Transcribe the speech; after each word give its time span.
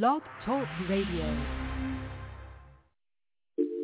Blog 0.00 0.22
Talk 0.46 0.64
Radio. 0.88 1.26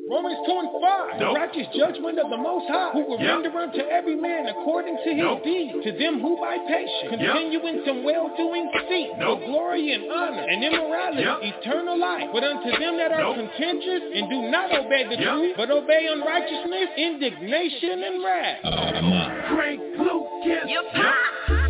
Romans 0.09 0.41
2 0.49 0.57
and 0.57 0.71
5, 0.81 1.19
the 1.21 1.27
righteous 1.37 1.69
judgment 1.77 2.17
of 2.17 2.31
the 2.33 2.37
Most 2.41 2.65
High, 2.65 2.93
who 2.97 3.05
will 3.05 3.21
Yep. 3.21 3.29
render 3.45 3.59
unto 3.61 3.81
every 3.93 4.17
man 4.17 4.47
according 4.49 4.97
to 5.05 5.11
his 5.13 5.19
Nope. 5.21 5.45
deed, 5.45 5.83
to 5.85 5.93
them 5.93 6.21
who 6.21 6.41
by 6.41 6.57
patience 6.65 7.13
Yep. 7.13 7.21
continue 7.21 7.61
in 7.67 7.85
some 7.85 8.03
well-doing 8.05 8.71
seek 8.89 9.19
Nope. 9.19 9.41
for 9.41 9.47
glory 9.53 9.93
and 9.93 10.11
honor 10.11 10.47
and 10.49 10.65
immorality, 10.65 11.21
Yep. 11.25 11.45
eternal 11.45 11.99
life. 11.99 12.31
But 12.33 12.43
unto 12.43 12.71
them 12.79 12.97
that 12.97 13.13
are 13.13 13.21
Nope. 13.21 13.37
contentious 13.37 14.03
and 14.15 14.31
do 14.31 14.43
not 14.49 14.73
obey 14.73 15.05
the 15.05 15.17
Yep. 15.17 15.29
truth, 15.29 15.57
but 15.59 15.71
obey 15.71 16.07
unrighteousness, 16.07 16.89
indignation 16.97 18.03
and 18.03 18.25
wrath. 18.25 18.61
Oh, 18.65 19.55
Frank 19.55 19.81
Lucas. 19.99 20.71
You 20.71 20.83
pop. 20.95 21.15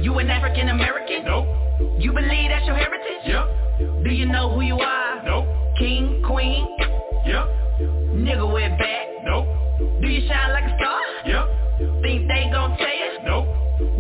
You 0.01 0.17
an 0.21 0.31
African 0.31 0.69
American? 0.69 1.25
Nope. 1.25 1.47
You 1.99 2.13
believe 2.13 2.51
that's 2.51 2.65
your 2.67 2.77
heritage? 2.77 3.27
Yep. 3.27 3.49
Do 3.79 4.11
you 4.11 4.27
know 4.27 4.51
who 4.51 4.63
you 4.63 4.75
are? 4.75 5.23
Nope. 5.25 5.47
King, 5.79 6.23
queen, 6.27 6.67
Yep. 7.27 7.47
nigga 8.27 8.53
with 8.53 8.77
back. 8.79 9.07
Nope. 9.25 9.47
Do 10.01 10.09
you 10.09 10.27
shine 10.27 10.51
like 10.53 10.65
a 10.65 10.75
star? 10.77 11.01
Yep. 11.27 12.03
Think 12.03 12.27
they 12.27 12.51
gon' 12.53 12.77
tell 12.77 12.89
you? 12.89 13.11
Nope. 13.25 13.47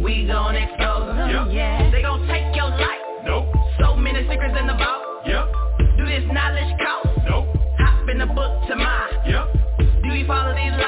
We 0.03 0.27
gon' 0.27 0.57
expose 0.57 1.15
them. 1.15 1.31
Yep. 1.31 1.47
Yeah. 1.55 1.91
They 1.91 2.03
gon' 2.03 2.27
take 2.27 2.55
your 2.57 2.71
life. 2.71 3.03
Nope. 3.25 3.47
So 3.79 3.95
many 3.95 4.27
secrets 4.29 4.57
in 4.59 4.67
the 4.67 4.75
vault. 4.75 5.27
Yep. 5.27 5.47
Do 5.97 6.07
this 6.07 6.25
knowledge 6.33 6.75
cost? 6.83 7.09
Nope. 7.29 7.47
Hop 7.79 8.09
in 8.09 8.19
the 8.19 8.27
book 8.27 8.67
to 8.69 8.75
mine. 8.75 9.15
Yep. 9.27 9.47
Do 10.03 10.09
you 10.15 10.27
follow 10.27 10.55
these 10.55 10.73
laws? 10.73 10.88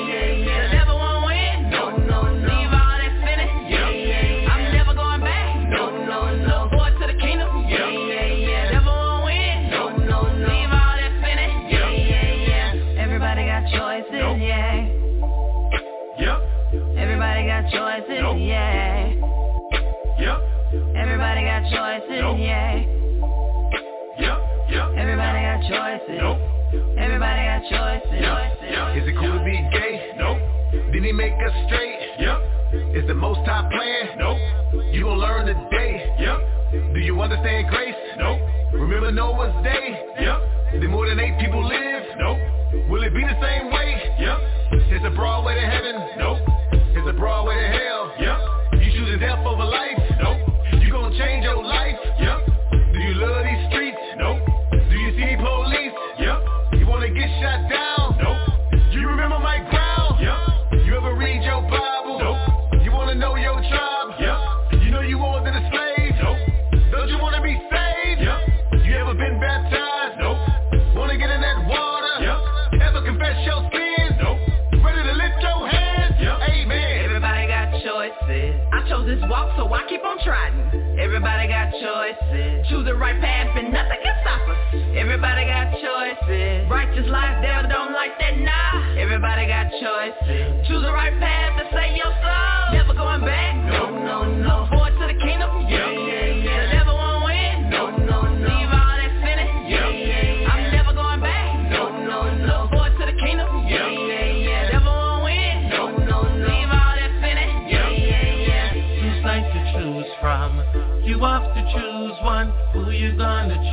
Nope. 22.21 22.37
Yeah. 22.37 22.77
Yep. 24.21 24.37
Yep. 24.69 24.87
Everybody 24.93 25.39
got 25.41 25.59
choices. 25.65 26.21
Nope. 26.21 26.37
Everybody 27.01 27.41
got 27.49 27.61
choices. 27.65 28.13
Yep. 28.13 28.37
Yep. 28.61 28.87
Is 29.01 29.09
it 29.09 29.15
cool 29.17 29.33
to 29.33 29.43
be 29.43 29.57
gay? 29.73 30.13
Nope. 30.21 30.37
Did 30.93 31.03
he 31.03 31.11
make 31.11 31.33
us 31.33 31.55
straight? 31.65 31.97
Yep. 32.21 32.93
Is 32.93 33.07
the 33.07 33.15
most 33.15 33.41
high 33.49 33.65
plan? 33.73 34.21
Nope. 34.21 34.37
You 34.93 35.03
gon' 35.05 35.17
learn 35.17 35.47
today. 35.47 36.13
Yep. 36.21 36.93
Do 36.93 36.99
you 36.99 37.19
understand 37.19 37.67
grace? 37.73 37.97
Nope. 38.19 38.39
Remember 38.73 39.11
Noah's 39.11 39.57
day? 39.63 40.05
Yep. 40.21 40.79
Did 40.79 40.89
more 40.91 41.09
than 41.09 41.19
eight 41.19 41.39
people 41.41 41.65
live? 41.65 42.03
Nope. 42.19 42.37
Will 42.87 43.01
it 43.01 43.15
be 43.15 43.21
the 43.21 43.37
same 43.41 43.73
way? 43.73 43.97
Yep. 44.19 44.37
It's 44.93 45.05
a 45.05 45.15
broad 45.17 45.43
way 45.43 45.55
to 45.55 45.65
heaven. 45.65 45.95
Nope. 46.19 46.37
It's 46.71 47.09
a 47.09 47.17
broad 47.17 47.47
way 47.47 47.55
to 47.55 47.67
hell. 47.67 48.13
Yep. 48.19 48.79
You 48.79 48.91
choosing 48.93 49.19
death 49.19 49.43
over 49.43 49.65
life. 49.65 49.90
Trying. 80.23 80.99
Everybody 80.99 81.47
got 81.47 81.71
choices. 81.71 82.67
Choose 82.69 82.85
the 82.85 82.95
right 82.95 83.19
path 83.21 83.55
and 83.57 83.73
nothing 83.73 83.99
can 84.03 84.15
stop 84.21 84.49
us. 84.49 84.57
Everybody 84.95 85.45
got 85.45 85.71
choices. 85.73 86.69
Righteous 86.69 87.07
life, 87.07 87.41
devil 87.41 87.69
don't 87.69 87.93
like 87.93 88.17
that, 88.19 88.37
nah. 88.37 88.97
Everybody 88.97 89.47
got 89.47 89.71
choices. 89.71 90.67
Choose 90.67 90.83
the 90.83 90.91
right 90.91 91.17
path 91.19 91.57
to 91.57 91.75
save 91.75 91.97
your 91.97 92.13
soul. 92.21 92.40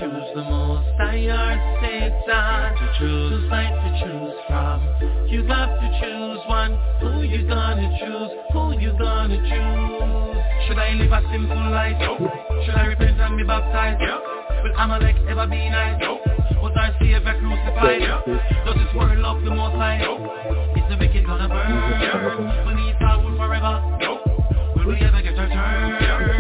Choose 0.09 0.31
the 0.35 0.43
most? 0.45 0.89
I 1.01 1.21
heard 1.29 1.61
Satan 1.81 2.77
to 2.77 2.87
choose. 2.99 3.31
Two 3.31 3.49
sides 3.49 3.77
to 3.85 3.91
choose 4.01 4.37
from. 4.49 4.79
You 5.29 5.45
have 5.47 5.73
to 5.81 5.89
choose 6.01 6.41
one. 6.49 6.73
Who 7.01 7.23
you 7.23 7.47
gonna 7.47 7.89
choose? 7.99 8.31
Who 8.53 8.79
you 8.81 8.93
gonna 8.99 9.37
choose? 9.37 10.39
Should 10.67 10.79
I 10.79 10.93
live 10.97 11.13
a 11.13 11.21
simple 11.33 11.71
life? 11.71 11.97
Nope. 12.01 12.31
Should 12.65 12.75
I 12.75 12.87
repent 12.87 13.21
and 13.21 13.37
be 13.37 13.45
baptized? 13.45 14.01
Yep. 14.01 14.65
Will 14.65 14.75
Amalek 14.77 15.17
ever 15.29 15.47
be 15.47 15.69
nice? 15.69 15.99
Nope. 16.01 16.21
Was 16.63 16.73
our 16.77 16.93
Savior 16.99 17.21
crucified? 17.21 18.01
Yep. 18.01 18.27
Does 18.65 18.77
this 18.77 18.95
world 18.95 19.19
love 19.19 19.43
the 19.45 19.51
most 19.51 19.77
high? 19.77 19.99
Nope. 19.99 20.25
Is 20.77 20.85
the 20.89 20.97
wicked 20.99 21.27
gonna 21.27 21.49
burn? 21.49 22.01
Yep. 22.01 22.15
Will 22.67 22.77
rule 23.29 23.37
forever? 23.37 23.83
Nope. 24.01 24.25
Will 24.77 24.89
we 24.89 24.97
ever 25.01 25.23
get 25.23 25.39
our 25.39 25.49
turn? 25.49 26.38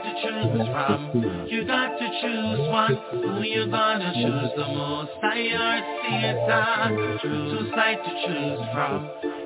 To 0.00 0.06
choose 0.22 0.66
from. 0.72 1.46
You 1.48 1.66
got 1.66 1.98
to 1.98 2.06
choose 2.22 2.68
one. 2.70 2.96
Who 3.12 3.42
you 3.42 3.66
gonna 3.70 4.12
choose 4.14 4.50
the 4.56 4.66
most? 4.72 5.10
I 5.22 5.48
heard 5.52 5.84
Satan. 6.02 7.18
Two 7.20 7.70
sides 7.74 8.00
to 8.06 8.12
choose 8.26 8.60
from. 8.72 8.98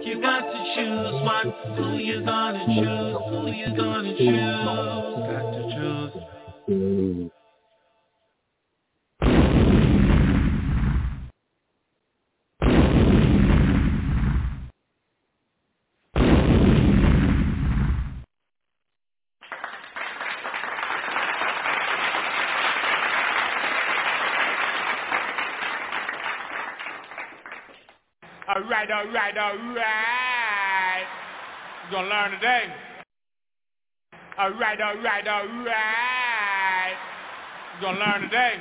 You 0.04 0.20
got 0.20 0.42
to 0.42 0.60
choose 0.76 1.15
one. 1.22 1.48
Who 1.76 1.97
you 1.98 2.25
gonna 2.25 2.66
choose? 2.66 3.16
Who 3.31 3.50
you 3.50 3.76
gonna 3.76 4.15
choose? 4.16 4.65
Got 5.26 5.50
to 5.53 5.62
choose. 5.75 7.31
All 28.47 28.63
right, 28.74 28.91
all 28.91 29.06
right, 29.12 29.38
all 29.38 29.56
right. 29.72 31.04
You're 31.84 32.00
gonna 32.00 32.09
learn 32.09 32.30
today. 32.32 32.65
All 34.36 34.50
right, 34.50 34.80
all 34.80 34.97
right, 34.97 35.28
all 35.28 35.47
right. 35.65 36.94
You're 37.80 37.92
gonna 37.92 38.04
learn 38.04 38.22
today. 38.22 38.54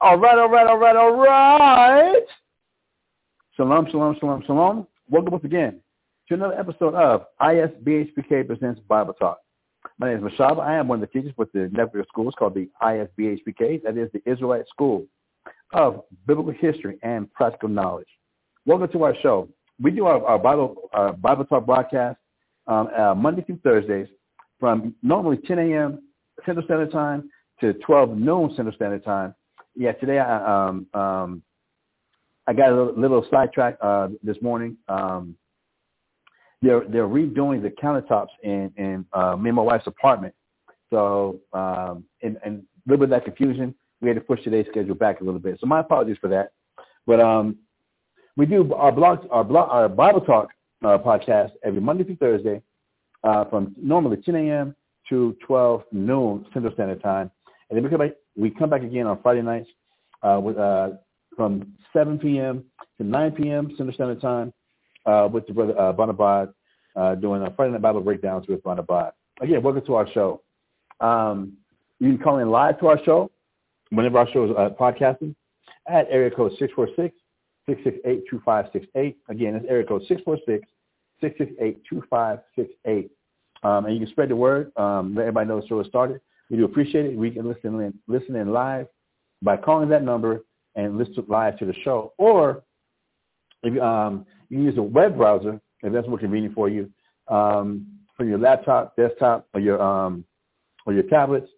All 0.00 0.18
right, 0.18 0.36
all 0.36 0.48
right, 0.48 0.66
all 0.66 0.78
right, 0.78 0.96
all 0.96 1.16
right. 1.16 2.26
Shalom, 3.56 3.88
shalom, 3.88 4.16
shalom, 4.18 4.42
shalom. 4.44 4.86
Welcome 5.08 5.30
once 5.30 5.44
again 5.44 5.80
to 6.28 6.34
another 6.34 6.58
episode 6.58 6.94
of 6.94 7.26
ISBHPK 7.40 8.48
Presents 8.48 8.80
Bible 8.88 9.12
Talk. 9.12 9.38
My 9.98 10.12
name 10.12 10.26
is 10.26 10.32
Mashahba. 10.32 10.58
I 10.58 10.74
am 10.74 10.88
one 10.88 11.00
of 11.00 11.08
the 11.08 11.20
teachers 11.20 11.36
with 11.36 11.52
the 11.52 11.70
network 11.72 12.02
of 12.02 12.08
schools 12.08 12.34
called 12.36 12.54
the 12.54 12.68
ISBHPK. 12.82 13.84
That 13.84 13.96
is 13.96 14.10
the 14.12 14.22
Israelite 14.28 14.66
School 14.68 15.06
of 15.72 16.02
biblical 16.26 16.52
history 16.52 16.98
and 17.04 17.32
practical 17.32 17.68
knowledge. 17.68 18.08
Welcome 18.70 18.92
to 18.92 19.02
our 19.02 19.16
show. 19.20 19.48
We 19.82 19.90
do 19.90 20.06
our, 20.06 20.24
our 20.24 20.38
Bible 20.38 20.76
our 20.92 21.12
Bible 21.12 21.44
Talk 21.44 21.66
broadcast 21.66 22.16
um, 22.68 22.88
uh, 22.96 23.16
Monday 23.16 23.42
through 23.42 23.58
Thursdays 23.64 24.06
from 24.60 24.94
normally 25.02 25.38
10 25.38 25.58
a.m. 25.58 26.04
Central 26.46 26.64
Standard 26.66 26.92
Time 26.92 27.28
to 27.60 27.72
12 27.72 28.10
noon 28.10 28.52
Central 28.54 28.72
Standard 28.76 29.04
Time. 29.04 29.34
Yeah, 29.74 29.90
today 29.90 30.20
I 30.20 30.68
um, 30.68 30.86
um, 30.94 31.42
I 32.46 32.52
got 32.52 32.70
a 32.70 32.76
little, 32.76 32.94
little 32.94 33.26
sidetrack 33.28 33.76
uh, 33.80 34.10
this 34.22 34.36
morning. 34.40 34.76
Um, 34.88 35.34
they're 36.62 36.84
they're 36.88 37.08
redoing 37.08 37.62
the 37.62 37.70
countertops 37.70 38.28
in 38.44 38.72
in 38.76 39.04
uh, 39.12 39.34
me 39.34 39.48
and 39.48 39.56
my 39.56 39.62
wife's 39.62 39.88
apartment. 39.88 40.32
So 40.90 41.40
um, 41.52 42.04
and, 42.22 42.38
and 42.44 42.58
a 42.58 42.88
little 42.88 43.04
bit 43.04 43.12
of 43.12 43.20
that 43.20 43.24
confusion, 43.24 43.74
we 44.00 44.06
had 44.06 44.14
to 44.14 44.20
push 44.20 44.44
today's 44.44 44.66
schedule 44.70 44.94
back 44.94 45.22
a 45.22 45.24
little 45.24 45.40
bit. 45.40 45.58
So 45.58 45.66
my 45.66 45.80
apologies 45.80 46.18
for 46.20 46.28
that. 46.28 46.52
But 47.04 47.18
um, 47.18 47.56
we 48.36 48.46
do 48.46 48.72
our 48.74 48.92
blog 48.92 49.26
our 49.30 49.44
blog 49.44 49.68
our 49.70 49.88
Bible 49.88 50.20
Talk 50.20 50.50
uh, 50.84 50.98
podcast 50.98 51.50
every 51.64 51.80
Monday 51.80 52.04
through 52.04 52.16
Thursday 52.16 52.62
uh, 53.24 53.44
from 53.46 53.74
normally 53.80 54.16
10 54.18 54.34
a.m. 54.36 54.74
to 55.08 55.36
12 55.46 55.82
noon 55.92 56.46
Central 56.52 56.72
Standard 56.74 57.02
Time, 57.02 57.30
and 57.68 57.76
then 57.76 57.84
we 57.84 57.90
come 57.90 57.98
back 57.98 58.16
we 58.36 58.50
come 58.50 58.70
back 58.70 58.82
again 58.82 59.06
on 59.06 59.20
Friday 59.22 59.42
nights 59.42 59.68
uh, 60.22 60.40
with 60.42 60.56
uh, 60.58 60.90
from 61.36 61.72
7 61.92 62.18
p.m. 62.18 62.64
to 62.98 63.04
9 63.04 63.32
p.m. 63.32 63.68
Central 63.76 63.92
Standard 63.92 64.20
Time 64.20 64.52
uh, 65.06 65.28
with 65.30 65.46
the 65.46 65.52
brother 65.52 65.78
uh, 65.78 65.92
Bonabad 65.92 66.52
uh, 66.96 67.14
doing 67.16 67.42
a 67.42 67.50
Friday 67.52 67.72
Night 67.72 67.82
Bible 67.82 68.00
breakdowns 68.00 68.46
with 68.48 68.62
Bonabad. 68.62 69.12
Again, 69.40 69.62
welcome 69.62 69.84
to 69.86 69.94
our 69.94 70.08
show. 70.12 70.42
Um, 71.00 71.54
you 71.98 72.08
can 72.14 72.18
call 72.22 72.38
in 72.38 72.50
live 72.50 72.78
to 72.80 72.86
our 72.88 73.02
show 73.04 73.30
whenever 73.90 74.18
our 74.18 74.30
show 74.30 74.44
is 74.44 74.50
podcasting 74.78 75.34
at 75.88 76.06
area 76.10 76.30
code 76.30 76.52
646-668-2568. 77.74 79.16
Again, 79.28 79.54
it's 79.54 79.66
area 79.68 79.84
code 79.84 80.02
646-668-2568. 81.22 83.10
Um, 83.62 83.84
and 83.84 83.94
you 83.94 84.00
can 84.00 84.08
spread 84.10 84.30
the 84.30 84.36
word. 84.36 84.72
Um, 84.76 85.14
let 85.14 85.22
everybody 85.22 85.48
know 85.48 85.60
the 85.60 85.66
show 85.66 85.78
has 85.78 85.86
started. 85.86 86.20
We 86.50 86.56
do 86.56 86.64
appreciate 86.64 87.06
it. 87.06 87.16
We 87.16 87.30
can 87.30 87.46
listen 87.46 87.80
in, 87.80 87.94
listen 88.08 88.34
in 88.36 88.52
live 88.52 88.86
by 89.42 89.56
calling 89.56 89.88
that 89.90 90.02
number 90.02 90.42
and 90.74 90.98
listen 90.98 91.24
live 91.28 91.58
to 91.58 91.66
the 91.66 91.74
show. 91.84 92.12
Or 92.18 92.64
if 93.62 93.80
um, 93.80 94.26
you 94.48 94.62
use 94.62 94.76
a 94.78 94.82
web 94.82 95.16
browser, 95.16 95.60
if 95.82 95.92
that's 95.92 96.08
more 96.08 96.18
convenient 96.18 96.54
for 96.54 96.68
you, 96.68 96.90
um, 97.28 97.86
for 98.16 98.24
your 98.24 98.38
laptop, 98.38 98.96
desktop, 98.96 99.46
or 99.54 99.60
your 99.60 99.80
um, 99.80 100.24
or 100.86 100.92
your 100.92 101.04
tablets 101.04 101.48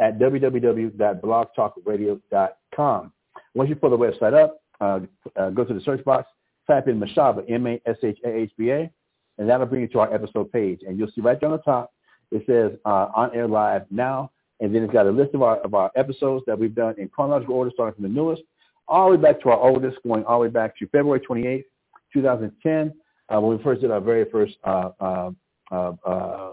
at 0.00 0.18
www.blogtalkradio.com. 0.18 3.12
Once 3.54 3.68
you 3.68 3.76
pull 3.76 3.90
the 3.90 3.98
website 3.98 4.34
up, 4.34 4.59
uh, 4.80 5.00
uh, 5.36 5.50
go 5.50 5.64
to 5.64 5.74
the 5.74 5.80
search 5.80 6.04
box, 6.04 6.28
type 6.66 6.88
in 6.88 7.00
Mashahba, 7.00 7.50
M-A-S-H-A-H-B-A, 7.50 8.90
and 9.38 9.48
that'll 9.48 9.66
bring 9.66 9.82
you 9.82 9.88
to 9.88 10.00
our 10.00 10.12
episode 10.12 10.50
page. 10.52 10.80
And 10.86 10.98
you'll 10.98 11.10
see 11.14 11.20
right 11.20 11.40
down 11.40 11.52
the 11.52 11.58
top, 11.58 11.92
it 12.30 12.44
says 12.46 12.78
uh, 12.84 13.08
on 13.14 13.34
air 13.34 13.48
live 13.48 13.82
now, 13.90 14.30
and 14.60 14.74
then 14.74 14.82
it's 14.82 14.92
got 14.92 15.06
a 15.06 15.10
list 15.10 15.34
of 15.34 15.42
our 15.42 15.56
of 15.58 15.74
our 15.74 15.90
episodes 15.96 16.44
that 16.46 16.58
we've 16.58 16.74
done 16.74 16.94
in 16.98 17.08
chronological 17.08 17.54
order, 17.54 17.70
starting 17.72 17.94
from 17.94 18.02
the 18.02 18.08
newest 18.08 18.42
all 18.90 19.10
the 19.10 19.16
way 19.16 19.22
back 19.22 19.40
to 19.40 19.48
our 19.50 19.58
oldest, 19.58 19.98
going 20.02 20.24
all 20.24 20.40
the 20.40 20.42
way 20.42 20.48
back 20.48 20.76
to 20.76 20.86
February 20.88 21.20
28th, 21.20 21.64
2010, 22.12 22.92
uh, 23.28 23.40
when 23.40 23.56
we 23.56 23.62
first 23.62 23.80
did 23.80 23.90
our 23.90 24.00
very 24.00 24.28
first 24.30 24.56
uh, 24.64 24.90
uh, 25.00 25.30
uh, 25.70 26.52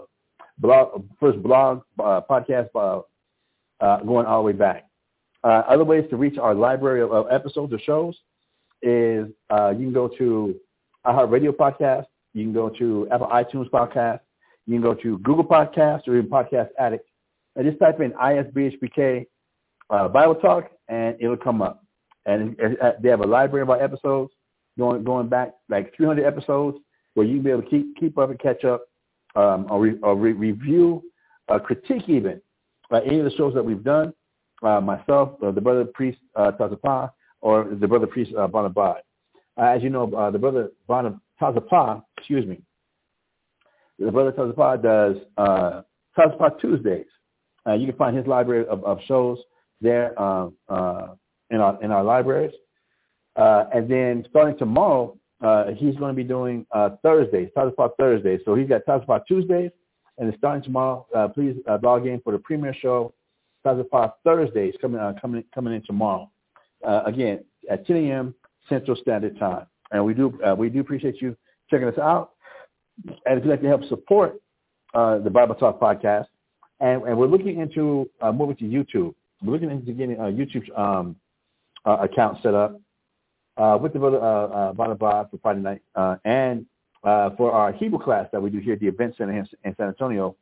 blog, 0.58 1.04
first 1.18 1.42
blog 1.42 1.82
podcast, 1.98 2.68
going 2.72 4.26
all 4.26 4.42
the 4.42 4.46
way 4.46 4.52
back. 4.52 4.87
Other 5.44 5.84
ways 5.84 6.04
to 6.10 6.16
reach 6.16 6.38
our 6.38 6.54
library 6.54 7.02
of, 7.02 7.12
of 7.12 7.26
episodes 7.30 7.72
or 7.72 7.78
shows 7.78 8.14
is 8.82 9.28
you 9.28 9.84
can 9.84 9.92
go 9.92 10.08
to 10.18 10.54
iHeartRadio 11.06 11.50
podcast, 11.50 12.06
you 12.34 12.44
can 12.44 12.52
go 12.52 12.68
to 12.68 13.08
Apple 13.10 13.28
iTunes 13.28 13.70
podcast, 13.70 14.20
you 14.66 14.74
can 14.74 14.82
go 14.82 14.94
to 14.94 15.18
Google 15.18 15.44
Podcast 15.44 16.06
or 16.06 16.16
even 16.18 16.28
Podcast 16.30 16.68
Addict, 16.78 17.08
and 17.56 17.66
just 17.66 17.80
type 17.80 18.00
in 18.00 18.12
ISBHPK 18.12 19.26
Bible 19.90 20.34
Talk, 20.36 20.70
and 20.88 21.16
it'll 21.20 21.36
come 21.36 21.62
up 21.62 21.82
and 22.28 22.56
they 23.00 23.08
have 23.08 23.20
a 23.20 23.26
library 23.26 23.62
of 23.62 23.70
our 23.70 23.82
episodes 23.82 24.30
going 24.78 25.02
going 25.02 25.28
back 25.28 25.54
like 25.68 25.96
300 25.96 26.24
episodes 26.24 26.78
where 27.14 27.26
you 27.26 27.36
can 27.36 27.42
be 27.42 27.50
able 27.50 27.62
to 27.62 27.68
keep 27.68 27.96
keep 27.96 28.18
up 28.18 28.30
and 28.30 28.38
catch 28.38 28.64
up, 28.64 28.84
um, 29.34 29.66
or, 29.70 29.80
re, 29.80 29.98
or 30.02 30.14
re, 30.14 30.32
review, 30.32 31.02
uh, 31.48 31.58
critique 31.58 32.08
even 32.08 32.40
uh, 32.92 33.00
any 33.04 33.18
of 33.18 33.24
the 33.24 33.36
shows 33.36 33.54
that 33.54 33.64
we've 33.64 33.82
done. 33.82 34.12
Uh, 34.60 34.80
myself, 34.80 35.40
uh, 35.42 35.52
the 35.52 35.60
brother 35.60 35.84
priest 35.84 36.18
uh, 36.34 36.50
Tazapa, 36.58 37.12
or 37.40 37.76
the 37.80 37.86
brother 37.86 38.08
priest 38.08 38.32
uh. 38.36 38.46
Uh, 38.46 38.94
as 39.56 39.82
you 39.82 39.90
know, 39.90 40.12
uh, 40.14 40.30
the 40.32 40.38
brother 40.38 40.70
Bonab- 40.88 41.20
Tazapa, 41.40 42.02
excuse 42.16 42.44
me, 42.44 42.60
the 44.00 44.10
brother 44.10 44.32
Tazapa 44.32 44.82
does 44.82 45.16
uh, 45.36 45.82
Tazapa 46.16 46.60
Tuesdays. 46.60 47.06
Uh, 47.66 47.74
you 47.74 47.86
can 47.86 47.96
find 47.96 48.16
his 48.16 48.26
library 48.26 48.66
of, 48.66 48.82
of 48.84 48.98
shows 49.06 49.38
there. 49.80 50.12
In 51.50 51.60
our 51.60 51.82
in 51.82 51.90
our 51.92 52.04
libraries. 52.04 52.52
And 53.36 53.88
then 53.88 54.26
starting 54.28 54.58
tomorrow, 54.58 55.16
he's 55.76 55.94
going 55.96 56.10
to 56.10 56.16
be 56.16 56.24
doing 56.24 56.66
Thursdays, 57.02 57.48
Tazapot 57.56 57.92
Thursdays. 57.98 58.40
So 58.44 58.54
he's 58.54 58.68
got 58.68 58.84
Tazapot 58.86 59.24
Tuesdays, 59.26 59.70
and 60.18 60.28
then 60.28 60.36
starting 60.36 60.62
tomorrow, 60.62 61.06
please 61.34 61.56
log 61.82 62.06
in 62.06 62.20
for 62.20 62.32
the 62.32 62.38
premiere 62.38 62.74
show, 62.74 63.14
Tazapot 63.68 64.12
Thursdays, 64.24 64.74
coming 64.80 65.00
uh, 65.00 65.12
coming 65.20 65.44
coming 65.54 65.74
in 65.74 65.82
tomorrow. 65.84 66.30
Uh, 66.86 67.02
again 67.06 67.44
at 67.70 67.86
10 67.86 67.96
a.m. 67.96 68.34
Central 68.68 68.96
Standard 68.96 69.38
Time. 69.38 69.66
And 69.90 70.04
we 70.04 70.14
do 70.14 70.38
uh, 70.46 70.54
we 70.54 70.68
do 70.68 70.80
appreciate 70.80 71.20
you 71.20 71.36
checking 71.70 71.88
us 71.88 71.98
out. 71.98 72.32
And 73.26 73.38
if 73.38 73.44
you'd 73.44 73.50
like 73.50 73.62
to 73.62 73.68
help 73.68 73.84
support 73.88 74.40
uh, 74.94 75.18
the 75.18 75.30
Bible 75.30 75.54
Talk 75.54 75.80
podcast, 75.80 76.26
and, 76.80 77.02
and 77.02 77.16
we're 77.16 77.26
looking 77.26 77.60
into 77.60 78.08
uh, 78.20 78.32
moving 78.32 78.56
to 78.56 78.64
YouTube. 78.64 79.14
We're 79.42 79.52
looking 79.52 79.70
into 79.70 79.92
getting 79.92 80.16
a 80.16 80.24
YouTube 80.24 80.78
um, 80.78 81.16
uh, 81.84 81.98
account 82.02 82.38
set 82.42 82.54
up 82.54 82.80
uh, 83.56 83.78
with 83.80 83.92
the 83.92 83.98
brother 83.98 84.20
uh, 84.20 84.46
uh, 84.46 84.72
Bonabad 84.72 85.30
for 85.30 85.38
Friday 85.42 85.60
night, 85.60 85.82
and 86.24 86.66
for 87.02 87.52
our 87.52 87.72
Hebrew 87.72 87.98
class 87.98 88.28
that 88.32 88.42
we 88.42 88.50
do 88.50 88.58
here 88.58 88.74
at 88.74 88.80
the 88.80 88.88
Event 88.88 89.14
Center 89.16 89.32
in 89.32 89.74
San 89.76 89.88
Antonio. 89.88 90.36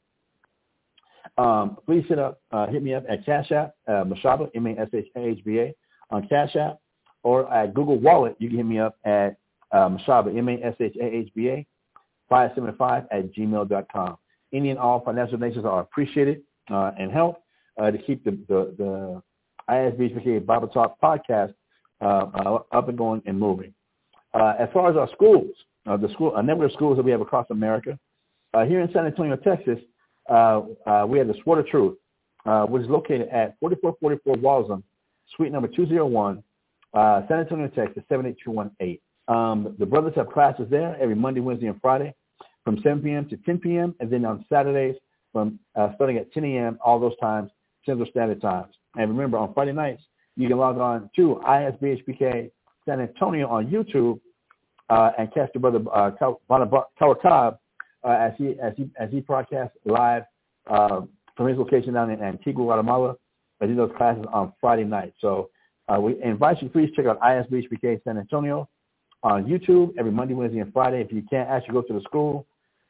Um, 1.39 1.77
please 1.85 2.05
hit 2.09 2.19
up, 2.19 2.41
uh, 2.51 2.67
hit 2.67 2.83
me 2.83 2.95
up 2.95 3.05
at 3.09 3.25
Cash 3.27 3.53
App, 3.53 3.75
uh, 3.87 4.05
Mashahba, 4.05 4.51
M-A-S-H-A-H-B-A, 4.55 5.75
on 6.11 6.27
Cash 6.29 6.57
App, 6.57 6.79
or 7.23 7.53
at 7.53 7.75
Google 7.75 7.99
Wallet, 7.99 8.37
you 8.39 8.49
can 8.49 8.59
hit 8.59 8.67
me 8.67 8.79
up 8.79 8.97
at 9.05 9.37
uh, 9.73 9.89
Mashahba, 9.89 10.37
M-A-S-H-A-H-B-A, 10.37 11.67
575 12.29 13.05
at 13.11 13.35
gmail.com. 13.35 14.17
Any 14.53 14.71
and 14.71 14.79
all 14.79 15.01
financial 15.05 15.37
donations 15.37 15.65
are 15.65 15.81
appreciated 15.81 16.43
uh, 16.71 16.93
and 16.99 17.13
help 17.13 17.43
uh, 17.81 17.91
to 17.91 17.99
keep 17.99 18.25
the, 18.25 18.31
the, 18.49 18.75
the 18.79 19.23
ISBHPK 19.69 20.47
Bible 20.47 20.69
Talk 20.69 20.99
podcast 21.01 21.53
uh, 22.01 22.27
uh, 22.35 22.59
up 22.73 22.89
and 22.89 22.97
going 22.97 23.23
and 23.27 23.39
moving. 23.39 23.75
Uh, 24.35 24.55
as 24.59 24.69
far 24.73 24.91
as 24.91 24.97
our 24.97 25.09
schools, 25.13 25.51
the 25.87 26.09
school, 26.13 26.37
a 26.37 26.43
number 26.43 26.65
of 26.65 26.73
schools 26.73 26.97
that 26.97 27.05
we 27.05 27.11
have 27.11 27.21
across 27.21 27.47
America, 27.51 27.99
uh, 28.55 28.65
here 28.65 28.81
in 28.81 28.93
San 28.93 29.07
Antonio, 29.07 29.37
Texas, 29.37 29.79
we 30.29 31.19
have 31.19 31.29
the 31.29 31.35
Sword 31.45 31.61
of 31.61 31.67
Truth, 31.67 31.99
which 32.69 32.83
is 32.83 32.89
located 32.89 33.29
at 33.29 33.57
4444 33.61 34.37
Walzem, 34.37 34.83
suite 35.37 35.53
number 35.53 35.69
201, 35.69 36.43
San 36.95 37.39
Antonio, 37.39 37.69
Texas, 37.69 38.03
78218. 38.09 38.99
Um, 39.29 39.75
the 39.79 39.87
brothers 39.87 40.13
have 40.17 40.29
classes 40.31 40.67
there 40.71 40.97
every 41.01 41.17
Monday, 41.17 41.41
Wednesday, 41.41 41.67
and 41.67 41.81
Friday 41.81 42.15
from 42.65 42.79
7 42.83 43.01
p.m. 43.01 43.29
to 43.29 43.37
10 43.39 43.59
p.m. 43.59 43.95
And 44.01 44.11
then 44.11 44.25
on 44.25 44.45
Saturdays 44.49 44.97
from 45.33 45.59
uh, 45.75 45.91
starting 45.95 46.17
at 46.17 46.33
10 46.33 46.45
a.m. 46.45 46.79
all 46.85 46.99
those 46.99 47.17
times, 47.19 47.51
Central 47.85 48.09
Standard 48.11 48.41
Times. 48.41 48.75
And 48.97 49.11
remember, 49.11 49.39
on 49.39 49.53
Friday 49.53 49.73
nights, 49.73 50.03
you 50.37 50.49
can 50.49 50.59
log 50.59 50.79
on 50.79 51.11
to 51.17 51.41
ISBHPK 51.47 52.51
San 52.87 53.01
Antonio 53.01 53.49
on 53.49 53.67
YouTube 53.67 54.21
uh, 54.89 55.11
and 55.19 55.33
catch 55.35 55.51
the 55.53 55.61
brother 55.61 55.81
uh, 55.93 56.11
Kawakab 56.21 57.59
uh, 58.07 58.11
as 58.11 58.33
he 58.39 58.57
as 58.63 58.73
he 58.77 58.89
as 58.99 59.11
he 59.11 59.21
broadcasts 59.21 59.77
live 59.85 60.23
uh, 60.69 61.03
from 61.37 61.49
his 61.49 61.59
location 61.59 61.95
down 61.95 62.11
in 62.11 62.23
Antigua, 62.23 62.65
Guatemala. 62.65 63.17
As 63.61 63.71
he 63.71 63.75
does 63.75 63.91
classes 63.97 64.25
on 64.33 64.53
Friday 64.61 64.85
night. 64.85 65.15
So 65.19 65.49
uh, 65.89 65.99
we 65.99 66.23
invite 66.23 66.63
you 66.63 66.69
please 66.69 66.91
check 66.95 67.07
out 67.07 67.19
ISBHPK 67.21 68.03
San 68.05 68.19
Antonio 68.19 68.69
on 69.23 69.45
YouTube 69.45 69.95
every 69.99 70.13
Monday, 70.13 70.35
Wednesday, 70.35 70.59
and 70.61 70.73
Friday. 70.73 71.01
If 71.01 71.11
you 71.11 71.23
can't 71.29 71.49
actually 71.49 71.73
go 71.73 71.83
to 71.83 71.95
the 71.95 72.03
school 72.03 72.47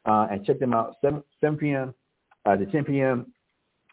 uh, 0.07 0.27
and 0.31 0.45
check 0.45 0.59
them 0.59 0.75
out 0.75 0.97
7 1.03 1.23
7 1.41 1.59
p.m. 1.59 1.95
Uh, 2.45 2.57
to 2.57 2.67
10 2.67 2.85
p.m. 2.85 3.33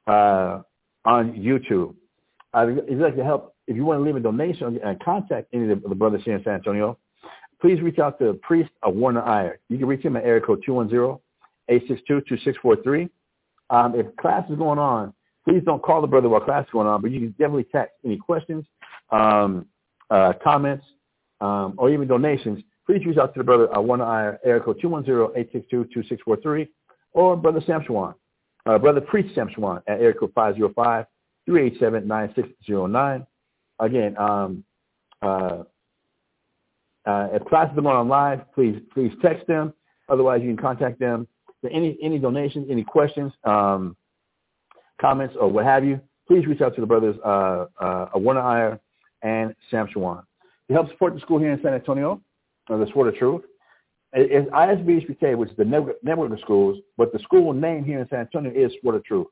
Uh, 0.07 0.61
on 1.05 1.33
YouTube. 1.33 1.95
If 2.55 2.89
you'd 2.89 2.99
like 2.99 3.15
to 3.15 3.23
help, 3.23 3.55
if 3.67 3.75
you 3.75 3.85
want 3.85 3.99
to 3.99 4.03
leave 4.03 4.15
a 4.15 4.19
donation 4.19 4.79
and 4.83 4.99
contact 4.99 5.47
any 5.53 5.71
of 5.71 5.81
the 5.83 5.95
brothers 5.95 6.21
here 6.23 6.35
in 6.35 6.43
San 6.43 6.53
Antonio, 6.53 6.97
please 7.63 7.81
reach 7.81 7.97
out 7.97 8.19
to 8.19 8.33
priest 8.33 8.69
of 8.83 8.93
Warner 8.93 9.23
Iyer. 9.23 9.57
You 9.69 9.77
can 9.77 9.87
reach 9.87 10.03
him 10.03 10.17
at 10.17 10.25
area 10.25 10.41
code 10.41 10.61
210-862-2643. 10.67 13.09
Um, 13.69 13.95
if 13.95 14.13
class 14.17 14.43
is 14.49 14.57
going 14.57 14.79
on, 14.79 15.13
please 15.47 15.61
don't 15.65 15.81
call 15.81 16.01
the 16.01 16.07
brother 16.07 16.27
while 16.27 16.41
class 16.41 16.65
is 16.65 16.71
going 16.73 16.87
on, 16.87 17.01
but 17.01 17.11
you 17.11 17.21
can 17.21 17.29
definitely 17.31 17.67
text 17.71 17.93
any 18.03 18.17
questions 18.17 18.65
um, 19.11 19.65
uh, 20.09 20.33
comments, 20.43 20.85
um, 21.39 21.75
or 21.77 21.89
even 21.89 22.05
donations, 22.05 22.61
please 22.85 23.05
reach 23.05 23.17
out 23.17 23.33
to 23.33 23.39
the 23.39 23.45
brother 23.45 23.73
uh, 23.75 23.79
one 23.79 24.01
eye 24.01 24.33
area 24.43 24.59
code 24.59 24.81
210-862-2643 24.83 26.67
or 27.13 27.37
brother 27.37 27.61
Sam 27.65 27.81
Schwan, 27.87 28.13
uh, 28.65 28.77
brother 28.77 28.99
Priest 28.99 29.33
Sam 29.35 29.47
at 29.87 30.01
area 30.01 30.13
code 30.13 30.33
505-387-9609. 31.47 33.25
Again, 33.79 34.17
um, 34.17 34.65
uh, 35.21 35.63
uh, 37.05 37.27
if 37.31 37.43
classes 37.45 37.77
are 37.77 37.87
on 37.87 38.07
live, 38.07 38.41
please 38.53 38.79
please 38.93 39.11
text 39.21 39.45
them. 39.47 39.73
Otherwise, 40.09 40.41
you 40.41 40.47
can 40.47 40.57
contact 40.57 40.99
them 40.99 41.27
for 41.61 41.69
any 41.69 41.97
any 42.01 42.19
donations, 42.19 42.67
any 42.69 42.83
questions, 42.83 43.31
um, 43.43 43.95
comments, 44.99 45.35
or 45.39 45.49
what 45.49 45.65
have 45.65 45.83
you. 45.83 45.99
Please 46.27 46.45
reach 46.47 46.61
out 46.61 46.75
to 46.75 46.81
the 46.81 46.87
brothers 46.87 47.15
uh, 47.25 47.65
uh, 47.79 48.09
Warner 48.15 48.41
Iyer 48.41 48.79
and 49.21 49.55
Sam 49.69 49.87
Shawan. 49.93 50.23
To 50.67 50.73
help 50.73 50.89
support 50.89 51.13
the 51.13 51.19
school 51.19 51.39
here 51.39 51.51
in 51.51 51.61
San 51.61 51.73
Antonio, 51.73 52.21
uh, 52.69 52.77
the 52.77 52.87
Sword 52.93 53.09
of 53.09 53.15
Truth, 53.15 53.43
it's 54.13 54.49
ISBHPK, 54.51 55.35
which 55.35 55.49
is 55.49 55.57
the 55.57 55.65
network 56.03 56.31
of 56.31 56.39
schools, 56.39 56.79
but 56.97 57.11
the 57.11 57.19
school 57.19 57.51
name 57.51 57.83
here 57.83 57.99
in 57.99 58.07
San 58.09 58.19
Antonio 58.19 58.51
is 58.51 58.71
Sword 58.81 58.95
of 58.95 59.03
Truth. 59.03 59.27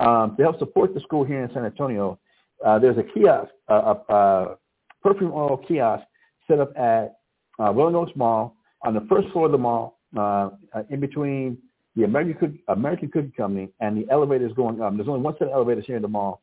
Um, 0.00 0.36
to 0.36 0.42
help 0.42 0.58
support 0.58 0.94
the 0.94 1.00
school 1.00 1.24
here 1.24 1.42
in 1.42 1.52
San 1.54 1.64
Antonio, 1.64 2.18
uh, 2.64 2.78
there's 2.78 2.98
a 2.98 3.02
kiosk, 3.02 3.50
a 3.68 3.72
uh, 3.72 4.12
uh, 4.12 4.54
perfume 5.02 5.32
oil 5.32 5.56
kiosk 5.56 6.04
set 6.48 6.60
up 6.60 6.76
at 6.76 7.18
uh, 7.58 7.72
Rolling 7.72 7.96
Oaks 7.96 8.12
Mall 8.16 8.56
on 8.82 8.94
the 8.94 9.06
first 9.08 9.28
floor 9.28 9.46
of 9.46 9.52
the 9.52 9.58
mall, 9.58 9.98
uh, 10.16 10.50
uh, 10.74 10.82
in 10.90 11.00
between 11.00 11.58
the 11.96 12.04
American 12.04 12.34
Cookie, 12.34 12.62
American 12.68 13.10
Cookie 13.10 13.32
Company 13.36 13.68
and 13.80 13.96
the 13.96 14.10
elevators 14.10 14.52
going 14.54 14.80
up. 14.80 14.94
There's 14.96 15.08
only 15.08 15.20
one 15.20 15.34
set 15.38 15.48
of 15.48 15.54
elevators 15.54 15.84
here 15.86 15.96
in 15.96 16.02
the 16.02 16.08
mall. 16.08 16.42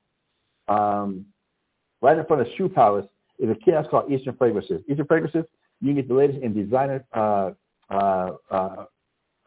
Um, 0.68 1.26
right 2.02 2.18
in 2.18 2.26
front 2.26 2.42
of 2.42 2.48
Shoe 2.58 2.70
Palace 2.70 3.06
is 3.40 3.50
a 3.50 3.56
kiosk 3.56 3.90
called 3.90 4.12
Eastern 4.12 4.36
Fragrances. 4.36 4.82
Eastern 4.90 5.06
Fragrances, 5.06 5.46
you 5.82 5.88
can 5.88 5.96
get 5.96 6.08
the 6.08 6.14
latest 6.14 6.40
in 6.44 6.54
designer 6.54 7.04
uh, 7.14 7.52
uh, 7.90 8.32
uh, 8.52 8.86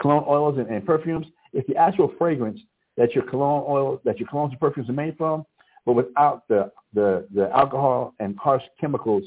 cologne 0.00 0.24
oils 0.26 0.58
and, 0.58 0.68
and 0.68 0.84
perfumes. 0.84 1.26
It's 1.52 1.68
the 1.68 1.76
actual 1.76 2.12
fragrance 2.18 2.60
that 2.96 3.14
your 3.14 3.24
cologne 3.24 3.64
oil, 3.68 4.00
that 4.04 4.18
your 4.18 4.28
colognes 4.28 4.50
and 4.50 4.60
perfumes 4.60 4.88
are 4.88 4.94
made 4.94 5.16
from, 5.16 5.46
but 5.86 5.92
without 5.92 6.46
the, 6.48 6.70
the, 6.94 7.26
the 7.34 7.50
alcohol 7.56 8.14
and 8.18 8.36
harsh 8.38 8.62
chemicals 8.80 9.24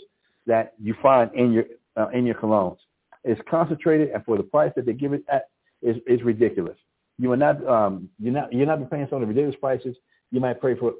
that 0.47 0.73
you 0.81 0.95
find 1.01 1.33
in 1.33 1.51
your 1.51 1.65
uh, 1.97 2.09
in 2.09 2.25
your 2.25 2.35
colognes. 2.35 2.77
It's 3.23 3.41
concentrated, 3.49 4.09
and 4.09 4.23
for 4.25 4.37
the 4.37 4.43
price 4.43 4.71
that 4.75 4.85
they 4.85 4.93
give 4.93 5.13
it 5.13 5.23
at, 5.29 5.49
is 5.81 5.97
is 6.07 6.21
ridiculous. 6.23 6.77
You 7.17 7.31
are 7.31 7.37
not 7.37 7.65
um 7.67 8.09
you're 8.19 8.33
not 8.33 8.53
you're 8.53 8.65
not 8.65 8.89
paying 8.89 9.07
some 9.09 9.21
of 9.21 9.21
the 9.21 9.27
ridiculous 9.27 9.59
prices. 9.59 9.95
You 10.31 10.39
might 10.39 10.61
pay 10.61 10.75
for 10.75 10.93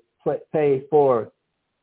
pay 0.51 0.83
for 0.89 1.31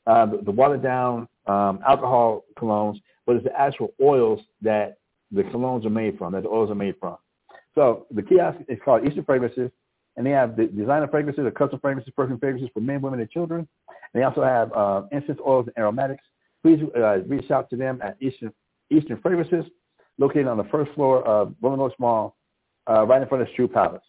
uh, 0.07 0.26
the, 0.26 0.38
the 0.38 0.50
watered 0.50 0.83
down 0.83 1.28
um, 1.47 1.81
alcohol 1.87 2.45
colognes, 2.59 3.00
but 3.26 3.37
it's 3.37 3.45
the 3.45 3.59
actual 3.59 3.92
oils 4.00 4.40
that 4.61 4.99
the 5.31 5.42
colognes 5.45 5.85
are 5.87 5.90
made 5.90 6.19
from, 6.19 6.33
that 6.33 6.42
the 6.42 6.49
oils 6.49 6.71
are 6.71 6.75
made 6.75 6.95
from. 6.99 7.16
So 7.75 8.07
the 8.11 8.23
kiosk 8.23 8.59
is 8.69 8.78
called 8.85 9.07
Eastern 9.07 9.25
Fragrances, 9.25 9.71
and 10.16 10.26
they 10.26 10.31
have 10.31 10.57
the 10.57 10.66
designer 10.66 11.09
fragrances, 11.09 11.45
or 11.45 11.50
custom 11.50 11.78
fragrances, 11.81 12.12
perfume 12.14 12.38
fragrances 12.38 12.71
for 12.75 12.81
men, 12.81 13.00
women, 13.00 13.21
and 13.21 13.31
children. 13.31 13.66
And 13.88 14.21
they 14.21 14.25
also 14.25 14.42
have 14.42 14.73
uh, 14.73 15.02
incense 15.11 15.38
oils 15.47 15.66
and 15.69 15.78
aromatics 15.78 16.25
please 16.62 16.81
uh, 16.97 17.19
reach 17.23 17.50
out 17.50 17.69
to 17.71 17.76
them 17.76 18.00
at 18.02 18.16
Eastern, 18.21 18.52
Eastern 18.90 19.21
Fragrances, 19.21 19.64
located 20.19 20.47
on 20.47 20.57
the 20.57 20.64
first 20.64 20.92
floor 20.92 21.23
of 21.25 21.54
Oaks 21.62 21.95
Mall, 21.99 22.37
uh, 22.88 23.07
right 23.07 23.23
in 23.23 23.28
front 23.28 23.42
of 23.42 23.49
Shoe 23.57 23.69
Palace. 23.69 24.02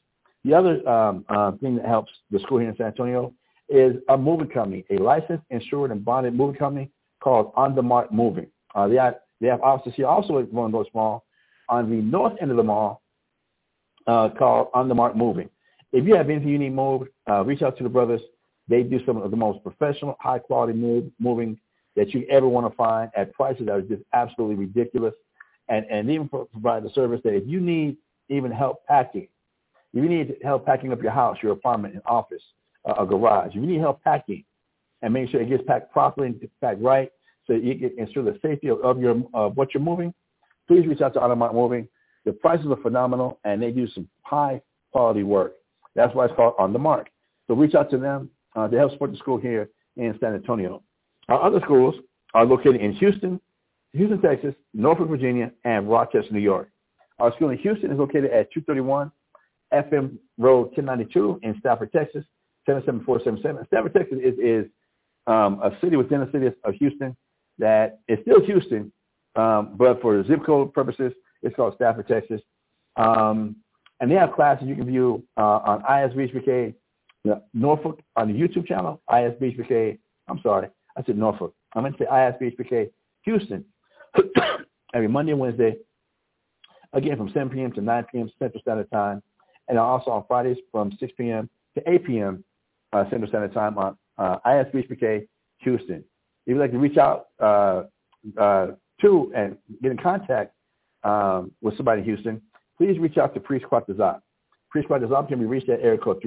The 0.45 0.53
other 0.53 0.87
um, 0.87 1.25
uh, 1.29 1.51
thing 1.53 1.77
that 1.77 1.85
helps 1.85 2.11
the 2.29 2.39
school 2.39 2.59
here 2.59 2.69
in 2.69 2.75
San 2.75 2.87
Antonio 2.87 3.33
is 3.69 3.95
a 4.09 4.17
moving 4.17 4.49
company, 4.49 4.85
a 4.89 4.97
licensed, 4.97 5.43
insured, 5.49 5.91
and 5.91 6.03
bonded 6.03 6.35
moving 6.35 6.55
company 6.55 6.91
called 7.21 7.53
On 7.55 7.75
the 7.75 7.81
Mark 7.81 8.11
Moving. 8.11 8.47
Uh, 8.75 8.87
they, 8.87 8.95
have, 8.95 9.15
they 9.39 9.47
have 9.47 9.61
offices 9.61 9.93
here 9.95 10.07
also 10.07 10.39
at 10.39 10.47
Oaks 10.53 10.89
Mall 10.93 11.23
on 11.69 11.89
the 11.89 11.95
north 11.95 12.33
end 12.41 12.51
of 12.51 12.57
the 12.57 12.63
mall 12.63 13.01
uh, 14.05 14.29
called 14.37 14.67
On 14.73 14.89
the 14.89 14.95
Mark 14.95 15.15
Moving. 15.15 15.49
If 15.93 16.05
you 16.05 16.15
have 16.15 16.29
anything 16.29 16.49
you 16.49 16.59
need 16.59 16.73
moved, 16.73 17.09
uh, 17.29 17.43
reach 17.45 17.61
out 17.61 17.77
to 17.77 17.83
the 17.83 17.89
brothers. 17.89 18.21
They 18.67 18.83
do 18.83 18.99
some 19.05 19.17
of 19.17 19.29
the 19.31 19.37
most 19.37 19.63
professional, 19.63 20.17
high-quality 20.19 20.73
move, 20.73 21.05
moving 21.19 21.57
that 21.95 22.13
you 22.13 22.25
ever 22.29 22.47
want 22.47 22.69
to 22.69 22.75
find 22.75 23.09
at 23.15 23.33
prices 23.33 23.67
that 23.67 23.71
are 23.73 23.81
just 23.81 24.03
absolutely 24.13 24.55
ridiculous. 24.55 25.13
And, 25.69 25.85
and 25.89 26.09
even 26.09 26.27
provide 26.27 26.83
the 26.83 26.91
service 26.93 27.21
that 27.23 27.33
if 27.33 27.43
you 27.47 27.61
need 27.61 27.95
even 28.29 28.51
help 28.51 28.85
packing, 28.85 29.29
if 29.93 30.03
you 30.03 30.09
need 30.09 30.35
help 30.43 30.65
packing 30.65 30.91
up 30.91 31.01
your 31.01 31.11
house, 31.11 31.37
your 31.41 31.53
apartment, 31.53 31.95
an 31.95 32.01
office, 32.05 32.41
uh, 32.85 32.95
a 32.99 33.05
garage, 33.05 33.49
if 33.49 33.55
you 33.55 33.61
need 33.61 33.79
help 33.79 34.03
packing 34.03 34.43
and 35.01 35.13
make 35.13 35.29
sure 35.29 35.41
it 35.41 35.49
gets 35.49 35.63
packed 35.65 35.91
properly 35.93 36.27
and 36.27 36.49
packed 36.59 36.81
right 36.81 37.11
so 37.47 37.53
you 37.53 37.75
can 37.77 37.97
ensure 37.97 38.23
the 38.23 38.37
safety 38.41 38.67
of, 38.67 38.79
of 38.81 38.99
your 38.99 39.21
of 39.33 39.55
what 39.55 39.73
you're 39.73 39.83
moving, 39.83 40.13
please 40.67 40.85
reach 40.87 41.01
out 41.01 41.13
to 41.13 41.21
On 41.21 41.29
the 41.29 41.35
Mark 41.35 41.53
Moving. 41.53 41.87
The 42.25 42.33
prices 42.33 42.67
are 42.69 42.77
phenomenal 42.77 43.39
and 43.43 43.61
they 43.61 43.71
do 43.71 43.87
some 43.89 44.07
high 44.23 44.61
quality 44.91 45.23
work. 45.23 45.53
That's 45.95 46.13
why 46.15 46.25
it's 46.25 46.35
called 46.35 46.55
On 46.57 46.73
the 46.73 46.79
Mark. 46.79 47.09
So 47.47 47.53
reach 47.53 47.75
out 47.75 47.89
to 47.91 47.97
them 47.97 48.29
uh, 48.55 48.67
to 48.67 48.77
help 48.77 48.91
support 48.93 49.11
the 49.11 49.17
school 49.17 49.37
here 49.37 49.69
in 49.97 50.17
San 50.19 50.33
Antonio. 50.33 50.81
Our 51.29 51.41
other 51.41 51.59
schools 51.63 51.95
are 52.33 52.45
located 52.45 52.81
in 52.81 52.93
Houston, 52.93 53.39
Houston, 53.93 54.21
Texas, 54.21 54.55
Norfolk, 54.73 55.09
Virginia, 55.09 55.51
and 55.63 55.89
Rochester, 55.89 56.33
New 56.33 56.39
York. 56.39 56.69
Our 57.19 57.33
school 57.35 57.49
in 57.49 57.57
Houston 57.59 57.91
is 57.91 57.97
located 57.97 58.31
at 58.31 58.51
231 58.51 59.11
FM 59.73 60.17
Road 60.37 60.67
1092 60.75 61.39
in 61.43 61.57
Stafford, 61.59 61.91
Texas, 61.91 62.25
77477. 62.65 63.65
Stafford, 63.67 63.93
Texas 63.93 64.17
is, 64.23 64.33
is 64.39 64.71
um, 65.27 65.61
a 65.63 65.71
city 65.81 65.95
within 65.95 66.21
the 66.21 66.29
city 66.31 66.47
of 66.47 66.73
Houston 66.75 67.15
that 67.59 67.99
is 68.07 68.17
still 68.23 68.43
Houston, 68.45 68.91
um, 69.35 69.75
but 69.77 70.01
for 70.01 70.23
zip 70.25 70.45
code 70.45 70.73
purposes, 70.73 71.13
it's 71.43 71.55
called 71.55 71.75
Stafford, 71.75 72.07
Texas. 72.07 72.41
Um, 72.95 73.57
and 73.99 74.11
they 74.11 74.15
have 74.15 74.33
classes 74.33 74.67
you 74.67 74.75
can 74.75 74.85
view 74.85 75.23
uh, 75.37 75.59
on 75.65 75.83
ISBHPK 75.83 76.73
Norfolk 77.53 78.01
on 78.15 78.27
the 78.27 78.33
YouTube 78.33 78.67
channel, 78.67 79.01
ISBHPK, 79.09 79.97
I'm 80.27 80.39
sorry, 80.41 80.67
I 80.97 81.03
said 81.03 81.17
Norfolk. 81.17 81.53
I 81.73 81.81
meant 81.81 81.97
to 81.97 82.03
say 82.03 82.09
ISBHPK 82.09 82.89
Houston 83.23 83.65
every 84.93 85.07
Monday 85.07 85.31
and 85.31 85.41
Wednesday, 85.41 85.77
again 86.93 87.17
from 87.17 87.29
7 87.29 87.49
p.m. 87.49 87.71
to 87.73 87.81
9 87.81 88.05
p.m. 88.11 88.31
Central 88.39 88.61
Standard 88.61 88.89
Time, 88.91 89.21
and 89.67 89.79
also 89.79 90.11
on 90.11 90.23
Fridays 90.27 90.57
from 90.71 90.91
6 90.99 91.11
p.m. 91.17 91.49
to 91.75 91.89
8 91.89 92.05
p.m. 92.05 92.43
Uh, 92.91 93.03
Central 93.09 93.27
Standard 93.27 93.53
Time 93.53 93.77
on 93.77 93.97
uh, 94.17 94.37
ISBHPK 94.45 95.27
Houston. 95.59 96.03
If 96.45 96.51
you'd 96.51 96.59
like 96.59 96.71
to 96.71 96.77
reach 96.77 96.97
out 96.97 97.27
uh, 97.39 97.83
uh, 98.37 98.67
to 99.01 99.31
and 99.35 99.57
get 99.81 99.91
in 99.91 99.97
contact 99.97 100.53
um, 101.03 101.51
with 101.61 101.75
somebody 101.77 102.01
in 102.01 102.05
Houston, 102.05 102.41
please 102.77 102.99
reach 102.99 103.17
out 103.17 103.33
to 103.33 103.39
Priest 103.39 103.65
Quatazat. 103.65 104.19
Priest 104.69 104.87
Quatazat 104.89 105.27
can 105.27 105.39
be 105.39 105.45
reached 105.45 105.69
at 105.69 105.79
area 105.81 105.97
code 105.97 106.21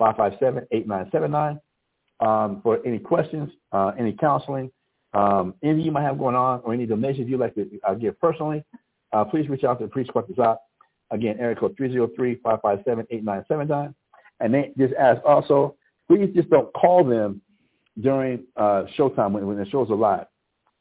303-557-8979 0.00 1.60
um, 2.22 2.60
for 2.62 2.78
any 2.86 2.98
questions, 2.98 3.50
uh, 3.72 3.92
any 3.98 4.12
counseling, 4.12 4.70
um, 5.12 5.52
anything 5.62 5.84
you 5.84 5.92
might 5.92 6.04
have 6.04 6.18
going 6.18 6.34
on, 6.34 6.62
or 6.64 6.72
any 6.72 6.86
donations 6.86 7.28
you'd 7.28 7.40
like 7.40 7.54
to 7.54 7.68
uh, 7.86 7.92
give 7.94 8.18
personally, 8.20 8.64
uh, 9.12 9.24
please 9.24 9.48
reach 9.48 9.64
out 9.64 9.80
to 9.80 9.88
Priest 9.88 10.10
Quatazat. 10.14 10.56
Again, 11.10 11.36
area 11.38 11.56
code 11.56 11.76
303-557-8979. 11.76 13.94
And 14.40 14.54
they 14.54 14.72
just 14.78 14.94
ask 14.94 15.22
also, 15.26 15.76
please 16.08 16.32
just 16.34 16.48
don't 16.48 16.72
call 16.72 17.04
them 17.04 17.42
during 18.00 18.46
uh, 18.56 18.84
showtime 18.96 19.32
when, 19.32 19.46
when 19.46 19.58
the 19.58 19.68
shows 19.68 19.90
are 19.90 19.96
live. 19.96 20.24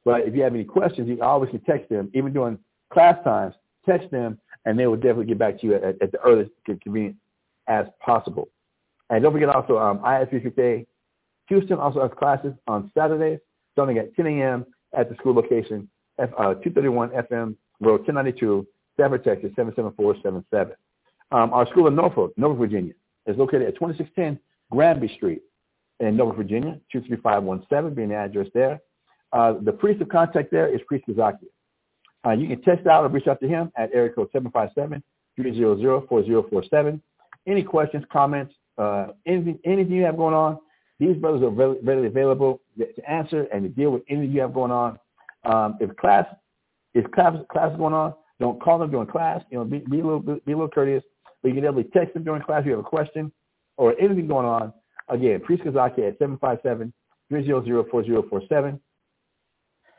But 0.05 0.21
if 0.21 0.33
you 0.33 0.41
have 0.43 0.55
any 0.55 0.63
questions, 0.63 1.09
you 1.09 1.21
always 1.21 1.49
can 1.49 1.59
text 1.61 1.89
them, 1.89 2.09
even 2.13 2.31
during 2.31 2.57
class 2.93 3.21
times, 3.25 3.55
text 3.85 4.09
them, 4.09 4.39
and 4.65 4.79
they 4.79 4.87
will 4.87 4.95
definitely 4.95 5.25
get 5.25 5.37
back 5.37 5.59
to 5.59 5.67
you 5.67 5.75
at, 5.75 6.01
at 6.01 6.13
the 6.13 6.19
earliest 6.23 6.51
convenience 6.81 7.17
as 7.67 7.87
possible. 7.99 8.47
And 9.09 9.21
don't 9.21 9.33
forget 9.33 9.49
also, 9.49 9.77
um, 9.77 9.99
ISBHPK 9.99 10.85
Houston 11.47 11.77
also 11.77 12.01
has 12.01 12.11
classes 12.17 12.53
on 12.67 12.91
Saturdays, 12.97 13.39
starting 13.73 13.97
at 13.97 14.15
10 14.15 14.27
a.m. 14.27 14.65
at 14.97 15.09
the 15.09 15.15
school 15.15 15.33
location, 15.33 15.89
uh, 16.19 16.25
231 16.27 17.09
FM 17.09 17.55
Road 17.79 18.01
1092, 18.01 18.67
Stafford, 18.93 19.23
Texas, 19.23 19.51
77477. 19.55 20.75
Um, 21.31 21.53
our 21.53 21.65
school 21.67 21.87
in 21.87 21.95
Norfolk, 21.95 22.33
Norfolk, 22.37 22.59
Virginia, 22.59 22.93
is 23.25 23.37
located 23.37 23.63
at 23.63 23.75
2610 23.75 24.39
Granby 24.69 25.13
Street 25.15 25.41
in 25.99 26.15
Norfolk, 26.17 26.37
Virginia, 26.37 26.79
23517 26.91 27.95
being 27.95 28.09
the 28.09 28.15
address 28.15 28.47
there. 28.53 28.81
Uh, 29.33 29.53
the 29.61 29.71
priest 29.71 30.01
of 30.01 30.09
contact 30.09 30.51
there 30.51 30.67
is 30.73 30.81
Priest 30.87 31.05
Kazaki. 31.07 31.47
Uh, 32.25 32.31
you 32.31 32.47
can 32.47 32.61
text 32.61 32.85
out 32.85 33.03
or 33.03 33.09
reach 33.09 33.27
out 33.27 33.39
to 33.39 33.47
him 33.47 33.71
at 33.77 33.89
area 33.93 34.11
code 34.11 34.29
757-300-4047. 35.39 37.01
Any 37.47 37.63
questions, 37.63 38.03
comments, 38.11 38.53
uh, 38.77 39.07
anything, 39.25 39.57
anything 39.65 39.93
you 39.93 40.03
have 40.03 40.17
going 40.17 40.35
on, 40.35 40.59
these 41.01 41.17
brothers 41.17 41.41
are 41.41 41.49
readily 41.49 42.05
available 42.05 42.61
to 42.77 43.09
answer 43.09 43.47
and 43.51 43.63
to 43.63 43.69
deal 43.69 43.89
with 43.89 44.03
anything 44.07 44.31
you 44.31 44.39
have 44.39 44.53
going 44.53 44.69
on. 44.69 44.99
Um, 45.43 45.75
if 45.81 45.97
class 45.97 46.27
if 46.93 47.09
class 47.11 47.35
class 47.51 47.71
is 47.71 47.77
going 47.77 47.95
on, 47.95 48.13
don't 48.39 48.61
call 48.61 48.77
them 48.77 48.91
during 48.91 49.07
class. 49.07 49.41
You 49.49 49.57
know, 49.57 49.65
be, 49.65 49.79
be 49.79 49.99
a 49.99 50.03
little 50.03 50.19
be, 50.19 50.33
a 50.33 50.41
little 50.45 50.67
courteous. 50.67 51.03
But 51.41 51.47
you 51.49 51.55
can 51.55 51.63
definitely 51.63 51.89
text 51.91 52.13
them 52.13 52.23
during 52.23 52.43
class 52.43 52.59
if 52.59 52.67
you 52.67 52.73
have 52.73 52.81
a 52.81 52.83
question 52.83 53.31
or 53.77 53.99
anything 53.99 54.27
going 54.27 54.45
on. 54.45 54.71
Again, 55.09 55.41
Priest 55.41 55.63
Kazaki 55.63 56.07
at 56.07 56.19
757-300-4047. 56.19 58.79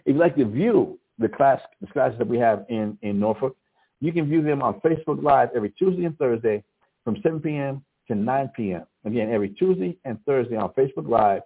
If 0.05 0.07
you'd 0.07 0.17
like 0.17 0.37
to 0.37 0.45
view 0.45 1.01
the 1.19 1.29
class 1.29 1.61
the 1.81 1.89
classes 1.89 2.17
that 2.19 2.29
we 2.29 2.39
have 2.39 2.65
in, 2.69 2.97
in 3.03 3.19
Norfolk, 3.19 3.57
you 4.01 4.13
can 4.13 4.29
view 4.29 4.41
them 4.41 4.63
on 4.63 4.81
Facebook 4.81 5.21
Live 5.21 5.49
every 5.53 5.71
Tuesday 5.71 6.05
and 6.05 6.17
Thursday 6.17 6.63
from 7.03 7.17
7 7.25 7.41
p.m. 7.41 7.85
to 8.07 8.15
9 8.15 8.53
p.m. 8.57 8.85
Again, 9.05 9.31
every 9.33 9.51
Tuesday 9.51 9.97
and 10.05 10.19
Thursday 10.25 10.57
on 10.57 10.71
Facebook 10.71 11.09
Live 11.09 11.43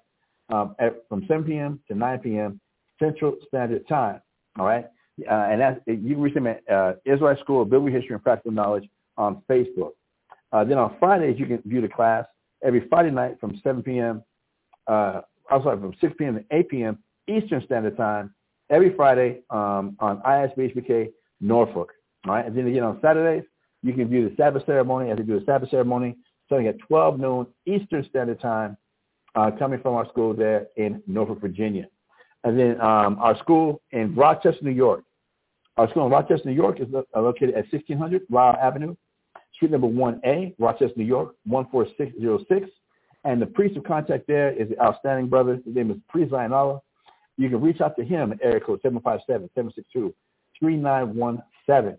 um, 0.52 0.76
at, 0.78 0.96
from 1.08 1.24
7 1.26 1.44
p.m. 1.44 1.80
to 1.88 1.94
9 1.94 2.18
p.m. 2.18 2.60
Central 2.98 3.36
Standard 3.48 3.86
Time. 3.88 4.20
All 4.58 4.66
right, 4.66 4.86
uh, 5.30 5.32
and 5.32 5.60
that's 5.60 5.80
you 5.86 6.14
can 6.14 6.20
reach 6.20 6.34
them 6.34 6.46
at 6.46 6.62
uh, 6.70 6.94
Israel 7.04 7.36
School 7.40 7.62
of 7.62 7.70
Biblical 7.70 7.98
History 7.98 8.14
and 8.14 8.22
Practical 8.22 8.52
Knowledge 8.52 8.88
on 9.16 9.42
Facebook. 9.48 9.92
Uh, 10.52 10.64
then 10.64 10.78
on 10.78 10.96
Fridays, 10.98 11.38
you 11.38 11.46
can 11.46 11.62
view 11.66 11.80
the 11.80 11.88
class 11.88 12.24
every 12.64 12.86
Friday 12.88 13.10
night 13.10 13.38
from 13.40 13.60
7 13.62 13.82
p.m. 13.82 14.22
Uh, 14.86 15.20
I'm 15.50 15.62
sorry, 15.62 15.78
from 15.78 15.94
6 16.00 16.14
p.m. 16.18 16.36
to 16.36 16.44
8 16.56 16.68
p.m. 16.68 16.98
Eastern 17.28 17.62
Standard 17.64 17.96
Time 17.96 18.34
every 18.70 18.94
Friday 18.94 19.42
um, 19.50 19.96
on 20.00 20.20
ISBHPK 20.22 21.10
Norfolk. 21.40 21.92
All 22.26 22.34
right, 22.34 22.46
and 22.46 22.56
then 22.56 22.66
again 22.66 22.82
on 22.82 22.98
Saturdays, 23.02 23.44
you 23.82 23.92
can 23.92 24.08
view 24.08 24.28
the 24.28 24.34
Sabbath 24.36 24.64
ceremony 24.66 25.10
as 25.10 25.18
they 25.18 25.22
do 25.22 25.38
the 25.38 25.44
Sabbath 25.44 25.70
ceremony 25.70 26.16
starting 26.46 26.68
at 26.68 26.78
12 26.80 27.18
noon 27.20 27.46
Eastern 27.66 28.04
Standard 28.08 28.40
Time, 28.40 28.76
uh, 29.34 29.50
coming 29.58 29.80
from 29.80 29.94
our 29.94 30.08
school 30.08 30.32
there 30.34 30.66
in 30.76 31.02
Norfolk, 31.06 31.40
Virginia. 31.40 31.86
And 32.44 32.58
then 32.58 32.80
um, 32.80 33.18
our 33.20 33.36
school 33.38 33.82
in 33.90 34.14
Rochester, 34.14 34.64
New 34.64 34.70
York. 34.70 35.04
Our 35.76 35.90
school 35.90 36.06
in 36.06 36.12
Rochester, 36.12 36.48
New 36.48 36.54
York 36.54 36.80
is 36.80 36.86
lo- 36.90 37.04
uh, 37.14 37.20
located 37.20 37.50
at 37.50 37.66
1600 37.70 38.22
Lyell 38.30 38.56
Avenue, 38.60 38.96
Suite 39.58 39.70
number 39.70 39.88
1A, 39.88 40.54
Rochester, 40.58 40.94
New 40.96 41.04
York, 41.04 41.34
14606. 41.50 42.70
And 43.24 43.42
the 43.42 43.46
priest 43.46 43.76
of 43.76 43.84
contact 43.84 44.26
there 44.26 44.52
is 44.52 44.68
the 44.68 44.80
outstanding 44.80 45.28
brother. 45.28 45.60
His 45.64 45.74
name 45.74 45.90
is 45.90 45.96
Priest 46.08 46.30
Zionala. 46.30 46.80
You 47.36 47.50
can 47.50 47.60
reach 47.60 47.80
out 47.80 47.96
to 47.96 48.04
him 48.04 48.32
at 48.32 48.38
area 48.42 48.60
code 48.60 48.80
757-762-3917. 50.62 51.96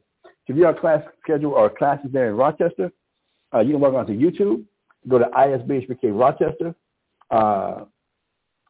To 0.47 0.53
view 0.53 0.65
our 0.65 0.73
class 0.73 1.03
schedule 1.21 1.51
or 1.51 1.69
classes 1.69 2.09
there 2.11 2.29
in 2.29 2.35
Rochester, 2.35 2.91
uh, 3.53 3.59
you 3.59 3.73
can 3.73 3.81
log 3.81 3.95
on 3.95 4.05
to 4.07 4.13
YouTube. 4.13 4.63
Go 5.07 5.19
to 5.19 5.25
ISBHPK 5.25 6.17
Rochester 6.17 6.75
uh, 7.31 7.85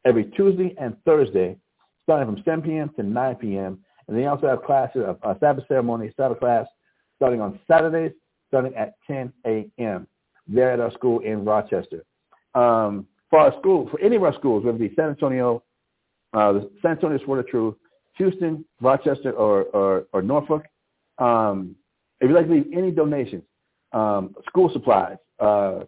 every 0.06 0.26
Tuesday 0.26 0.76
and 0.80 0.96
Thursday, 1.04 1.58
starting 2.04 2.34
from 2.34 2.44
7 2.44 2.62
p.m. 2.62 2.90
to 2.96 3.04
9 3.04 3.36
p.m. 3.36 3.80
And 4.08 4.18
they 4.18 4.26
also 4.26 4.48
have 4.48 4.64
classes, 4.64 5.02
a, 5.02 5.30
a 5.30 5.38
Sabbath 5.40 5.66
ceremony, 5.68 6.14
Sabbath 6.16 6.40
class, 6.40 6.68
starting 7.18 7.42
on 7.42 7.60
Saturdays, 7.68 8.12
starting 8.48 8.74
at 8.76 8.94
10 9.08 9.34
a.m. 9.46 10.08
there 10.48 10.72
at 10.72 10.80
our 10.80 10.92
school 10.92 11.20
in 11.20 11.44
Rochester. 11.44 12.04
Um, 12.56 13.08
for 13.30 13.40
our 13.40 13.54
school, 13.60 13.90
for 13.90 14.00
any 14.00 14.16
of 14.16 14.24
our 14.24 14.34
schools, 14.34 14.64
whether 14.64 14.78
it 14.78 14.90
be 14.90 14.96
San 14.96 15.10
Antonio, 15.10 15.64
uh, 16.34 16.54
the 16.54 16.72
San 16.82 16.92
Antonio 16.92 17.20
Sword 17.26 17.40
of 17.40 17.48
Truth, 17.48 17.76
Houston, 18.18 18.64
Rochester, 18.82 19.32
or, 19.32 19.64
or, 19.66 20.06
or 20.14 20.22
Norfolk, 20.22 20.64
um, 21.18 21.76
if 22.22 22.30
you'd 22.30 22.36
like 22.36 22.48
to 22.48 22.54
leave 22.54 22.68
any 22.74 22.92
donations, 22.92 23.44
um, 23.98 24.36
school 24.48 24.70
supplies, 24.72 25.18
uh, 25.40 25.80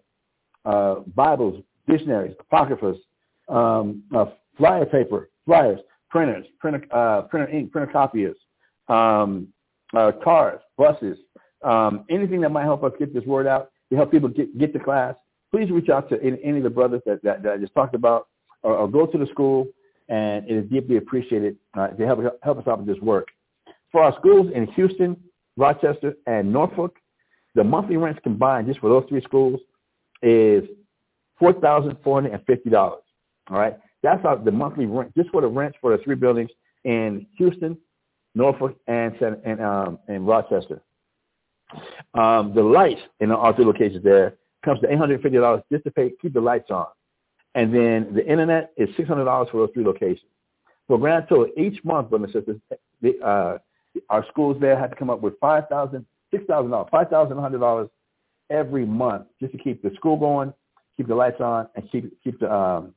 uh, 0.66 0.96
Bibles, 1.16 1.64
dictionaries, 1.88 2.36
apocryphas, 2.40 2.98
um, 3.48 4.04
uh, 4.16 4.26
flyer 4.58 4.86
paper, 4.86 5.30
flyers, 5.46 5.80
printers, 6.10 6.46
printer, 6.60 6.84
uh, 6.92 7.22
printer 7.24 7.50
ink, 7.50 7.72
printer 7.72 7.92
copiers, 7.92 8.38
um, 8.88 9.48
uh, 9.96 10.12
cars, 10.24 10.60
buses, 10.78 11.18
um, 11.64 12.06
anything 12.10 12.42
that 12.42 12.50
might 12.50 12.64
help 12.64 12.84
us 12.84 12.92
get 13.00 13.14
this 13.14 13.26
word 13.26 13.48
out 13.48 13.72
to 13.90 13.96
help 13.96 14.12
people 14.12 14.30
get, 14.30 14.58
get 14.58 14.74
to 14.74 14.80
class, 14.80 15.16
please 15.52 15.70
reach 15.72 15.90
out 15.90 16.10
to 16.10 16.22
any, 16.22 16.38
any 16.44 16.58
of 16.58 16.64
the 16.64 16.70
brothers 16.70 17.02
that, 17.06 17.22
that, 17.24 17.44
that 17.44 17.54
I 17.54 17.58
just 17.58 17.74
talked 17.74 17.96
about 17.96 18.28
or, 18.64 18.76
or 18.76 18.88
go 18.90 19.06
to 19.06 19.18
the 19.18 19.26
school, 19.28 19.68
and 20.10 20.50
it 20.50 20.56
is 20.56 20.70
deeply 20.70 20.98
appreciated 20.98 21.58
uh, 21.78 21.88
to 21.88 22.06
help, 22.06 22.20
help 22.44 22.58
us 22.60 22.68
out 22.68 22.80
with 22.80 22.88
this 22.88 23.02
work. 23.04 23.28
For 23.92 24.04
our 24.04 24.16
schools 24.20 24.52
in 24.54 24.68
Houston, 24.68 25.18
Rochester, 25.58 26.14
and 26.28 26.52
Norfolk, 26.52 26.99
the 27.56 27.64
monthly 27.64 27.98
rents 27.98 28.20
combined 28.24 28.68
just 28.68 28.80
for 28.80 28.90
those 28.90 29.06
three 29.10 29.22
schools 29.22 29.60
is 30.22 30.64
four 31.38 31.54
thousand 31.54 31.98
four 32.04 32.22
hundred 32.22 32.34
and 32.34 32.46
fifty 32.46 32.70
dollars. 32.70 33.04
All 33.50 33.58
right, 33.58 33.78
that's 34.04 34.22
how 34.24 34.36
the 34.36 34.52
monthly 34.52 34.86
rent 34.86 35.14
just 35.16 35.30
for 35.30 35.42
the 35.42 35.48
rents 35.48 35.78
for 35.82 35.96
the 35.96 36.04
three 36.04 36.16
buildings 36.16 36.52
in 36.84 37.26
Houston, 37.38 37.78
Norfolk, 38.36 38.76
and 38.88 39.16
and 39.22 39.62
um, 39.62 40.00
and 40.08 40.28
Rochester. 40.28 40.82
Um, 42.14 42.54
the 42.56 42.64
lights 42.64 43.02
in 43.20 43.32
our 43.32 43.56
three 43.56 43.66
locations 43.66 44.04
there 44.04 44.36
comes 44.64 44.80
to 44.82 44.92
eight 44.92 44.98
hundred 44.98 45.16
and 45.16 45.24
fifty 45.24 45.38
dollars 45.38 45.62
just 45.72 45.84
to 45.86 45.92
pay 45.92 46.12
keep 46.22 46.34
the 46.34 46.42
lights 46.42 46.70
on, 46.70 46.88
and 47.56 47.74
then 47.74 48.14
the 48.14 48.26
internet 48.26 48.72
is 48.78 48.90
six 48.98 49.08
hundred 49.08 49.26
dollars 49.26 49.50
for 49.52 49.58
those 49.58 49.74
three 49.74 49.84
locations. 49.84 50.30
For 50.88 50.98
grand 50.98 51.26
total 51.30 51.48
each 51.56 51.84
month, 51.84 52.10
brothers 52.10 52.32
and 52.34 52.46
sisters, 52.46 52.80
the, 53.02 53.20
uh, 53.24 53.58
our 54.10 54.26
schools 54.32 54.58
there 54.60 54.78
had 54.78 54.90
to 54.90 54.96
come 54.96 55.10
up 55.10 55.22
with 55.22 55.40
five 55.40 55.68
thousand, 55.70 56.06
six 56.32 56.46
thousand 56.46 56.72
dollars, 56.72 56.88
five 56.92 57.10
thousand 57.10 57.36
one 57.36 57.44
hundred 57.44 57.60
dollars 57.60 57.90
every 58.50 58.86
month 58.86 59.26
just 59.40 59.52
to 59.54 59.58
keep 59.58 59.82
the 59.82 59.92
school 59.96 60.18
going, 60.18 60.54
keep 60.98 61.08
the 61.08 61.16
lights 61.16 61.42
on, 61.42 61.68
and 61.76 61.90
keep 61.92 62.12
keep 62.24 62.40
the 62.40 62.52
um, 62.52 62.94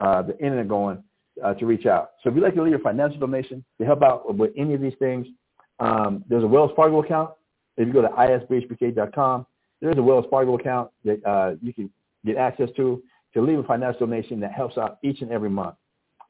uh, 0.00 0.22
the 0.22 0.38
internet 0.38 0.68
going 0.68 1.02
uh, 1.44 1.54
to 1.54 1.66
reach 1.66 1.86
out. 1.86 2.10
So 2.22 2.30
if 2.30 2.36
you'd 2.36 2.42
like 2.42 2.54
to 2.54 2.62
leave 2.62 2.74
a 2.74 2.78
financial 2.78 3.18
donation 3.18 3.64
to 3.80 3.86
help 3.86 4.02
out 4.02 4.34
with 4.34 4.52
any 4.56 4.74
of 4.74 4.80
these 4.80 4.94
things, 4.98 5.26
um, 5.78 6.24
there's 6.28 6.44
a 6.44 6.46
Wells 6.46 6.72
Fargo 6.76 7.02
account. 7.02 7.30
If 7.76 7.86
you 7.86 7.92
go 7.92 8.02
to 8.02 8.08
isbhpk.com, 8.08 9.46
there's 9.80 9.98
a 9.98 10.02
Wells 10.02 10.26
Fargo 10.30 10.56
account 10.58 10.90
that 11.04 11.24
uh, 11.26 11.54
you 11.62 11.72
can 11.72 11.90
get 12.24 12.36
access 12.36 12.70
to 12.76 13.02
to 13.34 13.42
leave 13.42 13.58
a 13.58 13.62
financial 13.62 14.06
donation 14.06 14.40
that 14.40 14.52
helps 14.52 14.78
out 14.78 14.98
each 15.02 15.20
and 15.20 15.30
every 15.30 15.50
month. 15.50 15.76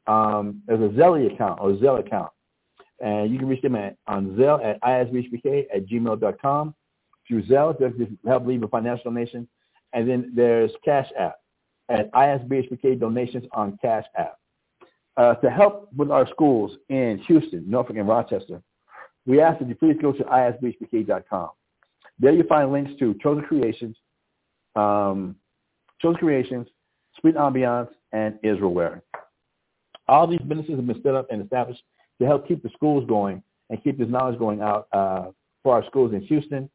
Um, 0.06 0.62
there's 0.66 0.80
a 0.80 0.94
Zelle 0.94 1.32
account 1.32 1.60
or 1.60 1.72
Zelle 1.72 2.00
account, 2.00 2.30
and 3.00 3.30
you 3.30 3.38
can 3.38 3.48
reach 3.48 3.62
them 3.62 3.76
at 3.76 3.96
on 4.06 4.36
Zelle 4.36 4.64
at 4.64 4.80
isbhpk 4.82 5.66
at 5.74 5.86
gmail.com 5.86 6.74
through 7.26 7.42
Zelle 7.44 7.76
to 7.78 8.08
help 8.26 8.46
leave 8.46 8.62
a 8.62 8.68
financial 8.68 9.10
donation. 9.10 9.48
And 9.92 10.08
then 10.08 10.32
there's 10.34 10.70
Cash 10.84 11.08
App 11.18 11.36
at 11.88 12.12
ISBHPK 12.12 12.98
donations 12.98 13.44
on 13.52 13.78
Cash 13.80 14.04
App. 14.16 14.38
Uh, 15.16 15.34
to 15.36 15.48
help 15.48 15.88
with 15.96 16.10
our 16.10 16.28
schools 16.28 16.72
in 16.90 17.18
Houston, 17.26 17.64
Norfolk, 17.68 17.96
and 17.96 18.06
Rochester, 18.06 18.60
we 19.24 19.40
ask 19.40 19.58
that 19.58 19.68
you 19.68 19.74
please 19.74 19.96
go 20.00 20.12
to 20.12 20.22
isbhpk.com. 20.22 21.48
There 22.18 22.32
you 22.32 22.44
find 22.44 22.70
links 22.70 22.92
to 22.98 23.14
Chosen 23.22 23.44
Creations, 23.44 23.96
um, 24.74 25.36
Chosen 26.02 26.18
Creations, 26.18 26.66
Sweet 27.20 27.34
Ambiance, 27.34 27.88
and 28.12 28.38
Israelware. 28.44 29.00
All 30.06 30.26
these 30.26 30.40
businesses 30.40 30.76
have 30.76 30.86
been 30.86 31.02
set 31.02 31.14
up 31.14 31.28
and 31.30 31.42
established 31.42 31.82
to 32.20 32.26
help 32.26 32.46
keep 32.46 32.62
the 32.62 32.70
schools 32.70 33.04
going 33.08 33.42
and 33.70 33.82
keep 33.82 33.98
this 33.98 34.08
knowledge 34.08 34.38
going 34.38 34.60
out 34.60 34.88
uh, 34.92 35.26
for 35.62 35.74
our 35.74 35.84
schools 35.86 36.12
in 36.12 36.20
Houston, 36.22 36.70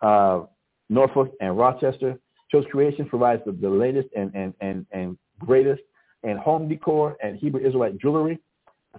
uh, 0.00 0.42
Norfolk, 0.88 1.32
and 1.40 1.56
Rochester. 1.56 2.18
Chosen 2.50 2.70
Creations 2.70 3.08
provides 3.08 3.42
the, 3.46 3.52
the 3.52 3.68
latest 3.68 4.08
and, 4.16 4.34
and, 4.34 4.52
and, 4.60 4.86
and 4.92 5.16
greatest 5.38 5.82
in 6.22 6.36
home 6.36 6.68
decor 6.68 7.16
and 7.22 7.38
Hebrew 7.38 7.60
Israelite 7.60 7.98
jewelry. 7.98 8.38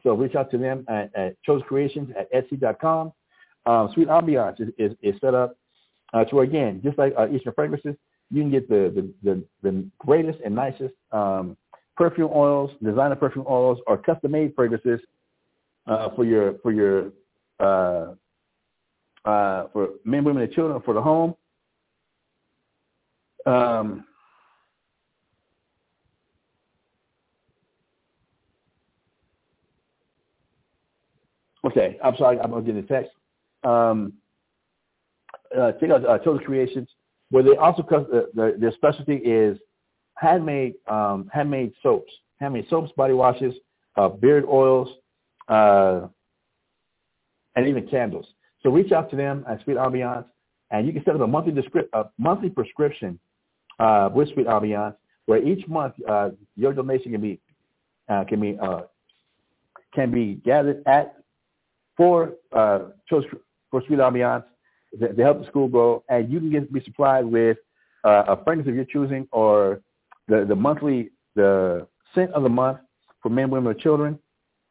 So 0.01 0.13
reach 0.13 0.36
out 0.36 0.49
to 0.51 0.58
them 0.58 0.86
at, 0.88 1.15
at 1.15 1.41
Chosen 1.43 1.67
Creations 1.67 2.10
at 2.17 2.32
Etsy.com. 2.34 3.13
Um, 3.65 3.89
Sweet 3.93 4.08
Ambiance 4.08 4.60
is, 4.60 4.69
is, 4.77 4.97
is 5.01 5.15
set 5.21 5.36
up 5.36 5.56
uh, 6.13 6.25
to, 6.25 6.41
again, 6.41 6.82
just 6.84 6.97
like 6.97 7.13
uh, 7.17 7.27
Eastern 7.29 7.53
Fragrances, 7.53 7.95
you 8.32 8.41
can 8.41 8.51
get 8.51 8.67
the, 8.67 8.91
the, 8.95 9.13
the, 9.32 9.43
the 9.62 9.86
greatest 9.99 10.39
and 10.43 10.56
nicest 10.56 10.93
um, 11.12 11.56
perfume 11.95 12.32
oils, 12.34 12.71
designer 12.84 13.15
perfume 13.15 13.45
oils, 13.47 13.79
or 13.88 13.97
custom-made 13.97 14.53
fragrances 14.56 14.99
uh, 15.88 16.10
for 16.15 16.24
your 16.26 16.58
for 16.60 16.72
your 16.72 17.12
uh, 17.60 18.13
uh, 19.26 19.67
for 19.74 19.89
men, 20.06 20.24
women, 20.24 20.43
and 20.43 20.52
children 20.52 20.82
for 20.84 20.93
the 20.93 21.02
home. 21.02 21.36
Um, 23.46 24.06
okay, 31.65 31.98
I'm 32.04 32.15
sorry, 32.17 32.39
I'm 32.39 32.52
gonna 32.52 32.63
get 32.63 32.76
the 32.76 32.82
text. 32.93 33.12
Um, 33.63 34.13
uh, 35.58 35.72
check 35.74 35.89
out 35.89 36.06
uh, 36.06 36.17
Creations, 36.39 36.89
where 37.30 37.43
they 37.43 37.56
also 37.56 37.84
uh, 37.84 38.22
their, 38.34 38.58
their 38.58 38.72
specialty 38.72 39.15
is 39.15 39.58
handmade 40.15 40.76
um, 40.88 41.30
handmade 41.32 41.74
soaps, 41.82 42.12
handmade 42.39 42.67
soaps, 42.69 42.91
body 42.96 43.13
washes, 43.13 43.54
uh, 43.98 44.10
beard 44.10 44.46
oils, 44.46 44.89
uh, 45.47 46.08
and 47.56 47.67
even 47.67 47.88
candles. 47.88 48.25
So 48.62 48.69
reach 48.69 48.91
out 48.91 49.10
to 49.12 49.15
them 49.15 49.45
at 49.47 49.63
Sweet 49.63 49.77
Ambiance, 49.77 50.25
and 50.71 50.88
you 50.88 50.93
can 50.93 51.03
set 51.03 51.15
up 51.15 51.21
a 51.21 51.27
monthly 51.27 51.53
a 51.93 52.06
monthly 52.17 52.49
prescription 52.49 53.19
uh, 53.79 54.10
with 54.13 54.32
Sweet 54.34 54.47
Ambiance, 54.47 54.95
where 55.25 55.43
each 55.43 55.67
month 55.67 55.93
uh, 56.08 56.29
your 56.56 56.73
donation 56.73 57.12
can 57.12 57.21
be 57.21 57.39
uh, 58.10 58.23
can 58.23 58.39
be 58.39 58.58
uh, 58.62 58.82
can 59.93 60.12
be 60.12 60.36
gathered 60.45 60.82
at 60.88 61.17
for 61.95 62.34
uh, 62.51 62.79
for 63.10 63.84
Sweet 63.88 63.99
Ambiance 63.99 64.45
to, 64.99 65.13
to 65.13 65.23
help 65.23 65.41
the 65.41 65.47
school 65.47 65.67
grow, 65.67 66.03
and 66.10 66.32
you 66.32 66.39
can 66.39 66.49
get 66.49 66.73
be 66.73 66.82
supplied 66.82 67.25
with 67.25 67.58
uh, 68.03 68.23
a 68.27 68.43
fragrance 68.43 68.67
of 68.69 68.75
your 68.75 68.86
choosing 68.86 69.27
or 69.32 69.82
the 70.27 70.45
the 70.45 70.56
monthly 70.56 71.10
the 71.36 71.88
scent 72.13 72.32
of 72.32 72.43
the 72.43 72.49
month 72.49 72.79
for 73.21 73.29
men, 73.29 73.49
women, 73.49 73.71
or 73.71 73.73
children, 73.73 74.19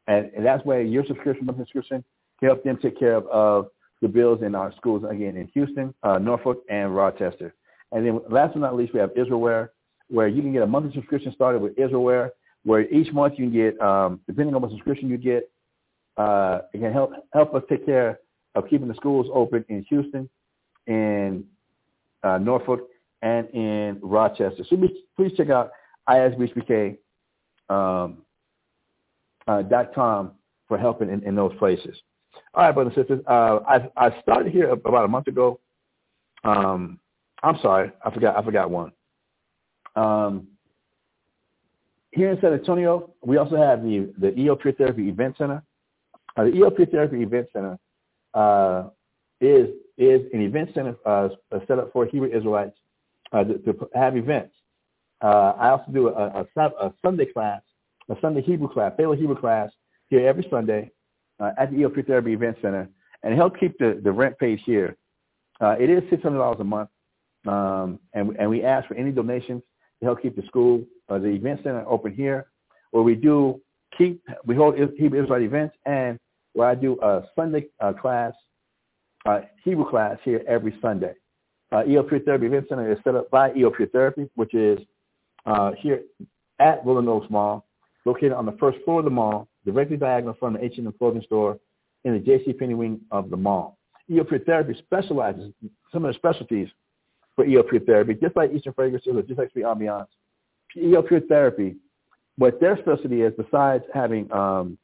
and, 0.06 0.30
and 0.36 0.44
that's 0.44 0.64
where 0.64 0.82
your 0.82 1.04
subscription, 1.06 1.46
monthly 1.46 1.64
subscription, 1.64 2.04
can 2.38 2.48
help 2.48 2.64
them 2.64 2.78
take 2.80 2.98
care 2.98 3.16
of, 3.16 3.26
of 3.28 3.68
the 4.00 4.08
bills 4.08 4.42
in 4.42 4.54
our 4.54 4.72
schools 4.76 5.04
again 5.08 5.36
in 5.36 5.48
Houston, 5.54 5.94
uh, 6.02 6.18
Norfolk, 6.18 6.62
and 6.68 6.94
Rochester. 6.94 7.54
And 7.92 8.06
then 8.06 8.20
last 8.28 8.54
but 8.54 8.60
not 8.60 8.76
least, 8.76 8.92
we 8.92 9.00
have 9.00 9.10
Israelware, 9.10 9.68
where 10.08 10.28
you 10.28 10.42
can 10.42 10.52
get 10.52 10.62
a 10.62 10.66
monthly 10.66 10.92
subscription 10.94 11.32
started 11.34 11.62
with 11.62 11.76
Israelware, 11.76 12.30
where 12.64 12.88
each 12.90 13.12
month 13.12 13.34
you 13.36 13.48
can 13.48 13.52
get, 13.52 13.80
um, 13.80 14.20
depending 14.26 14.54
on 14.54 14.62
what 14.62 14.70
subscription 14.70 15.08
you 15.08 15.18
get, 15.18 15.50
uh, 16.16 16.60
it 16.74 16.78
can 16.78 16.92
help 16.92 17.12
help 17.32 17.54
us 17.54 17.62
take 17.68 17.86
care 17.86 18.18
of 18.54 18.68
keeping 18.68 18.88
the 18.88 18.94
schools 18.94 19.26
open 19.32 19.64
in 19.68 19.84
Houston, 19.88 20.28
in 20.86 21.44
uh, 22.22 22.38
Norfolk, 22.38 22.80
and 23.22 23.48
in 23.50 23.98
Rochester. 24.02 24.64
So 24.68 24.76
please, 24.76 24.96
please 25.16 25.32
check 25.36 25.48
out 25.48 25.70
isbhpk 26.08 26.98
um, 27.68 28.18
uh, 29.46 29.62
com 29.94 30.32
for 30.68 30.78
helping 30.78 31.10
in, 31.10 31.22
in 31.24 31.34
those 31.34 31.54
places. 31.58 31.96
All 32.54 32.64
right, 32.64 32.72
brothers 32.72 32.94
and 32.96 33.06
sisters. 33.06 33.24
Uh, 33.26 33.60
I, 33.68 33.88
I 33.96 34.20
started 34.22 34.52
here 34.52 34.70
about 34.70 35.04
a 35.04 35.08
month 35.08 35.26
ago. 35.26 35.60
Um, 36.44 36.98
I'm 37.42 37.58
sorry, 37.60 37.90
I 38.04 38.10
forgot. 38.10 38.36
I 38.36 38.44
forgot 38.44 38.70
one. 38.70 38.92
Um, 39.96 40.48
here 42.12 42.30
in 42.30 42.40
San 42.40 42.52
Antonio, 42.52 43.10
we 43.22 43.36
also 43.36 43.56
have 43.56 43.82
the 43.82 44.12
the 44.18 44.38
EO 44.38 44.56
Pure 44.56 44.74
Therapy 44.74 45.08
Event 45.08 45.36
Center. 45.38 45.62
Uh, 46.36 46.44
the 46.44 46.54
EO 46.54 46.70
Pure 46.70 46.86
Therapy 46.86 47.22
Event 47.22 47.48
Center 47.52 47.78
uh, 48.34 48.88
is 49.40 49.68
is 49.98 50.22
an 50.32 50.40
event 50.40 50.70
center 50.74 50.96
uh, 51.04 51.28
set 51.66 51.78
up 51.78 51.92
for 51.92 52.06
Hebrew 52.06 52.30
Israelites 52.34 52.76
uh, 53.32 53.44
to, 53.44 53.58
to, 53.58 53.88
have 53.94 54.16
events. 54.16 54.54
Uh, 55.20 55.52
I 55.58 55.70
also 55.70 55.92
do 55.92 56.08
a, 56.08 56.46
a, 56.56 56.64
a, 56.64 56.92
Sunday 57.04 57.26
class, 57.26 57.62
a 58.10 58.16
Sunday 58.20 58.42
Hebrew 58.42 58.68
class, 58.68 58.92
Paleo 58.98 59.16
Hebrew 59.16 59.38
class 59.38 59.70
here 60.08 60.26
every 60.26 60.46
Sunday 60.50 60.90
uh, 61.40 61.50
at 61.58 61.70
the 61.70 61.78
EO 61.78 61.88
Pure 61.88 62.04
Therapy 62.04 62.32
Event 62.32 62.56
Center, 62.62 62.88
and 63.22 63.34
help 63.34 63.58
keep 63.58 63.78
the, 63.78 64.00
the 64.02 64.12
rent 64.12 64.38
paid 64.38 64.58
here. 64.60 64.96
it 65.60 65.88
is 65.90 66.02
six 66.10 66.22
hundred 66.22 66.38
dollars 66.38 66.60
a 66.60 66.64
month, 66.64 66.90
um, 67.46 67.98
and 68.14 68.36
and 68.38 68.50
we 68.50 68.62
ask 68.62 68.88
for 68.88 68.94
any 68.94 69.12
donations 69.12 69.62
to 70.02 70.06
help 70.06 70.20
keep 70.20 70.36
the 70.36 70.42
school, 70.46 70.84
uh, 71.08 71.18
the 71.18 71.28
event 71.28 71.60
center 71.62 71.84
open 71.86 72.12
here, 72.12 72.46
where 72.90 73.04
we 73.04 73.14
do 73.14 73.60
keep, 73.96 74.20
we 74.44 74.54
hold 74.54 74.74
Hebrew 74.76 75.22
Israelite 75.22 75.42
events, 75.42 75.76
and 75.86 76.18
where 76.54 76.68
I 76.68 76.74
do 76.74 76.98
a 77.00 77.22
Sunday 77.36 77.68
uh, 77.80 77.92
class, 77.92 78.32
uh, 79.26 79.40
Hebrew 79.64 79.88
class 79.88 80.18
here 80.24 80.42
every 80.48 80.76
Sunday. 80.82 81.14
Uh, 81.70 81.84
EO 81.88 82.02
Pure 82.02 82.20
Therapy 82.20 82.46
Event 82.46 82.66
Center 82.68 82.90
is 82.92 82.98
set 83.04 83.14
up 83.14 83.30
by 83.30 83.54
EO 83.54 83.70
Pure 83.70 83.88
Therapy, 83.88 84.28
which 84.34 84.54
is 84.54 84.78
uh, 85.46 85.72
here 85.78 86.02
at 86.58 86.84
Rolling 86.84 87.08
Oaks 87.08 87.30
Mall, 87.30 87.64
located 88.04 88.32
on 88.32 88.46
the 88.46 88.52
first 88.52 88.78
floor 88.84 89.00
of 89.00 89.04
the 89.04 89.10
mall, 89.10 89.48
directly 89.64 89.96
diagonal 89.96 90.34
from 90.38 90.54
the 90.54 90.64
H&M 90.64 90.92
clothing 90.98 91.22
store 91.22 91.58
in 92.04 92.14
the 92.14 92.18
J.C. 92.18 92.52
Penney 92.52 92.74
wing 92.74 93.00
of 93.10 93.30
the 93.30 93.36
mall. 93.36 93.78
EO 94.10 94.24
Pure 94.24 94.40
Therapy 94.40 94.74
specializes 94.78 95.52
some 95.92 96.04
of 96.04 96.12
the 96.12 96.18
specialties 96.18 96.68
for 97.36 97.46
EO 97.46 97.62
Pure 97.62 97.82
Therapy, 97.82 98.14
just 98.14 98.36
like 98.36 98.52
Eastern 98.52 98.72
Fragrances 98.72 99.14
or 99.14 99.22
just 99.22 99.38
like 99.38 99.52
Sweet 99.52 99.64
Ambiance. 99.64 100.08
EO 100.76 101.02
Pure 101.02 101.20
Therapy, 101.28 101.76
what 102.36 102.60
their 102.60 102.76
specialty 102.78 103.22
is, 103.22 103.32
besides 103.36 103.84
having 103.94 104.30
um, 104.32 104.78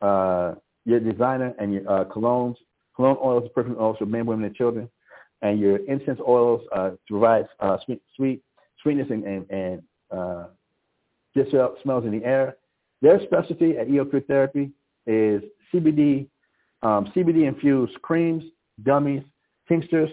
uh, 0.00 0.54
your 0.84 1.00
designer 1.00 1.54
and 1.58 1.74
your 1.74 1.90
uh, 1.90 2.04
colognes, 2.04 2.56
cologne 2.94 3.16
oils, 3.22 3.50
perfume 3.54 3.76
oils 3.78 3.96
for 3.98 4.06
men, 4.06 4.26
women, 4.26 4.44
and 4.44 4.54
children, 4.54 4.88
and 5.42 5.58
your 5.58 5.78
incense 5.86 6.20
oils 6.26 6.62
uh, 6.74 6.90
to 6.90 6.98
provide 7.08 7.46
uh, 7.60 7.78
sweet, 7.84 8.02
sweet 8.16 8.42
sweetness 8.82 9.08
and, 9.10 9.24
and, 9.24 9.50
and 9.50 9.82
uh, 10.10 10.44
just 11.36 11.50
smells 11.82 12.04
in 12.04 12.18
the 12.18 12.24
air. 12.24 12.56
Their 13.02 13.20
specialty 13.22 13.78
at 13.78 13.88
EO 13.88 14.04
Pure 14.04 14.22
Therapy 14.22 14.70
is 15.06 15.42
CBD, 15.72 16.28
um, 16.82 17.06
CBD 17.16 17.46
infused 17.46 18.00
creams, 18.02 18.44
gummies, 18.82 19.24
tinctures, 19.68 20.10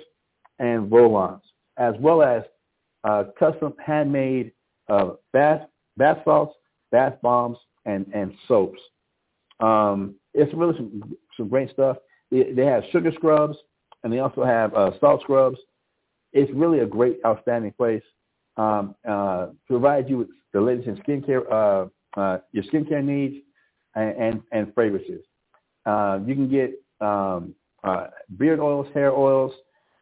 and 0.60 0.91
roll-ons 0.91 1.41
as 1.78 1.93
well 2.00 2.21
as 2.21 2.43
uh, 3.04 3.26
custom 3.38 3.73
handmade 3.84 4.52
uh, 4.89 5.12
bath 5.34 5.62
bath 5.95 6.17
salts, 6.26 6.56
bath 6.91 7.13
bombs, 7.21 7.58
and 7.86 8.06
and 8.13 8.34
soaps. 8.47 8.80
Um, 9.60 10.15
it's 10.34 10.54
really 10.54 10.76
some 10.76 11.15
some 11.38 11.47
great 11.47 11.71
stuff. 11.71 11.97
They, 12.32 12.52
they 12.52 12.65
have 12.65 12.84
sugar 12.91 13.12
scrubs, 13.13 13.58
and 14.04 14.12
they 14.12 14.19
also 14.19 14.43
have 14.43 14.73
uh, 14.73 14.91
salt 15.00 15.21
scrubs. 15.21 15.58
It's 16.34 16.52
really 16.54 16.80
a 16.80 16.86
great, 16.86 17.19
outstanding 17.26 17.71
place 17.71 18.04
um, 18.58 18.95
uh, 19.08 19.47
to 19.47 19.56
provide 19.67 20.10
you 20.10 20.17
with 20.17 20.28
the 20.54 20.60
latest 20.60 20.88
in 20.88 20.97
skincare, 20.97 21.89
uh, 22.17 22.39
your 22.51 22.63
skincare 22.65 23.03
needs, 23.03 23.36
and 23.95 24.15
and, 24.17 24.41
and 24.51 24.73
fragrances. 24.73 25.23
Uh, 25.86 26.19
you 26.25 26.36
can 26.36 26.49
get 26.49 26.73
um, 26.99 27.56
uh, 27.84 28.08
beard 28.38 28.60
oils, 28.60 28.88
hair 28.93 29.12
oils, 29.12 29.53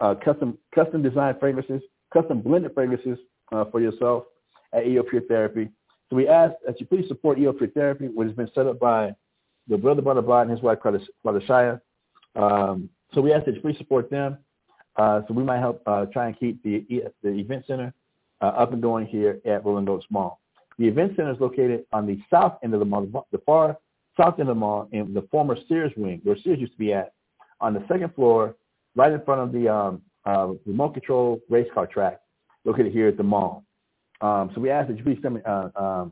uh, 0.01 0.15
custom 0.15 0.57
custom 0.73 1.03
designed 1.03 1.39
fragrances, 1.39 1.81
custom 2.11 2.41
blended 2.41 2.73
fragrances 2.73 3.19
uh, 3.51 3.65
for 3.65 3.79
yourself 3.81 4.23
at 4.73 4.87
EO 4.87 5.03
Pure 5.03 5.23
Therapy. 5.27 5.69
So 6.09 6.15
we 6.15 6.27
ask 6.27 6.53
that 6.65 6.79
you 6.79 6.85
please 6.85 7.07
support 7.07 7.39
EO 7.39 7.53
Pure 7.53 7.69
Therapy, 7.69 8.07
which 8.07 8.27
has 8.27 8.35
been 8.35 8.49
set 8.55 8.67
up 8.67 8.79
by 8.79 9.13
the 9.67 9.77
brother 9.77 10.01
Brother 10.01 10.21
Butterbot 10.21 10.43
and 10.43 10.51
his 10.51 10.61
wife 10.61 10.79
Brother 10.81 11.41
Shia. 11.41 11.81
Um, 12.35 12.89
so 13.13 13.21
we 13.21 13.33
ask 13.33 13.45
that 13.45 13.55
you 13.55 13.61
please 13.61 13.77
support 13.77 14.09
them. 14.09 14.37
Uh, 14.97 15.21
so 15.27 15.33
we 15.33 15.43
might 15.43 15.59
help 15.59 15.81
uh, 15.85 16.05
try 16.05 16.27
and 16.27 16.39
keep 16.39 16.61
the 16.63 16.85
the 17.21 17.29
event 17.29 17.65
center 17.67 17.93
uh, 18.41 18.45
up 18.45 18.73
and 18.73 18.81
going 18.81 19.05
here 19.05 19.39
at 19.45 19.65
Rolling 19.65 19.89
Oaks 19.89 20.05
Mall. 20.09 20.39
The 20.77 20.87
event 20.87 21.13
center 21.15 21.31
is 21.31 21.39
located 21.39 21.85
on 21.93 22.05
the 22.05 22.19
south 22.29 22.57
end 22.63 22.73
of 22.73 22.79
the 22.79 22.85
mall, 22.85 23.27
the 23.31 23.37
far 23.39 23.77
south 24.17 24.39
end 24.39 24.49
of 24.49 24.55
the 24.55 24.59
mall, 24.59 24.89
in 24.91 25.13
the 25.13 25.23
former 25.31 25.57
Sears 25.67 25.91
wing, 25.95 26.21
where 26.23 26.37
Sears 26.37 26.59
used 26.59 26.73
to 26.73 26.77
be 26.77 26.93
at, 26.93 27.13
on 27.61 27.73
the 27.73 27.83
second 27.87 28.13
floor 28.15 28.55
right 28.95 29.11
in 29.11 29.21
front 29.23 29.41
of 29.41 29.51
the 29.51 29.73
um, 29.73 30.01
uh, 30.25 30.53
remote 30.65 30.93
control 30.93 31.41
race 31.49 31.67
car 31.73 31.87
track 31.87 32.19
located 32.65 32.91
here 32.91 33.07
at 33.07 33.17
the 33.17 33.23
mall. 33.23 33.63
Um, 34.21 34.51
so 34.53 34.61
we 34.61 34.69
ask 34.69 34.87
that 34.87 34.97
you 34.97 35.03
please 35.03 35.19
send 35.21 35.41
uh, 35.45 35.69
um, 35.75 36.11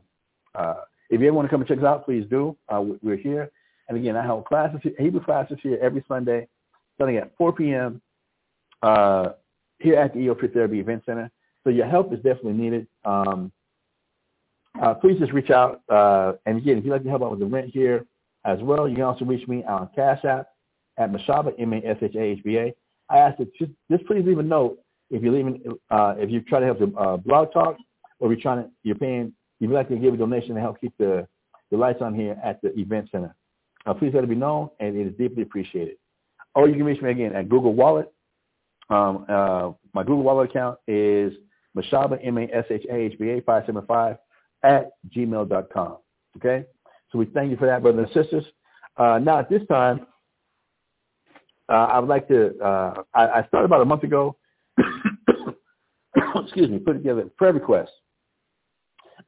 uh, 0.54 0.74
if 1.10 1.20
you 1.20 1.26
ever 1.26 1.36
want 1.36 1.46
to 1.46 1.50
come 1.50 1.60
and 1.60 1.68
check 1.68 1.78
us 1.78 1.84
out, 1.84 2.04
please 2.04 2.24
do. 2.30 2.56
Uh, 2.68 2.82
we're 3.02 3.16
here. 3.16 3.50
And 3.88 3.98
again, 3.98 4.16
I 4.16 4.24
have 4.24 4.44
classes, 4.44 4.80
Hebrew 4.98 5.22
classes 5.22 5.58
here 5.62 5.78
every 5.82 6.04
Sunday, 6.08 6.48
starting 6.94 7.16
at 7.16 7.36
4 7.36 7.52
p.m. 7.52 8.00
Uh, 8.82 9.30
here 9.78 9.96
at 9.96 10.14
the 10.14 10.20
EO 10.20 10.34
Pure 10.34 10.52
Therapy 10.52 10.80
Event 10.80 11.02
Center. 11.04 11.30
So 11.64 11.70
your 11.70 11.86
help 11.86 12.12
is 12.12 12.18
definitely 12.18 12.54
needed. 12.54 12.86
Um, 13.04 13.52
uh, 14.82 14.94
please 14.94 15.18
just 15.18 15.32
reach 15.32 15.50
out. 15.50 15.82
Uh, 15.88 16.34
and 16.46 16.58
again, 16.58 16.78
if 16.78 16.84
you'd 16.84 16.90
like 16.90 17.02
to 17.02 17.08
help 17.08 17.22
out 17.22 17.30
with 17.30 17.40
the 17.40 17.46
rent 17.46 17.70
here 17.72 18.04
as 18.44 18.58
well, 18.60 18.88
you 18.88 18.94
can 18.94 19.04
also 19.04 19.24
reach 19.24 19.46
me 19.48 19.64
on 19.64 19.88
Cash 19.94 20.24
App 20.24 20.48
at 20.98 21.12
Mashahba, 21.12 21.52
M-A-S-H-A-H-B-A. 21.58 22.74
I 23.10 23.18
ask 23.18 23.38
that 23.38 23.54
just, 23.54 23.72
just 23.90 24.06
please 24.06 24.24
leave 24.24 24.38
a 24.38 24.42
note 24.42 24.78
if 25.10 25.22
you're 25.22 25.32
leaving, 25.32 25.62
uh, 25.90 26.14
if 26.16 26.30
you 26.30 26.40
try 26.40 26.60
to 26.60 26.66
help 26.66 26.78
the 26.78 26.92
uh, 26.96 27.16
blog 27.16 27.52
talk 27.52 27.76
or 28.18 28.32
you're 28.32 28.40
trying 28.40 28.64
to, 28.64 28.70
you're 28.82 28.96
paying, 28.96 29.32
you'd 29.60 29.70
like 29.70 29.88
to 29.88 29.96
give 29.96 30.14
a 30.14 30.16
donation 30.16 30.54
to 30.54 30.60
help 30.60 30.80
keep 30.80 30.96
the, 30.98 31.26
the 31.70 31.76
lights 31.76 32.00
on 32.00 32.14
here 32.14 32.36
at 32.42 32.60
the 32.62 32.76
event 32.78 33.08
center. 33.12 33.34
Uh, 33.86 33.94
please 33.94 34.12
let 34.14 34.24
it 34.24 34.30
be 34.30 34.34
known, 34.34 34.70
and 34.80 34.96
it 34.96 35.06
is 35.06 35.14
deeply 35.18 35.42
appreciated. 35.42 35.96
Or 36.54 36.68
you 36.68 36.74
can 36.74 36.84
reach 36.84 37.02
me 37.02 37.10
again 37.10 37.34
at 37.34 37.48
Google 37.48 37.74
Wallet. 37.74 38.10
Um, 38.88 39.26
uh, 39.28 39.72
my 39.92 40.02
Google 40.02 40.22
Wallet 40.22 40.50
account 40.50 40.78
is 40.88 41.32
Mashahba, 41.76 42.18
M-A-S-H-A-H-B-A, 42.24 43.40
575 43.42 44.16
at 44.64 44.92
gmail.com. 45.14 45.98
Okay? 46.36 46.64
So 47.12 47.18
we 47.18 47.26
thank 47.26 47.50
you 47.50 47.56
for 47.56 47.66
that, 47.66 47.82
brothers 47.82 48.08
and 48.12 48.24
sisters. 48.24 48.44
Uh, 48.96 49.18
now, 49.22 49.38
at 49.38 49.50
this 49.50 49.62
time, 49.68 50.06
uh, 51.68 51.72
I 51.72 51.98
would 51.98 52.08
like 52.08 52.28
to, 52.28 52.58
uh, 52.58 53.02
I, 53.14 53.26
I, 53.26 53.46
started 53.48 53.66
about 53.66 53.80
a 53.80 53.84
month 53.84 54.02
ago, 54.02 54.36
excuse 56.36 56.68
me, 56.68 56.78
put 56.78 56.94
together 56.94 57.22
a 57.22 57.26
prayer 57.26 57.52
request 57.52 57.90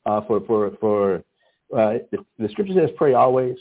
uh, 0.04 0.20
for, 0.26 0.40
for, 0.46 0.72
for 0.80 1.16
uh, 1.76 1.98
the, 2.12 2.18
the, 2.38 2.48
scripture 2.50 2.74
says 2.74 2.90
pray 2.96 3.14
always. 3.14 3.56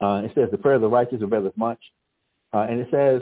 Uh, 0.00 0.22
it 0.24 0.32
says 0.34 0.48
the 0.50 0.58
prayer 0.58 0.76
of 0.76 0.80
the 0.80 0.88
righteous 0.88 1.22
availeth 1.22 1.56
much. 1.56 1.80
And 2.52 2.80
it 2.80 2.88
says, 2.90 3.20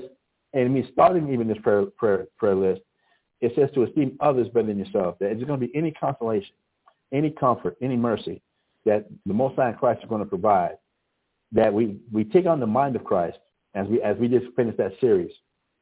and 0.53 0.63
it 0.63 0.69
means 0.69 0.87
starting 0.93 1.33
even 1.33 1.49
this 1.49 1.59
prayer, 1.61 1.87
prayer, 1.87 2.27
prayer 2.39 2.55
list, 2.55 2.83
it 3.41 3.53
says 3.57 3.69
to 3.75 3.83
esteem 3.83 4.17
others 4.21 4.47
better 4.49 4.69
than 4.69 4.79
yourself, 4.79 5.19
that 5.19 5.31
it's 5.31 5.43
going 5.43 5.61
to 5.61 5.67
be 5.67 5.77
any 5.77 5.91
consolation, 5.91 6.55
any 7.13 7.31
comfort, 7.31 7.77
any 7.81 7.97
mercy 7.97 8.43
that 8.85 9.07
the 9.27 9.35
Most 9.35 9.57
High 9.57 9.73
Christ 9.73 10.03
is 10.03 10.09
going 10.09 10.23
to 10.23 10.29
provide, 10.29 10.77
that 11.53 11.73
we, 11.73 11.99
we 12.13 12.25
take 12.25 12.47
on 12.47 12.61
the 12.61 12.67
mind 12.67 12.97
of 12.97 13.05
Christ 13.05 13.39
as 13.75 13.87
we 13.89 14.03
as 14.03 14.17
we 14.19 14.29
just 14.29 14.47
finished 14.57 14.79
that 14.79 14.93
series 15.01 15.31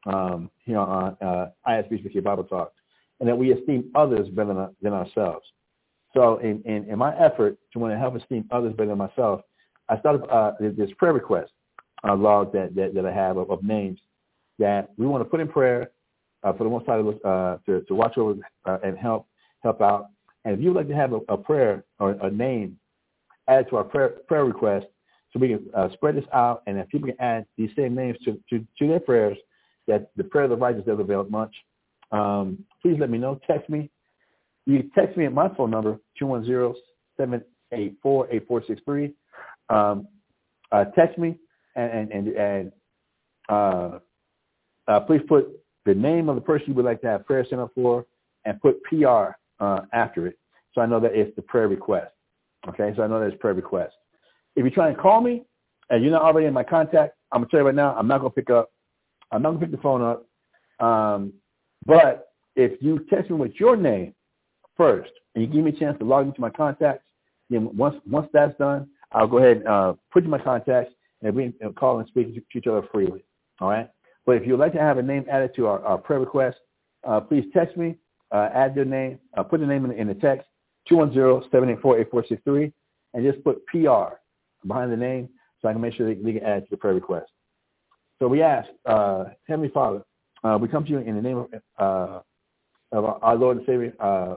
um, 0.05 0.49
here 0.65 0.79
on 0.79 1.15
uh, 1.21 1.47
Bible 2.23 2.43
Talk, 2.43 2.73
and 3.19 3.29
that 3.29 3.37
we 3.37 3.51
esteem 3.51 3.91
others 3.95 4.27
better 4.29 4.53
than, 4.53 4.75
than 4.81 4.93
ourselves. 4.93 5.45
So 6.13 6.37
in, 6.37 6.61
in, 6.63 6.89
in, 6.89 6.97
my 6.97 7.17
effort 7.17 7.57
to 7.73 7.79
want 7.79 7.93
to 7.93 7.97
help 7.97 8.15
esteem 8.15 8.47
others 8.51 8.73
better 8.73 8.89
than 8.89 8.97
myself, 8.97 9.41
I 9.89 9.99
started 9.99 10.23
uh, 10.29 10.53
this 10.59 10.89
prayer 10.97 11.13
request 11.13 11.51
uh, 12.07 12.15
log 12.15 12.53
that, 12.53 12.75
that, 12.75 12.93
that 12.93 13.05
I 13.05 13.11
have 13.11 13.37
of, 13.37 13.49
of, 13.49 13.63
names 13.63 13.99
that 14.59 14.89
we 14.97 15.07
want 15.07 15.21
to 15.23 15.29
put 15.29 15.39
in 15.39 15.47
prayer 15.47 15.91
uh, 16.43 16.53
for 16.53 16.65
the 16.65 16.69
Most 16.69 16.85
High 16.85 16.99
uh, 16.99 17.57
to, 17.65 17.81
to 17.81 17.95
watch 17.95 18.17
over 18.17 18.35
uh, 18.65 18.77
and 18.83 18.97
help 18.97 19.27
help 19.63 19.81
out. 19.81 20.07
And 20.45 20.55
if 20.55 20.61
you 20.61 20.73
would 20.73 20.77
like 20.77 20.87
to 20.89 20.95
have 20.95 21.13
a, 21.13 21.19
a 21.29 21.37
prayer 21.37 21.85
or 21.99 22.11
a 22.11 22.29
name 22.29 22.77
added 23.47 23.69
to 23.69 23.77
our 23.77 23.83
prayer, 23.83 24.09
prayer 24.27 24.45
request, 24.45 24.85
so 25.31 25.39
we 25.39 25.47
can 25.49 25.65
uh, 25.75 25.89
spread 25.93 26.15
this 26.15 26.25
out, 26.31 26.61
and 26.67 26.77
if 26.77 26.87
people 26.89 27.07
can 27.07 27.19
add 27.19 27.47
these 27.57 27.71
same 27.75 27.95
names 27.95 28.19
to, 28.23 28.39
to, 28.49 28.63
to 28.77 28.87
their 28.87 28.99
prayers, 28.99 29.35
that 29.87 30.11
the 30.15 30.23
prayer 30.23 30.43
of 30.45 30.51
the 30.51 30.55
righteous 30.55 30.85
does 30.85 30.99
avail 30.99 31.25
much. 31.29 31.53
Um, 32.11 32.63
please 32.81 32.97
let 32.99 33.09
me 33.09 33.17
know. 33.17 33.41
Text 33.47 33.69
me. 33.69 33.89
You 34.65 34.89
text 34.95 35.17
me 35.17 35.25
at 35.25 35.33
my 35.33 35.53
phone 35.55 35.71
number, 35.71 35.99
210-784-8463. 36.21 39.13
Um, 39.69 40.07
uh, 40.71 40.85
text 40.95 41.17
me 41.17 41.35
and, 41.75 42.09
and, 42.11 42.27
and, 42.29 42.71
uh, 43.49 43.99
uh, 44.87 45.01
please 45.01 45.21
put 45.27 45.47
the 45.85 45.93
name 45.93 46.29
of 46.29 46.35
the 46.35 46.41
person 46.41 46.69
you 46.69 46.73
would 46.75 46.85
like 46.85 47.01
to 47.01 47.07
have 47.07 47.25
prayer 47.25 47.45
sent 47.49 47.59
up 47.61 47.71
for 47.75 48.05
and 48.45 48.61
put 48.61 48.81
PR 48.83 49.31
uh, 49.59 49.81
after 49.93 50.27
it 50.27 50.37
so 50.73 50.81
I 50.81 50.85
know 50.85 50.99
that 50.99 51.13
it's 51.13 51.35
the 51.35 51.41
prayer 51.41 51.67
request. 51.67 52.11
Okay, 52.67 52.93
so 52.95 53.03
I 53.03 53.07
know 53.07 53.19
that 53.19 53.27
it's 53.27 53.41
prayer 53.41 53.53
request. 53.53 53.93
If 54.55 54.63
you 54.63 54.71
try 54.71 54.89
and 54.89 54.97
call 54.97 55.21
me 55.21 55.43
and 55.89 56.03
you're 56.03 56.11
not 56.11 56.21
already 56.21 56.47
in 56.47 56.53
my 56.53 56.63
contact, 56.63 57.15
I'm 57.31 57.43
to 57.43 57.49
tell 57.49 57.59
you 57.59 57.65
right 57.65 57.75
now, 57.75 57.95
I'm 57.95 58.07
not 58.07 58.19
to 58.19 58.29
pick 58.29 58.49
up. 58.49 58.71
I'm 59.31 59.41
not 59.41 59.51
to 59.53 59.59
pick 59.59 59.71
the 59.71 59.77
phone 59.77 60.01
up. 60.01 60.27
Um, 60.85 61.33
but 61.85 62.27
if 62.55 62.81
you 62.81 63.05
text 63.09 63.29
me 63.29 63.37
with 63.37 63.53
your 63.59 63.75
name 63.75 64.13
first 64.77 65.11
and 65.35 65.43
you 65.43 65.49
give 65.49 65.63
me 65.63 65.71
a 65.71 65.79
chance 65.79 65.97
to 65.99 66.05
log 66.05 66.27
into 66.27 66.39
my 66.39 66.49
contacts, 66.49 67.03
then 67.49 67.75
once 67.75 67.95
once 68.09 68.27
that's 68.31 68.57
done, 68.57 68.87
I'll 69.11 69.27
go 69.27 69.39
ahead 69.39 69.57
and 69.57 69.67
uh, 69.67 69.93
put 70.11 70.23
you 70.23 70.25
in 70.25 70.31
my 70.31 70.39
contacts 70.39 70.93
and 71.21 71.35
we 71.35 71.51
can 71.51 71.73
call 71.73 71.99
and 71.99 72.07
speak 72.07 72.33
to 72.33 72.57
each 72.57 72.67
other 72.67 72.87
freely. 72.91 73.23
All 73.59 73.69
right. 73.69 73.89
But 74.25 74.37
if 74.37 74.47
you'd 74.47 74.59
like 74.59 74.73
to 74.73 74.79
have 74.79 74.97
a 74.97 75.03
name 75.03 75.25
added 75.29 75.51
to 75.55 75.67
our, 75.67 75.83
our 75.83 75.97
prayer 75.97 76.19
request, 76.19 76.57
uh, 77.05 77.19
please 77.19 77.43
text 77.53 77.75
me, 77.75 77.95
uh, 78.33 78.49
add 78.53 78.75
your 78.75 78.85
name, 78.85 79.19
uh, 79.37 79.43
put 79.43 79.59
the 79.59 79.65
name 79.65 79.85
in 79.85 79.91
the, 79.91 79.97
in 79.97 80.07
the 80.07 80.15
text, 80.15 80.47
210-784-8463, 80.91 82.73
and 83.13 83.31
just 83.31 83.43
put 83.43 83.65
PR 83.67 84.15
behind 84.67 84.91
the 84.91 84.97
name 84.97 85.29
so 85.61 85.69
I 85.69 85.73
can 85.73 85.81
make 85.81 85.93
sure 85.93 86.13
they, 86.13 86.19
they 86.19 86.33
can 86.33 86.43
add 86.43 86.63
to 86.63 86.67
the 86.71 86.77
prayer 86.77 86.93
request. 86.93 87.31
So 88.19 88.27
we 88.27 88.41
ask, 88.41 88.67
uh, 88.85 89.25
Heavenly 89.47 89.69
Father, 89.69 90.03
uh, 90.43 90.57
we 90.59 90.67
come 90.67 90.83
to 90.83 90.89
you 90.89 90.97
in 90.99 91.15
the 91.15 91.21
name 91.21 91.37
of, 91.37 91.47
uh, 91.77 92.19
of 92.91 93.19
our 93.21 93.35
Lord 93.35 93.57
and 93.57 93.65
Savior, 93.65 93.93
uh, 93.99 94.35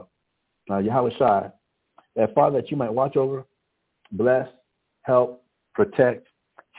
uh, 0.69 0.81
Yahawashi, 0.81 1.51
that 2.15 2.35
Father, 2.35 2.61
that 2.61 2.71
you 2.71 2.77
might 2.77 2.93
watch 2.93 3.17
over, 3.17 3.45
bless, 4.11 4.47
help, 5.01 5.43
protect, 5.73 6.27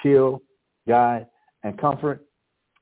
heal, 0.02 0.42
guide, 0.86 1.26
and 1.62 1.78
comfort 1.78 2.24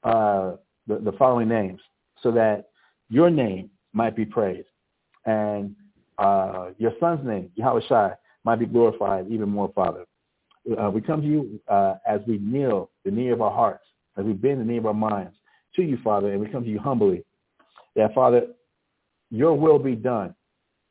uh, 0.05 0.53
the, 0.87 0.99
the 0.99 1.13
following 1.19 1.49
names 1.49 1.81
so 2.23 2.31
that 2.31 2.71
your 3.09 3.31
name 3.31 3.71
might 3.97 4.15
be 4.15 4.25
praised 4.25 4.69
and 5.27 5.75
uh, 6.19 6.69
your 6.79 6.93
son's 6.99 7.27
name, 7.27 7.51
Yahawashi, 7.59 8.17
might 8.45 8.57
be 8.59 8.67
glorified 8.67 9.27
even 9.29 9.49
more, 9.51 9.71
Father. 9.75 10.05
Uh, 10.81 10.91
we 10.91 11.01
come 11.01 11.21
to 11.21 11.27
you 11.27 11.61
uh, 11.69 11.95
as 12.07 12.21
we 12.27 12.39
kneel 12.39 12.91
the 13.05 13.11
knee 13.11 13.29
of 13.31 13.43
our 13.43 13.51
hearts, 13.53 13.85
as 14.17 14.25
we 14.25 14.33
bend 14.33 14.61
the 14.61 14.65
knee 14.65 14.79
of 14.79 14.87
our 14.87 14.95
minds 14.95 15.35
to 15.75 15.83
you, 15.83 15.99
Father, 16.03 16.33
and 16.33 16.41
we 16.41 16.49
come 16.49 16.65
to 16.65 16.71
you 16.71 16.79
humbly. 16.79 17.25
That, 17.95 18.15
Father, 18.15 18.47
your 19.31 19.55
will 19.55 19.79
be 19.79 19.95
done 19.95 20.35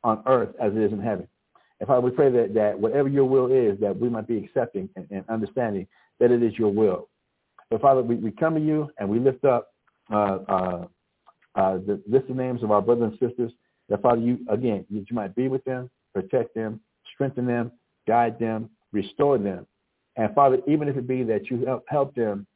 on 0.04 0.22
earth 0.26 0.50
as 0.60 0.72
it 0.72 0.78
is 0.78 0.92
in 0.92 1.00
heaven. 1.00 1.26
And 1.80 1.86
Father, 1.86 2.00
we 2.00 2.10
pray 2.10 2.30
that, 2.30 2.54
that 2.54 2.78
whatever 2.78 3.08
your 3.08 3.24
will 3.24 3.50
is, 3.50 3.78
that 3.80 3.98
we 3.98 4.08
might 4.08 4.26
be 4.26 4.38
accepting 4.38 4.88
and, 4.96 5.06
and 5.10 5.24
understanding 5.28 5.86
that 6.20 6.30
it 6.30 6.42
is 6.42 6.58
your 6.58 6.72
will. 6.72 7.08
But 7.70 7.80
Father, 7.80 8.02
we, 8.02 8.16
we 8.16 8.30
come 8.30 8.54
to 8.54 8.60
you 8.60 8.90
and 8.98 9.08
we 9.08 9.18
lift 9.18 9.44
up 9.44 9.72
uh, 10.10 10.84
uh, 11.56 11.78
the 11.78 12.00
of 12.06 12.36
names 12.36 12.62
of 12.62 12.70
our 12.70 12.82
brothers 12.82 13.12
and 13.12 13.28
sisters. 13.28 13.52
That 13.88 14.02
Father, 14.02 14.20
you 14.20 14.38
again, 14.48 14.84
you, 14.90 15.04
might 15.12 15.34
be 15.34 15.48
with 15.48 15.64
them, 15.64 15.90
protect 16.12 16.54
them, 16.54 16.80
strengthen 17.14 17.46
them, 17.46 17.70
guide 18.06 18.38
them, 18.38 18.70
restore 18.92 19.38
them. 19.38 19.66
And 20.16 20.34
Father, 20.34 20.58
even 20.66 20.88
if 20.88 20.96
it 20.96 21.06
be 21.06 21.22
that 21.24 21.50
you 21.50 21.64
help, 21.64 21.84
help 21.88 22.14
them 22.14 22.46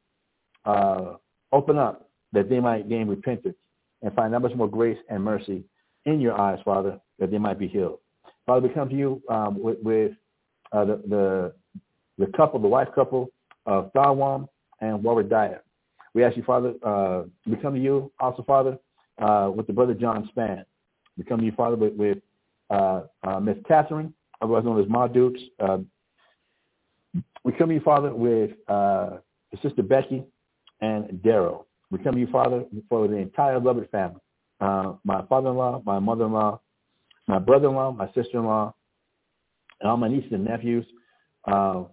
uh, 0.64 1.14
open 1.52 1.78
up, 1.78 2.08
that 2.32 2.48
they 2.48 2.58
might 2.58 2.88
gain 2.88 3.06
repentance 3.06 3.56
and 4.02 4.12
find 4.14 4.32
that 4.34 4.40
much 4.40 4.54
more 4.54 4.68
grace 4.68 4.98
and 5.08 5.22
mercy 5.22 5.62
in 6.06 6.20
your 6.20 6.38
eyes, 6.38 6.58
Father, 6.64 6.98
that 7.18 7.30
they 7.30 7.38
might 7.38 7.58
be 7.58 7.68
healed. 7.68 7.98
Father, 8.46 8.66
we 8.66 8.74
come 8.74 8.88
to 8.88 8.94
you 8.96 9.22
um, 9.28 9.60
with, 9.62 9.78
with 9.82 10.12
uh, 10.72 10.84
the, 10.84 11.02
the 11.08 11.52
the 12.20 12.26
couple, 12.36 12.60
the 12.60 12.68
wife 12.68 12.88
couple 12.94 13.30
of 13.66 13.92
Thawam 13.92 14.46
and 14.80 15.02
Waradiah. 15.02 15.60
We 16.14 16.22
ask 16.22 16.36
you, 16.36 16.42
Father, 16.42 16.74
uh, 16.84 17.22
we 17.46 17.56
come 17.56 17.74
to 17.74 17.80
you 17.80 18.12
also, 18.20 18.42
Father, 18.42 18.78
uh, 19.20 19.50
with 19.54 19.66
the 19.66 19.72
brother 19.72 19.94
John 19.94 20.28
Span. 20.30 20.64
We 21.16 21.24
come 21.24 21.40
to 21.40 21.46
you, 21.46 21.52
Father, 21.52 21.76
with, 21.76 21.94
with 21.94 22.18
uh, 22.70 23.02
uh, 23.22 23.40
Miss 23.40 23.56
Catherine, 23.66 24.14
otherwise 24.40 24.64
known 24.64 24.80
as 24.80 24.88
Ma 24.88 25.06
Dukes. 25.06 25.40
Uh, 25.59 25.78
we 27.44 27.52
come 27.52 27.68
to 27.68 27.74
you, 27.74 27.80
Father, 27.80 28.14
with 28.14 28.52
uh, 28.68 29.18
Sister 29.62 29.83
Becky 29.83 30.24
and 30.80 31.04
Daryl. 31.22 31.64
We 31.90 31.98
come 31.98 32.14
to 32.14 32.20
you, 32.20 32.28
Father, 32.28 32.64
for 32.88 33.09
the 33.09 33.16
entire 33.16 33.59
Lovett 33.59 33.90
family. 33.90 34.20
Uh, 34.61 34.94
my 35.04 35.24
father-in-law, 35.26 35.83
my 35.85 35.98
mother-in-law, 35.98 36.61
my 37.26 37.38
brother-in-law, 37.38 37.92
my 37.92 38.06
sister-in-law, 38.12 38.74
and 39.80 39.90
all 39.90 39.96
my 39.96 40.09
nieces 40.09 40.33
and 40.33 40.44
nephews. 40.44 40.85
Uh, 41.46 41.85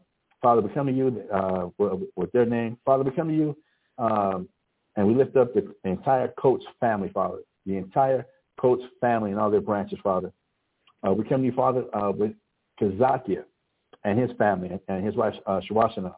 Father, 0.41 0.61
to 0.61 0.91
you 0.91 1.23
uh, 1.33 1.67
with, 2.15 2.31
their 2.31 2.45
name. 2.45 2.77
Father, 2.85 3.09
to 3.09 3.33
you 3.33 3.57
um, 3.97 4.47
and 4.97 5.07
we 5.07 5.13
lift 5.15 5.37
up 5.37 5.53
the 5.53 5.73
entire 5.85 6.27
Coates 6.39 6.65
family, 6.79 7.09
Father, 7.13 7.37
the 7.65 7.77
entire 7.77 8.25
Coates 8.59 8.83
family 8.99 9.31
and 9.31 9.39
all 9.39 9.51
their 9.51 9.61
branches, 9.61 9.99
Father. 10.03 10.33
Uh, 11.07 11.13
we 11.13 11.23
come 11.23 11.41
to 11.41 11.45
you, 11.45 11.53
Father, 11.53 11.85
uh, 11.93 12.11
with 12.11 12.33
Kazakia 12.81 13.43
and 14.03 14.19
his 14.19 14.31
family 14.37 14.77
and 14.87 15.05
his 15.05 15.15
wife, 15.15 15.35
uh, 15.45 15.61
Shawashana. 15.69 16.15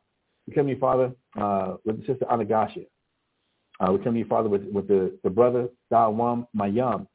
We 0.47 0.53
come 0.53 0.67
to 0.67 0.73
you, 0.73 0.79
Father, 0.79 1.11
uh, 1.39 1.75
with 1.85 1.99
the 1.99 2.05
sister 2.07 2.25
Anagasha. 2.31 2.85
Uh, 3.81 3.91
we 3.91 3.99
come 4.03 4.13
to 4.13 4.19
you, 4.19 4.25
Father, 4.25 4.49
with, 4.49 4.63
with 4.71 4.87
the, 4.87 5.17
the 5.23 5.29
brother 5.29 5.67
Dawam 5.91 6.47
Mayam 6.55 7.05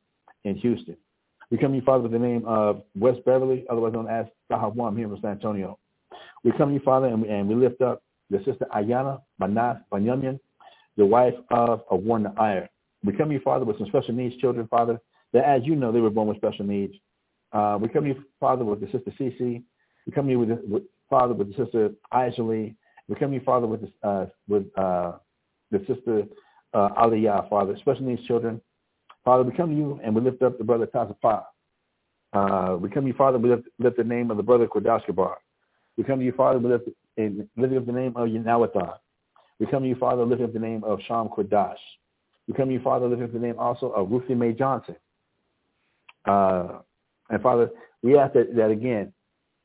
in 0.45 0.57
Houston. 0.57 0.97
We 1.51 1.57
come 1.57 1.73
to 1.73 1.77
you, 1.79 1.83
Father, 1.83 2.03
with 2.03 2.13
the 2.13 2.19
name 2.19 2.45
of 2.47 2.83
West 2.95 3.25
Beverly, 3.25 3.65
otherwise 3.71 3.95
known 3.95 4.09
as 4.09 4.27
Sahawam 4.51 4.97
here 4.97 5.13
in 5.13 5.21
San 5.23 5.33
Antonio. 5.33 5.79
We 6.43 6.53
come 6.53 6.69
to 6.69 6.75
you, 6.75 6.81
Father, 6.81 7.07
and 7.07 7.23
we, 7.23 7.29
and 7.29 7.49
we 7.49 7.55
lift 7.55 7.81
up 7.81 8.03
the 8.31 8.39
sister 8.45 8.67
Ayana 8.75 9.23
Banas 9.41 9.81
Banyamian, 9.93 10.39
the 10.97 11.07
wife 11.07 11.35
of 11.51 11.83
a 11.91 11.97
Warner 11.97 12.33
Iyer. 12.39 12.69
We 13.05 13.13
come 13.13 13.29
to 13.29 13.35
you, 13.35 13.41
Father, 13.41 13.65
with 13.65 13.79
some 13.79 13.89
special 13.89 14.15
needs 14.15 14.37
children, 14.37 14.67
Father, 14.69 15.01
that 15.33 15.45
as 15.45 15.63
you 15.65 15.77
know, 15.77 15.93
they 15.93 16.01
were 16.01 16.11
born 16.11 16.29
with 16.29 16.37
special 16.39 16.65
needs. 16.65 16.95
Uh, 17.53 17.79
we 17.81 17.89
come 17.89 18.05
to 18.05 18.11
you, 18.11 18.25
Father, 18.41 18.65
with 18.65 18.81
the 18.81 18.87
sister 18.87 19.13
Cece. 19.19 19.63
We 20.07 20.13
come 20.13 20.27
to 20.27 20.33
you 20.33 20.39
with, 20.39 20.49
the, 20.49 20.63
with 20.67 20.83
Father, 21.11 21.35
with 21.35 21.55
the 21.55 21.65
sister 21.65 21.91
Aisha 22.13 22.75
We 23.09 23.15
come 23.17 23.31
to 23.31 23.35
you, 23.37 23.43
Father, 23.45 23.67
with 23.67 23.83
the, 23.83 24.09
uh, 24.09 24.27
with 24.49 24.67
uh, 24.79 25.13
the 25.71 25.79
sister 25.87 26.25
uh, 26.73 26.89
Aliyah, 26.99 27.49
Father, 27.49 27.77
special 27.79 28.05
needs 28.05 28.25
children. 28.27 28.61
Father, 29.25 29.43
we 29.43 29.53
come 29.57 29.71
to 29.71 29.77
you 29.77 30.01
and 30.05 30.15
we 30.15 30.21
lift 30.21 30.43
up 30.43 30.59
the 30.59 30.65
brother 30.65 30.87
Tazapah. 30.87 31.45
Uh, 32.33 32.77
we 32.81 32.89
come 32.89 33.05
to 33.05 33.09
you, 33.09 33.15
Father, 33.15 33.39
we 33.39 33.51
lift, 33.51 33.69
lift 33.79 33.97
the 33.97 34.05
name 34.05 34.31
of 34.31 34.37
the 34.37 34.43
brother 34.43 34.67
Kodashkabar. 34.67 35.35
We 35.97 36.05
come 36.05 36.19
to 36.19 36.25
you, 36.25 36.33
Father, 36.33 36.59
we 36.59 36.69
lift, 36.71 36.89
in, 37.17 37.49
lifting 37.57 37.79
up 37.79 37.87
the 37.87 37.93
name 37.93 38.13
of 38.17 38.29
Yanawathan. 38.29 38.95
We 39.61 39.67
come 39.67 39.83
to 39.83 39.89
you, 39.89 39.97
Father, 39.97 40.25
lifting 40.25 40.47
up 40.47 40.53
the 40.53 40.59
name 40.59 40.83
of 40.85 41.01
Sham 41.07 41.29
Kodash. 41.29 41.77
We 42.47 42.55
come 42.55 42.69
to 42.69 42.75
you, 42.75 42.81
Father, 42.81 43.09
lifting 43.09 43.27
up 43.27 43.33
the 43.33 43.39
name 43.39 43.59
also 43.59 43.91
of 43.91 44.11
Ruthie 44.11 44.35
Mae 44.35 44.53
Johnson. 44.53 44.97
Uh, 46.25 46.79
and 47.31 47.43
Father, 47.43 47.71
we 48.03 48.19
ask 48.19 48.35
that, 48.35 48.55
that 48.57 48.71
again, 48.71 49.13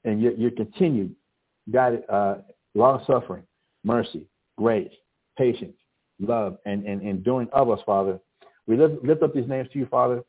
and 0.04 0.21
your, 0.21 0.34
your 0.34 0.52
continued 0.52 1.15
God, 1.71 2.04
uh, 2.10 2.36
long-suffering, 2.75 3.43
mercy, 3.84 4.25
grace, 4.58 4.91
patience, 5.38 5.75
love, 6.19 6.58
and, 6.65 6.86
and 6.86 7.02
enduring 7.02 7.49
of 7.52 7.69
us, 7.69 7.80
Father. 7.86 8.19
We 8.67 8.78
lift, 8.78 9.04
lift 9.04 9.23
up 9.23 9.34
these 9.34 9.47
names 9.47 9.69
to 9.73 9.80
you, 9.80 9.88
Father, 9.88 10.23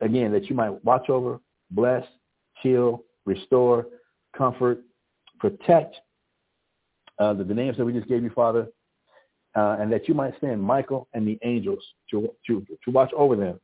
again, 0.00 0.32
that 0.32 0.46
you 0.48 0.54
might 0.54 0.82
watch 0.84 1.10
over, 1.10 1.40
bless, 1.70 2.04
heal, 2.62 3.02
restore, 3.24 3.86
comfort, 4.36 4.80
protect 5.38 5.96
uh, 7.18 7.34
the, 7.34 7.44
the, 7.44 7.54
names 7.54 7.76
that 7.76 7.84
we 7.84 7.92
just 7.92 8.08
gave 8.08 8.22
you, 8.22 8.30
Father, 8.30 8.68
uh, 9.56 9.76
and 9.80 9.92
that 9.92 10.08
you 10.08 10.14
might 10.14 10.34
send 10.40 10.62
Michael 10.62 11.08
and 11.14 11.26
the 11.26 11.38
angels 11.42 11.82
to, 12.10 12.28
to, 12.46 12.64
to 12.84 12.90
watch 12.90 13.12
over 13.16 13.36
them, 13.36 13.60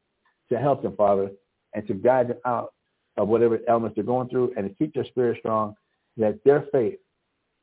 to 0.51 0.59
help 0.59 0.83
them, 0.83 0.97
Father, 0.97 1.31
and 1.75 1.87
to 1.87 1.95
guide 1.95 2.29
them 2.29 2.38
out 2.45 2.73
of 3.17 3.29
whatever 3.29 3.61
elements 3.69 3.95
they're 3.95 4.05
going 4.05 4.29
through 4.29 4.53
and 4.57 4.69
to 4.69 4.75
keep 4.75 4.95
their 4.95 5.05
spirit 5.05 5.38
strong, 5.38 5.75
that 6.17 6.38
their 6.45 6.67
faith 6.73 6.99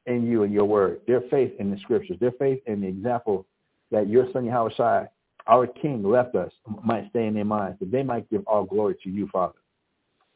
in 0.05 0.25
you 0.25 0.43
and 0.43 0.53
your 0.53 0.65
word, 0.65 1.01
their 1.07 1.21
faith 1.29 1.53
in 1.59 1.69
the 1.71 1.77
scriptures, 1.79 2.17
their 2.19 2.31
faith 2.33 2.61
in 2.65 2.81
the 2.81 2.87
example 2.87 3.45
that 3.91 4.07
your 4.07 4.31
son 4.31 4.45
Yahweh 4.45 5.05
our 5.47 5.67
King, 5.67 6.03
left 6.03 6.35
us 6.35 6.51
might 6.83 7.09
stay 7.09 7.25
in 7.25 7.33
their 7.33 7.45
minds, 7.45 7.79
that 7.79 7.91
they 7.91 8.03
might 8.03 8.29
give 8.29 8.43
all 8.45 8.63
glory 8.63 8.95
to 9.03 9.09
you, 9.09 9.27
Father. 9.31 9.55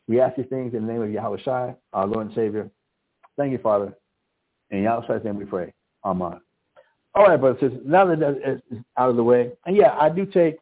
We 0.08 0.20
ask 0.20 0.36
these 0.36 0.48
things 0.48 0.74
in 0.74 0.86
the 0.86 0.94
name 0.94 1.02
of 1.02 1.10
Yahawashi, 1.10 1.76
our 1.94 2.08
Lord 2.08 2.28
and 2.28 2.36
Savior. 2.36 2.70
Thank 3.38 3.52
you, 3.52 3.58
Father. 3.60 3.94
In 4.72 4.80
Yahawashi's 4.84 5.24
name 5.24 5.38
we 5.38 5.46
pray. 5.46 5.74
Amen. 6.04 6.40
All 7.14 7.28
right, 7.28 7.40
brothers 7.40 7.60
and 7.62 7.72
sisters, 7.72 7.88
now 7.90 8.06
that 8.06 8.62
is 8.72 8.80
out 8.98 9.10
of 9.10 9.16
the 9.16 9.24
way, 9.24 9.52
and 9.66 9.76
yeah, 9.76 9.96
I 9.98 10.10
do 10.10 10.26
take, 10.26 10.58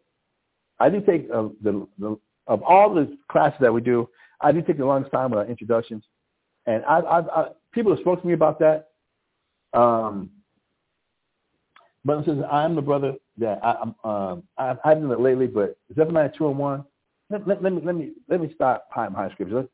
I 0.79 0.89
do 0.89 1.01
take 1.01 1.27
uh, 1.33 1.49
the, 1.61 1.87
the, 1.97 2.19
of 2.47 2.61
all 2.61 2.93
the 2.93 3.17
classes 3.29 3.57
that 3.61 3.73
we 3.73 3.81
do, 3.81 4.07
I 4.41 4.51
do 4.51 4.61
take 4.61 4.77
the 4.77 4.85
longest 4.85 5.11
time 5.11 5.31
with 5.31 5.39
our 5.39 5.47
introductions. 5.47 6.03
And 6.65 6.85
I, 6.85 6.99
I, 6.99 7.19
I, 7.19 7.49
people 7.71 7.91
have 7.91 8.01
spoken 8.01 8.21
to 8.21 8.27
me 8.27 8.33
about 8.33 8.59
that. 8.59 8.89
Um, 9.73 10.29
brother 12.05 12.23
says, 12.25 12.43
I 12.51 12.63
am 12.65 12.75
the 12.75 12.81
brother 12.81 13.13
that 13.37 13.59
I, 13.63 13.75
I'm. 13.81 13.95
Um, 14.09 14.43
I, 14.57 14.75
I 14.85 14.89
haven't 14.89 15.03
done 15.03 15.11
it 15.11 15.19
lately, 15.19 15.47
but 15.47 15.77
Zephaniah 15.95 16.31
two 16.37 16.47
and 16.47 16.57
one. 16.57 16.85
Let, 17.29 17.47
let, 17.47 17.63
let 17.63 17.73
me 17.73 17.81
let 17.83 17.95
me 17.95 18.11
let 18.29 18.41
me 18.41 18.51
stop 18.53 18.87
hiding 18.91 19.13
behind 19.13 19.31
scripture. 19.31 19.55
Let, 19.55 19.67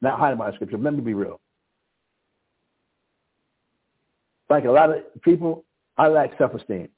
not 0.00 0.18
hiding 0.18 0.38
behind 0.38 0.54
scripture. 0.54 0.78
Let 0.78 0.94
me 0.94 1.00
be 1.00 1.14
real. 1.14 1.40
Like 4.52 4.66
a 4.66 4.70
lot 4.70 4.90
of 4.90 4.96
people, 5.22 5.64
I 5.96 6.08
lack 6.08 6.36
self-esteem. 6.36 6.88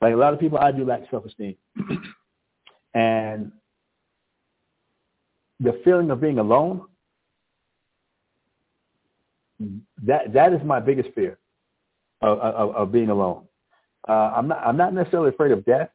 Like 0.00 0.14
a 0.14 0.16
lot 0.16 0.32
of 0.32 0.40
people, 0.40 0.56
I 0.56 0.72
do 0.72 0.82
lack 0.82 1.02
self-esteem, 1.10 1.56
and 2.94 3.52
the 5.60 5.78
feeling 5.84 6.10
of 6.10 6.22
being 6.22 6.38
alone. 6.38 6.86
That 10.04 10.32
that 10.32 10.54
is 10.54 10.60
my 10.64 10.80
biggest 10.80 11.10
fear 11.14 11.36
of, 12.22 12.38
of, 12.38 12.76
of 12.76 12.92
being 12.92 13.10
alone. 13.10 13.44
Uh, 14.08 14.12
I'm 14.36 14.48
not 14.48 14.66
I'm 14.66 14.78
not 14.78 14.94
necessarily 14.94 15.28
afraid 15.28 15.52
of 15.52 15.66
death. 15.66 15.90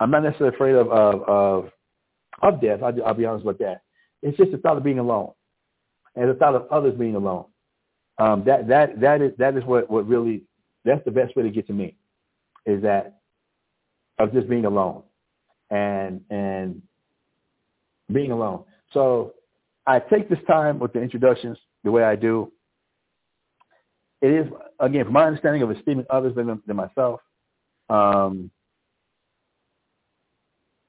I'm 0.00 0.10
not 0.10 0.24
necessarily 0.24 0.56
afraid 0.56 0.74
of 0.74 0.88
of 0.90 1.22
of, 1.22 1.70
of 2.42 2.60
death. 2.60 2.82
I'll, 2.82 3.04
I'll 3.06 3.14
be 3.14 3.26
honest 3.26 3.46
with 3.46 3.58
that. 3.58 3.82
It's 4.22 4.36
just 4.38 4.50
the 4.50 4.58
thought 4.58 4.76
of 4.76 4.82
being 4.82 4.98
alone, 4.98 5.30
and 6.16 6.28
the 6.28 6.34
thought 6.34 6.56
of 6.56 6.66
others 6.72 6.98
being 6.98 7.14
alone. 7.14 7.44
Um, 8.18 8.44
that 8.44 8.66
that 8.68 9.00
that 9.00 9.20
is 9.20 9.32
that 9.38 9.56
is 9.56 9.64
what 9.64 9.90
what 9.90 10.06
really 10.06 10.42
that's 10.84 11.04
the 11.04 11.10
best 11.10 11.36
way 11.36 11.42
to 11.42 11.50
get 11.50 11.66
to 11.66 11.72
me, 11.72 11.96
is 12.64 12.82
that 12.82 13.20
of 14.18 14.32
just 14.32 14.48
being 14.48 14.64
alone, 14.64 15.02
and 15.70 16.22
and 16.30 16.82
being 18.12 18.30
alone. 18.30 18.64
So 18.92 19.34
I 19.86 19.98
take 19.98 20.28
this 20.28 20.38
time 20.46 20.78
with 20.78 20.92
the 20.92 21.00
introductions 21.00 21.58
the 21.84 21.90
way 21.90 22.04
I 22.04 22.16
do. 22.16 22.52
It 24.22 24.32
is 24.32 24.46
again, 24.80 25.04
from 25.04 25.12
my 25.12 25.24
understanding 25.26 25.62
of 25.62 25.70
esteeming 25.70 26.06
others 26.08 26.34
than, 26.34 26.62
than 26.66 26.76
myself, 26.76 27.20
um, 27.90 28.50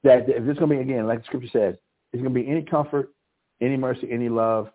that 0.02 0.28
if 0.28 0.44
there's 0.44 0.58
going 0.58 0.70
to 0.70 0.76
be 0.76 0.80
again, 0.80 1.06
like 1.06 1.20
the 1.20 1.24
scripture 1.24 1.50
says, 1.52 1.74
there's 2.12 2.22
going 2.22 2.34
to 2.34 2.40
be 2.40 2.48
any 2.48 2.62
comfort, 2.62 3.12
any 3.60 3.76
mercy, 3.76 4.08
any 4.10 4.28
love, 4.28 4.70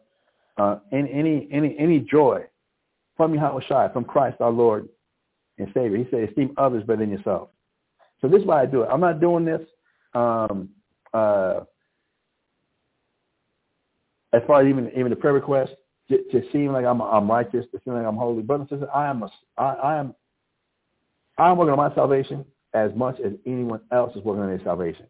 uh, 0.57 0.77
any 0.91 1.11
any 1.11 1.47
any 1.51 1.75
any 1.77 1.99
joy 1.99 2.43
from 3.17 3.33
Yahweh 3.33 3.91
from 3.93 4.03
Christ 4.03 4.37
our 4.39 4.51
Lord 4.51 4.89
and 5.57 5.67
Savior. 5.73 5.97
He 5.97 6.07
said, 6.09 6.29
esteem 6.29 6.53
others 6.57 6.83
better 6.83 6.99
than 6.99 7.11
yourself. 7.11 7.49
So 8.21 8.27
this 8.27 8.41
is 8.41 8.47
why 8.47 8.61
I 8.61 8.65
do 8.65 8.83
it. 8.83 8.89
I'm 8.91 9.01
not 9.01 9.19
doing 9.19 9.45
this 9.45 9.61
um, 10.13 10.69
uh, 11.13 11.61
as 14.31 14.41
far 14.47 14.61
as 14.61 14.67
even 14.67 14.89
even 14.91 15.09
the 15.09 15.15
prayer 15.15 15.33
request 15.33 15.73
to, 16.09 16.17
to 16.31 16.43
seem 16.51 16.71
like 16.71 16.85
I'm 16.85 17.01
I'm 17.01 17.29
righteous, 17.29 17.65
to 17.71 17.81
seem 17.83 17.93
like 17.93 18.05
I'm 18.05 18.15
holy. 18.15 18.41
Sisters, 18.41 18.83
I 18.93 19.07
am 19.07 19.23
a, 19.23 19.31
I, 19.57 19.63
I 19.73 19.97
am 19.97 20.15
I'm 21.37 21.57
working 21.57 21.71
on 21.71 21.77
my 21.77 21.93
salvation 21.95 22.45
as 22.73 22.91
much 22.95 23.19
as 23.19 23.33
anyone 23.45 23.81
else 23.91 24.15
is 24.15 24.23
working 24.23 24.43
on 24.43 24.49
their 24.49 24.63
salvation. 24.63 25.05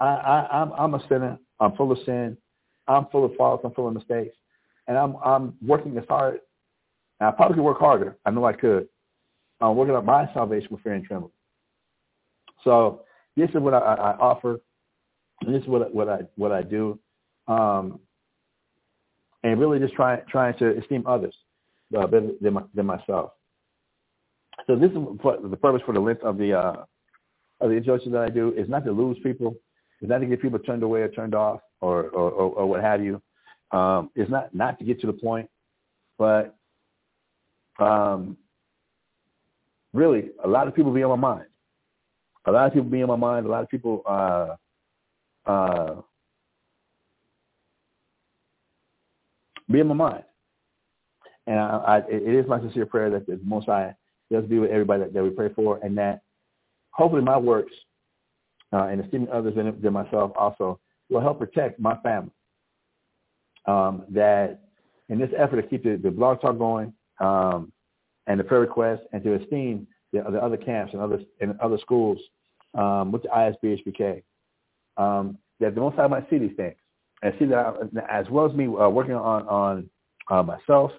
I, 0.00 0.06
I 0.06 0.62
I'm 0.62 0.72
I'm 0.72 0.94
a 0.94 1.08
sinner. 1.08 1.38
I'm 1.60 1.76
full 1.76 1.92
of 1.92 1.98
sin. 2.06 2.36
I'm 2.86 3.06
full 3.12 3.24
of 3.24 3.34
faults. 3.36 3.62
I'm 3.64 3.72
full 3.72 3.88
of 3.88 3.94
mistakes, 3.94 4.34
and 4.88 4.96
I'm 4.98 5.16
I'm 5.24 5.54
working 5.64 5.96
as 5.96 6.04
hard. 6.08 6.40
And 7.20 7.28
I 7.28 7.30
probably 7.32 7.56
could 7.56 7.64
work 7.64 7.78
harder. 7.78 8.16
I 8.24 8.30
know 8.30 8.44
I 8.44 8.54
could. 8.54 8.88
I'm 9.60 9.76
working 9.76 9.94
on 9.94 10.04
my 10.04 10.32
salvation 10.34 10.68
with 10.70 10.82
fear 10.82 10.94
and 10.94 11.04
trembling. 11.04 11.32
So 12.64 13.02
this 13.36 13.50
is 13.50 13.56
what 13.56 13.74
I, 13.74 13.78
I 13.78 14.16
offer. 14.16 14.60
And 15.42 15.54
this 15.54 15.62
is 15.62 15.68
what 15.68 15.94
what 15.94 16.08
I 16.08 16.20
what 16.36 16.52
I 16.52 16.62
do. 16.62 16.98
Um, 17.46 18.00
and 19.44 19.60
really 19.60 19.78
just 19.78 19.94
trying 19.94 20.20
trying 20.28 20.58
to 20.58 20.76
esteem 20.78 21.06
others 21.06 21.34
uh, 21.96 22.06
better 22.06 22.30
than, 22.40 22.54
my, 22.54 22.62
than 22.74 22.86
myself. 22.86 23.32
So 24.66 24.74
this 24.76 24.90
is 24.90 24.96
the 24.96 25.58
purpose 25.60 25.82
for 25.86 25.94
the 25.94 26.00
length 26.00 26.22
of 26.22 26.38
the 26.38 26.52
uh, 26.54 26.84
of 27.60 27.70
the 27.70 27.76
introduction 27.76 28.12
that 28.12 28.22
I 28.22 28.28
do 28.28 28.52
is 28.56 28.68
not 28.68 28.84
to 28.84 28.92
lose 28.92 29.16
people, 29.22 29.56
is 30.00 30.08
not 30.08 30.18
to 30.18 30.26
get 30.26 30.42
people 30.42 30.58
turned 30.58 30.82
away 30.82 31.00
or 31.00 31.08
turned 31.08 31.34
off 31.34 31.60
or 31.80 32.04
or, 32.10 32.30
or, 32.30 32.52
or 32.54 32.66
what 32.66 32.82
have 32.82 33.02
you. 33.02 33.22
Um, 33.70 34.10
it's 34.14 34.30
not 34.30 34.54
not 34.54 34.78
to 34.78 34.84
get 34.84 35.00
to 35.00 35.06
the 35.06 35.12
point, 35.12 35.48
but 36.18 36.56
um, 37.78 38.36
really 39.92 40.30
a 40.44 40.48
lot 40.48 40.68
of 40.68 40.74
people 40.74 40.92
be 40.92 41.02
on 41.02 41.20
my 41.20 41.28
mind. 41.34 41.46
A 42.46 42.52
lot 42.52 42.66
of 42.66 42.72
people 42.72 42.88
be 42.88 43.02
on 43.02 43.08
my 43.08 43.16
mind. 43.16 43.46
A 43.46 43.48
lot 43.50 43.62
of 43.62 43.68
people 43.68 44.02
uh, 44.06 44.56
uh, 45.50 45.96
be 49.70 49.80
in 49.80 49.86
my 49.86 49.94
mind. 49.94 50.24
And 51.46 51.58
I, 51.58 51.76
I, 51.76 51.98
it 52.10 52.34
is 52.34 52.46
my 52.48 52.60
sincere 52.60 52.86
prayer 52.86 53.10
that 53.10 53.26
the 53.26 53.38
Most 53.42 53.66
High 53.66 53.94
does 54.30 54.44
be 54.44 54.58
with 54.58 54.70
everybody 54.70 55.02
that, 55.02 55.12
that 55.14 55.22
we 55.22 55.30
pray 55.30 55.50
for, 55.54 55.78
and 55.82 55.96
that 55.98 56.22
hopefully 56.90 57.22
my 57.22 57.36
works 57.38 57.72
uh, 58.72 58.84
and 58.84 59.02
esteeming 59.02 59.28
others 59.30 59.54
than, 59.54 59.80
than 59.80 59.92
myself 59.92 60.32
also 60.36 60.78
will 61.08 61.20
help 61.20 61.38
protect 61.38 61.80
my 61.80 61.96
family. 62.02 62.30
Um, 63.68 64.06
that 64.08 64.60
in 65.10 65.18
this 65.18 65.30
effort 65.36 65.60
to 65.60 65.68
keep 65.68 65.84
the, 65.84 66.00
the 66.02 66.10
blog 66.10 66.40
talk 66.40 66.56
going 66.56 66.92
um, 67.20 67.70
and 68.26 68.40
the 68.40 68.44
prayer 68.44 68.62
requests 68.62 69.02
and 69.12 69.22
to 69.22 69.34
esteem 69.34 69.86
the, 70.12 70.22
the 70.30 70.42
other 70.42 70.56
camps 70.56 70.94
and 70.94 71.02
other 71.02 71.20
and 71.40 71.58
other 71.60 71.78
schools 71.78 72.18
um, 72.74 73.12
with 73.12 73.22
the 73.22 73.28
ISBHPK, 73.28 74.22
um, 74.96 75.36
that 75.60 75.74
the 75.74 75.80
Most 75.80 75.96
High 75.96 76.06
might 76.06 76.28
see 76.30 76.38
these 76.38 76.56
things 76.56 76.76
and 77.22 77.34
see 77.38 77.44
that 77.46 77.58
I, 77.58 78.20
as 78.20 78.26
well 78.30 78.46
as 78.46 78.54
me 78.54 78.66
uh, 78.66 78.88
working 78.88 79.14
on 79.14 79.46
on 79.48 79.90
uh, 80.30 80.42
myself, 80.42 80.90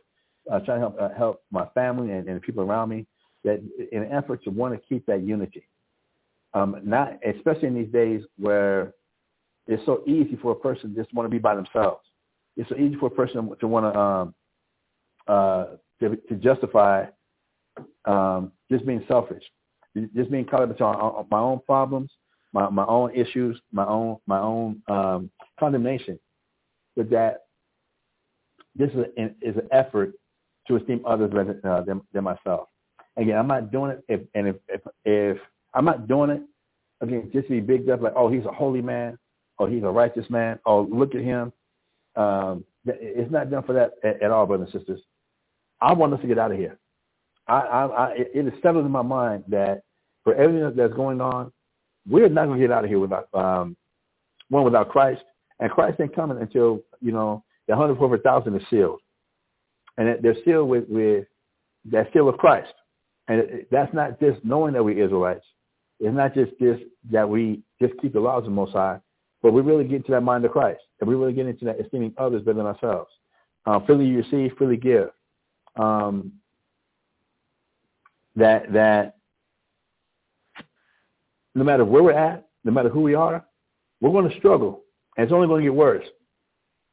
uh, 0.51 0.59
trying 0.59 0.81
to 0.81 0.89
help 0.89 0.97
uh, 0.99 1.09
help 1.17 1.43
my 1.51 1.65
family 1.73 2.11
and, 2.11 2.27
and 2.27 2.37
the 2.37 2.41
people 2.41 2.63
around 2.63 2.89
me, 2.89 3.07
that 3.43 3.61
in 3.91 4.03
an 4.03 4.11
effort 4.11 4.43
to 4.43 4.51
want 4.51 4.73
to 4.73 4.87
keep 4.87 5.05
that 5.07 5.23
unity, 5.23 5.63
um, 6.53 6.79
not 6.83 7.19
especially 7.25 7.67
in 7.67 7.75
these 7.75 7.91
days 7.91 8.21
where 8.37 8.93
it's 9.67 9.83
so 9.85 10.03
easy 10.07 10.37
for 10.41 10.51
a 10.51 10.55
person 10.55 10.93
just 10.95 11.13
want 11.13 11.25
to 11.25 11.29
be 11.29 11.39
by 11.39 11.55
themselves. 11.55 12.01
It's 12.57 12.69
so 12.69 12.75
easy 12.75 12.95
for 12.95 13.07
a 13.07 13.11
person 13.11 13.51
to 13.59 13.67
want 13.67 13.93
to 13.93 13.99
um, 13.99 14.35
uh, 15.27 15.65
to, 16.01 16.15
to 16.15 16.35
justify 16.35 17.05
um, 18.05 18.51
just 18.71 18.85
being 18.85 19.03
selfish, 19.07 19.43
just 20.15 20.31
being 20.31 20.45
caught 20.45 20.63
up 20.63 20.71
into 20.71 21.25
my 21.31 21.39
own 21.39 21.59
problems, 21.65 22.11
my 22.53 22.69
my 22.69 22.85
own 22.85 23.13
issues, 23.15 23.59
my 23.71 23.85
own 23.85 24.17
my 24.27 24.39
own 24.39 24.81
um, 24.87 25.29
condemnation, 25.59 26.19
but 26.95 27.09
that 27.09 27.43
this 28.75 28.89
is 28.91 29.05
an, 29.17 29.35
is 29.41 29.55
an 29.57 29.67
effort 29.71 30.13
to 30.67 30.75
esteem 30.75 31.01
others 31.05 31.31
better 31.31 31.59
uh, 31.63 31.81
than, 31.81 32.01
than 32.13 32.23
myself. 32.23 32.67
Again, 33.17 33.37
I'm 33.37 33.47
not 33.47 33.71
doing 33.71 33.91
it, 33.91 34.03
if, 34.07 34.21
and 34.35 34.47
if, 34.47 34.55
if 34.67 34.81
if 35.05 35.37
I'm 35.73 35.85
not 35.85 36.07
doing 36.07 36.29
it, 36.29 36.41
again, 37.01 37.29
just 37.33 37.47
to 37.47 37.53
be 37.53 37.59
big 37.59 37.89
up 37.89 38.01
like, 38.01 38.13
oh, 38.15 38.29
he's 38.29 38.45
a 38.45 38.51
holy 38.51 38.81
man, 38.81 39.17
or 39.57 39.69
he's 39.69 39.83
a 39.83 39.89
righteous 39.89 40.29
man, 40.29 40.59
oh, 40.65 40.87
look 40.91 41.15
at 41.15 41.21
him. 41.21 41.51
Um, 42.15 42.65
it's 42.85 43.31
not 43.31 43.51
done 43.51 43.63
for 43.63 43.73
that 43.73 43.93
at, 44.03 44.21
at 44.23 44.31
all, 44.31 44.45
brothers 44.45 44.69
and 44.73 44.81
sisters. 44.81 45.01
I 45.81 45.93
want 45.93 46.13
us 46.13 46.21
to 46.21 46.27
get 46.27 46.39
out 46.39 46.51
of 46.51 46.57
here. 46.57 46.77
I, 47.47 47.59
I, 47.59 47.85
I, 47.85 48.13
it 48.15 48.47
is 48.47 48.53
settled 48.61 48.85
in 48.85 48.91
my 48.91 49.01
mind 49.01 49.43
that 49.47 49.83
for 50.23 50.35
everything 50.35 50.71
that's 50.75 50.93
going 50.93 51.21
on, 51.21 51.51
we're 52.07 52.29
not 52.29 52.45
going 52.45 52.59
to 52.59 52.67
get 52.67 52.75
out 52.75 52.83
of 52.83 52.89
here 52.89 52.99
without 52.99 53.27
um, 53.33 53.75
one 54.49 54.63
without 54.63 54.89
Christ, 54.89 55.21
and 55.59 55.71
Christ 55.71 55.99
ain't 55.99 56.15
coming 56.15 56.39
until 56.39 56.81
you 57.01 57.11
know 57.11 57.43
the 57.67 57.75
hundred 57.75 57.97
four 57.97 58.17
thousand 58.17 58.55
is 58.55 58.63
sealed, 58.69 58.99
and 59.97 60.17
they're 60.23 60.35
sealed 60.45 60.69
with 60.69 60.85
with 60.87 61.25
that 61.91 62.11
seal 62.13 62.29
of 62.29 62.37
Christ, 62.37 62.73
and 63.27 63.65
that's 63.71 63.93
not 63.93 64.19
just 64.19 64.43
knowing 64.43 64.73
that 64.73 64.83
we're 64.83 65.03
Israelites. 65.03 65.45
It's 65.99 66.15
not 66.15 66.33
just 66.33 66.51
just 66.59 66.81
that 67.11 67.27
we 67.27 67.61
just 67.81 67.93
keep 68.01 68.13
the 68.13 68.19
laws 68.19 68.45
of 68.45 68.51
Most 68.51 68.73
High, 68.73 68.99
but 69.41 69.53
we 69.53 69.61
really 69.61 69.85
get 69.85 69.97
into 69.97 70.11
that 70.11 70.21
mind 70.21 70.45
of 70.45 70.51
Christ, 70.51 70.81
and 70.99 71.09
we 71.09 71.15
really 71.15 71.33
get 71.33 71.47
into 71.47 71.65
that 71.65 71.79
esteeming 71.79 72.13
others 72.17 72.41
better 72.43 72.57
than 72.57 72.65
ourselves. 72.65 73.09
Uh, 73.65 73.79
freely 73.85 74.05
you 74.05 74.17
receive, 74.17 74.51
freely 74.57 74.77
give. 74.77 75.09
Um, 75.75 76.33
that 78.35 78.71
that 78.73 79.17
no 81.55 81.63
matter 81.63 81.85
where 81.85 82.03
we're 82.03 82.11
at, 82.11 82.47
no 82.63 82.71
matter 82.71 82.89
who 82.89 83.01
we 83.01 83.15
are, 83.15 83.45
we're 84.01 84.11
going 84.11 84.29
to 84.29 84.37
struggle, 84.37 84.83
and 85.17 85.23
it's 85.23 85.33
only 85.33 85.47
going 85.47 85.61
to 85.61 85.69
get 85.69 85.75
worse. 85.75 86.05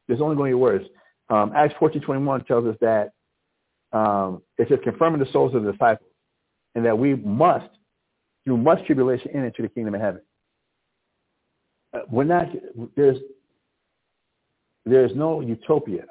It's 0.08 0.20
only 0.20 0.36
going 0.36 0.52
to 0.52 0.56
get 0.56 0.60
worse. 0.60 0.84
Um, 1.28 1.52
Acts 1.54 1.74
14:21 1.80 2.46
tells 2.46 2.66
us 2.66 2.76
that 2.80 3.12
um, 3.92 4.42
it 4.58 4.68
says 4.68 4.78
confirming 4.84 5.20
the 5.20 5.30
souls 5.32 5.54
of 5.54 5.62
the 5.62 5.72
disciples, 5.72 6.10
and 6.74 6.84
that 6.84 6.98
we 6.98 7.14
must, 7.14 7.68
through 8.44 8.58
much 8.58 8.84
tribulation, 8.86 9.30
enter 9.32 9.46
into 9.46 9.62
the 9.62 9.68
kingdom 9.68 9.94
of 9.94 10.00
heaven. 10.00 10.20
We're 12.10 12.24
not 12.24 12.46
there's 12.96 13.18
there's 14.84 15.12
no 15.14 15.40
utopia. 15.40 16.04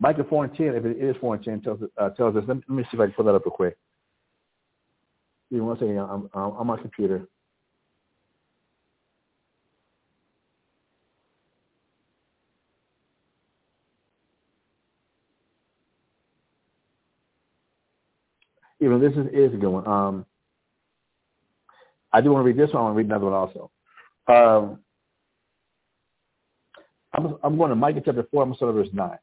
Micah 0.00 0.24
4 0.28 0.44
and 0.46 0.56
10, 0.56 0.66
if 0.74 0.84
it 0.84 0.98
is 0.98 1.14
4 1.20 1.36
and 1.36 1.44
10, 1.44 1.60
tells, 1.60 1.80
uh, 1.96 2.10
tells 2.10 2.34
us, 2.34 2.42
let 2.48 2.56
me, 2.56 2.62
let 2.68 2.76
me 2.76 2.82
see 2.84 2.88
if 2.94 3.00
I 3.00 3.04
can 3.04 3.12
pull 3.12 3.24
that 3.26 3.36
up 3.36 3.44
real 3.44 3.54
quick. 3.54 3.76
Give 5.48 5.60
me 5.60 5.64
one 5.64 5.76
second. 5.76 5.96
I'm, 5.96 6.28
I'm 6.34 6.52
on 6.56 6.66
my 6.66 6.76
computer. 6.76 7.28
even 18.82 19.00
this 19.00 19.12
is, 19.12 19.26
is 19.32 19.54
a 19.54 19.56
good 19.56 19.70
one. 19.70 19.86
Um, 19.86 20.26
I 22.12 22.20
do 22.20 22.32
want 22.32 22.42
to 22.42 22.46
read 22.46 22.56
this 22.58 22.74
one. 22.74 22.82
I 22.82 22.84
want 22.86 22.94
to 22.94 22.98
read 22.98 23.06
another 23.06 23.26
one 23.26 23.34
also. 23.34 23.70
Um, 24.28 24.78
I'm, 27.12 27.36
I'm 27.42 27.56
going 27.58 27.70
to 27.70 27.76
Micah 27.76 28.02
chapter 28.04 28.26
4. 28.30 28.42
I'm 28.42 28.48
going 28.48 28.54
to 28.54 28.56
start 28.56 28.70
at 28.70 28.74
verse 28.74 28.88
9. 28.92 29.18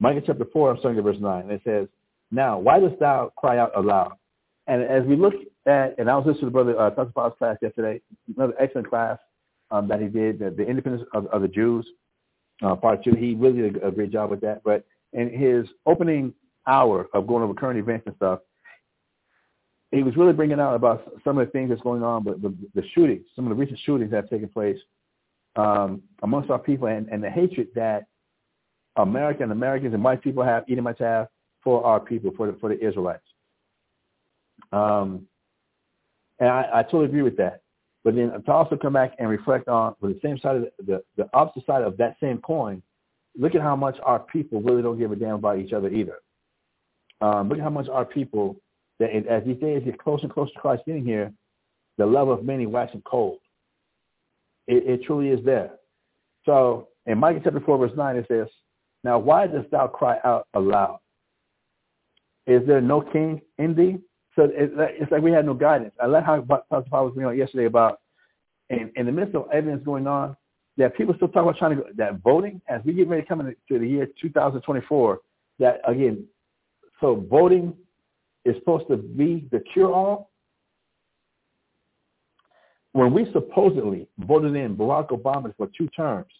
Micah 0.00 0.22
chapter 0.24 0.44
4, 0.52 0.70
I'm 0.70 0.78
starting 0.78 0.98
at 0.98 1.04
verse 1.04 1.16
9. 1.20 1.42
And 1.42 1.50
it 1.50 1.62
says, 1.64 1.88
Now, 2.30 2.58
why 2.58 2.80
dost 2.80 2.98
thou 3.00 3.32
cry 3.36 3.58
out 3.58 3.76
aloud? 3.76 4.12
And 4.66 4.82
as 4.82 5.04
we 5.04 5.16
look 5.16 5.34
at, 5.66 5.98
and 5.98 6.10
I 6.10 6.16
was 6.16 6.26
listening 6.26 6.46
to 6.46 6.50
Brother 6.50 6.78
uh, 6.78 6.90
Dr. 6.90 7.12
Paul's 7.12 7.34
class 7.38 7.56
yesterday, 7.60 8.00
another 8.36 8.54
excellent 8.58 8.88
class 8.88 9.18
um, 9.70 9.88
that 9.88 10.00
he 10.00 10.08
did, 10.08 10.38
the, 10.38 10.50
the 10.50 10.64
independence 10.64 11.04
of, 11.12 11.26
of 11.26 11.42
the 11.42 11.48
Jews, 11.48 11.86
uh, 12.62 12.74
part 12.74 13.04
two. 13.04 13.12
He 13.12 13.34
really 13.34 13.70
did 13.70 13.76
a, 13.82 13.88
a 13.88 13.92
great 13.92 14.10
job 14.12 14.30
with 14.30 14.40
that. 14.40 14.62
But 14.64 14.84
in 15.12 15.30
his 15.30 15.66
opening 15.86 16.32
hour 16.66 17.08
of 17.12 17.26
going 17.26 17.42
over 17.42 17.54
current 17.54 17.78
events 17.78 18.06
and 18.06 18.16
stuff, 18.16 18.40
he 19.94 20.02
was 20.02 20.16
really 20.16 20.32
bringing 20.32 20.58
out 20.58 20.74
about 20.74 21.12
some 21.22 21.38
of 21.38 21.46
the 21.46 21.52
things 21.52 21.70
that's 21.70 21.82
going 21.82 22.02
on, 22.02 22.24
but 22.24 22.42
the, 22.42 22.54
the 22.74 22.82
shootings, 22.94 23.24
some 23.36 23.46
of 23.46 23.50
the 23.50 23.54
recent 23.54 23.78
shootings 23.84 24.10
that 24.10 24.16
have 24.16 24.30
taken 24.30 24.48
place 24.48 24.78
um, 25.56 26.02
amongst 26.22 26.50
our 26.50 26.58
people, 26.58 26.88
and, 26.88 27.08
and 27.08 27.22
the 27.22 27.30
hatred 27.30 27.68
that 27.74 28.06
American 28.96 29.50
Americans 29.50 29.94
and 29.94 30.02
white 30.02 30.22
people 30.22 30.42
have, 30.42 30.64
Edomites 30.68 31.00
have 31.00 31.28
for 31.62 31.84
our 31.84 32.00
people, 32.00 32.32
for 32.36 32.48
the 32.48 32.58
for 32.58 32.68
the 32.68 32.86
Israelites. 32.86 33.22
Um, 34.72 35.26
and 36.40 36.48
I, 36.48 36.68
I 36.74 36.82
totally 36.82 37.06
agree 37.06 37.22
with 37.22 37.36
that. 37.36 37.62
But 38.02 38.16
then 38.16 38.32
to 38.32 38.52
also 38.52 38.76
come 38.76 38.92
back 38.92 39.14
and 39.18 39.28
reflect 39.28 39.68
on 39.68 39.94
with 40.00 40.14
the 40.14 40.20
same 40.26 40.38
side 40.38 40.56
of 40.56 40.62
the, 40.62 40.70
the, 40.84 41.04
the 41.16 41.30
opposite 41.32 41.66
side 41.66 41.82
of 41.82 41.96
that 41.98 42.16
same 42.20 42.38
coin, 42.38 42.82
look 43.38 43.54
at 43.54 43.62
how 43.62 43.76
much 43.76 43.96
our 44.02 44.18
people 44.18 44.60
really 44.60 44.82
don't 44.82 44.98
give 44.98 45.12
a 45.12 45.16
damn 45.16 45.36
about 45.36 45.58
each 45.58 45.72
other 45.72 45.88
either. 45.88 46.18
Um, 47.20 47.48
look 47.48 47.58
at 47.58 47.64
how 47.64 47.70
much 47.70 47.88
our 47.88 48.04
people 48.04 48.56
that 49.00 49.10
as 49.26 49.44
these 49.44 49.58
days 49.58 49.82
get 49.84 49.98
closer 49.98 50.24
and 50.24 50.32
closer 50.32 50.52
to 50.52 50.60
Christ 50.60 50.82
getting 50.86 51.04
here, 51.04 51.32
the 51.98 52.06
love 52.06 52.28
of 52.28 52.44
many 52.44 52.66
waxing 52.66 53.02
cold. 53.02 53.38
It, 54.66 54.86
it 54.86 55.04
truly 55.04 55.28
is 55.28 55.44
there. 55.44 55.72
So 56.44 56.88
in 57.06 57.18
Micah 57.18 57.40
chapter 57.42 57.60
4, 57.60 57.78
verse 57.78 57.92
9, 57.96 58.16
it 58.16 58.26
says, 58.28 58.46
Now 59.02 59.18
why 59.18 59.46
dost 59.46 59.70
thou 59.70 59.86
cry 59.86 60.18
out 60.24 60.46
aloud? 60.54 61.00
Is 62.46 62.66
there 62.66 62.80
no 62.80 63.00
king 63.00 63.40
in 63.58 63.74
thee? 63.74 63.98
So 64.36 64.48
it's 64.52 65.12
like 65.12 65.22
we 65.22 65.30
had 65.30 65.46
no 65.46 65.54
guidance. 65.54 65.94
I 66.00 66.06
like 66.06 66.24
how 66.24 66.40
Pastor 66.40 66.90
Paul 66.90 67.06
was 67.06 67.14
bringing 67.14 67.30
on 67.30 67.38
yesterday 67.38 67.66
about 67.66 68.00
in, 68.68 68.90
in 68.96 69.06
the 69.06 69.12
midst 69.12 69.34
of 69.34 69.46
evidence 69.52 69.84
going 69.84 70.06
on, 70.06 70.36
that 70.76 70.96
people 70.96 71.14
still 71.14 71.28
talk 71.28 71.42
about 71.42 71.56
trying 71.56 71.76
to 71.76 71.82
go, 71.82 71.88
that 71.94 72.20
voting 72.20 72.60
as 72.68 72.80
we 72.84 72.92
get 72.92 73.06
ready 73.06 73.22
to 73.22 73.28
come 73.28 73.40
into 73.40 73.78
the 73.78 73.86
year 73.86 74.08
2024. 74.20 75.20
That 75.60 75.80
again, 75.86 76.26
so 77.00 77.24
voting 77.30 77.74
is 78.44 78.56
supposed 78.56 78.88
to 78.88 78.96
be 78.96 79.48
the 79.50 79.60
cure-all. 79.60 80.30
When 82.92 83.12
we 83.12 83.30
supposedly 83.32 84.06
voted 84.18 84.54
in 84.54 84.76
Barack 84.76 85.08
Obama 85.08 85.54
for 85.56 85.68
two 85.76 85.88
terms, 85.88 86.30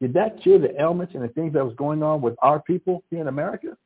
did 0.00 0.12
that 0.14 0.42
cure 0.42 0.58
the 0.58 0.80
ailments 0.80 1.14
and 1.14 1.22
the 1.22 1.28
things 1.28 1.52
that 1.52 1.64
was 1.64 1.74
going 1.76 2.02
on 2.02 2.20
with 2.20 2.34
our 2.42 2.60
people 2.60 3.04
here 3.10 3.20
in 3.20 3.28
America? 3.28 3.76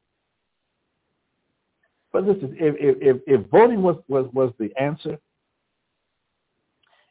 But 2.13 2.25
listen, 2.25 2.57
if, 2.59 2.75
if, 2.79 3.21
if 3.27 3.47
voting 3.51 3.83
was, 3.83 3.97
was, 4.09 4.27
was 4.33 4.53
the 4.59 4.71
answer 4.81 5.19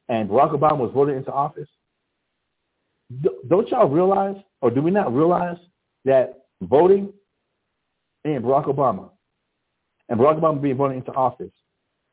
and 0.10 0.28
Barack 0.30 0.54
Obama 0.54 0.78
was 0.78 0.92
voted 0.94 1.18
into 1.18 1.32
office, 1.32 1.68
don't 3.48 3.70
y'all 3.70 3.88
realize, 3.88 4.38
or 4.62 4.72
do 4.72 4.82
we 4.82 4.90
not 4.90 5.14
realize 5.14 5.58
that 6.06 6.46
voting 6.64 7.14
in 8.24 8.42
Barack 8.42 8.66
Obama 8.66 9.12
and 10.10 10.20
Barack 10.20 10.40
Obama 10.40 10.62
being 10.62 10.78
voted 10.78 10.98
into 10.98 11.12
office, 11.14 11.52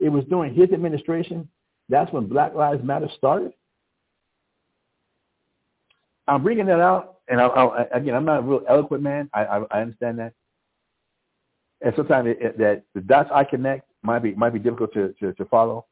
it 0.00 0.08
was 0.08 0.24
during 0.24 0.54
his 0.54 0.70
administration, 0.72 1.48
that's 1.88 2.12
when 2.12 2.26
Black 2.26 2.54
Lives 2.54 2.82
Matter 2.82 3.08
started? 3.16 3.52
I'm 6.26 6.42
bringing 6.42 6.66
that 6.66 6.80
out, 6.80 7.18
and 7.28 7.40
I, 7.40 7.46
I, 7.46 7.82
again, 7.92 8.14
I'm 8.14 8.24
not 8.24 8.38
a 8.38 8.42
real 8.42 8.62
eloquent 8.68 9.02
man. 9.02 9.28
I, 9.34 9.44
I, 9.44 9.62
I 9.70 9.80
understand 9.82 10.18
that 10.20 10.32
and 11.82 11.92
sometimes 11.96 12.28
it, 12.28 12.38
it, 12.40 12.58
that 12.58 12.84
the 12.94 13.00
dots 13.00 13.30
I 13.34 13.44
connect 13.44 13.90
might 14.02 14.20
be 14.20 14.34
might 14.34 14.50
be 14.52 14.58
difficult 14.58 14.92
to, 14.94 15.14
to, 15.20 15.32
to 15.34 15.44
follow. 15.46 15.86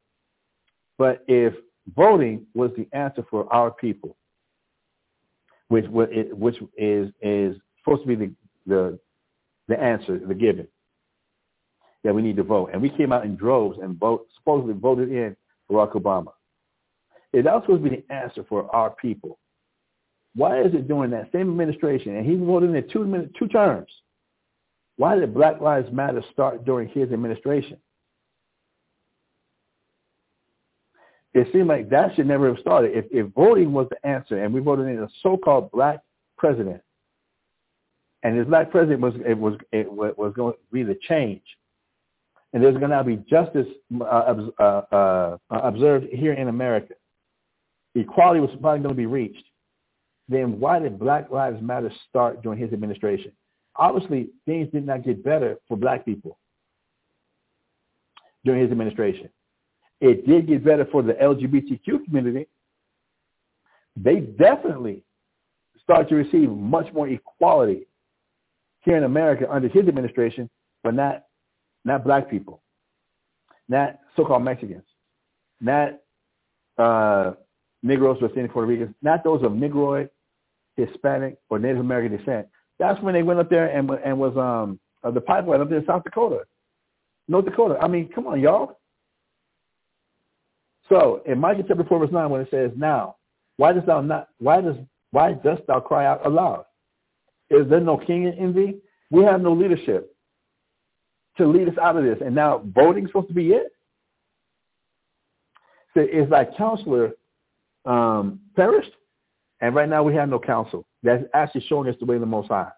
But 0.98 1.24
if 1.28 1.54
voting 1.96 2.46
was 2.54 2.70
the 2.76 2.86
answer 2.96 3.24
for 3.28 3.52
our 3.52 3.70
people, 3.70 4.16
which 5.68 5.86
which 5.88 6.56
is 6.76 7.10
is 7.20 7.56
supposed 7.82 8.02
to 8.02 8.08
be 8.08 8.14
the 8.14 8.32
the 8.66 8.98
the 9.68 9.80
answer, 9.80 10.18
the 10.18 10.34
given 10.34 10.68
that 12.04 12.14
we 12.14 12.22
need 12.22 12.36
to 12.36 12.42
vote, 12.42 12.70
and 12.72 12.80
we 12.80 12.90
came 12.90 13.12
out 13.12 13.24
in 13.24 13.36
droves 13.36 13.78
and 13.82 13.98
vote 13.98 14.26
supposedly 14.34 14.74
voted 14.74 15.10
in 15.10 15.36
Barack 15.70 15.92
Obama. 15.92 16.32
If 17.32 17.44
that 17.44 17.54
was 17.54 17.62
supposed 17.64 17.84
to 17.84 17.90
be 17.90 17.96
the 17.96 18.12
answer 18.12 18.44
for 18.48 18.74
our 18.74 18.90
people, 18.90 19.38
why 20.34 20.62
is 20.62 20.74
it 20.74 20.88
during 20.88 21.10
that 21.10 21.30
same 21.32 21.50
administration 21.50 22.16
and 22.16 22.26
he 22.26 22.36
voted 22.36 22.74
in 22.74 22.88
two 22.88 23.28
two 23.38 23.48
terms? 23.48 23.90
Why 24.96 25.16
did 25.16 25.34
Black 25.34 25.60
Lives 25.60 25.90
Matter 25.92 26.22
start 26.32 26.64
during 26.64 26.88
his 26.88 27.10
administration? 27.10 27.78
It 31.32 31.48
seemed 31.52 31.68
like 31.68 31.88
that 31.90 32.14
should 32.14 32.26
never 32.26 32.48
have 32.48 32.58
started. 32.58 32.96
If, 32.96 33.06
if 33.10 33.32
voting 33.34 33.72
was 33.72 33.86
the 33.90 34.04
answer 34.06 34.42
and 34.42 34.52
we 34.52 34.60
voted 34.60 34.88
in 34.88 34.98
a 34.98 35.08
so-called 35.22 35.70
black 35.70 36.00
president, 36.36 36.82
and 38.22 38.38
this 38.38 38.46
black 38.46 38.70
president 38.70 39.00
was 39.00 39.14
it 39.24 39.38
was 39.38 39.54
it 39.72 39.90
was 39.90 40.32
going 40.34 40.54
to 40.54 40.58
be 40.72 40.82
the 40.82 40.98
change, 41.08 41.42
and 42.52 42.62
there's 42.62 42.76
going 42.76 42.90
to 42.90 43.04
be 43.04 43.16
justice 43.28 43.66
uh, 44.00 44.34
uh, 44.58 44.62
uh, 44.62 45.36
observed 45.50 46.06
here 46.12 46.32
in 46.32 46.48
America. 46.48 46.94
Equality 47.94 48.40
was 48.40 48.50
probably 48.60 48.80
going 48.80 48.94
to 48.94 48.94
be 48.94 49.06
reached. 49.06 49.44
Then 50.28 50.60
why 50.60 50.78
did 50.78 50.98
Black 50.98 51.30
Lives 51.30 51.60
Matter 51.60 51.92
start 52.08 52.42
during 52.42 52.58
his 52.58 52.72
administration? 52.72 53.32
obviously 53.76 54.30
things 54.46 54.68
did 54.72 54.86
not 54.86 55.04
get 55.04 55.24
better 55.24 55.56
for 55.66 55.76
black 55.76 56.04
people 56.04 56.38
during 58.44 58.62
his 58.62 58.70
administration. 58.70 59.28
It 60.00 60.26
did 60.26 60.46
get 60.46 60.64
better 60.64 60.86
for 60.90 61.02
the 61.02 61.14
LGBTQ 61.14 62.04
community. 62.04 62.46
They 63.96 64.20
definitely 64.20 65.02
started 65.82 66.08
to 66.08 66.14
receive 66.16 66.50
much 66.50 66.92
more 66.92 67.08
equality 67.08 67.86
here 68.82 68.96
in 68.96 69.04
America 69.04 69.50
under 69.50 69.68
his 69.68 69.88
administration, 69.88 70.48
but 70.82 70.94
not 70.94 71.24
not 71.84 72.04
black 72.04 72.30
people, 72.30 72.62
not 73.68 73.98
so-called 74.16 74.44
Mexicans, 74.44 74.84
not 75.60 75.98
uh, 76.78 77.32
Negroes, 77.82 78.18
Indian, 78.22 78.48
Puerto 78.48 78.68
Ricans, 78.68 78.94
not 79.02 79.24
those 79.24 79.42
of 79.42 79.52
Negroid, 79.54 80.10
Hispanic, 80.76 81.38
or 81.48 81.58
Native 81.58 81.80
American 81.80 82.16
descent, 82.16 82.46
that's 82.78 83.00
when 83.02 83.14
they 83.14 83.22
went 83.22 83.38
up 83.38 83.50
there 83.50 83.66
and 83.66 83.88
and 83.90 84.18
was 84.18 84.36
um 84.36 84.80
uh, 85.04 85.10
the 85.10 85.20
pipeline 85.20 85.60
up 85.60 85.68
there 85.68 85.78
in 85.78 85.86
South 85.86 86.02
Dakota, 86.04 86.40
North 87.28 87.44
Dakota. 87.44 87.78
I 87.80 87.88
mean, 87.88 88.08
come 88.14 88.26
on, 88.26 88.40
y'all. 88.40 88.78
So 90.88 91.22
in 91.26 91.38
Micah 91.38 91.62
chapter 91.66 91.84
four 91.84 92.00
verse 92.00 92.10
nine, 92.10 92.30
when 92.30 92.40
it 92.40 92.48
says, 92.50 92.70
"Now, 92.76 93.16
why 93.58 93.72
dost 93.72 93.86
thou 93.86 94.00
not? 94.00 94.28
Why 94.38 94.60
does 94.60 94.76
why 95.10 95.34
dost 95.34 95.62
thou 95.68 95.80
cry 95.80 96.06
out 96.06 96.26
aloud? 96.26 96.64
Is 97.50 97.68
there 97.68 97.80
no 97.80 97.98
king 97.98 98.24
in 98.24 98.54
thee? 98.54 98.78
We 99.10 99.24
have 99.24 99.40
no 99.40 99.52
leadership 99.52 100.14
to 101.36 101.46
lead 101.46 101.68
us 101.68 101.78
out 101.80 101.96
of 101.96 102.04
this, 102.04 102.18
and 102.24 102.34
now 102.34 102.62
voting's 102.64 103.08
supposed 103.08 103.28
to 103.28 103.34
be 103.34 103.52
it. 103.52 103.72
So 105.94 106.06
it's 106.08 106.30
like 106.30 106.56
counselor 106.56 107.12
um, 107.84 108.40
perished, 108.54 108.92
and 109.60 109.74
right 109.74 109.88
now 109.88 110.02
we 110.02 110.14
have 110.14 110.28
no 110.28 110.38
counsel 110.38 110.86
that's 111.02 111.24
actually 111.34 111.64
showing 111.68 111.88
us 111.88 111.96
the 111.98 112.06
way 112.06 112.16
of 112.16 112.20
the 112.20 112.26
Most 112.26 112.48
High. 112.48 112.70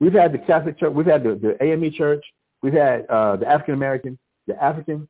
We've 0.00 0.12
had 0.12 0.32
the 0.32 0.38
Catholic 0.38 0.78
Church, 0.78 0.92
we've 0.92 1.06
had 1.06 1.22
the, 1.22 1.34
the 1.34 1.62
AME 1.64 1.92
Church, 1.92 2.24
we've 2.62 2.72
had 2.72 3.06
uh, 3.06 3.36
the 3.36 3.46
African 3.46 3.74
American, 3.74 4.18
the 4.46 4.62
African 4.62 5.08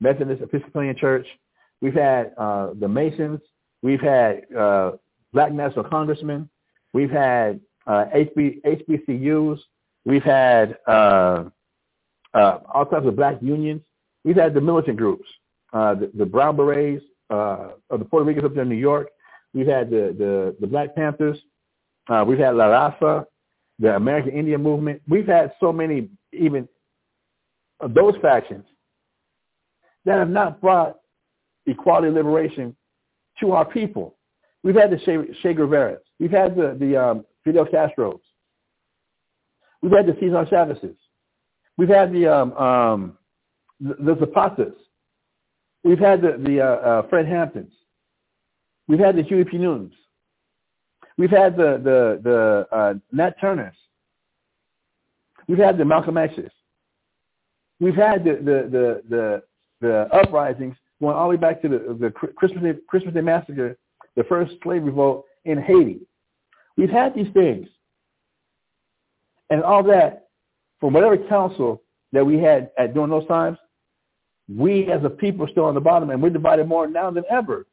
Methodist 0.00 0.42
Episcopalian 0.42 0.96
Church, 0.96 1.26
we've 1.80 1.94
had 1.94 2.32
uh, 2.38 2.70
the 2.78 2.88
Masons, 2.88 3.40
we've 3.82 4.00
had 4.00 4.42
uh, 4.56 4.92
Black 5.32 5.52
National 5.52 5.84
Congressmen, 5.84 6.48
we've 6.92 7.10
had 7.10 7.60
uh, 7.86 8.04
HB, 8.14 8.62
HBCUs, 8.62 9.58
we've 10.04 10.22
had 10.22 10.76
uh, 12.34 12.58
all 12.72 12.86
types 12.86 13.06
of 13.06 13.16
black 13.16 13.36
unions, 13.40 13.82
we've 14.24 14.36
had 14.36 14.54
the 14.54 14.60
militant 14.60 14.96
groups, 14.96 15.28
uh, 15.72 15.94
the, 15.94 16.10
the 16.14 16.26
Brown 16.26 16.56
Berets 16.56 17.02
uh, 17.30 17.70
of 17.90 17.98
the 18.00 18.04
Puerto 18.04 18.24
Ricans 18.24 18.44
up 18.44 18.54
there 18.54 18.62
in 18.62 18.68
New 18.68 18.76
York, 18.76 19.08
we've 19.54 19.66
had 19.66 19.90
the, 19.90 20.14
the, 20.18 20.56
the 20.60 20.66
Black 20.66 20.94
Panthers, 20.94 21.38
uh, 22.08 22.24
we've 22.26 22.38
had 22.38 22.54
La 22.54 22.66
Raza, 22.66 23.24
the 23.78 23.94
American 23.94 24.32
Indian 24.32 24.62
movement. 24.62 25.00
We've 25.08 25.26
had 25.26 25.52
so 25.60 25.72
many 25.72 26.08
even 26.32 26.68
of 27.80 27.94
those 27.94 28.14
factions 28.20 28.64
that 30.04 30.18
have 30.18 30.30
not 30.30 30.60
brought 30.60 30.96
equality 31.66 32.10
liberation 32.10 32.74
to 33.40 33.52
our 33.52 33.64
people. 33.64 34.16
We've 34.64 34.74
had 34.74 34.90
the 34.90 34.98
Che, 34.98 35.18
che. 35.42 35.96
We've 36.18 36.30
had 36.30 36.56
the, 36.56 36.76
the 36.78 36.96
um, 36.96 37.24
Fidel 37.44 37.66
Castros. 37.66 38.20
We've 39.80 39.92
had 39.92 40.06
the 40.06 40.16
Cesar 40.18 40.44
Chavez's. 40.50 40.96
We've 41.78 41.88
had 41.88 42.12
the 42.12 42.26
um, 42.26 42.52
um, 42.54 43.18
the, 43.80 43.94
the 43.94 44.14
Zapatas. 44.16 44.74
We've 45.84 45.98
had 45.98 46.20
the, 46.20 46.36
the 46.44 46.60
uh, 46.60 46.64
uh, 46.64 47.08
Fred 47.08 47.26
Hamptons. 47.26 47.72
We've 48.88 48.98
had 48.98 49.16
the 49.16 49.22
Huey 49.22 49.44
P. 49.44 49.58
Newtons. 49.58 49.94
We've 51.16 51.30
had 51.30 51.56
the 51.56 51.80
the 51.82 52.20
the 52.22 52.76
uh, 52.76 52.94
Nat 53.12 53.40
Turners. 53.40 53.76
We've 55.46 55.58
had 55.58 55.78
the 55.78 55.84
Malcolm 55.84 56.18
X's. 56.18 56.50
We've 57.80 57.94
had 57.94 58.24
the 58.24 58.34
the 58.34 58.68
the 58.70 59.02
the, 59.08 59.42
the 59.80 60.14
uprisings 60.14 60.76
going 61.00 61.14
all 61.14 61.28
the 61.28 61.30
way 61.30 61.36
back 61.36 61.62
to 61.62 61.68
the 61.68 61.96
the 62.00 62.10
Christmas 62.10 62.62
Day, 62.62 62.74
Christmas 62.88 63.14
Day 63.14 63.20
massacre, 63.20 63.78
the 64.16 64.24
first 64.24 64.54
slave 64.64 64.82
revolt 64.82 65.26
in 65.44 65.62
Haiti. 65.62 66.00
We've 66.76 66.90
had 66.90 67.14
these 67.14 67.32
things, 67.32 67.68
and 69.50 69.62
all 69.62 69.84
that 69.84 70.27
from 70.80 70.92
whatever 70.92 71.16
council 71.16 71.82
that 72.12 72.24
we 72.24 72.38
had 72.38 72.70
at 72.78 72.94
during 72.94 73.10
those 73.10 73.26
times. 73.26 73.58
We 74.48 74.90
as 74.90 75.04
a 75.04 75.10
people 75.10 75.44
are 75.44 75.50
still 75.50 75.64
on 75.64 75.74
the 75.74 75.80
bottom, 75.80 76.10
and 76.10 76.22
we're 76.22 76.30
divided 76.30 76.66
more 76.66 76.86
now 76.86 77.10
than 77.10 77.24
ever. 77.30 77.66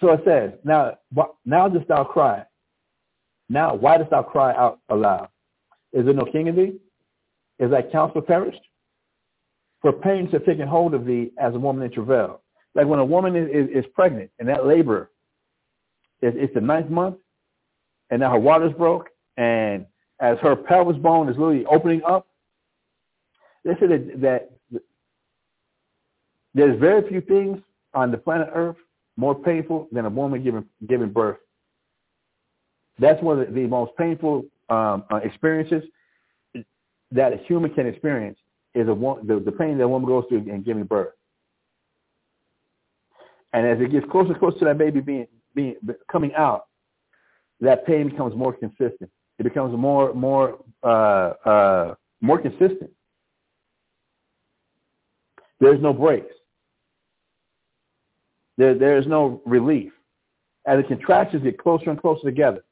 So 0.00 0.12
it 0.12 0.22
says, 0.24 0.52
now, 0.64 0.98
now 1.44 1.68
dost 1.68 1.88
thou 1.88 2.04
cry. 2.04 2.44
Now, 3.48 3.74
why 3.74 3.98
dost 3.98 4.10
thou 4.10 4.22
cry 4.22 4.54
out 4.54 4.80
aloud? 4.88 5.28
Is 5.92 6.04
there 6.04 6.14
no 6.14 6.24
king 6.24 6.46
in 6.46 6.56
thee? 6.56 6.78
Is 7.58 7.70
thy 7.70 7.82
counsel 7.82 8.22
perished? 8.22 8.60
For 9.82 9.92
pains 9.92 10.32
have 10.32 10.44
taken 10.44 10.66
hold 10.66 10.94
of 10.94 11.04
thee 11.04 11.32
as 11.38 11.54
a 11.54 11.58
woman 11.58 11.84
in 11.84 11.90
travail. 11.90 12.42
Like 12.74 12.86
when 12.86 12.98
a 12.98 13.04
woman 13.04 13.36
is, 13.36 13.48
is, 13.50 13.84
is 13.84 13.84
pregnant 13.94 14.30
and 14.38 14.48
that 14.48 14.66
labor, 14.66 15.10
is, 16.22 16.34
it's 16.36 16.54
the 16.54 16.60
ninth 16.60 16.90
month, 16.90 17.16
and 18.10 18.20
now 18.20 18.32
her 18.32 18.38
water's 18.38 18.72
broke, 18.72 19.08
and 19.36 19.86
as 20.20 20.38
her 20.38 20.54
pelvis 20.54 20.96
bone 20.98 21.28
is 21.28 21.36
literally 21.36 21.64
opening 21.66 22.02
up, 22.04 22.26
they 23.64 23.72
say 23.74 23.86
that, 23.86 24.20
that 24.20 24.50
there's 26.54 26.78
very 26.78 27.06
few 27.08 27.20
things 27.20 27.58
on 27.94 28.10
the 28.10 28.18
planet 28.18 28.48
Earth 28.54 28.76
more 29.16 29.34
painful 29.34 29.88
than 29.92 30.04
a 30.04 30.10
woman 30.10 30.42
giving 30.42 30.64
giving 30.88 31.10
birth. 31.10 31.38
That's 32.98 33.22
one 33.22 33.40
of 33.40 33.48
the, 33.48 33.52
the 33.52 33.66
most 33.66 33.92
painful 33.96 34.44
um, 34.68 35.04
uh, 35.10 35.16
experiences 35.16 35.82
that 37.12 37.32
a 37.32 37.36
human 37.38 37.72
can 37.74 37.86
experience 37.86 38.38
is 38.74 38.88
a 38.88 38.94
the, 38.94 39.42
the 39.44 39.52
pain 39.52 39.78
that 39.78 39.84
a 39.84 39.88
woman 39.88 40.08
goes 40.08 40.24
through 40.28 40.48
in 40.48 40.62
giving 40.62 40.84
birth. 40.84 41.12
And 43.52 43.66
as 43.66 43.80
it 43.80 43.90
gets 43.90 44.06
closer 44.10 44.30
and 44.30 44.38
closer 44.38 44.60
to 44.60 44.64
that 44.66 44.78
baby 44.78 45.00
being 45.00 45.26
being 45.54 45.76
coming 46.10 46.32
out, 46.34 46.66
that 47.60 47.84
pain 47.86 48.08
becomes 48.08 48.34
more 48.36 48.52
consistent. 48.52 49.10
It 49.40 49.44
becomes 49.44 49.74
more 49.74 50.12
more 50.12 50.58
uh, 50.82 51.32
uh, 51.46 51.94
more 52.20 52.38
consistent. 52.38 52.90
There's 55.60 55.80
no 55.80 55.94
breaks. 55.94 56.34
There, 58.58 58.74
there 58.74 58.98
is 58.98 59.06
no 59.06 59.40
relief. 59.46 59.92
As 60.66 60.82
the 60.82 60.86
contractions 60.86 61.42
get 61.42 61.56
closer 61.58 61.88
and 61.88 61.98
closer 61.98 62.22
together, 62.22 62.62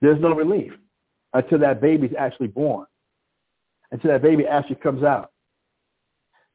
there's 0.00 0.20
no 0.20 0.34
relief 0.34 0.72
until 1.32 1.60
that 1.60 1.80
baby's 1.80 2.10
actually 2.18 2.48
born, 2.48 2.86
until 3.92 4.10
that 4.10 4.22
baby 4.22 4.44
actually 4.44 4.76
comes 4.76 5.04
out. 5.04 5.30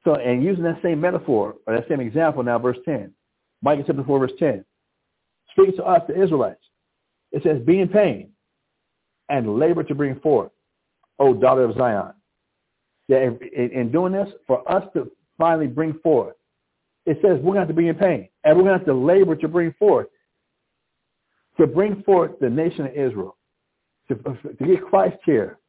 So, 0.04 0.16
and 0.16 0.44
using 0.44 0.66
that 0.66 0.82
same 0.84 1.00
metaphor, 1.00 1.56
or 1.66 1.74
that 1.74 1.88
same 1.88 2.02
example 2.02 2.44
now, 2.44 2.60
verse 2.60 2.78
10, 2.84 3.14
Micah 3.62 3.84
chapter 3.88 4.04
4, 4.04 4.20
verse 4.20 4.32
10, 4.38 4.66
speaks 5.52 5.78
to 5.78 5.86
us, 5.86 6.02
the 6.10 6.22
Israelites. 6.22 6.60
It 7.36 7.44
says, 7.44 7.62
be 7.62 7.80
in 7.82 7.90
pain 7.90 8.32
and 9.30 9.60
labor 9.60 9.84
to 9.84 9.94
bring 9.94 10.20
forth, 10.22 10.52
O 11.20 11.36
daughter 11.36 11.66
of 11.66 11.76
Zion. 11.78 12.14
That 13.10 13.22
in, 13.22 13.70
in 13.72 13.92
doing 13.92 14.14
this, 14.14 14.30
for 14.48 14.70
us 14.72 14.84
to 14.96 15.12
finally 15.38 15.68
bring 15.68 15.94
forth 16.00 16.36
it 17.06 17.20
says 17.22 17.38
we're 17.38 17.54
going 17.54 17.56
to 17.56 17.60
have 17.62 17.68
to 17.68 17.74
be 17.74 17.88
in 17.88 17.96
pain 17.96 18.30
and 18.44 18.58
we're 18.58 18.64
going 18.64 18.74
to 18.74 18.80
have 18.80 18.88
to 18.88 18.94
labor 18.94 19.36
to 19.36 19.48
bring 19.48 19.74
forth, 19.74 20.08
to 21.58 21.68
bring 21.68 22.02
forth 22.04 22.32
the 22.42 22.50
nation 22.50 22.88
of 22.88 22.94
Israel, 22.94 23.38
to, 24.08 24.16
to 24.16 24.66
get 24.66 24.84
Christ 24.86 25.18
here. 25.24 25.60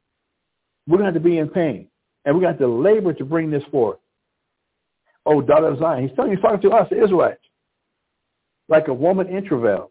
We're 0.87 0.99
going 0.99 1.13
to 1.13 1.15
have 1.15 1.23
to 1.23 1.29
be 1.29 1.39
in 1.39 1.49
pain 1.49 1.89
and 2.25 2.35
we're 2.35 2.43
going 2.43 2.57
to 2.57 2.61
have 2.65 2.71
to 2.71 2.75
labor 2.75 3.13
to 3.13 3.25
bring 3.25 3.51
this 3.51 3.63
forth. 3.71 3.99
Oh, 5.27 5.41
daughter 5.43 5.69
of 5.69 5.79
Zion. 5.79 6.07
He's 6.07 6.17
telling 6.17 6.31
he's 6.31 6.41
talking 6.41 6.61
to 6.63 6.75
us, 6.75 6.91
Israelites, 6.93 7.43
like 8.69 8.89
a 8.89 8.95
woman 8.95 9.27
in 9.27 9.45
travail. 9.45 9.91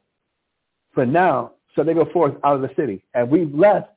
For 0.93 1.05
now, 1.05 1.51
so 1.75 1.83
they 1.83 1.93
go 1.93 2.05
forth 2.11 2.35
out 2.43 2.55
of 2.55 2.61
the 2.61 2.71
city. 2.75 3.03
And 3.13 3.29
we 3.29 3.45
left, 3.45 3.89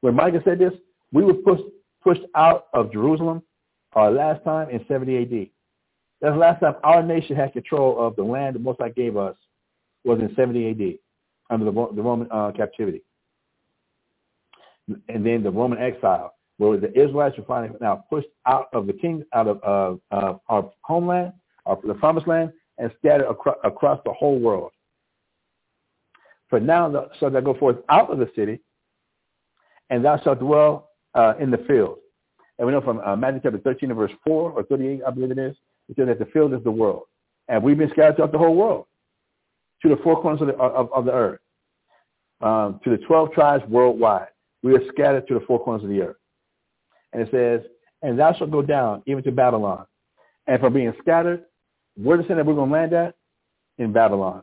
when 0.00 0.14
Micah 0.14 0.42
said 0.44 0.58
this, 0.58 0.72
we 1.12 1.24
were 1.24 1.34
pushed, 1.34 1.64
pushed 2.02 2.22
out 2.34 2.66
of 2.72 2.92
Jerusalem 2.92 3.42
our 3.92 4.10
last 4.10 4.44
time 4.44 4.70
in 4.70 4.84
70 4.86 5.22
AD. 5.22 5.48
That's 6.20 6.34
the 6.34 6.38
last 6.38 6.60
time 6.60 6.74
our 6.84 7.02
nation 7.02 7.36
had 7.36 7.52
control 7.52 7.98
of 7.98 8.16
the 8.16 8.22
land 8.22 8.54
the 8.54 8.60
Most 8.60 8.80
High 8.80 8.90
gave 8.90 9.16
us 9.16 9.36
was 10.04 10.20
in 10.20 10.34
70 10.34 10.70
AD 10.70 10.98
under 11.50 11.64
the, 11.64 11.72
the 11.94 12.02
Roman 12.02 12.28
uh, 12.30 12.52
captivity. 12.56 13.02
And 15.08 15.24
then 15.24 15.42
the 15.42 15.50
Roman 15.50 15.78
exile, 15.78 16.34
where 16.58 16.78
the 16.78 16.90
Israelites 16.98 17.36
were 17.38 17.44
finally 17.44 17.76
now 17.80 18.04
pushed 18.10 18.28
out 18.46 18.68
of 18.72 18.86
the 18.86 18.92
king, 18.92 19.24
out 19.34 19.46
of 19.46 20.00
uh, 20.12 20.14
uh, 20.14 20.34
our 20.48 20.70
homeland, 20.82 21.32
our, 21.66 21.78
the 21.84 21.94
promised 21.94 22.26
land, 22.26 22.52
and 22.78 22.90
scattered 22.98 23.28
acro- 23.30 23.58
across 23.62 24.00
the 24.04 24.12
whole 24.12 24.40
world. 24.40 24.72
For 26.50 26.60
now, 26.60 26.88
the, 26.90 27.08
so 27.18 27.30
they 27.30 27.40
go 27.40 27.54
forth 27.54 27.76
out 27.88 28.10
of 28.10 28.18
the 28.18 28.28
city, 28.36 28.60
and 29.88 30.04
thou 30.04 30.20
shalt 30.20 30.40
dwell 30.40 30.90
uh, 31.14 31.34
in 31.40 31.50
the 31.50 31.58
field. 31.58 31.98
And 32.58 32.66
we 32.66 32.72
know 32.72 32.80
from 32.80 33.00
uh, 33.00 33.16
Matthew 33.16 33.40
chapter 33.42 33.58
13 33.58 33.90
and 33.90 33.96
verse 33.96 34.12
4 34.26 34.50
or 34.50 34.62
38, 34.64 35.00
I 35.06 35.10
believe 35.10 35.30
it 35.30 35.38
is, 35.38 35.56
it 35.88 35.96
says 35.96 36.08
that 36.08 36.18
the 36.18 36.26
field 36.26 36.52
is 36.52 36.62
the 36.62 36.70
world. 36.70 37.04
And 37.48 37.62
we've 37.62 37.78
been 37.78 37.90
scattered 37.90 38.16
throughout 38.16 38.32
the 38.32 38.38
whole 38.38 38.54
world 38.54 38.86
to 39.82 39.88
the 39.88 39.96
four 40.02 40.20
corners 40.20 40.42
of 40.42 40.48
the, 40.48 40.54
of, 40.54 40.92
of 40.92 41.04
the 41.04 41.12
earth, 41.12 41.40
um, 42.42 42.80
to 42.84 42.90
the 42.90 42.98
12 42.98 43.32
tribes 43.32 43.64
worldwide. 43.68 44.28
We 44.62 44.74
are 44.74 44.82
scattered 44.92 45.26
to 45.28 45.34
the 45.34 45.40
four 45.46 45.62
corners 45.62 45.82
of 45.82 45.88
the 45.88 46.02
earth. 46.02 46.16
And 47.12 47.22
it 47.22 47.30
says, 47.30 47.68
and 48.02 48.18
thou 48.18 48.34
shalt 48.34 48.50
go 48.50 48.62
down 48.62 49.02
even 49.06 49.22
to 49.24 49.32
Babylon. 49.32 49.86
And 50.46 50.60
from 50.60 50.74
being 50.74 50.92
scattered, 51.00 51.44
where 51.96 52.20
it 52.20 52.28
say 52.28 52.34
that 52.34 52.44
we're 52.44 52.54
going 52.54 52.68
to 52.68 52.74
land 52.74 52.92
at? 52.92 53.14
In 53.78 53.92
Babylon. 53.92 54.42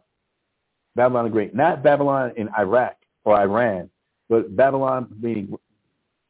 Babylon 0.97 1.23
the 1.23 1.31
Great. 1.31 1.55
Not 1.55 1.81
Babylon 1.81 2.33
in 2.35 2.49
Iraq 2.59 2.97
or 3.23 3.39
Iran, 3.39 3.89
but 4.27 4.53
Babylon 4.55 5.07
being 5.21 5.57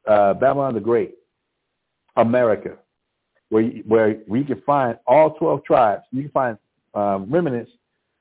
uh, 0.08 0.36
Babylon 0.36 0.76
the 0.76 0.80
Great, 0.80 1.16
America 2.18 2.78
where 3.50 3.64
you, 3.64 3.84
where 3.88 4.18
we 4.28 4.44
can 4.44 4.62
find 4.66 4.98
all 5.08 5.32
12 5.32 5.64
tribes. 5.64 6.04
You 6.12 6.24
can 6.24 6.32
find 6.32 6.58
um, 6.94 7.30
remnants 7.30 7.72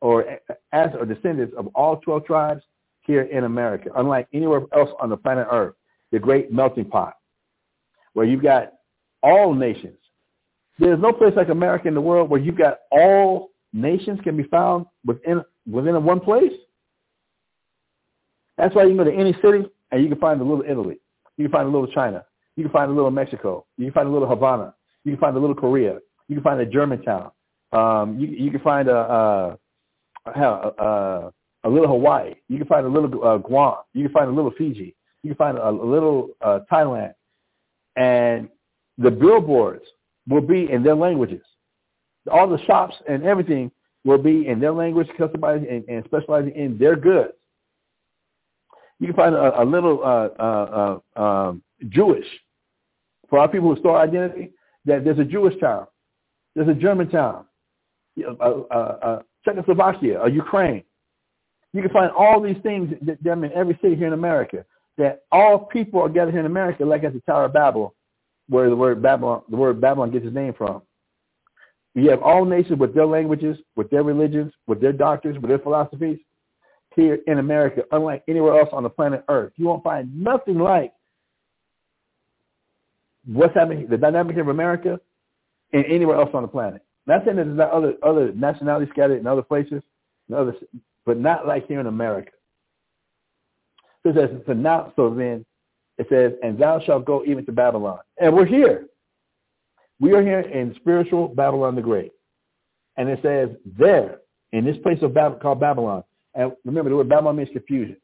or 0.00 0.24
as 0.72 0.90
or 0.98 1.04
descendants 1.04 1.54
of 1.56 1.68
all 1.74 1.96
12 1.98 2.24
tribes 2.24 2.62
here 3.00 3.22
in 3.22 3.44
America, 3.44 3.90
unlike 3.96 4.28
anywhere 4.32 4.62
else 4.74 4.90
on 5.00 5.10
the 5.10 5.16
planet 5.16 5.46
Earth, 5.50 5.74
the 6.12 6.18
great 6.18 6.52
melting 6.52 6.84
pot, 6.84 7.14
where 8.12 8.26
you've 8.26 8.42
got 8.42 8.74
all 9.22 9.54
nations. 9.54 9.98
There's 10.78 11.00
no 11.00 11.12
place 11.12 11.32
like 11.36 11.48
America 11.48 11.88
in 11.88 11.94
the 11.94 12.00
world 12.00 12.28
where 12.28 12.40
you've 12.40 12.58
got 12.58 12.80
all 12.90 13.50
nations 13.72 14.20
can 14.22 14.36
be 14.36 14.42
found 14.44 14.86
within 15.04 15.42
within 15.70 16.02
one 16.04 16.20
place. 16.20 16.52
That's 18.56 18.74
why 18.74 18.84
you 18.84 18.90
can 18.90 18.98
go 18.98 19.04
to 19.04 19.14
any 19.14 19.32
city 19.44 19.66
and 19.90 20.02
you 20.02 20.08
can 20.08 20.18
find 20.18 20.40
a 20.40 20.44
little 20.44 20.64
Italy. 20.66 20.98
You 21.36 21.44
can 21.44 21.52
find 21.52 21.68
a 21.68 21.70
little 21.70 21.88
China. 21.88 22.24
You 22.56 22.64
can 22.64 22.72
find 22.72 22.90
a 22.90 22.94
little 22.94 23.10
Mexico. 23.10 23.66
You 23.76 23.86
can 23.86 23.92
find 23.92 24.08
a 24.08 24.10
little 24.10 24.28
Havana. 24.28 24.74
You 25.04 25.12
can 25.12 25.20
find 25.20 25.36
a 25.36 25.40
little 25.40 25.54
Korea. 25.54 25.98
You 26.28 26.36
can 26.36 26.42
find 26.42 26.60
a 26.60 26.66
Germantown. 26.66 27.30
Um, 27.72 28.18
you, 28.18 28.28
you 28.28 28.50
can 28.50 28.60
find 28.60 28.88
a, 28.88 28.96
a, 28.96 29.58
a, 30.26 31.32
a 31.64 31.68
little 31.68 31.88
Hawaii. 31.88 32.34
You 32.48 32.58
can 32.58 32.66
find 32.66 32.86
a 32.86 32.88
little 32.88 33.24
uh, 33.24 33.38
Guam. 33.38 33.76
You 33.92 34.04
can 34.04 34.12
find 34.12 34.28
a 34.28 34.32
little 34.32 34.52
Fiji. 34.56 34.94
You 35.22 35.30
can 35.30 35.36
find 35.36 35.58
a, 35.58 35.68
a 35.68 35.70
little 35.70 36.30
uh, 36.40 36.60
Thailand. 36.70 37.12
And 37.96 38.48
the 38.98 39.10
billboards 39.10 39.84
will 40.28 40.40
be 40.40 40.70
in 40.70 40.82
their 40.82 40.94
languages. 40.94 41.42
All 42.30 42.48
the 42.48 42.62
shops 42.64 42.96
and 43.08 43.22
everything 43.24 43.70
will 44.06 44.18
be 44.18 44.46
in 44.46 44.60
their 44.60 44.72
language, 44.72 45.08
customizing 45.18 45.68
and, 45.68 45.84
and 45.88 46.04
specializing 46.04 46.54
in 46.54 46.78
their 46.78 46.94
goods. 46.94 47.32
You 49.00 49.08
can 49.08 49.16
find 49.16 49.34
a, 49.34 49.62
a 49.62 49.64
little 49.64 50.00
uh, 50.02 50.28
uh, 50.40 51.00
uh, 51.16 51.20
um, 51.20 51.62
Jewish. 51.88 52.26
For 53.28 53.40
our 53.40 53.48
people 53.48 53.74
who 53.74 53.80
store 53.80 53.98
identity, 53.98 54.52
that 54.84 55.04
there's 55.04 55.18
a 55.18 55.24
Jewish 55.24 55.58
town, 55.60 55.88
there's 56.54 56.68
a 56.68 56.74
German 56.74 57.10
town, 57.10 57.46
a, 58.16 58.46
a, 58.46 58.80
a 58.80 59.24
Czechoslovakia, 59.44 60.22
a 60.22 60.30
Ukraine. 60.30 60.84
You 61.72 61.82
can 61.82 61.90
find 61.90 62.12
all 62.12 62.40
these 62.40 62.56
things 62.62 62.94
that 63.02 63.22
them 63.22 63.42
in 63.42 63.52
every 63.52 63.76
city 63.82 63.96
here 63.96 64.06
in 64.06 64.12
America. 64.12 64.64
That 64.98 65.24
all 65.32 65.58
people 65.58 66.00
are 66.00 66.08
gathered 66.08 66.30
here 66.30 66.40
in 66.40 66.46
America, 66.46 66.84
like 66.84 67.02
at 67.02 67.12
the 67.12 67.20
Tower 67.20 67.46
of 67.46 67.52
Babel, 67.52 67.94
where 68.48 68.70
the 68.70 68.76
word 68.76 69.02
Babylon, 69.02 69.42
the 69.50 69.56
word 69.56 69.80
Babylon 69.80 70.12
gets 70.12 70.24
its 70.24 70.34
name 70.34 70.54
from. 70.56 70.82
You 71.96 72.10
have 72.10 72.22
all 72.22 72.44
nations 72.44 72.78
with 72.78 72.94
their 72.94 73.06
languages, 73.06 73.56
with 73.74 73.88
their 73.88 74.02
religions, 74.02 74.52
with 74.66 74.82
their 74.82 74.92
doctrines, 74.92 75.38
with 75.38 75.48
their 75.48 75.58
philosophies 75.58 76.18
here 76.94 77.18
in 77.26 77.38
America, 77.38 77.84
unlike 77.90 78.22
anywhere 78.28 78.60
else 78.60 78.68
on 78.72 78.82
the 78.82 78.90
planet 78.90 79.24
Earth. 79.28 79.52
You 79.56 79.64
won't 79.64 79.82
find 79.82 80.14
nothing 80.14 80.58
like 80.58 80.92
what's 83.24 83.54
happening, 83.54 83.86
the 83.88 83.96
dynamic 83.96 84.36
of 84.36 84.48
America, 84.48 85.00
and 85.72 85.86
anywhere 85.86 86.16
else 86.16 86.28
on 86.34 86.42
the 86.42 86.48
planet. 86.48 86.82
Not 87.06 87.24
saying 87.24 87.38
that 87.38 87.44
there's 87.44 87.56
not 87.56 87.70
other 87.70 87.94
other 88.02 88.30
nationalities 88.32 88.90
scattered 88.92 89.18
in 89.18 89.26
other 89.26 89.42
places, 89.42 89.82
in 90.28 90.34
other, 90.34 90.54
but 91.06 91.18
not 91.18 91.46
like 91.46 91.66
here 91.66 91.80
in 91.80 91.86
America. 91.86 92.32
So 94.02 94.10
it 94.10 94.16
says, 94.16 94.40
so 94.46 94.52
now, 94.52 94.92
so 94.96 95.14
then 95.14 95.46
it 95.96 96.06
says, 96.10 96.32
and 96.42 96.58
thou 96.58 96.78
shalt 96.80 97.06
go 97.06 97.24
even 97.24 97.46
to 97.46 97.52
Babylon. 97.52 98.00
And 98.20 98.34
we're 98.34 98.44
here. 98.44 98.86
We 100.00 100.12
are 100.12 100.22
here 100.22 100.40
in 100.40 100.74
spiritual 100.76 101.28
Babylon 101.28 101.74
the 101.74 101.82
Great. 101.82 102.12
And 102.96 103.08
it 103.08 103.18
says 103.22 103.50
there, 103.78 104.18
in 104.52 104.64
this 104.64 104.76
place 104.82 104.98
of 105.02 105.14
Bab- 105.14 105.40
called 105.40 105.60
Babylon. 105.60 106.04
And 106.34 106.52
remember, 106.64 106.90
the 106.90 106.96
word 106.96 107.08
Babylon 107.08 107.36
means 107.36 107.48
confusion. 107.52 107.96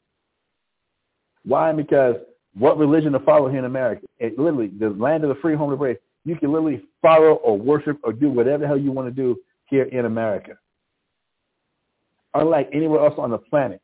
Why? 1.45 1.72
Because 1.72 2.16
what 2.55 2.78
religion 2.78 3.12
to 3.12 3.20
follow 3.20 3.49
here 3.49 3.59
in 3.59 3.64
America? 3.64 4.07
It 4.18 4.38
literally, 4.38 4.68
the 4.68 4.90
land 4.90 5.24
of 5.24 5.28
the 5.28 5.40
free, 5.40 5.55
home 5.55 5.72
of 5.72 5.78
the 5.78 5.82
brave. 5.82 5.97
You 6.24 6.36
can 6.36 6.53
literally 6.53 6.82
follow 7.01 7.34
or 7.34 7.59
worship 7.59 7.99
or 8.05 8.12
do 8.12 8.30
whatever 8.30 8.62
the 8.62 8.68
hell 8.68 8.78
you 8.78 8.93
want 8.93 9.09
to 9.09 9.22
do 9.22 9.38
here 9.66 9.84
in 9.84 10.05
America. 10.05 10.53
Unlike 12.34 12.70
anywhere 12.72 13.05
else 13.05 13.14
on 13.18 13.30
the 13.30 13.38
planet. 13.38 13.80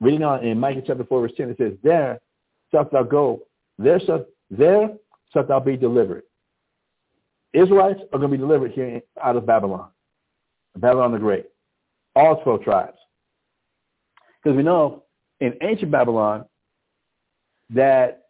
Reading 0.00 0.24
on 0.24 0.44
in 0.44 0.58
Micah 0.58 0.82
chapter 0.84 1.04
4, 1.04 1.20
verse 1.20 1.32
10, 1.36 1.50
it 1.50 1.58
says, 1.58 1.72
There 1.82 2.20
shalt 2.72 2.90
thou 2.90 3.04
go, 3.04 3.42
there 3.78 4.00
shalt, 4.00 4.26
there 4.50 4.90
shalt 5.32 5.48
thou 5.48 5.60
be 5.60 5.76
delivered. 5.76 6.24
Israelites 7.52 8.00
are 8.12 8.18
going 8.18 8.30
to 8.30 8.36
be 8.36 8.40
delivered 8.40 8.72
here 8.72 9.02
out 9.22 9.36
of 9.36 9.46
Babylon, 9.46 9.88
Babylon 10.76 11.12
the 11.12 11.18
Great, 11.18 11.46
all 12.16 12.42
12 12.42 12.62
tribes. 12.62 12.98
Because 14.42 14.56
we 14.56 14.62
know 14.62 15.04
in 15.40 15.54
ancient 15.62 15.90
Babylon 15.90 16.44
that 17.70 18.22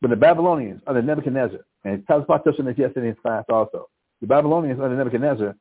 when 0.00 0.10
the 0.10 0.16
Babylonians 0.16 0.82
under 0.86 1.02
Nebuchadnezzar, 1.02 1.60
and 1.84 2.06
Talspot 2.06 2.44
touched 2.44 2.60
on 2.60 2.66
this 2.66 2.78
yesterday 2.78 3.08
in 3.08 3.14
class 3.14 3.44
also, 3.48 3.88
the 4.20 4.26
Babylonians 4.26 4.80
under 4.80 4.96
Nebuchadnezzar 4.96 5.54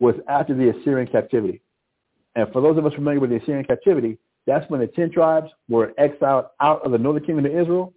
was 0.00 0.14
after 0.28 0.54
the 0.54 0.70
Assyrian 0.70 1.08
captivity. 1.08 1.62
And 2.34 2.52
for 2.52 2.60
those 2.60 2.76
of 2.76 2.84
us 2.84 2.94
familiar 2.94 3.20
with 3.20 3.30
the 3.30 3.36
Assyrian 3.36 3.64
captivity, 3.64 4.18
that's 4.46 4.68
when 4.70 4.80
the 4.80 4.86
10 4.86 5.10
tribes 5.10 5.50
were 5.68 5.92
exiled 5.98 6.46
out 6.60 6.84
of 6.84 6.92
the 6.92 6.98
northern 6.98 7.24
kingdom 7.24 7.46
of 7.46 7.52
Israel 7.52 7.94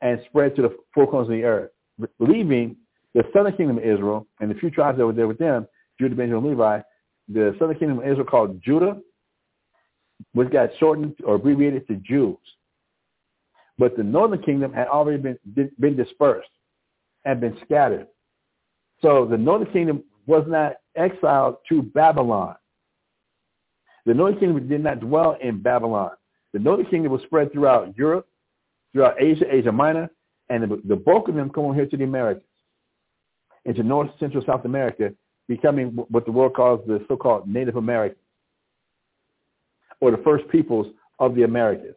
and 0.00 0.20
spread 0.26 0.54
to 0.56 0.62
the 0.62 0.76
four 0.94 1.06
corners 1.06 1.28
of 1.28 1.32
the 1.32 1.44
earth, 1.44 1.70
leaving 2.18 2.76
the 3.14 3.24
southern 3.32 3.56
kingdom 3.56 3.78
of 3.78 3.84
Israel 3.84 4.26
and 4.40 4.50
the 4.50 4.54
few 4.54 4.70
tribes 4.70 4.98
that 4.98 5.06
were 5.06 5.12
there 5.12 5.28
with 5.28 5.38
them, 5.38 5.66
Judah, 6.00 6.14
Benjamin, 6.14 6.50
Levi, 6.50 6.80
the 7.28 7.54
southern 7.58 7.78
kingdom 7.78 7.98
of 7.98 8.04
Israel 8.04 8.26
called 8.26 8.62
Judah, 8.62 8.98
which 10.32 10.50
got 10.50 10.70
shortened 10.78 11.14
or 11.24 11.36
abbreviated 11.36 11.86
to 11.88 11.96
Jews. 11.96 12.36
But 13.78 13.96
the 13.96 14.02
northern 14.02 14.42
kingdom 14.42 14.72
had 14.72 14.88
already 14.88 15.18
been, 15.18 15.70
been 15.78 15.96
dispersed 15.96 16.48
and 17.24 17.40
been 17.40 17.56
scattered. 17.64 18.08
So 19.00 19.26
the 19.26 19.38
northern 19.38 19.72
kingdom 19.72 20.02
was 20.26 20.44
not 20.48 20.74
exiled 20.96 21.56
to 21.68 21.82
Babylon. 21.82 22.56
The 24.04 24.14
northern 24.14 24.40
kingdom 24.40 24.68
did 24.68 24.82
not 24.82 25.00
dwell 25.00 25.36
in 25.40 25.62
Babylon. 25.62 26.10
The 26.52 26.58
northern 26.58 26.86
kingdom 26.86 27.12
was 27.12 27.22
spread 27.22 27.52
throughout 27.52 27.96
Europe, 27.96 28.26
throughout 28.92 29.20
Asia, 29.20 29.44
Asia 29.54 29.70
Minor, 29.70 30.10
and 30.48 30.64
the, 30.64 30.82
the 30.86 30.96
bulk 30.96 31.28
of 31.28 31.34
them 31.34 31.50
come 31.50 31.66
over 31.66 31.74
here 31.74 31.86
to 31.86 31.96
the 31.96 32.04
Americas, 32.04 32.42
into 33.64 33.82
North, 33.82 34.10
Central, 34.18 34.44
South 34.44 34.64
America, 34.64 35.12
becoming 35.48 35.88
what 36.08 36.24
the 36.24 36.32
world 36.32 36.54
calls 36.54 36.80
the 36.86 37.04
so-called 37.08 37.48
Native 37.48 37.76
Americans, 37.76 38.20
or 40.00 40.10
the 40.10 40.18
first 40.18 40.48
peoples 40.48 40.86
of 41.18 41.34
the 41.34 41.42
Americas, 41.42 41.96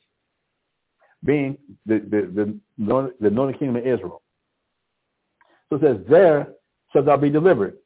being 1.24 1.57
the, 1.86 1.99
the, 1.99 2.59
the, 2.78 3.12
the 3.20 3.30
northern 3.30 3.57
kingdom 3.57 3.76
of 3.76 3.86
Israel. 3.86 4.22
So 5.70 5.76
it 5.76 5.82
says, 5.82 5.97
there 6.09 6.53
shalt 6.91 7.05
thou 7.05 7.18
be 7.18 7.30
delivered. 7.30 7.78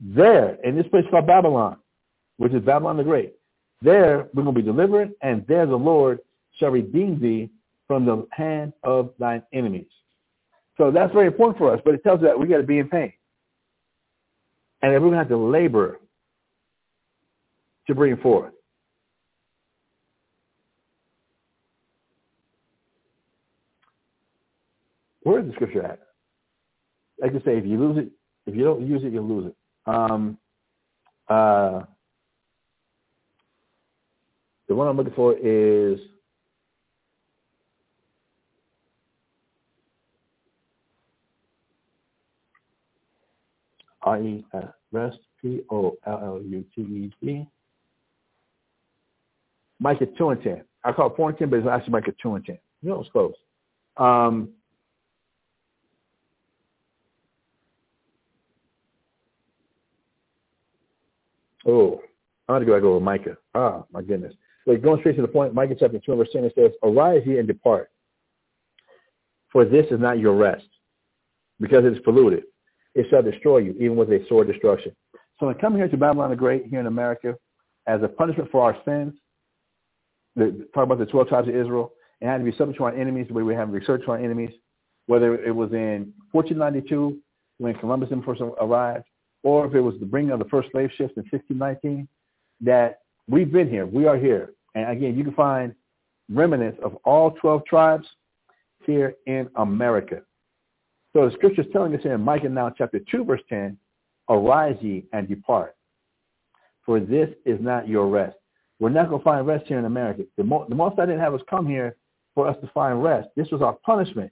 There, 0.00 0.56
in 0.64 0.76
this 0.76 0.86
place 0.88 1.04
called 1.10 1.26
Babylon, 1.26 1.78
which 2.36 2.52
is 2.52 2.62
Babylon 2.62 2.96
the 2.96 3.04
Great. 3.04 3.34
There 3.82 4.28
we're 4.32 4.44
going 4.44 4.54
to 4.54 4.62
be 4.62 4.66
delivered, 4.66 5.12
and 5.22 5.44
there 5.46 5.66
the 5.66 5.76
Lord 5.76 6.20
shall 6.56 6.70
redeem 6.70 7.20
thee 7.20 7.50
from 7.86 8.04
the 8.04 8.26
hand 8.30 8.72
of 8.84 9.12
thine 9.18 9.42
enemies. 9.52 9.88
So 10.78 10.92
that's 10.92 11.12
very 11.12 11.26
important 11.26 11.58
for 11.58 11.74
us, 11.74 11.80
but 11.84 11.94
it 11.94 12.02
tells 12.04 12.20
us 12.20 12.26
that 12.26 12.38
we 12.38 12.46
got 12.46 12.58
to 12.58 12.62
be 12.62 12.78
in 12.78 12.88
pain. 12.88 13.12
And 14.80 14.94
that 14.94 15.00
we're 15.00 15.08
going 15.08 15.12
to 15.12 15.18
have 15.18 15.28
to 15.28 15.36
labor 15.36 15.98
to 17.88 17.94
bring 17.94 18.16
forth. 18.18 18.52
Where 25.22 25.40
is 25.40 25.46
the 25.48 25.52
scripture 25.54 25.82
at? 25.82 26.00
Like 27.20 27.32
I 27.32 27.44
say, 27.44 27.58
if 27.58 27.66
you 27.66 27.78
lose 27.78 27.98
it, 27.98 28.10
if 28.46 28.54
you 28.54 28.62
don't 28.62 28.86
use 28.86 29.02
it, 29.04 29.12
you'll 29.12 29.28
lose 29.28 29.46
it. 29.46 29.56
Um, 29.90 30.38
uh, 31.28 31.82
the 34.68 34.74
one 34.74 34.86
I'm 34.86 34.96
looking 34.96 35.12
for 35.14 35.34
is 35.36 35.98
R-E-S, 44.08 44.64
rest, 44.90 45.18
P-O-L-L-U-T-E-D. 45.42 45.86
Micah 49.80 50.06
2 50.06 50.30
and 50.30 50.42
10. 50.42 50.64
I 50.84 50.92
call 50.92 51.10
it 51.10 51.16
4 51.16 51.28
and 51.28 51.38
10, 51.38 51.50
but 51.50 51.58
it's 51.58 51.68
actually 51.68 51.92
Micah 51.92 52.14
2 52.22 52.34
and 52.36 52.44
10. 52.44 52.58
You 52.82 52.88
know, 52.88 53.00
it's 53.00 53.10
close. 53.10 53.34
Um, 53.98 54.48
oh, 61.66 62.00
I'm 62.48 62.60
to 62.60 62.66
go 62.66 62.74
back 62.74 62.84
over 62.84 63.00
Micah. 63.00 63.36
Ah, 63.54 63.84
my 63.92 64.00
goodness. 64.00 64.32
Like 64.66 64.82
going 64.82 65.00
straight 65.00 65.16
to 65.16 65.22
the 65.22 65.28
point, 65.28 65.52
Micah 65.52 65.76
chapter 65.78 65.98
2 65.98 66.12
and 66.12 66.18
verse 66.18 66.28
10, 66.32 66.44
it 66.44 66.54
says, 66.56 66.72
Arise 66.82 67.22
ye 67.26 67.38
and 67.38 67.46
depart, 67.46 67.90
for 69.52 69.66
this 69.66 69.86
is 69.90 70.00
not 70.00 70.18
your 70.18 70.34
rest, 70.34 70.66
because 71.60 71.84
it 71.84 71.92
is 71.92 71.98
polluted. 72.04 72.44
It 72.98 73.06
shall 73.10 73.22
destroy 73.22 73.58
you, 73.58 73.76
even 73.78 73.94
with 73.94 74.10
a 74.10 74.26
sword 74.28 74.48
destruction. 74.48 74.90
So 75.38 75.48
I 75.48 75.54
come 75.54 75.76
here 75.76 75.86
to 75.86 75.96
Babylon 75.96 76.30
the 76.30 76.36
Great 76.36 76.66
here 76.66 76.80
in 76.80 76.86
America 76.86 77.36
as 77.86 78.02
a 78.02 78.08
punishment 78.08 78.50
for 78.50 78.60
our 78.60 78.76
sins. 78.84 79.14
The, 80.34 80.66
talk 80.74 80.82
about 80.82 80.98
the 80.98 81.06
12 81.06 81.28
tribes 81.28 81.48
of 81.48 81.54
Israel. 81.54 81.92
It 82.20 82.26
had 82.26 82.38
to 82.38 82.44
be 82.44 82.50
subject 82.56 82.78
to 82.78 82.84
our 82.84 82.92
enemies, 82.92 83.28
the 83.28 83.34
way 83.34 83.44
we 83.44 83.54
have 83.54 83.70
research 83.70 84.04
to 84.06 84.10
our 84.10 84.18
enemies, 84.18 84.50
whether 85.06 85.36
it 85.36 85.54
was 85.54 85.70
in 85.70 86.12
1492 86.32 87.16
when 87.58 87.74
Columbus 87.74 88.08
first 88.26 88.40
arrived, 88.60 89.04
or 89.44 89.64
if 89.64 89.74
it 89.76 89.80
was 89.80 89.94
the 90.00 90.06
bringing 90.06 90.32
of 90.32 90.40
the 90.40 90.44
first 90.46 90.68
slave 90.72 90.90
ships 90.96 91.12
in 91.16 91.22
1619, 91.30 92.08
that 92.62 93.02
we've 93.28 93.52
been 93.52 93.70
here. 93.70 93.86
We 93.86 94.06
are 94.06 94.16
here. 94.16 94.54
And 94.74 94.90
again, 94.90 95.16
you 95.16 95.22
can 95.22 95.34
find 95.34 95.72
remnants 96.28 96.80
of 96.82 96.96
all 97.04 97.30
12 97.40 97.64
tribes 97.64 98.08
here 98.84 99.14
in 99.26 99.48
America. 99.54 100.22
So 101.18 101.28
the 101.28 101.34
scripture 101.34 101.62
is 101.62 101.66
telling 101.72 101.92
us 101.96 102.00
in 102.04 102.20
Micah 102.20 102.48
now 102.48 102.70
chapter 102.70 103.00
2 103.00 103.24
verse 103.24 103.40
10, 103.48 103.76
arise 104.28 104.76
ye 104.80 105.04
and 105.12 105.28
depart, 105.28 105.74
for 106.86 107.00
this 107.00 107.28
is 107.44 107.60
not 107.60 107.88
your 107.88 108.06
rest. 108.06 108.36
We're 108.78 108.90
not 108.90 109.08
going 109.08 109.20
to 109.20 109.24
find 109.24 109.44
rest 109.44 109.66
here 109.66 109.80
in 109.80 109.84
America. 109.84 110.22
The, 110.36 110.44
mo- 110.44 110.66
the 110.68 110.76
most 110.76 110.96
I 111.00 111.06
didn't 111.06 111.18
have 111.18 111.34
us 111.34 111.40
come 111.50 111.66
here 111.66 111.96
for 112.36 112.46
us 112.46 112.56
to 112.60 112.68
find 112.68 113.02
rest. 113.02 113.30
This 113.34 113.48
was 113.50 113.62
our 113.62 113.72
punishment. 113.84 114.30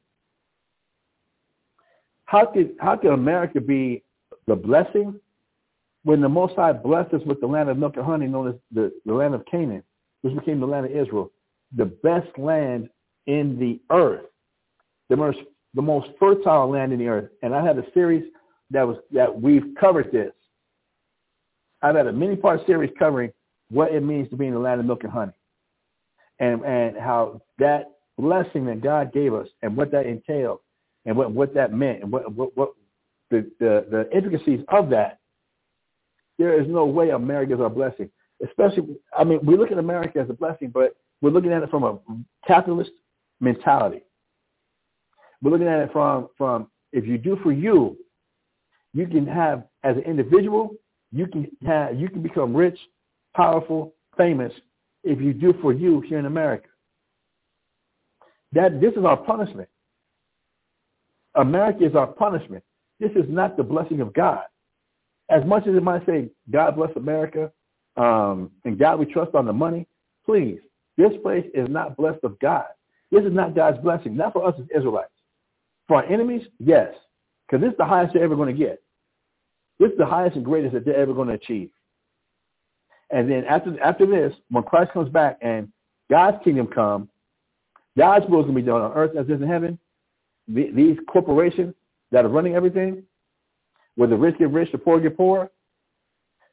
How 2.27 2.47
could, 2.47 2.77
how 2.79 2.95
could 2.95 3.11
America 3.11 3.61
be 3.61 4.05
the 4.47 4.55
blessing 4.55 5.19
when 6.05 6.21
the 6.21 6.29
Most 6.29 6.55
High 6.55 6.73
blessed 6.73 7.15
us 7.15 7.23
with 7.27 7.41
the 7.41 7.49
land 7.49 7.69
of 7.69 7.77
milk 7.79 7.97
and 7.97 8.07
honey 8.07 8.29
known 8.29 8.47
as 8.47 8.55
the, 8.73 8.93
the 9.05 9.13
land 9.13 9.35
of 9.35 9.45
Canaan, 9.47 9.83
which 10.23 10.37
became 10.37 10.61
the 10.61 10.67
land 10.67 10.87
of 10.87 10.93
Israel, 10.93 11.33
the 11.77 11.87
best 11.87 12.29
land 12.39 12.89
in 13.27 13.59
the 13.59 13.81
earth, 13.91 14.27
the 15.09 15.17
most, 15.17 15.39
the 15.77 15.83
most 15.83 16.09
fertile 16.19 16.69
land 16.69 16.93
in 16.93 16.99
the 16.99 17.07
earth. 17.07 17.31
And 17.43 17.55
I 17.55 17.65
had 17.65 17.79
a 17.79 17.85
series 17.93 18.25
that 18.71 18.83
was 18.83 18.97
that 19.13 19.41
we've 19.41 19.75
covered 19.79 20.11
this. 20.11 20.33
I've 21.83 21.95
had 21.95 22.09
a 22.09 22.13
many-part 22.13 22.67
series 22.67 22.91
covering 22.99 23.31
what 23.71 23.93
it 23.93 24.03
means 24.03 24.29
to 24.31 24.37
be 24.37 24.47
in 24.47 24.55
the 24.55 24.59
land 24.59 24.81
of 24.81 24.87
milk 24.87 25.05
and 25.05 25.13
honey, 25.13 25.33
and 26.41 26.65
and 26.65 26.97
how 26.97 27.43
that 27.59 27.93
blessing 28.19 28.65
that 28.67 28.81
God 28.81 29.13
gave 29.13 29.35
us 29.35 29.47
and 29.63 29.77
what 29.77 29.93
that 29.93 30.07
entailed, 30.07 30.61
and 31.05 31.17
what 31.17 31.31
what 31.31 31.55
that 31.55 31.73
meant, 31.73 32.03
and 32.03 32.11
what 32.11 32.33
what, 32.33 32.57
what 32.57 32.71
the, 33.31 33.49
the 33.61 33.87
the 33.91 34.17
intricacies 34.17 34.65
of 34.69 34.91
that. 34.91 35.21
There 36.39 36.61
is 36.61 36.67
no 36.69 36.85
way 36.87 37.11
America 37.11 37.55
is 37.55 37.61
our 37.61 37.71
blessing. 37.71 38.11
Especially, 38.45 38.99
I 39.17 39.25
mean, 39.25 39.41
we 39.45 39.57
look 39.57 39.73
at 39.73 39.79
America 39.79 40.19
as 40.21 40.29
a 40.29 40.35
blessing, 40.35 40.69
but 40.69 40.97
we're 41.23 41.31
looking 41.31 41.53
at 41.53 41.63
it 41.63 41.71
from 41.71 41.85
a 41.85 41.99
capitalist 42.47 42.91
mentality. 43.41 44.03
We're 45.43 45.51
looking 45.51 45.69
at 45.69 45.81
it 45.81 45.93
from 45.93 46.29
from 46.37 46.69
if 46.93 47.07
you 47.07 47.19
do 47.19 47.39
for 47.43 47.53
you, 47.53 47.97
you 48.93 49.07
can 49.07 49.27
have 49.27 49.65
as 49.85 49.97
an 49.97 50.03
individual, 50.03 50.75
you 51.13 51.27
can 51.27 51.47
have 51.67 51.99
you 51.99 52.09
can 52.09 52.23
become 52.23 52.57
rich, 52.57 52.79
powerful, 53.35 53.95
famous 54.17 54.53
if 55.05 55.21
you 55.21 55.33
do 55.33 55.55
for 55.61 55.73
you 55.73 56.01
here 56.01 56.19
in 56.19 56.27
America. 56.27 56.69
That 58.53 58.81
this 58.81 58.95
is 58.95 59.05
our 59.05 59.17
punishment. 59.17 59.69
America 61.35 61.85
is 61.85 61.95
our 61.95 62.07
punishment. 62.07 62.65
This 62.99 63.11
is 63.13 63.25
not 63.29 63.57
the 63.57 63.63
blessing 63.63 64.01
of 64.01 64.15
God. 64.15 64.45
As 65.29 65.45
much 65.45 65.67
as 65.67 65.75
it 65.75 65.83
might 65.83 66.07
say, 66.07 66.31
God 66.51 66.77
bless 66.77 66.91
America, 66.97 67.53
um, 67.97 68.51
and 68.65 68.79
God 68.79 68.99
we 68.99 69.07
trust 69.07 69.35
on 69.35 69.45
the 69.47 69.53
money, 69.53 69.87
please, 70.25 70.59
this 70.97 71.13
place 71.23 71.45
is 71.55 71.69
not 71.69 71.97
blessed 71.97 72.25
of 72.25 72.39
God. 72.39 72.67
This 73.11 73.25
is 73.25 73.33
not 73.33 73.55
God's 73.55 73.79
blessing, 73.83 74.17
not 74.17 74.33
for 74.33 74.47
us 74.47 74.55
as 74.59 74.67
Israelites. 74.77 75.11
For 75.89 75.97
our 75.97 76.05
enemies, 76.05 76.43
yes, 76.59 76.95
because 77.47 77.63
this 77.63 77.71
is 77.71 77.79
the 77.79 77.85
highest 77.85 78.15
they're 78.15 78.25
ever 78.25 78.37
going 78.37 78.55
to 78.55 78.59
get. 78.59 78.83
This 79.79 79.93
is 79.93 79.99
the 79.99 80.07
highest 80.07 80.37
and 80.37 80.45
greatest 80.45 80.75
that 80.75 80.85
they're 80.85 80.97
ever 80.97 81.13
going 81.13 81.29
to 81.29 81.35
achieve. 81.35 81.71
And 83.11 83.31
then 83.31 83.45
after 83.45 83.81
after 83.81 84.07
this, 84.07 84.35
when 84.51 84.65
Christ 84.65 84.93
comes 84.93 85.09
back 85.11 85.39
and 85.41 85.69
God's 86.11 86.39
kingdom 86.43 86.67
comes, 86.67 87.09
God's 87.97 88.27
will 88.29 88.41
is 88.41 88.47
going 88.47 88.57
to 88.57 88.63
be 88.63 88.67
done 88.67 88.83
on 88.83 88.93
earth 88.93 89.17
as 89.17 89.29
it 89.29 89.33
is 89.33 89.43
in 89.43 89.49
heaven. 89.49 89.79
The, 90.49 90.71
these 90.73 90.97
corporations 91.09 91.75
that 92.11 92.25
are 92.25 92.29
running 92.29 92.55
everything, 92.55 93.03
where 93.97 94.09
the 94.09 94.17
rich 94.17 94.39
get 94.39 94.51
rich, 94.51 94.71
the 94.73 94.79
poor 94.79 95.01
get 95.01 95.17
poor, 95.17 95.51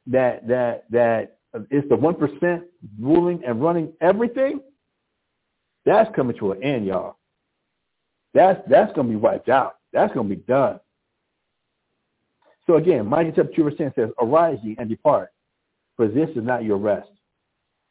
that 0.06 0.46
that 0.46 0.84
that 0.90 1.38
it's 1.70 1.88
the 1.88 1.96
one 1.96 2.14
percent 2.14 2.64
ruling 3.00 3.42
and 3.44 3.62
running 3.62 3.92
everything. 4.00 4.60
That's 5.84 6.14
coming 6.14 6.36
to 6.38 6.52
an 6.52 6.62
end, 6.62 6.86
y'all. 6.86 7.16
That's 8.34 8.60
that's 8.68 8.92
going 8.94 9.06
to 9.06 9.12
be 9.12 9.16
wiped 9.16 9.48
out. 9.48 9.76
That's 9.92 10.12
going 10.12 10.28
to 10.28 10.34
be 10.34 10.42
done. 10.42 10.80
So 12.66 12.76
again, 12.76 13.06
Micah 13.06 13.32
chapter 13.34 13.52
2 13.54 13.62
verse 13.64 13.74
10 13.78 13.92
says, 13.94 14.10
Arise 14.20 14.58
ye 14.62 14.74
and 14.78 14.88
depart, 14.88 15.30
for 15.96 16.08
this 16.08 16.28
is 16.30 16.42
not 16.42 16.64
your 16.64 16.78
rest, 16.78 17.08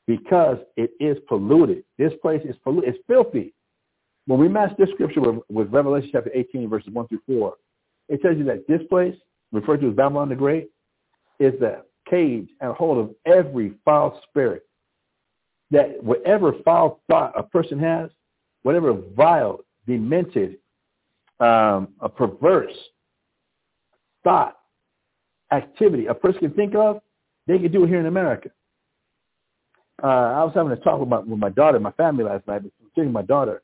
because 0.08 0.58
it 0.76 0.92
is 1.00 1.18
polluted. 1.28 1.84
This 1.98 2.12
place 2.22 2.42
is 2.46 2.56
polluted. 2.64 2.96
It's 2.96 3.04
filthy. 3.08 3.54
When 4.26 4.40
we 4.40 4.48
match 4.48 4.72
this 4.78 4.90
scripture 4.94 5.22
with, 5.22 5.44
with 5.50 5.72
Revelation 5.72 6.10
chapter 6.12 6.32
18 6.34 6.70
verses 6.70 6.90
1 6.92 7.08
through 7.08 7.22
4, 7.28 7.54
it 8.10 8.22
tells 8.22 8.38
you 8.38 8.44
that 8.46 8.68
this 8.68 8.82
place, 8.90 9.16
referred 9.52 9.82
to 9.82 9.90
as 9.90 9.96
Babylon 9.96 10.30
the 10.30 10.36
Great, 10.36 10.70
is 11.40 11.54
the 11.60 11.84
cage 12.10 12.50
and 12.62 12.74
hold 12.74 12.98
of 12.98 13.16
every 13.26 13.74
foul 13.86 14.20
spirit. 14.30 14.66
That 15.72 16.04
whatever 16.04 16.54
foul 16.66 17.02
thought 17.10 17.34
a 17.38 17.44
person 17.44 17.80
has, 17.80 18.10
whatever 18.64 18.94
vile, 19.16 19.60
demented, 19.88 20.58
um, 21.40 21.90
a 22.00 22.10
perverse 22.10 22.74
thought, 24.24 24.58
activity 25.52 26.08
a 26.08 26.14
person 26.14 26.40
can 26.40 26.54
think 26.54 26.76
of, 26.76 27.02
they 27.48 27.60
can 27.60 27.72
do 27.72 27.84
it 27.84 27.88
here 27.88 28.00
in 28.00 28.06
America. 28.06 28.50
Uh, 30.02 30.08
I 30.08 30.44
was 30.44 30.54
having 30.56 30.72
a 30.72 30.78
talk 30.78 31.00
with 31.00 31.10
my, 31.10 31.20
with 31.20 31.40
my 31.40 31.50
daughter, 31.50 31.80
my 31.80 31.92
family 31.92 32.24
last 32.24 32.48
night, 32.48 32.64
with 32.96 33.08
my 33.08 33.22
daughter, 33.22 33.62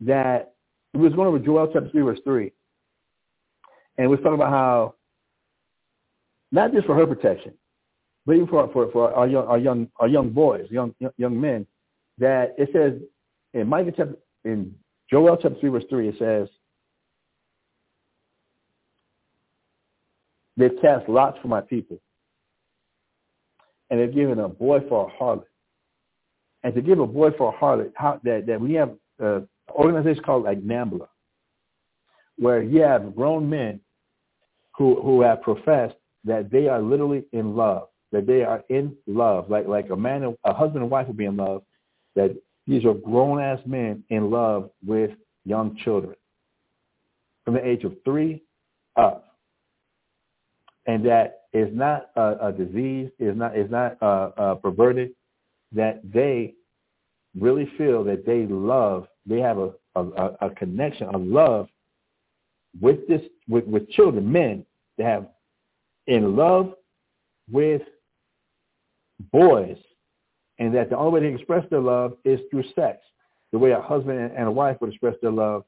that 0.00 0.54
we 0.92 1.00
was 1.00 1.12
going 1.14 1.28
over 1.28 1.38
Joel 1.38 1.70
chapter 1.72 1.88
3, 1.90 2.02
verse 2.02 2.18
3. 2.24 2.52
And 3.98 4.10
we 4.10 4.16
was 4.16 4.22
talking 4.22 4.34
about 4.34 4.50
how, 4.50 4.94
not 6.50 6.72
just 6.72 6.86
for 6.86 6.94
her 6.94 7.06
protection, 7.06 7.54
but 8.26 8.34
even 8.34 8.48
for, 8.48 8.68
for, 8.72 8.90
for 8.90 9.12
our, 9.12 9.28
young, 9.28 9.46
our, 9.46 9.58
young, 9.58 9.88
our 9.96 10.08
young 10.08 10.30
boys, 10.30 10.66
young, 10.70 10.94
young 11.16 11.40
men, 11.40 11.66
that 12.18 12.54
it 12.58 12.70
says 12.72 12.94
in 13.52 13.68
Micah 13.68 13.92
chapter, 13.96 14.16
in 14.44 14.74
Joel 15.10 15.36
chapter 15.36 15.58
3, 15.60 15.70
verse 15.70 15.84
3, 15.88 16.08
it 16.08 16.14
says, 16.18 16.48
They've 20.56 20.80
cast 20.80 21.08
lots 21.08 21.38
for 21.42 21.48
my 21.48 21.60
people. 21.60 22.00
And 23.90 24.00
they've 24.00 24.14
given 24.14 24.38
a 24.38 24.48
boy 24.48 24.80
for 24.88 25.08
a 25.08 25.22
harlot. 25.22 25.44
And 26.62 26.74
to 26.74 26.80
give 26.80 26.98
a 26.98 27.06
boy 27.06 27.30
for 27.36 27.52
a 27.52 27.56
harlot, 27.56 27.92
how, 27.94 28.20
that, 28.24 28.46
that 28.46 28.60
we 28.60 28.74
have 28.74 28.90
uh, 29.22 29.36
an 29.36 29.48
organization 29.70 30.22
called 30.22 30.44
like 30.44 30.62
NAMBLA, 30.62 31.06
where 32.36 32.62
you 32.62 32.82
have 32.82 33.14
grown 33.14 33.48
men 33.50 33.80
who, 34.76 35.00
who 35.02 35.22
have 35.22 35.42
professed 35.42 35.96
that 36.24 36.50
they 36.50 36.68
are 36.68 36.80
literally 36.80 37.24
in 37.32 37.54
love, 37.54 37.88
that 38.12 38.26
they 38.26 38.42
are 38.42 38.64
in 38.70 38.96
love, 39.06 39.50
like, 39.50 39.66
like 39.66 39.90
a 39.90 39.96
man, 39.96 40.34
a 40.44 40.54
husband 40.54 40.82
and 40.82 40.90
wife 40.90 41.06
would 41.06 41.16
be 41.16 41.26
in 41.26 41.36
love, 41.36 41.62
that 42.16 42.34
these 42.66 42.84
are 42.84 42.94
grown-ass 42.94 43.60
men 43.66 44.02
in 44.10 44.30
love 44.30 44.70
with 44.84 45.10
young 45.44 45.76
children 45.84 46.14
from 47.44 47.54
the 47.54 47.66
age 47.66 47.84
of 47.84 47.94
three 48.04 48.42
up. 48.96 49.36
And 50.86 51.04
that 51.06 51.42
is 51.52 51.68
not 51.72 52.10
a, 52.16 52.48
a 52.48 52.52
disease, 52.52 53.10
is 53.18 53.36
not 53.36 53.56
is 53.56 53.70
not 53.70 53.96
uh, 54.02 54.30
uh, 54.36 54.54
perverted, 54.56 55.12
that 55.72 56.00
they 56.10 56.54
really 57.38 57.70
feel 57.78 58.04
that 58.04 58.26
they 58.26 58.46
love, 58.46 59.06
they 59.26 59.40
have 59.40 59.58
a, 59.58 59.70
a, 59.96 60.02
a 60.42 60.50
connection, 60.50 61.08
a 61.08 61.16
love 61.18 61.68
with 62.80 63.06
this 63.08 63.22
with, 63.48 63.64
with 63.66 63.88
children, 63.90 64.30
men 64.30 64.64
that 64.98 65.06
have 65.06 65.26
in 66.06 66.36
love 66.36 66.74
with 67.50 67.82
boys, 69.32 69.76
and 70.58 70.74
that 70.74 70.90
the 70.90 70.96
only 70.96 71.20
way 71.20 71.28
they 71.28 71.34
express 71.34 71.64
their 71.70 71.80
love 71.80 72.16
is 72.24 72.40
through 72.50 72.64
sex. 72.74 72.98
The 73.52 73.58
way 73.58 73.70
a 73.72 73.80
husband 73.80 74.32
and 74.36 74.48
a 74.48 74.50
wife 74.50 74.76
would 74.80 74.90
express 74.90 75.14
their 75.22 75.30
love 75.30 75.64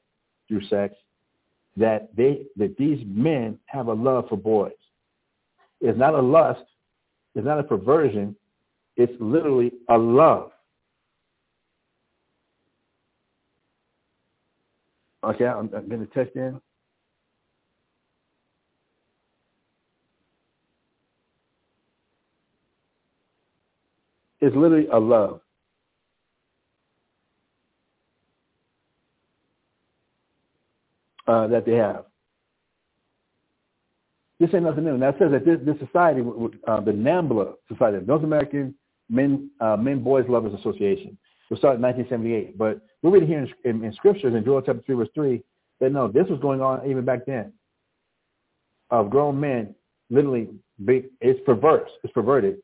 through 0.47 0.65
sex, 0.67 0.95
that 1.75 2.15
they 2.15 2.45
that 2.55 2.77
these 2.77 3.03
men 3.05 3.59
have 3.67 3.87
a 3.87 3.93
love 3.93 4.27
for 4.29 4.37
boys 4.37 4.71
it's 5.81 5.97
not 5.97 6.13
a 6.13 6.21
lust. 6.21 6.63
It's 7.35 7.45
not 7.45 7.59
a 7.59 7.63
perversion. 7.63 8.35
It's 8.95 9.13
literally 9.19 9.71
a 9.89 9.97
love. 9.97 10.51
Okay, 15.23 15.45
I'm, 15.45 15.69
I'm 15.75 15.87
going 15.87 16.05
to 16.05 16.13
text 16.13 16.35
in. 16.35 16.59
It's 24.39 24.55
literally 24.55 24.87
a 24.91 24.99
love. 24.99 25.41
Uh, 31.27 31.45
that 31.47 31.65
they 31.65 31.73
have. 31.73 32.05
This 34.39 34.49
ain't 34.53 34.63
nothing 34.63 34.85
new. 34.85 34.97
Now 34.97 35.09
it 35.09 35.15
says 35.19 35.31
that 35.31 35.43
this, 35.45 35.59
this 35.65 35.75
society, 35.85 36.21
uh, 36.67 36.79
the 36.79 36.91
NAMBLA 36.91 37.53
Society, 37.67 38.05
North 38.05 38.23
American 38.23 38.75
Men 39.09 39.49
uh, 39.59 39.75
Men 39.75 40.03
Boys 40.03 40.25
Lovers 40.29 40.53
Association, 40.57 41.17
was 41.49 41.59
started 41.59 41.77
in 41.77 41.81
1978. 41.81 42.57
But 42.57 42.81
we're 43.01 43.11
reading 43.11 43.27
here 43.27 43.39
in, 43.65 43.77
in, 43.77 43.83
in 43.83 43.93
scriptures 43.93 44.35
in 44.35 44.45
Joel 44.45 44.61
chapter 44.61 44.81
3, 44.85 44.95
verse 44.95 45.09
3, 45.15 45.43
that 45.79 45.91
no, 45.91 46.07
this 46.07 46.27
was 46.29 46.39
going 46.39 46.61
on 46.61 46.89
even 46.89 47.03
back 47.03 47.25
then. 47.25 47.53
Of 48.89 49.09
grown 49.09 49.39
men, 49.39 49.75
literally, 50.09 50.47
it's 50.87 51.39
perverse, 51.45 51.89
it's 52.03 52.13
perverted. 52.13 52.57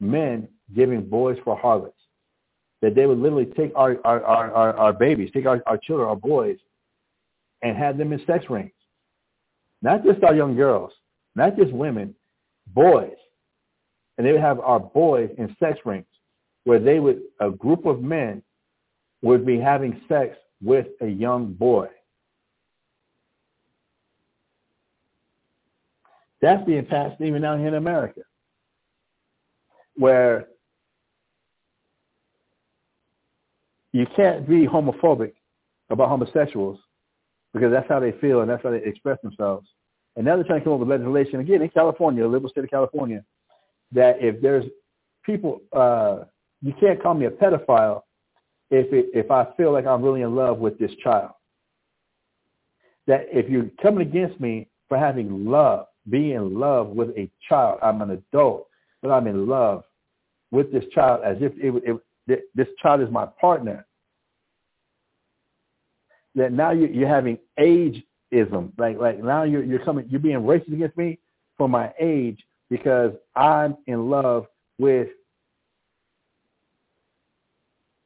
Men 0.00 0.48
giving 0.74 1.08
boys 1.08 1.38
for 1.44 1.56
harlots. 1.56 1.96
That 2.80 2.94
they 2.94 3.06
would 3.06 3.18
literally 3.18 3.46
take 3.46 3.72
our, 3.76 3.96
our, 4.04 4.22
our, 4.24 4.52
our, 4.52 4.76
our 4.76 4.92
babies, 4.92 5.30
take 5.32 5.46
our, 5.46 5.62
our 5.66 5.78
children, 5.78 6.08
our 6.08 6.16
boys, 6.16 6.58
and 7.62 7.76
have 7.76 7.96
them 7.96 8.12
in 8.12 8.24
sex 8.26 8.44
rings. 8.50 8.72
Not 9.82 10.04
just 10.04 10.22
our 10.24 10.34
young 10.34 10.56
girls, 10.56 10.92
not 11.34 11.56
just 11.56 11.72
women, 11.72 12.14
boys. 12.68 13.14
And 14.18 14.26
they 14.26 14.32
would 14.32 14.40
have 14.40 14.60
our 14.60 14.80
boys 14.80 15.30
in 15.38 15.54
sex 15.58 15.78
rings 15.84 16.06
where 16.64 16.78
they 16.78 17.00
would, 17.00 17.22
a 17.40 17.50
group 17.50 17.86
of 17.86 18.02
men 18.02 18.42
would 19.22 19.46
be 19.46 19.58
having 19.58 20.00
sex 20.08 20.36
with 20.60 20.86
a 21.00 21.06
young 21.06 21.52
boy. 21.52 21.88
That's 26.40 26.64
being 26.64 26.84
passed 26.86 27.20
even 27.20 27.44
out 27.44 27.58
here 27.58 27.68
in 27.68 27.74
America, 27.74 28.22
where 29.94 30.48
you 33.92 34.06
can't 34.16 34.48
be 34.48 34.66
homophobic 34.66 35.32
about 35.90 36.08
homosexuals 36.08 36.78
because 37.52 37.70
that's 37.70 37.88
how 37.88 38.00
they 38.00 38.12
feel 38.12 38.40
and 38.40 38.50
that's 38.50 38.62
how 38.62 38.70
they 38.70 38.82
express 38.84 39.18
themselves. 39.22 39.68
And 40.16 40.24
now 40.24 40.36
they're 40.36 40.44
trying 40.44 40.60
to 40.60 40.64
come 40.64 40.74
up 40.74 40.80
with 40.80 40.88
legislation 40.88 41.40
again 41.40 41.62
in 41.62 41.68
California, 41.68 42.26
liberal 42.26 42.50
state 42.50 42.64
of 42.64 42.70
California, 42.70 43.24
that 43.92 44.16
if 44.20 44.40
there's 44.40 44.64
people, 45.24 45.60
uh, 45.72 46.24
you 46.62 46.74
can't 46.80 47.02
call 47.02 47.14
me 47.14 47.26
a 47.26 47.30
pedophile 47.30 48.02
if 48.70 48.92
it, 48.92 49.06
if 49.14 49.30
I 49.30 49.46
feel 49.56 49.72
like 49.72 49.86
I'm 49.86 50.02
really 50.02 50.22
in 50.22 50.34
love 50.34 50.58
with 50.58 50.78
this 50.78 50.92
child. 51.02 51.32
That 53.06 53.26
if 53.30 53.50
you're 53.50 53.68
coming 53.82 54.06
against 54.06 54.40
me 54.40 54.68
for 54.88 54.98
having 54.98 55.44
love, 55.46 55.86
being 56.08 56.30
in 56.30 56.58
love 56.58 56.88
with 56.88 57.10
a 57.10 57.30
child, 57.48 57.78
I'm 57.82 58.00
an 58.00 58.10
adult, 58.10 58.68
but 59.02 59.10
I'm 59.10 59.26
in 59.26 59.46
love 59.46 59.84
with 60.50 60.72
this 60.72 60.84
child 60.94 61.22
as 61.24 61.36
if 61.40 61.52
it, 61.56 61.82
it, 61.84 62.00
this 62.26 62.68
child 62.80 63.00
is 63.00 63.10
my 63.10 63.26
partner. 63.40 63.86
That 66.34 66.52
now 66.52 66.70
you're 66.70 67.08
having 67.08 67.38
ageism. 67.58 68.72
Like 68.78 68.98
like 68.98 69.22
now 69.22 69.42
you're 69.42 69.62
you're 69.62 69.84
coming 69.84 70.06
you're 70.08 70.20
being 70.20 70.38
racist 70.38 70.72
against 70.72 70.96
me 70.96 71.18
for 71.58 71.68
my 71.68 71.92
age 72.00 72.42
because 72.70 73.12
I'm 73.36 73.76
in 73.86 74.08
love 74.08 74.46
with 74.78 75.08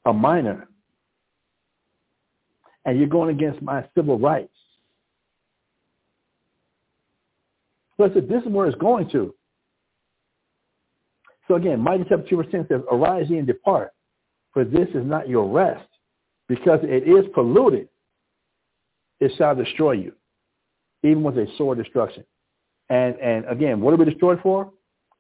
a 0.07 0.13
minor. 0.13 0.69
And 2.85 2.99
you're 2.99 3.09
going 3.09 3.35
against 3.35 3.61
my 3.63 3.85
civil 3.95 4.19
rights. 4.19 4.53
So 7.97 8.09
this 8.09 8.43
is 8.43 8.49
where 8.49 8.67
it's 8.67 8.79
going 8.79 9.09
to. 9.11 9.35
So 11.49 11.55
again, 11.55 11.81
Micah 11.81 12.05
chapter 12.09 12.29
2 12.29 12.37
verse 12.37 12.47
10 12.51 12.67
says, 12.69 12.81
Arise 12.91 13.27
ye 13.29 13.39
and 13.39 13.47
depart, 13.47 13.93
for 14.57 14.65
this 14.65 14.89
is 14.95 15.05
not 15.05 15.29
your 15.29 15.47
rest, 15.47 15.87
because 16.49 16.81
it 16.83 17.07
is 17.07 17.27
polluted. 17.35 17.91
It 19.21 19.33
shall 19.37 19.55
destroy 19.55 19.93
you, 19.93 20.15
even 21.03 21.23
with 21.23 21.37
a 21.37 21.47
sore 21.59 21.75
destruction. 21.75 22.25
And 22.89 23.17
and 23.17 23.45
again, 23.51 23.83
what 23.83 23.93
are 23.93 23.99
we 23.99 24.07
destroyed 24.07 24.41
for? 24.43 24.73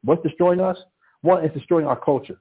What's 0.02 0.22
destroying 0.22 0.60
us? 0.60 0.78
One, 1.20 1.44
it's 1.44 1.52
destroying 1.52 1.84
our 1.84 2.00
culture. 2.00 2.40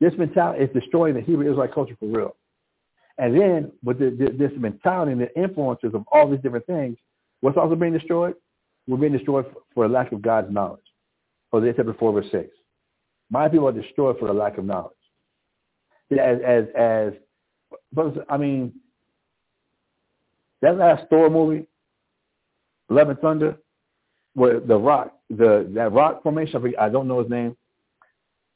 This 0.00 0.12
mentality 0.18 0.64
is 0.64 0.70
destroying 0.74 1.14
the 1.14 1.22
Hebrew 1.22 1.50
Israelite 1.50 1.72
culture 1.72 1.96
for 1.98 2.06
real. 2.06 2.36
And 3.16 3.40
then 3.40 3.72
with 3.82 3.98
the, 3.98 4.10
the, 4.10 4.36
this 4.36 4.52
mentality 4.58 5.12
and 5.12 5.20
the 5.22 5.34
influences 5.34 5.94
of 5.94 6.04
all 6.12 6.30
these 6.30 6.40
different 6.40 6.66
things, 6.66 6.98
what's 7.40 7.56
also 7.56 7.74
being 7.74 7.94
destroyed? 7.94 8.34
We're 8.86 8.98
being 8.98 9.14
destroyed 9.14 9.46
for, 9.46 9.62
for 9.72 9.84
a 9.86 9.88
lack 9.88 10.12
of 10.12 10.20
God's 10.20 10.52
knowledge. 10.52 10.84
Hosea 11.52 11.72
chapter 11.74 11.94
4, 11.94 12.12
verse 12.12 12.26
6. 12.30 12.50
My 13.30 13.48
people 13.48 13.68
are 13.68 13.72
destroyed 13.72 14.18
for 14.18 14.28
a 14.28 14.32
lack 14.32 14.58
of 14.58 14.64
knowledge. 14.64 14.92
As, 16.10 16.38
as, 16.44 16.64
as, 16.76 17.12
but 17.92 18.24
I 18.30 18.36
mean, 18.36 18.72
that 20.62 20.76
last 20.76 21.04
Thor 21.10 21.28
movie, 21.28 21.66
Love 22.88 23.10
and 23.10 23.18
Thunder, 23.18 23.56
where 24.34 24.60
the 24.60 24.76
rock, 24.76 25.14
the 25.28 25.70
that 25.74 25.92
rock 25.92 26.22
formation, 26.22 26.74
I 26.80 26.88
don't 26.88 27.08
know 27.08 27.20
his 27.20 27.30
name, 27.30 27.56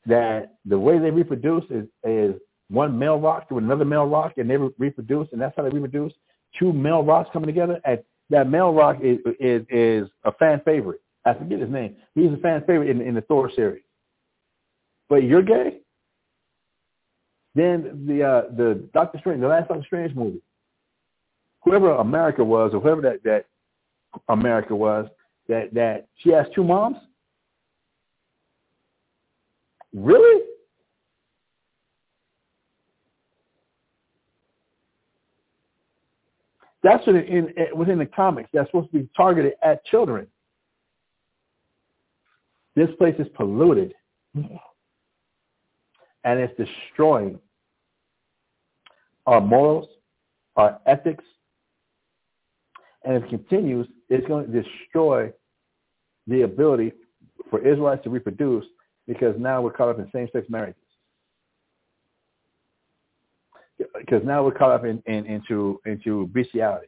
that 0.06 0.54
the 0.64 0.78
way 0.78 0.98
they 0.98 1.10
reproduce 1.10 1.64
is, 1.70 1.86
is 2.04 2.34
one 2.70 2.98
male 2.98 3.20
rock 3.20 3.48
to 3.50 3.58
another 3.58 3.84
male 3.84 4.06
rock, 4.06 4.38
and 4.38 4.48
they 4.48 4.56
reproduce, 4.56 5.28
and 5.32 5.40
that's 5.40 5.54
how 5.56 5.62
they 5.62 5.68
reproduce. 5.68 6.12
Two 6.58 6.72
male 6.72 7.02
rocks 7.02 7.28
coming 7.32 7.46
together, 7.46 7.80
and 7.84 8.00
that 8.30 8.48
male 8.48 8.72
rock 8.72 8.98
is 9.02 9.18
is, 9.38 9.62
is 9.68 10.08
a 10.24 10.32
fan 10.32 10.62
favorite. 10.64 11.00
I 11.24 11.34
forget 11.34 11.60
his 11.60 11.70
name. 11.70 11.96
He's 12.14 12.32
a 12.32 12.38
fan 12.38 12.62
favorite 12.66 12.90
in, 12.90 13.00
in 13.00 13.14
the 13.14 13.20
Thor 13.22 13.50
series. 13.54 13.82
But 15.09 15.24
you're 15.24 15.42
gay. 15.42 15.80
Then 17.55 18.05
the 18.07 18.22
uh, 18.22 18.42
the 18.57 18.88
Doctor 18.94 19.18
Strange, 19.18 19.40
the 19.40 19.48
last 19.48 19.68
Doctor 19.68 19.84
Strange 19.84 20.14
movie, 20.14 20.40
whoever 21.62 21.92
America 21.96 22.42
was, 22.42 22.72
or 22.72 22.80
whoever 22.80 23.03
that 23.03 23.22
that 23.24 23.46
America 24.28 24.74
was, 24.74 25.07
that 25.48 25.74
that 25.74 26.07
she 26.16 26.30
has 26.30 26.46
two 26.55 26.64
moms. 26.64 26.96
Really? 29.94 30.44
That's 36.82 37.07
in, 37.07 37.16
in, 37.16 37.55
within 37.76 37.98
the 37.98 38.07
comics. 38.07 38.50
That's 38.53 38.68
supposed 38.68 38.90
to 38.92 38.98
be 38.98 39.09
targeted 39.16 39.53
at 39.62 39.84
children. 39.84 40.26
This 42.74 42.88
place 42.98 43.14
is 43.18 43.26
polluted, 43.34 43.94
and 46.24 46.38
it's 46.38 46.54
destroying 46.56 47.38
our 49.26 49.40
morals, 49.40 49.88
our 50.56 50.80
ethics, 50.86 51.24
and 53.04 53.16
if 53.16 53.24
it 53.24 53.30
continues, 53.30 53.86
it's 54.08 54.26
going 54.26 54.50
to 54.50 54.62
destroy 54.62 55.32
the 56.26 56.42
ability 56.42 56.92
for 57.50 57.60
Israelites 57.60 58.04
to 58.04 58.10
reproduce 58.10 58.64
because 59.06 59.34
now 59.38 59.60
we're 59.60 59.72
caught 59.72 59.88
up 59.88 59.98
in 59.98 60.08
same-sex 60.12 60.46
marriages. 60.48 60.76
Because 63.98 64.22
now 64.24 64.44
we're 64.44 64.52
caught 64.52 64.70
up 64.70 64.84
in, 64.84 65.02
in, 65.06 65.26
into 65.26 65.80
into 65.86 66.28
bestiality. 66.28 66.86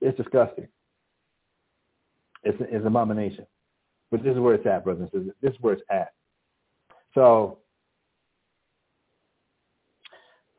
It's 0.00 0.16
disgusting. 0.16 0.68
It's, 2.44 2.56
it's 2.60 2.72
an 2.72 2.86
abomination. 2.86 3.46
But 4.12 4.22
this 4.22 4.34
is 4.34 4.38
where 4.38 4.54
it's 4.54 4.66
at, 4.66 4.84
brothers 4.84 5.00
and 5.00 5.10
sisters. 5.10 5.34
This 5.40 5.54
is 5.54 5.60
where 5.62 5.72
it's 5.72 5.82
at. 5.90 6.12
So 7.14 7.58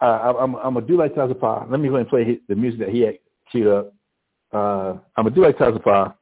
uh, 0.02 0.06
I, 0.06 0.44
I'm, 0.44 0.56
I'm 0.56 0.74
gonna 0.74 0.86
do 0.86 0.98
like 0.98 1.14
Tazapah. 1.14 1.70
Let 1.70 1.80
me 1.80 1.88
go 1.88 1.96
and 1.96 2.10
play 2.10 2.40
the 2.50 2.56
music 2.56 2.80
that 2.80 2.90
he 2.90 3.02
had 3.02 3.20
queued 3.52 3.68
up. 3.68 3.94
Uh, 4.52 4.98
I'm 5.16 5.26
gonna 5.26 5.32
do 5.36 5.44
like 5.44 5.58
Tazapah. 5.58 6.16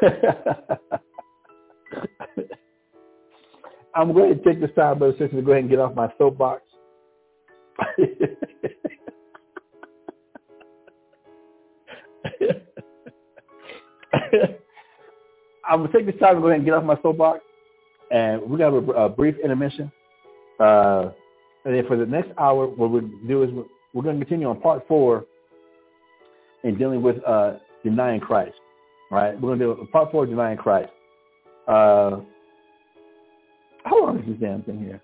I'm 3.94 4.12
going 4.12 4.36
to 4.36 4.44
take 4.44 4.60
this 4.60 4.70
time, 4.76 4.98
brother 4.98 5.14
sister, 5.18 5.36
to 5.36 5.42
go 5.42 5.52
ahead 5.52 5.62
and 5.62 5.70
get 5.70 5.78
off 5.80 5.94
my 5.94 6.12
soapbox. 6.18 6.62
I'm 15.68 15.80
going 15.80 15.92
to 15.92 15.98
take 15.98 16.06
this 16.06 16.18
time 16.20 16.36
to 16.36 16.40
go 16.40 16.46
ahead 16.46 16.58
and 16.58 16.64
get 16.64 16.74
off 16.74 16.84
my 16.84 16.96
soapbox, 17.02 17.40
and 18.10 18.40
to 18.42 18.56
have 18.64 18.74
a, 18.74 18.78
a 18.92 19.08
brief 19.08 19.34
intermission. 19.42 19.90
Uh, 20.60 21.10
and 21.64 21.74
then 21.74 21.86
for 21.86 21.96
the 21.96 22.06
next 22.06 22.30
hour, 22.38 22.66
what 22.66 22.90
we'll 22.90 23.10
do 23.26 23.42
is 23.42 23.50
we're 23.92 24.02
going 24.02 24.18
to 24.18 24.24
continue 24.24 24.48
on 24.48 24.60
part 24.60 24.86
four 24.88 25.26
in 26.64 26.78
dealing 26.78 27.02
with 27.02 27.16
uh, 27.26 27.54
denying 27.84 28.20
Christ. 28.20 28.56
All 29.10 29.18
right, 29.18 29.40
we're 29.40 29.56
going 29.56 29.58
to 29.60 29.74
do 29.76 29.88
part 29.90 30.10
four, 30.10 30.26
denying 30.26 30.58
Christ. 30.58 30.90
Uh, 31.66 32.20
how 33.84 34.04
long 34.04 34.18
is 34.18 34.26
this 34.26 34.36
damn 34.38 34.62
thing 34.62 34.80
here? 34.80 35.00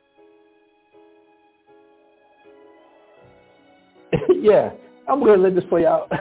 yeah, 4.40 4.70
I'm 5.08 5.20
going 5.20 5.38
to 5.38 5.42
let 5.42 5.54
this 5.54 5.64
play 5.68 5.86
out. 5.86 6.12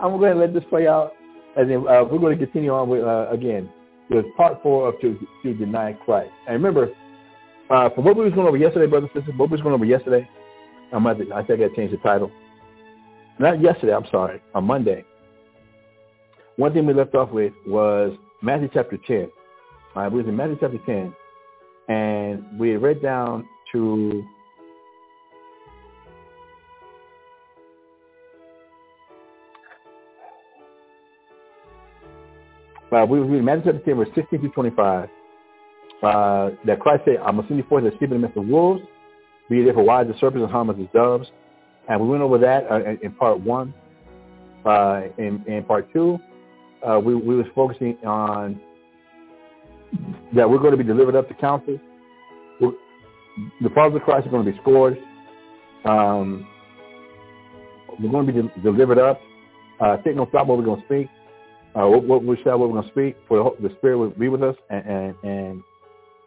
I'm 0.00 0.18
going 0.18 0.32
to 0.32 0.38
let 0.38 0.54
this 0.54 0.64
play 0.70 0.86
out, 0.86 1.12
and 1.56 1.70
then 1.70 1.78
uh, 1.86 2.04
we're 2.04 2.18
going 2.18 2.38
to 2.38 2.44
continue 2.44 2.72
on 2.72 2.88
with 2.88 3.02
uh, 3.02 3.28
again 3.30 3.68
with 4.08 4.24
part 4.36 4.62
four 4.62 4.88
of 4.88 5.00
to, 5.00 5.18
to 5.42 5.54
deny 5.54 5.92
Christ. 5.92 6.32
And 6.46 6.54
remember, 6.54 6.90
uh, 7.70 7.90
from 7.90 8.04
what 8.04 8.16
we 8.16 8.24
was 8.24 8.32
going 8.34 8.48
over 8.48 8.56
yesterday, 8.56 8.86
brothers 8.86 9.10
and 9.14 9.22
sisters, 9.22 9.38
what 9.38 9.50
we 9.50 9.54
was 9.54 9.62
going 9.62 9.74
over 9.74 9.84
yesterday, 9.84 10.28
I'm 10.92 11.04
to, 11.04 11.32
I 11.32 11.44
think 11.44 11.60
I 11.60 11.68
changed 11.76 11.94
the 11.94 11.98
title. 11.98 12.30
Not 13.40 13.62
yesterday, 13.62 13.94
I'm 13.94 14.04
sorry, 14.10 14.42
on 14.54 14.64
Monday. 14.64 15.02
One 16.56 16.74
thing 16.74 16.84
we 16.84 16.92
left 16.92 17.14
off 17.14 17.30
with 17.30 17.54
was 17.66 18.14
Matthew 18.42 18.68
chapter 18.70 18.98
10. 18.98 19.30
All 19.96 20.02
right, 20.02 20.12
we 20.12 20.18
was 20.18 20.28
in 20.28 20.36
Matthew 20.36 20.58
chapter 20.60 20.76
10, 20.84 21.14
and 21.88 22.60
we 22.60 22.76
read 22.76 23.00
down 23.02 23.48
to 23.72 24.22
Uh, 32.92 33.06
we 33.08 33.20
reading 33.20 33.44
Matthew 33.44 33.72
chapter 33.72 33.86
10, 33.86 33.96
verse 33.96 34.08
16 34.16 34.42
to 34.42 34.48
25. 34.50 35.08
Uh, 36.02 36.50
that 36.66 36.78
Christ 36.80 37.04
said, 37.06 37.18
I'm 37.24 37.36
going 37.36 37.48
send 37.48 37.58
you 37.58 37.64
forth 37.68 37.84
as 37.84 37.92
sheep 37.92 38.02
in 38.02 38.10
the 38.10 38.18
midst 38.18 38.36
of 38.36 38.46
wolves. 38.46 38.82
Be 39.48 39.62
therefore 39.62 39.84
wise 39.84 40.08
as 40.12 40.20
serpents 40.20 40.42
and 40.42 40.50
harmless 40.50 40.76
as 40.78 40.88
doves. 40.92 41.28
And 41.90 42.00
we 42.00 42.08
went 42.08 42.22
over 42.22 42.38
that 42.38 42.70
uh, 42.70 42.80
in 43.02 43.12
part 43.14 43.40
one. 43.40 43.74
Uh, 44.64 45.02
in, 45.18 45.42
in 45.46 45.64
part 45.64 45.92
two, 45.92 46.18
uh, 46.86 47.00
we, 47.02 47.14
we 47.14 47.34
was 47.34 47.46
focusing 47.54 47.96
on 48.06 48.60
that 50.34 50.48
we're 50.48 50.58
going 50.58 50.70
to 50.70 50.76
be 50.76 50.84
delivered 50.84 51.16
up 51.16 51.26
to 51.28 51.34
council. 51.34 51.78
We're, 52.60 52.72
the 53.62 53.70
followers 53.70 53.96
of 53.96 54.02
Christ 54.02 54.26
are 54.26 54.30
going 54.30 54.44
to 54.46 54.52
be 54.52 54.58
scourged. 54.58 55.00
Um, 55.84 56.46
we're 57.98 58.10
going 58.10 58.26
to 58.26 58.32
be 58.32 58.42
de- 58.42 58.62
delivered 58.62 58.98
up. 58.98 59.20
Uh, 59.80 59.96
Satan 60.04 60.18
will 60.18 60.28
stop 60.28 60.46
what 60.46 60.58
we're 60.58 60.64
going 60.64 60.80
to 60.80 60.86
speak. 60.86 61.08
Uh, 61.74 61.88
what, 61.88 62.04
what 62.04 62.24
we 62.24 62.36
shall, 62.44 62.58
what 62.58 62.68
we're 62.68 62.82
going 62.82 62.88
to 62.88 62.92
speak. 62.92 63.16
For 63.26 63.56
the, 63.58 63.68
the 63.68 63.74
Spirit 63.76 63.98
will 63.98 64.10
be 64.10 64.28
with 64.28 64.42
us, 64.42 64.56
and 64.68 64.86
and, 64.86 65.14
and 65.24 65.62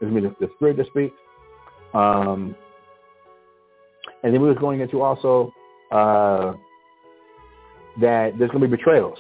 it's 0.02 0.14
be 0.14 0.22
the, 0.22 0.36
the 0.40 0.50
Spirit 0.56 0.78
that 0.78 0.88
speaks. 0.88 1.16
Um, 1.94 2.56
and 4.24 4.34
then 4.34 4.42
we 4.42 4.48
was 4.48 4.58
going 4.58 4.80
into 4.80 5.02
also 5.02 5.54
uh, 5.92 6.54
that 8.02 8.38
there's 8.38 8.52
going 8.52 8.62
to 8.62 8.68
be 8.68 8.76
betrayals, 8.76 9.20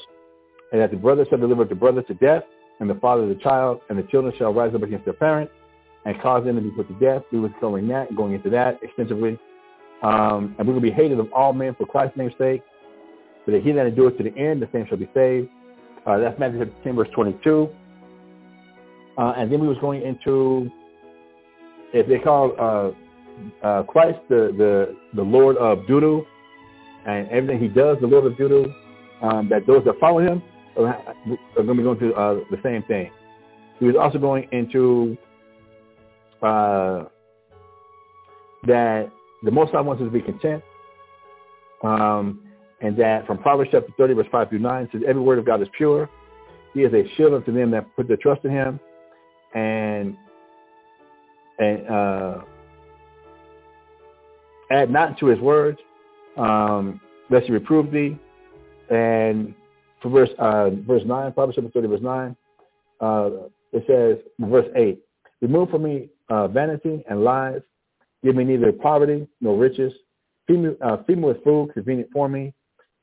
and 0.72 0.82
that 0.82 0.91
the 0.91 0.97
brother 0.97 1.26
shall 1.30 1.39
deliver 1.39 1.66
the 1.66 1.76
brother 1.76 2.01
to 2.04 2.14
death, 2.16 2.43
and 2.80 2.89
the 2.89 2.95
father 2.95 3.28
the 3.28 3.36
child, 3.36 3.82
and 3.89 3.97
the 3.97 4.04
children 4.04 4.34
shall 4.38 4.54
rise 4.54 4.74
up 4.74 4.82
against 4.82 5.06
their 5.06 5.14
parents 5.14 5.54
and 6.06 6.20
cause 6.22 6.43
them 6.43 6.56
to 6.56 6.62
be 6.62 6.72
put 6.72 6.88
to 6.88 6.93
death. 6.95 7.24
We 7.32 7.39
was 7.39 7.51
covering 7.60 7.88
that 7.89 8.16
going 8.16 8.34
into 8.34 8.49
that 8.49 8.80
extensively. 8.82 9.39
Um, 10.01 10.56
and 10.60 10.68
we 10.68 10.74
will 10.74 10.82
be 10.82 10.91
hated 10.91 11.20
of 11.20 11.32
all 11.32 11.54
men 11.54 11.76
for 11.76 11.86
Christ's 11.86 12.18
name's 12.18 12.34
sake. 12.38 12.62
But 13.45 13.54
that 13.54 13.64
he 13.64 13.72
that 13.72 13.86
endures 13.86 14.14
to 14.18 14.24
the 14.24 14.36
end, 14.38 14.62
the 14.62 14.70
same 14.74 14.86
shall 14.88 14.97
be 14.97 15.10
saved. 15.14 15.49
Uh, 16.06 16.18
that's 16.18 16.38
Matthew 16.39 16.60
15, 16.60 16.95
verse 16.95 17.08
22. 17.16 17.70
Uh, 19.18 19.34
and 19.38 19.51
then 19.51 19.62
we 19.62 19.68
was 19.68 19.78
going 19.80 20.01
into 20.01 20.70
if 21.93 22.08
they 22.08 22.20
call 22.20 22.54
uh, 22.60 22.91
uh, 23.63 23.84
Christ 23.84 24.19
the, 24.29 24.53
the 24.57 24.95
the 25.15 25.21
Lord 25.21 25.57
of 25.57 25.79
Dudu 25.79 26.25
and 27.05 27.29
everything 27.29 27.59
he 27.59 27.67
does, 27.67 27.97
the 27.99 28.07
Lord 28.07 28.25
of 28.25 28.34
Dudu, 28.34 28.73
um, 29.21 29.49
that 29.49 29.67
those 29.67 29.84
that 29.86 29.99
follow 29.99 30.19
him 30.19 30.41
are, 30.77 30.88
are 30.88 31.15
going 31.55 31.67
to 31.67 31.73
be 31.75 31.84
going 31.84 31.99
through 31.99 32.13
uh, 32.13 32.39
the 32.51 32.57
same 32.63 32.84
thing. 32.84 33.11
He 33.79 33.86
was 33.86 33.95
also 33.99 34.17
going 34.17 34.47
into 34.51 35.17
uh, 36.41 37.05
that 38.65 39.11
the 39.43 39.51
Most 39.51 39.71
High 39.71 39.81
wants 39.81 40.01
us 40.01 40.07
to 40.07 40.11
be 40.11 40.21
content, 40.21 40.63
um, 41.84 42.41
and 42.81 42.97
that 42.97 43.27
from 43.27 43.39
Proverbs 43.39 43.69
chapter 43.71 43.91
30, 43.97 44.13
verse 44.13 44.27
5 44.31 44.49
through 44.49 44.59
9, 44.59 44.89
says, 44.91 45.01
every 45.07 45.21
word 45.21 45.39
of 45.39 45.45
God 45.45 45.61
is 45.61 45.67
pure. 45.75 46.09
He 46.73 46.81
is 46.81 46.93
a 46.93 47.03
shield 47.15 47.34
unto 47.34 47.53
them 47.53 47.71
that 47.71 47.93
put 47.95 48.07
their 48.07 48.17
trust 48.17 48.43
in 48.45 48.51
him, 48.51 48.79
and 49.53 50.17
and 51.59 51.88
uh, 51.88 52.41
add 54.78 54.88
not 54.89 55.09
to 55.19 55.26
his 55.34 55.39
words, 55.39 55.80
um, 56.38 56.84
lest 57.32 57.45
he 57.47 57.51
reprove 57.59 57.91
thee. 57.91 58.11
And 58.89 59.53
for 60.01 60.09
verse 60.17 60.34
uh, 60.47 60.69
verse 60.91 61.03
nine, 61.05 61.32
Proverbs 61.34 61.55
chapter 61.55 61.71
thirty, 61.74 61.88
verse 61.93 62.01
nine, 62.01 62.32
uh, 63.05 63.30
it 63.71 63.84
says, 63.88 64.15
verse 64.53 64.69
eight, 64.84 64.97
remove 65.41 65.69
from 65.69 65.84
me 65.84 65.95
uh, 66.34 66.47
vanity 66.47 66.95
and 67.09 67.24
lies, 67.24 67.61
give 68.24 68.36
me 68.36 68.43
neither 68.43 68.71
poverty 68.71 69.28
nor 69.41 69.57
riches. 69.57 69.93
Feed 70.47 70.59
me, 70.63 70.69
uh, 70.82 70.97
feed 71.05 71.17
me 71.19 71.26
with 71.32 71.43
food 71.43 71.71
convenient 71.74 72.09
for 72.11 72.28
me, 72.28 72.53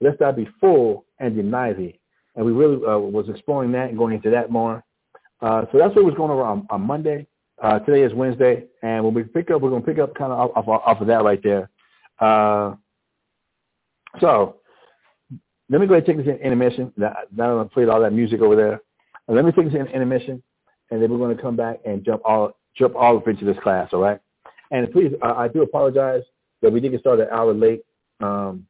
lest 0.00 0.20
I 0.20 0.30
be 0.30 0.46
full 0.60 1.06
and 1.20 1.34
deny 1.34 1.72
thee. 1.72 1.98
And 2.36 2.44
we 2.46 2.52
really 2.52 2.76
uh, 2.86 2.98
was 2.98 3.28
exploring 3.28 3.72
that 3.72 3.88
and 3.88 3.98
going 3.98 4.14
into 4.14 4.30
that 4.30 4.50
more. 4.50 4.76
Uh, 5.40 5.62
so 5.72 5.78
that's 5.78 5.94
what 5.96 6.04
was 6.04 6.14
going 6.14 6.30
on 6.30 6.38
on, 6.38 6.66
on 6.70 6.82
Monday. 6.82 7.26
Uh, 7.62 7.78
today 7.80 8.02
is 8.02 8.14
Wednesday, 8.14 8.64
and 8.82 9.04
when 9.04 9.12
we 9.12 9.22
pick 9.22 9.50
up, 9.50 9.60
we're 9.60 9.68
going 9.68 9.82
to 9.82 9.86
pick 9.86 9.98
up 9.98 10.14
kind 10.14 10.32
of 10.32 10.38
off, 10.38 10.66
off, 10.66 10.82
off 10.86 11.00
of 11.00 11.06
that 11.08 11.22
right 11.22 11.42
there. 11.42 11.68
Uh, 12.18 12.74
so 14.18 14.56
let 15.68 15.80
me 15.80 15.86
go 15.86 15.94
ahead 15.94 16.08
and 16.08 16.18
take 16.18 16.26
this 16.26 16.34
in 16.34 16.40
intermission. 16.40 16.92
Now 16.96 17.14
that 17.36 17.48
I've 17.60 17.70
played 17.70 17.88
all 17.88 18.00
that 18.00 18.12
music 18.12 18.40
over 18.40 18.56
there, 18.56 18.80
uh, 19.28 19.32
let 19.32 19.44
me 19.44 19.52
take 19.52 19.66
this 19.66 19.74
in 19.74 19.86
intermission, 19.88 20.42
and 20.90 21.02
then 21.02 21.10
we're 21.10 21.18
going 21.18 21.36
to 21.36 21.42
come 21.42 21.54
back 21.54 21.80
and 21.84 22.04
jump 22.04 22.22
all 22.24 22.56
jump 22.76 22.96
all 22.96 23.18
up 23.18 23.28
into 23.28 23.44
this 23.44 23.58
class. 23.62 23.90
All 23.92 24.00
right. 24.00 24.20
And 24.70 24.90
please, 24.90 25.12
uh, 25.22 25.34
I 25.34 25.48
do 25.48 25.62
apologize 25.62 26.22
that 26.62 26.72
we 26.72 26.80
did 26.80 26.92
get 26.92 27.00
started 27.00 27.28
an 27.28 27.28
hour 27.32 27.52
late. 27.52 27.82
Um, 28.20 28.66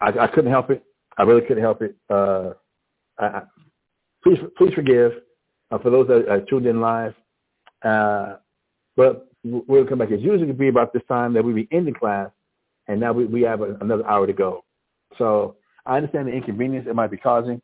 I, 0.00 0.10
I 0.10 0.26
couldn't 0.28 0.50
help 0.50 0.70
it. 0.70 0.84
I 1.18 1.22
really 1.24 1.40
couldn't 1.40 1.62
help 1.62 1.82
it. 1.82 1.96
Uh, 2.08 2.52
I, 3.18 3.24
I, 3.24 3.42
please, 4.22 4.38
please 4.56 4.74
forgive 4.74 5.12
uh, 5.70 5.78
for 5.78 5.90
those 5.90 6.06
that 6.08 6.28
are 6.28 6.40
tuned 6.42 6.66
in 6.66 6.80
live. 6.80 7.14
Uh, 7.84 8.36
but 8.96 9.28
we'll 9.44 9.86
come 9.86 9.98
back. 9.98 10.10
It's 10.10 10.22
usually 10.22 10.52
be 10.52 10.68
about 10.68 10.92
this 10.92 11.02
time 11.08 11.32
that 11.34 11.44
we 11.44 11.52
be 11.52 11.68
ending 11.72 11.94
class, 11.94 12.30
and 12.88 13.00
now 13.00 13.12
we, 13.12 13.24
we 13.26 13.42
have 13.42 13.60
a, 13.60 13.74
another 13.80 14.06
hour 14.06 14.26
to 14.26 14.32
go. 14.32 14.64
So 15.18 15.56
I 15.86 15.96
understand 15.96 16.28
the 16.28 16.32
inconvenience 16.32 16.86
it 16.88 16.94
might 16.94 17.10
be 17.10 17.16
causing. 17.16 17.60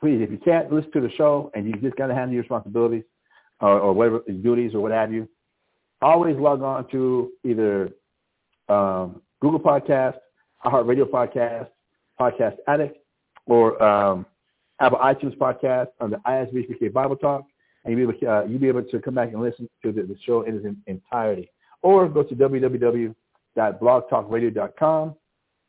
Please, 0.00 0.20
if 0.22 0.30
you 0.30 0.38
can't 0.38 0.72
listen 0.72 0.92
to 0.92 1.00
the 1.00 1.10
show 1.10 1.50
and 1.54 1.66
you 1.66 1.74
just 1.74 1.96
got 1.96 2.06
to 2.06 2.14
handle 2.14 2.32
your 2.32 2.42
responsibilities 2.42 3.04
or, 3.60 3.80
or 3.80 3.92
whatever 3.92 4.20
duties 4.42 4.74
or 4.74 4.80
what 4.80 4.92
have 4.92 5.12
you, 5.12 5.28
always 6.00 6.36
log 6.36 6.62
on 6.62 6.88
to 6.90 7.32
either 7.44 7.90
um, 8.68 9.20
Google 9.40 9.60
Podcast, 9.60 10.16
iHeartRadio 10.64 11.04
Podcast, 11.04 11.68
Podcast 12.20 12.56
Addict, 12.68 12.98
or 13.46 13.80
um, 13.82 14.26
Apple 14.80 14.98
iTunes 14.98 15.36
Podcast 15.36 15.88
on 16.00 16.10
the 16.10 16.16
ISBHPK 16.18 16.92
Bible 16.92 17.16
Talk 17.16 17.44
and 17.88 17.98
you'll 17.98 18.12
be 18.12 18.18
able, 18.18 18.30
uh, 18.30 18.44
you'll 18.44 18.60
be 18.60 18.68
able 18.68 18.82
to 18.82 19.00
come 19.00 19.14
back 19.14 19.32
and 19.32 19.40
listen 19.40 19.66
to 19.82 19.90
the, 19.92 20.02
the 20.02 20.14
show 20.24 20.42
in 20.42 20.56
its 20.56 20.66
entirety. 20.86 21.50
Or 21.82 22.06
go 22.08 22.22
to 22.22 22.34
www.blogtalkradio.com. 22.34 25.14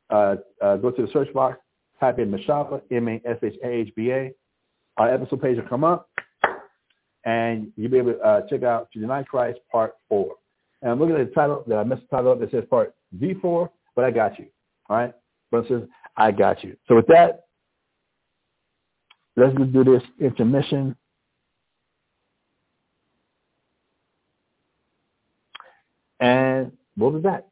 Uh, 0.09 0.35
uh, 0.61 0.75
go 0.77 0.91
to 0.91 1.01
the 1.03 1.07
search 1.13 1.31
box, 1.33 1.59
type 1.99 2.17
in 2.19 2.31
Mashahba, 2.31 2.81
M-A-S-H-A-H-B-A. 2.91 4.33
Our 4.97 5.13
episode 5.13 5.41
page 5.41 5.57
will 5.57 5.67
come 5.69 5.83
up, 5.83 6.09
and 7.25 7.71
you'll 7.77 7.91
be 7.91 7.99
able 7.99 8.13
to 8.13 8.19
uh, 8.19 8.41
check 8.49 8.63
out 8.63 8.91
To 8.91 8.99
Deny 8.99 9.21
Christ 9.23 9.59
Part 9.71 9.93
4. 10.09 10.33
And 10.81 10.91
I'm 10.91 10.99
looking 10.99 11.15
at 11.15 11.29
the 11.29 11.33
title, 11.33 11.63
that 11.67 11.77
I 11.77 11.83
messed 11.83 12.01
the 12.09 12.17
title 12.17 12.31
up 12.31 12.39
that 12.39 12.49
says 12.51 12.63
Part 12.69 12.95
V4, 13.17 13.69
but 13.95 14.03
I 14.03 14.11
got 14.11 14.37
you. 14.39 14.47
All 14.89 14.97
right? 14.97 15.13
But 15.51 15.65
it 15.65 15.69
says, 15.69 15.83
I 16.17 16.31
got 16.31 16.63
you. 16.63 16.75
So 16.87 16.95
with 16.95 17.05
that, 17.07 17.43
let's 19.37 19.55
do 19.55 19.83
this 19.83 20.01
intermission. 20.19 20.95
And 26.19 26.73
we'll 26.97 27.11
be 27.11 27.21
back. 27.21 27.45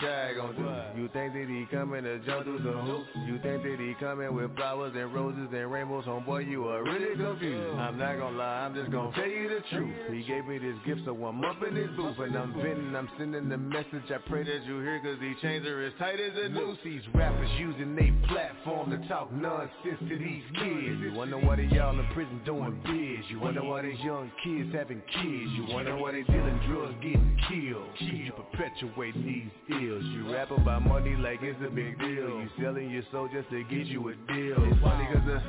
Shy 0.00 0.32
gon' 0.36 0.54
do? 0.54 1.00
You 1.00 1.08
think 1.12 1.34
that 1.34 1.46
he 1.48 1.66
coming 1.74 2.04
to 2.04 2.18
jump 2.20 2.44
through 2.44 2.58
some 2.58 2.86
hoops? 2.86 3.08
You 3.26 3.38
think 3.42 3.62
that 3.62 3.76
he 3.78 3.94
coming 3.98 4.34
with 4.34 4.54
flowers 4.56 4.92
and 4.96 5.12
roses 5.12 5.48
and 5.52 5.72
rainbows? 5.72 6.04
Homeboy, 6.04 6.48
you 6.48 6.68
are 6.68 6.82
really 6.84 7.16
confused. 7.16 7.78
I'm 7.78 7.98
not 7.98 8.18
gonna 8.18 8.36
lie, 8.36 8.64
I'm 8.64 8.74
just 8.74 8.90
gonna 8.90 9.12
tell 9.14 9.26
you 9.26 9.48
the 9.48 9.60
truth. 9.70 9.96
He 10.12 10.22
gave 10.22 10.46
me 10.46 10.58
this 10.58 10.76
gift, 10.86 11.02
so 11.04 11.12
I'm 11.24 11.44
up 11.44 11.62
in 11.66 11.74
his 11.74 11.90
booth 11.96 12.18
and 12.18 12.36
I'm 12.36 12.54
venting, 12.54 12.94
I'm 12.94 13.08
sending 13.18 13.48
the 13.48 13.58
message. 13.58 14.06
I 14.10 14.18
pray 14.28 14.44
that 14.44 14.64
you 14.66 14.80
hear, 14.80 15.00
cause 15.00 15.18
these 15.20 15.36
chains 15.42 15.66
are 15.66 15.82
as 15.82 15.92
tight 15.98 16.20
as 16.20 16.32
a 16.44 16.48
noose. 16.48 16.78
These 16.84 17.02
rappers 17.14 17.50
using 17.58 17.96
their 17.96 18.14
platform 18.28 18.90
to 18.90 19.08
talk 19.08 19.32
nonsense 19.32 19.98
to 19.98 20.18
these 20.18 20.44
kids. 20.54 21.00
You 21.00 21.12
wonder 21.14 21.38
why 21.38 21.56
they 21.56 21.72
y'all 21.72 21.98
in 21.98 22.06
prison 22.12 22.40
doing 22.44 22.80
biz. 22.84 23.24
You 23.30 23.40
wonder 23.40 23.62
why 23.64 23.82
these 23.82 23.98
young 24.00 24.30
kids 24.44 24.74
having 24.74 25.00
kids. 25.00 25.50
You 25.56 25.66
wonder 25.68 25.96
why 25.96 26.12
they 26.12 26.22
dealing 26.22 26.60
drugs 26.68 26.94
getting 27.02 27.38
killed. 27.48 27.88
You 27.98 28.32
perpetuating 28.32 29.24
these 29.24 29.50
ills. 29.88 30.04
You 30.04 30.32
rap 30.32 30.50
about 30.50 30.82
money 30.82 31.16
like 31.16 31.40
it's 31.42 31.58
a 31.66 31.70
big 31.70 31.98
deal. 31.98 32.40
You 32.40 32.48
selling 32.60 32.90
your 32.90 33.02
soul 33.10 33.28
just 33.32 33.50
to 33.50 33.62
get 33.64 33.86
you 33.86 34.08
a 34.08 34.14
deal. 34.32 34.56
It's 34.58 34.80
funny 34.80 35.06
cause 35.12 35.22
the 35.26 35.42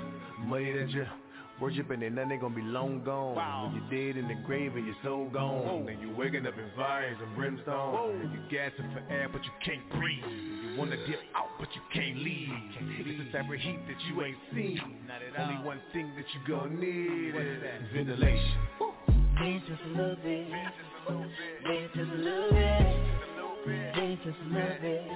money 0.46 0.72
that 0.74 0.90
you're 0.90 1.08
worshiping 1.62 2.04
and 2.04 2.16
nothing 2.16 2.40
gonna 2.40 2.56
be 2.56 2.62
long 2.62 3.04
gone. 3.04 3.36
When 3.36 3.82
you're 3.82 3.90
dead 4.14 4.18
in 4.18 4.28
the 4.28 4.36
grave 4.46 4.76
and 4.76 4.86
your 4.86 4.96
soul 5.04 5.30
gone. 5.32 5.86
Then 5.86 6.00
you 6.02 6.16
waking 6.16 6.46
up 6.48 6.56
in 6.58 6.70
fires 6.76 7.18
and 7.22 7.36
brimstone. 7.36 8.32
You 8.34 8.40
gasping 8.50 8.92
for 8.94 9.04
air 9.14 9.30
but 9.32 9.44
you 9.44 9.52
can't 9.64 9.90
breathe. 9.92 10.24
You 10.26 10.78
wanna 10.78 10.98
dip 11.08 11.20
out 11.36 11.50
but 11.60 11.70
you 11.76 11.82
can't 11.94 12.18
leave. 12.18 12.50
It's 13.00 13.32
the 13.32 13.38
type 13.38 13.50
of 13.50 13.60
heat 13.60 13.80
that 13.88 14.00
you 14.10 14.24
ain't 14.24 14.38
seen. 14.54 14.82
Only 15.38 15.64
one 15.64 15.80
thing 15.94 16.12
that 16.16 16.26
you 16.34 16.40
gonna 16.48 16.76
need 16.76 17.36
is 17.36 17.62
ventilation. 17.94 18.58
Dance 19.40 19.64
just 19.68 19.82
a 19.84 19.88
little 19.90 20.16
bit. 20.24 20.50
Dance 20.50 21.92
just 21.96 22.12
a 22.12 22.16
little 22.16 22.52
bit. 22.52 23.33
Dance 23.66 24.20
just 24.26 24.38
little 24.52 24.78
bit. 24.82 25.08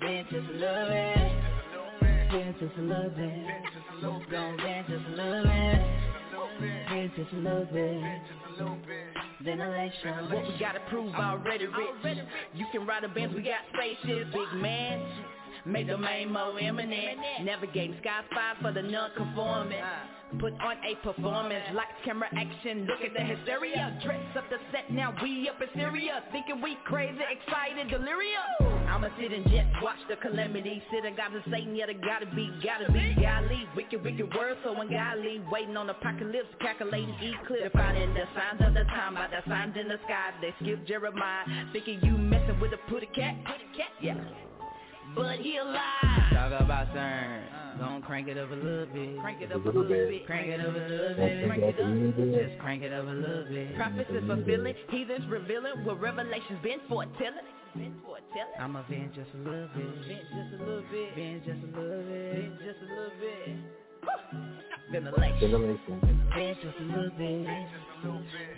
Dance 0.00 0.28
just 0.30 0.48
little 0.48 0.86
bit. 0.88 1.32
Dance 2.30 2.56
just 2.60 2.76
bit. 3.16 3.46
Don't 4.00 4.30
dance 4.58 4.86
just 4.88 5.08
little 5.08 5.42
bit. 5.42 5.82
Dance 6.60 7.12
just 7.16 7.32
little 7.32 7.66
bit. 7.72 8.02
Ventilation. 9.42 10.30
What 10.30 10.46
we 10.46 10.56
gotta 10.60 10.80
prove 10.88 11.12
already 11.16 11.66
rich. 11.66 12.18
You 12.54 12.66
can 12.70 12.86
ride 12.86 13.02
a 13.02 13.08
Benz, 13.08 13.34
we 13.34 13.42
got 13.42 13.62
spaceships, 13.74 14.30
big 14.32 14.60
man. 14.60 15.00
Make 15.64 15.86
the 15.86 15.98
main 15.98 16.32
more 16.32 16.58
imminent. 16.58 17.18
Navigating 17.42 17.96
sky 18.00 18.22
five 18.34 18.56
for 18.60 18.72
the 18.72 18.82
non-conforming. 18.82 19.82
Put 20.40 20.54
on 20.54 20.76
a 20.82 20.94
performance, 21.04 21.62
lights, 21.74 21.92
camera, 22.04 22.26
action. 22.34 22.86
Look 22.86 23.02
at 23.04 23.12
the 23.12 23.20
hysteria. 23.20 24.00
Dress 24.02 24.18
up 24.36 24.48
the 24.48 24.56
set, 24.72 24.90
now 24.90 25.14
we 25.22 25.48
up 25.48 25.60
in 25.60 25.68
Syria. 25.78 26.24
Thinking 26.32 26.62
we 26.62 26.78
crazy, 26.86 27.20
excited, 27.20 27.90
delirious. 27.90 28.72
I'ma 28.88 29.08
sit 29.20 29.32
and 29.32 29.44
just 29.44 29.68
watch 29.82 30.00
the 30.08 30.16
calamity. 30.16 30.82
Sit 30.90 31.04
and 31.04 31.16
gotta 31.16 31.42
Satan, 31.50 31.76
yeah, 31.76 31.86
they 31.86 31.94
gotta 31.94 32.26
be, 32.34 32.50
gotta 32.64 32.90
be, 32.90 33.14
golly. 33.20 33.68
Wicked, 33.76 34.02
wicked 34.02 34.34
words, 34.34 34.58
so 34.64 34.74
ungodly. 34.74 35.42
Waiting 35.52 35.76
on 35.76 35.90
apocalypse, 35.90 36.48
calculating 36.60 37.14
eclipse. 37.20 37.70
Finding 37.72 38.14
the 38.14 38.24
signs 38.34 38.62
of 38.66 38.74
the 38.74 38.84
time 38.84 39.14
by 39.14 39.28
the 39.28 39.48
signs 39.48 39.76
in 39.78 39.86
the 39.86 39.98
sky. 40.06 40.32
They 40.40 40.54
skip 40.60 40.86
Jeremiah. 40.86 41.44
Thinking 41.72 42.00
you 42.02 42.16
messing 42.16 42.58
with 42.58 42.72
a 42.72 42.90
putty 42.90 43.06
cat, 43.14 43.36
putty 43.44 43.68
cat, 43.76 43.92
yeah. 44.00 44.16
But 45.14 45.38
he 45.38 45.56
alive. 45.56 46.32
Talk 46.32 46.60
about 46.60 46.88
CERN. 46.94 47.78
Gon' 47.78 48.02
crank 48.02 48.28
it 48.28 48.36
up 48.38 48.50
a 48.50 48.54
little 48.54 48.86
bit. 48.86 49.18
Crank 49.20 49.40
it 49.42 49.52
up 49.52 49.64
a 49.64 49.68
little 49.68 49.84
bit. 49.84 50.26
Crank 50.26 50.48
it 50.48 50.60
up 50.60 50.74
a 50.74 50.78
little 50.78 51.14
bit. 51.16 51.46
Crank 51.46 51.62
it 51.62 51.80
up. 51.80 52.16
Just 52.16 52.58
crank 52.60 52.82
it 52.82 52.92
up 52.92 53.04
a 53.06 53.10
little 53.10 53.44
bit. 53.48 53.74
Prophecies 53.76 54.22
fulfilling, 54.26 54.74
heathens 54.90 55.26
revealing 55.28 55.84
what 55.84 56.00
revelations 56.00 56.60
been 56.62 56.80
foretelling. 56.88 57.46
Been 57.74 57.94
foretelling. 58.04 58.60
I'ma 58.60 58.82
vent 58.90 59.14
just 59.14 59.30
a 59.34 59.38
little 59.38 59.68
bit. 59.74 59.86
Vent 60.06 60.28
just 60.28 60.52
a 60.52 60.64
little 60.64 60.84
bit. 60.92 61.14
Vent 61.16 61.44
just 61.44 61.62
a 61.62 61.66
little 61.80 62.02
bit. 62.04 62.32
Vent 62.34 62.60
just 62.60 62.82
a 62.82 62.86
little 62.92 63.10
bit. 63.20 63.56
Ventilation. 64.92 65.50
Ventilation. 65.50 65.96
Vent 66.36 66.56
just 66.60 66.76
a 66.76 66.84
little 66.84 67.10
bit. 67.16 67.46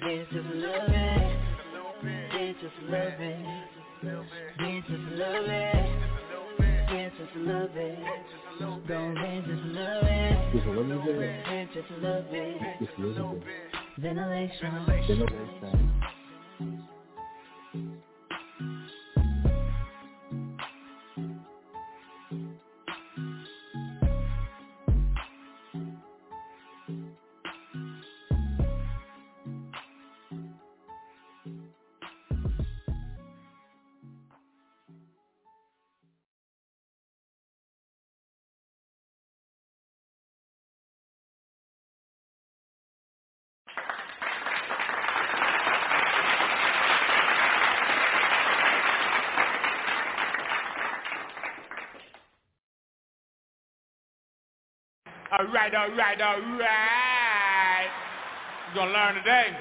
Vent 0.03 0.27
just 0.33 0.47
a 0.47 0.55
little 0.55 0.87
bit. 0.91 1.33
Vent 2.33 2.57
just 2.61 2.75
a 2.75 2.91
little 2.91 3.15
bit. 3.19 3.39
Vent 4.59 4.85
just 4.87 4.99
a 4.99 5.15
little 5.15 5.47
bit. 5.47 6.14
Vent 6.95 7.13
just 7.19 7.35
a 7.35 7.39
little 7.41 7.69
bit. 7.75 7.99
Don't 8.61 8.87
vent 8.87 9.47
just 9.47 9.65
a 9.65 9.67
little 9.67 10.03
bit. 10.03 10.53
Just 10.55 10.67
a 10.67 10.71
little 10.71 11.03
bit. 11.03 11.69
Just 11.75 11.91
a 11.91 11.97
little 11.97 12.23
bit. 12.31 12.57
Just 12.79 12.99
a 12.99 13.03
little 13.03 13.35
bit. 13.35 13.71
Ventilation. 13.99 14.87
Ventilation. 14.87 15.91
Right, 55.65 55.75
all 55.75 55.97
right, 55.97 56.21
all 56.21 56.41
right. 56.59 57.87
You're 58.67 58.85
going 58.85 58.89
to 58.89 58.93
learn 58.93 59.15
today. 59.15 59.57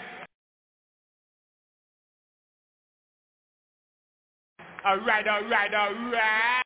All 4.85 4.99
right, 4.99 5.27
all 5.27 5.43
right, 5.43 5.73
all 5.73 5.93
right. 6.11 6.63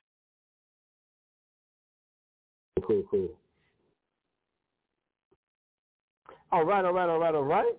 Cool, 2.84 3.04
cool. 3.12 3.30
All 6.52 6.66
right, 6.66 6.84
all 6.84 6.94
right, 6.94 7.10
all 7.10 7.20
right, 7.20 7.36
all 7.36 7.44
right. 7.44 7.74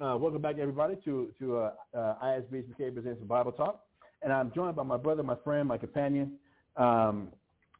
Uh, 0.00 0.16
welcome 0.16 0.42
back, 0.42 0.56
everybody, 0.58 0.96
to 1.04 1.30
to 1.38 1.58
uh, 1.58 1.72
uh, 1.96 2.14
ISBHPK 2.24 2.92
presents 2.92 3.22
Bible 3.22 3.52
Talk, 3.52 3.84
and 4.22 4.32
I'm 4.32 4.50
joined 4.52 4.74
by 4.74 4.82
my 4.82 4.96
brother, 4.96 5.22
my 5.22 5.36
friend, 5.44 5.68
my 5.68 5.78
companion, 5.78 6.32
um, 6.76 7.28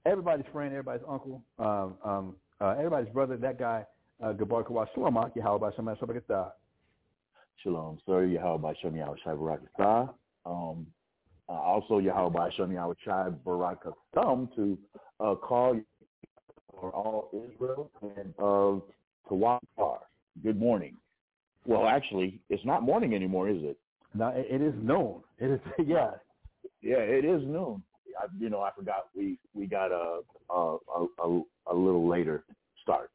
everybody's 0.06 0.46
friend, 0.52 0.70
everybody's 0.70 1.04
uncle, 1.08 1.42
um, 1.58 1.94
um, 2.04 2.36
uh, 2.60 2.74
everybody's 2.78 3.12
brother. 3.12 3.36
That 3.36 3.58
guy, 3.58 3.84
uh, 4.22 4.32
Gabar 4.32 4.66
Kawash 4.66 4.88
Shalom, 4.94 5.14
Yahweh 5.34 5.70
Shem 5.76 5.86
Shabbat 5.86 6.50
Shalom, 7.62 7.98
sir. 8.06 8.24
Yahweh 8.24 8.72
Shem 8.82 8.96
Yahweh 8.96 9.16
Barakatah. 9.26 10.10
Um, 10.46 10.86
uh, 11.48 11.52
also, 11.52 11.98
Yahweh 11.98 12.50
Shem 12.56 12.72
Yahweh 12.72 12.94
Barakatam 13.46 14.54
to 14.56 14.78
uh, 15.20 15.34
call 15.34 15.80
for 16.80 16.90
all 16.90 17.30
Israel 17.32 17.90
and 18.02 18.34
uh, 18.38 18.80
to 19.28 19.34
Wapar. 19.34 19.98
Good 20.42 20.58
morning. 20.58 20.96
Well, 21.66 21.86
actually, 21.86 22.40
it's 22.50 22.64
not 22.64 22.82
morning 22.82 23.14
anymore, 23.14 23.48
is 23.48 23.62
it? 23.62 23.78
No, 24.14 24.32
it 24.34 24.60
is 24.60 24.74
noon. 24.82 25.20
It 25.38 25.50
is, 25.50 25.60
yeah. 25.86 26.10
Yeah, 26.82 26.98
it 26.98 27.24
is 27.24 27.42
noon. 27.46 27.82
I, 28.20 28.26
you 28.38 28.50
know, 28.50 28.60
I 28.60 28.70
forgot 28.76 29.08
we 29.14 29.38
we 29.54 29.66
got 29.66 29.92
a 29.92 30.20
a 30.50 30.78
a, 31.18 31.42
a 31.66 31.74
little 31.74 32.08
later 32.08 32.44
start. 32.82 33.10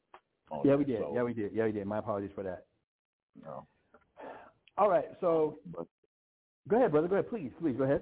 Yeah, 0.66 0.76
we 0.76 0.84
did. 0.86 1.00
so, 1.00 1.14
Yeah, 1.16 1.24
we 1.24 1.34
did. 1.34 1.54
Yeah, 1.54 1.66
we 1.66 1.72
did. 1.72 1.86
My 1.88 2.00
apologies 2.00 2.32
for 2.36 2.44
that. 2.44 2.66
no. 3.44 3.68
All 4.78 4.90
right, 4.90 5.06
so 5.22 5.60
But 5.66 5.88
go 6.68 6.78
ahead, 6.78 6.92
brother. 6.92 7.08
Go 7.08 7.16
ahead, 7.16 7.30
please, 7.30 7.52
please 7.60 7.76
go 7.78 7.84
ahead. 7.84 8.02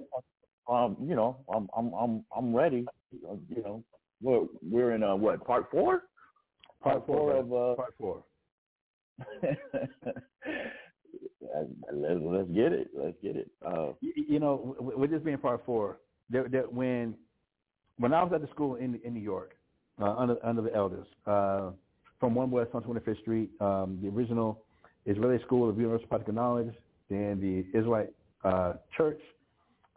um, 0.68 0.96
you 1.00 1.14
know, 1.16 1.44
I'm 1.52 1.68
I'm 1.76 1.92
I'm 1.94 2.24
I'm 2.36 2.54
ready. 2.56 2.86
Uh, 3.28 3.36
You 3.48 3.62
know, 3.62 3.84
we're 4.22 4.46
we're 4.62 4.92
in 4.94 5.02
uh 5.02 5.16
what 5.16 5.44
part 5.46 5.70
four? 5.70 6.04
Part 6.82 7.06
four, 7.06 7.32
of 7.34 7.52
uh. 7.52 7.74
Part 7.74 7.94
four. 7.98 8.24
let's 11.42 12.20
let's 12.22 12.48
get 12.50 12.72
it. 12.72 12.88
Let's 12.94 13.16
get 13.22 13.36
it. 13.36 13.50
Uh, 13.64 13.92
you, 14.00 14.12
you 14.28 14.38
know, 14.40 14.76
with 14.80 15.10
this 15.10 15.22
being 15.22 15.38
part 15.38 15.64
four, 15.66 15.98
there, 16.30 16.48
there, 16.48 16.62
when 16.64 17.14
when 17.98 18.12
I 18.12 18.22
was 18.22 18.32
at 18.32 18.40
the 18.40 18.48
school 18.48 18.76
in 18.76 19.00
in 19.04 19.14
New 19.14 19.20
York, 19.20 19.56
uh, 20.00 20.14
under 20.16 20.36
under 20.44 20.62
the 20.62 20.74
elders, 20.74 21.06
uh, 21.26 21.70
from 22.20 22.34
One 22.34 22.50
West 22.50 22.70
on 22.74 22.82
25th 22.82 23.20
Street, 23.20 23.50
um, 23.60 23.98
the 24.02 24.08
original 24.08 24.62
Israelite 25.04 25.42
School 25.42 25.68
of 25.68 25.76
Universal 25.76 26.08
Practical 26.08 26.34
Knowledge, 26.34 26.74
then 27.08 27.40
the 27.40 27.78
Israelite 27.78 28.10
uh, 28.44 28.74
Church 28.96 29.20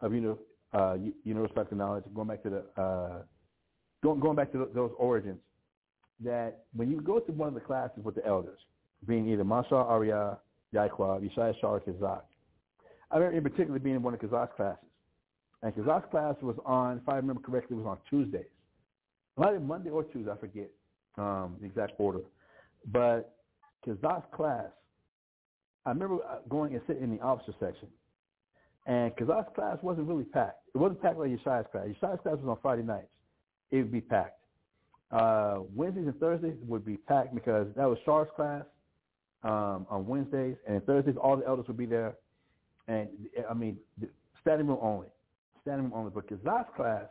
of 0.00 0.12
Uni- 0.12 0.34
uh, 0.72 0.96
Universal 1.24 1.54
Practical 1.54 1.78
Knowledge, 1.78 2.04
going 2.14 2.28
back 2.28 2.42
to 2.42 2.50
the 2.50 2.82
uh, 2.82 3.22
going 4.02 4.20
going 4.20 4.36
back 4.36 4.52
to 4.52 4.58
th- 4.58 4.70
those 4.74 4.90
origins. 4.98 5.38
That 6.24 6.64
when 6.74 6.90
you 6.90 7.00
go 7.00 7.18
to 7.18 7.32
one 7.32 7.48
of 7.48 7.54
the 7.54 7.60
classes 7.60 8.04
with 8.04 8.14
the 8.14 8.24
elders, 8.24 8.58
being 9.06 9.28
either 9.28 9.42
Mashal 9.42 9.72
Arya, 9.72 10.38
Yaquab, 10.72 11.22
Yeshaya 11.22 11.52
Shar, 11.60 11.80
Kazak, 11.80 12.22
I 13.10 13.16
remember 13.16 13.36
in 13.38 13.42
particular 13.42 13.78
being 13.80 13.96
in 13.96 14.02
one 14.02 14.14
of 14.14 14.20
Kazak's 14.20 14.54
classes. 14.56 14.86
And 15.62 15.74
Kazak's 15.74 16.10
class 16.10 16.34
was 16.42 16.56
on, 16.66 16.98
if 16.98 17.08
I 17.08 17.16
remember 17.16 17.40
correctly, 17.40 17.76
was 17.76 17.86
on 17.86 17.98
Tuesdays. 18.10 18.50
Either 19.38 19.60
Monday 19.60 19.90
or 19.90 20.04
Tuesday, 20.04 20.30
I 20.30 20.36
forget 20.36 20.70
um, 21.16 21.56
the 21.60 21.66
exact 21.66 21.92
order. 21.98 22.20
But 22.92 23.36
Kazak's 23.86 24.26
class, 24.34 24.66
I 25.86 25.90
remember 25.90 26.16
uh, 26.16 26.38
going 26.48 26.74
and 26.74 26.82
sitting 26.86 27.04
in 27.04 27.16
the 27.16 27.22
officer 27.22 27.54
section. 27.60 27.88
And 28.86 29.14
Kazak's 29.16 29.54
class 29.54 29.78
wasn't 29.82 30.08
really 30.08 30.24
packed. 30.24 30.62
It 30.74 30.78
wasn't 30.78 31.00
packed 31.00 31.18
like 31.18 31.30
Yeshaya's 31.30 31.66
class. 31.70 31.86
Yeshaya's 31.86 32.20
class 32.22 32.36
was 32.38 32.48
on 32.48 32.58
Friday 32.60 32.82
nights. 32.82 33.08
It 33.70 33.78
would 33.78 33.92
be 33.92 34.00
packed. 34.00 34.40
Uh, 35.12 35.60
Wednesdays 35.74 36.06
and 36.06 36.18
Thursdays 36.18 36.56
would 36.66 36.84
be 36.84 36.96
packed 36.96 37.34
because 37.34 37.66
that 37.76 37.88
was 37.88 37.98
Shar's 38.04 38.28
class 38.34 38.64
um, 39.44 39.86
on 39.90 40.06
Wednesdays, 40.06 40.56
and 40.66 40.84
Thursdays 40.84 41.16
all 41.22 41.36
the 41.36 41.46
elders 41.46 41.66
would 41.68 41.76
be 41.76 41.86
there. 41.86 42.16
And 42.88 43.08
I 43.48 43.54
mean, 43.54 43.76
standing 44.40 44.66
room 44.66 44.78
only, 44.80 45.08
standing 45.62 45.84
room 45.84 45.92
only. 45.94 46.10
But 46.14 46.28
Kazak's 46.28 46.74
class 46.76 47.06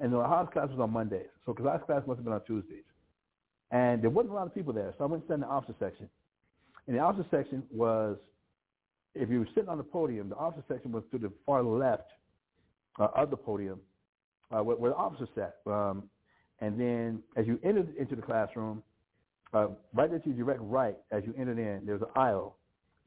and 0.00 0.12
the 0.12 0.16
Lahad's 0.16 0.52
class 0.52 0.68
was 0.68 0.78
on 0.78 0.92
Mondays, 0.92 1.28
so 1.46 1.54
Kazak's 1.54 1.84
class 1.86 2.02
must 2.06 2.18
have 2.18 2.24
been 2.24 2.34
on 2.34 2.44
Tuesdays. 2.44 2.84
And 3.70 4.02
there 4.02 4.10
wasn't 4.10 4.32
a 4.32 4.36
lot 4.36 4.46
of 4.46 4.54
people 4.54 4.72
there, 4.72 4.92
so 4.98 5.04
I 5.04 5.06
went 5.06 5.26
to 5.26 5.34
in 5.34 5.40
the 5.40 5.46
officer 5.46 5.74
section. 5.80 6.08
And 6.86 6.96
the 6.96 7.00
officer 7.00 7.26
section 7.30 7.62
was, 7.70 8.18
if 9.14 9.30
you 9.30 9.40
were 9.40 9.48
sitting 9.54 9.68
on 9.68 9.78
the 9.78 9.84
podium, 9.84 10.28
the 10.28 10.36
officer 10.36 10.64
section 10.68 10.92
was 10.92 11.04
to 11.12 11.18
the 11.18 11.32
far 11.46 11.62
left 11.62 12.10
uh, 12.98 13.08
of 13.14 13.30
the 13.30 13.36
podium, 13.36 13.80
uh, 14.50 14.62
where, 14.62 14.76
where 14.76 14.90
the 14.90 14.96
officer 14.96 15.26
sat. 15.34 15.56
Um, 15.66 16.04
and 16.60 16.78
then 16.78 17.22
as 17.36 17.46
you 17.46 17.58
entered 17.64 17.96
into 17.96 18.14
the 18.14 18.22
classroom, 18.22 18.82
uh, 19.54 19.68
right 19.94 20.10
there 20.10 20.18
to 20.18 20.28
your 20.30 20.46
direct 20.46 20.60
right, 20.62 20.96
as 21.10 21.22
you 21.26 21.34
entered 21.38 21.58
in, 21.58 21.84
there 21.84 21.94
was 21.94 22.02
an 22.02 22.20
aisle 22.20 22.56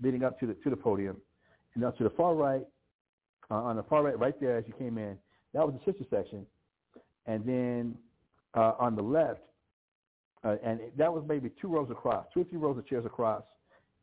leading 0.02 0.24
up 0.24 0.40
to 0.40 0.48
the 0.48 0.54
to 0.56 0.70
the 0.70 0.76
podium, 0.76 1.18
and 1.74 1.84
up 1.84 1.98
to 1.98 2.04
the 2.04 2.10
far 2.12 2.36
right, 2.36 2.66
uh, 3.52 3.56
on 3.56 3.76
the 3.76 3.84
far 3.84 4.04
right, 4.04 4.18
right 4.18 4.40
there 4.40 4.58
as 4.58 4.66
you 4.68 4.74
came 4.74 4.98
in, 4.98 5.18
that 5.54 5.66
was 5.66 5.74
the 5.74 5.92
sister 5.92 6.06
section, 6.10 6.46
and 7.26 7.46
then 7.46 7.96
uh, 8.56 8.74
on 8.80 8.96
the 8.96 9.02
left, 9.02 9.42
uh, 10.44 10.56
and 10.64 10.80
that 10.98 11.12
was 11.12 11.24
maybe 11.28 11.50
two 11.62 11.68
rows 11.68 11.90
across, 11.90 12.26
two 12.34 12.42
or 12.42 12.44
three 12.46 12.58
rows 12.58 12.78
of 12.78 12.88
chairs 12.88 13.06
across, 13.06 13.44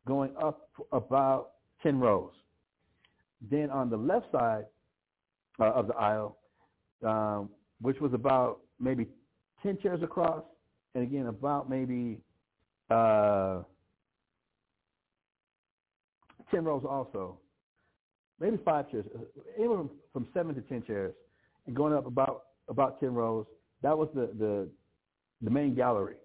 going 0.07 0.31
up 0.43 0.69
about 0.93 1.53
ten 1.83 1.99
rows. 1.99 2.33
Then 3.51 3.71
on 3.71 3.91
the 3.91 3.97
left 3.97 4.27
side 4.33 4.67
uh, 5.61 5.73
of 5.73 5.89
the 5.89 5.95
aisle, 5.95 6.39
um, 7.05 7.51
which 7.81 8.01
was 8.01 8.13
about 8.15 8.61
maybe 8.81 9.07
ten 9.63 9.79
chairs 9.83 10.03
across, 10.03 10.43
and 10.95 11.03
again 11.05 11.27
about 11.27 11.69
maybe 11.69 12.21
uh, 12.91 13.63
ten 16.51 16.65
rows 16.65 16.85
also, 16.89 17.39
maybe 18.43 18.59
five 18.65 18.91
chairs, 18.91 19.05
anywhere 19.57 19.85
from 20.13 20.27
seven 20.35 20.55
to 20.55 20.61
ten 20.63 20.83
chairs, 20.85 21.15
and 21.67 21.77
going 21.77 21.95
up 21.95 22.07
about 22.07 22.45
about 22.69 23.01
ten 23.01 23.15
rows. 23.15 23.47
That 23.83 23.97
was 23.97 24.09
the 24.15 24.31
the, 24.39 24.69
the 25.41 25.51
main 25.51 25.75
gallery, 25.75 26.17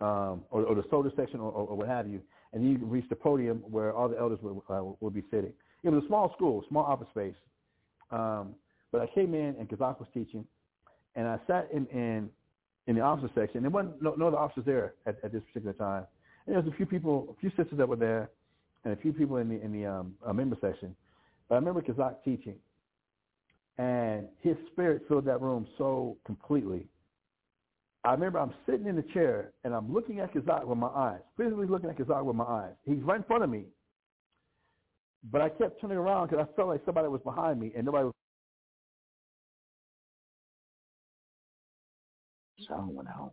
um, 0.00 0.44
or, 0.50 0.62
or 0.62 0.74
the 0.74 0.84
soda 0.90 1.10
section, 1.16 1.40
or, 1.40 1.50
or, 1.52 1.76
what 1.76 1.88
have 1.88 2.08
you. 2.08 2.20
And 2.52 2.64
you 2.64 2.78
reach 2.86 3.08
the 3.08 3.16
podium 3.16 3.58
where 3.68 3.92
all 3.92 4.08
the 4.08 4.18
elders 4.18 4.38
would 4.42 4.60
uh, 4.70 4.82
would 5.00 5.14
be 5.14 5.24
sitting. 5.30 5.52
It 5.82 5.90
was 5.90 6.02
a 6.02 6.06
small 6.06 6.32
school, 6.34 6.64
small 6.68 6.84
office 6.84 7.08
space. 7.10 7.34
Um, 8.10 8.54
but 8.92 9.00
I 9.00 9.06
came 9.14 9.34
in 9.34 9.56
and 9.58 9.68
Kazak 9.68 9.98
was 9.98 10.08
teaching, 10.14 10.44
and 11.16 11.26
I 11.26 11.38
sat 11.46 11.68
in 11.72 11.86
in, 11.86 12.30
in 12.86 12.96
the 12.96 13.02
officer 13.02 13.30
section. 13.34 13.62
There 13.62 13.70
wasn't 13.70 14.00
no, 14.00 14.14
no 14.14 14.28
other 14.28 14.38
officers 14.38 14.64
there 14.64 14.94
at, 15.06 15.16
at 15.24 15.32
this 15.32 15.42
particular 15.48 15.74
time. 15.74 16.06
And 16.46 16.54
there 16.54 16.62
was 16.62 16.72
a 16.72 16.76
few 16.76 16.86
people, 16.86 17.34
a 17.36 17.40
few 17.40 17.50
sisters 17.50 17.78
that 17.78 17.88
were 17.88 17.96
there, 17.96 18.30
and 18.84 18.92
a 18.92 18.96
few 18.96 19.12
people 19.12 19.36
in 19.38 19.48
the 19.48 19.60
in 19.60 19.72
the 19.72 19.86
um, 19.86 20.14
uh, 20.24 20.32
member 20.32 20.56
section. 20.60 20.94
I 21.50 21.54
remember 21.54 21.80
Kazak 21.80 22.16
teaching, 22.24 22.56
and 23.78 24.26
his 24.40 24.56
spirit 24.72 25.02
filled 25.08 25.26
that 25.26 25.40
room 25.40 25.66
so 25.78 26.16
completely. 26.24 26.86
I 28.04 28.12
remember 28.12 28.38
I'm 28.38 28.54
sitting 28.66 28.86
in 28.86 28.96
the 28.96 29.04
chair 29.14 29.52
and 29.64 29.74
I'm 29.74 29.92
looking 29.92 30.20
at 30.20 30.32
Kazak 30.32 30.64
with 30.64 30.78
my 30.78 30.88
eyes, 30.88 31.20
physically 31.36 31.66
looking 31.66 31.90
at 31.90 31.98
Kazak 31.98 32.24
with 32.24 32.36
my 32.36 32.44
eyes. 32.44 32.72
He's 32.84 33.02
right 33.02 33.16
in 33.16 33.24
front 33.24 33.42
of 33.42 33.50
me, 33.50 33.64
but 35.30 35.40
I 35.40 35.48
kept 35.48 35.80
turning 35.80 35.98
around 35.98 36.28
because 36.28 36.46
I 36.48 36.56
felt 36.56 36.68
like 36.68 36.82
somebody 36.84 37.08
was 37.08 37.20
behind 37.22 37.60
me 37.60 37.72
and 37.76 37.84
nobody 37.84 38.04
was. 38.04 38.14
Sound 42.68 42.94
went 42.94 43.08
out. 43.08 43.32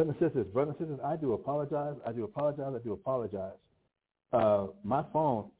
Brothers 0.00 0.16
and 0.18 0.30
sisters, 0.30 0.46
brothers 0.50 0.74
and 0.78 0.88
sisters, 0.88 1.04
I 1.04 1.14
do 1.16 1.34
apologize. 1.34 1.94
I 2.06 2.12
do 2.12 2.24
apologize. 2.24 2.72
I 2.74 2.82
do 2.82 2.94
apologize. 2.94 3.52
Uh, 4.32 4.68
my 4.82 5.04
phone, 5.12 5.50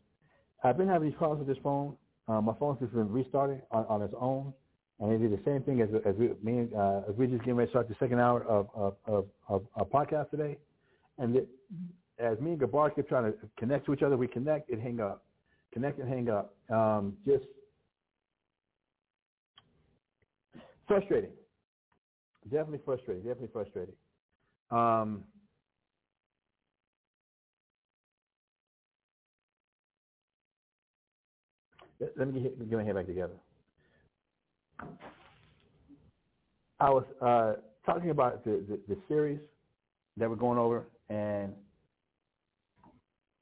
I've 0.65 0.79
been 0.79 0.89
having 0.89 1.11
these 1.11 1.19
problems 1.19 1.47
with 1.47 1.55
this 1.55 1.63
phone. 1.63 1.95
Uh, 2.27 2.41
my 2.41 2.55
phone's 2.59 2.81
just 2.81 2.95
been 2.95 3.13
restarting 3.13 3.61
on, 3.71 3.85
on 3.91 4.01
its 4.01 4.15
own, 4.19 4.55
and 4.99 5.13
it 5.13 5.19
did 5.19 5.39
the 5.39 5.45
same 5.45 5.61
thing 5.65 5.83
as 5.83 5.91
as 6.07 6.15
we 6.17 6.29
me 6.43 6.61
and, 6.61 6.73
uh, 6.73 7.03
as 7.07 7.15
we 7.17 7.27
just 7.27 7.41
getting 7.41 7.57
ready 7.57 7.67
to 7.67 7.73
start 7.73 7.87
the 7.91 7.97
second 8.01 8.19
hour 8.19 8.43
of 8.45 8.69
of 8.75 8.95
of, 9.07 9.27
of 9.77 9.91
podcast 9.91 10.31
today, 10.31 10.57
and 11.19 11.37
it, 11.37 11.47
as 12.19 12.41
me 12.41 12.53
and 12.53 12.61
Gabar 12.63 12.95
kept 12.95 13.11
trying 13.11 13.31
to 13.31 13.39
connect 13.59 13.85
to 13.85 13.93
each 13.93 14.03
other, 14.03 14.17
we 14.17 14.27
connect, 14.27 14.71
it 14.71 14.81
hang 14.81 15.01
up, 15.01 15.23
connect 15.71 15.99
and 15.99 16.09
hang 16.09 16.31
up. 16.31 16.55
Um, 16.71 17.19
just 17.27 17.45
frustrating. 20.89 21.33
Definitely 22.45 22.81
frustrating. 22.87 23.23
Definitely 23.23 23.51
frustrating. 23.53 23.95
Um, 24.71 25.25
let 32.17 32.33
me 32.33 32.41
get, 32.41 32.71
get 32.71 32.79
my 32.79 32.85
head 32.85 32.95
back 32.95 33.07
together. 33.07 33.35
I 36.79 36.91
was 36.91 37.05
uh, 37.21 37.55
talking 37.85 38.11
about 38.11 38.45
the, 38.45 38.65
the, 38.69 38.95
the 38.95 39.01
series 39.09 39.41
that 40.17 40.29
we're 40.31 40.37
going 40.37 40.59
over, 40.59 40.87
and 41.09 41.53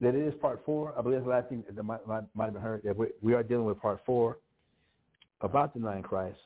that 0.00 0.14
it 0.14 0.26
is 0.26 0.34
part 0.40 0.62
four. 0.64 0.94
I 0.98 1.02
believe 1.02 1.22
the 1.22 1.30
last 1.30 1.48
thing 1.48 1.64
that 1.70 1.82
might, 1.82 2.06
might, 2.06 2.24
might 2.34 2.46
have 2.46 2.55
been 2.55 2.62
heard 2.62 2.82
that 2.84 2.96
we, 2.96 3.09
we 3.22 3.34
are 3.34 3.42
dealing 3.42 3.64
with 3.64 3.80
part 3.80 4.00
four 4.05 4.38
about 5.40 5.74
denying 5.74 6.02
Christ. 6.02 6.38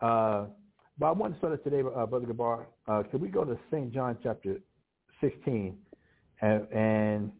Uh, 0.00 0.46
but 0.98 1.06
I 1.06 1.12
want 1.12 1.34
to 1.34 1.38
start 1.38 1.54
it 1.54 1.64
today, 1.64 1.80
uh, 1.80 2.06
Brother 2.06 2.26
Gabar. 2.26 2.66
Uh, 2.86 3.02
could 3.10 3.20
we 3.20 3.28
go 3.28 3.44
to 3.44 3.58
St. 3.70 3.92
John 3.92 4.16
chapter 4.22 4.60
16, 5.20 5.76
and, 6.40 6.66
and 6.72 7.32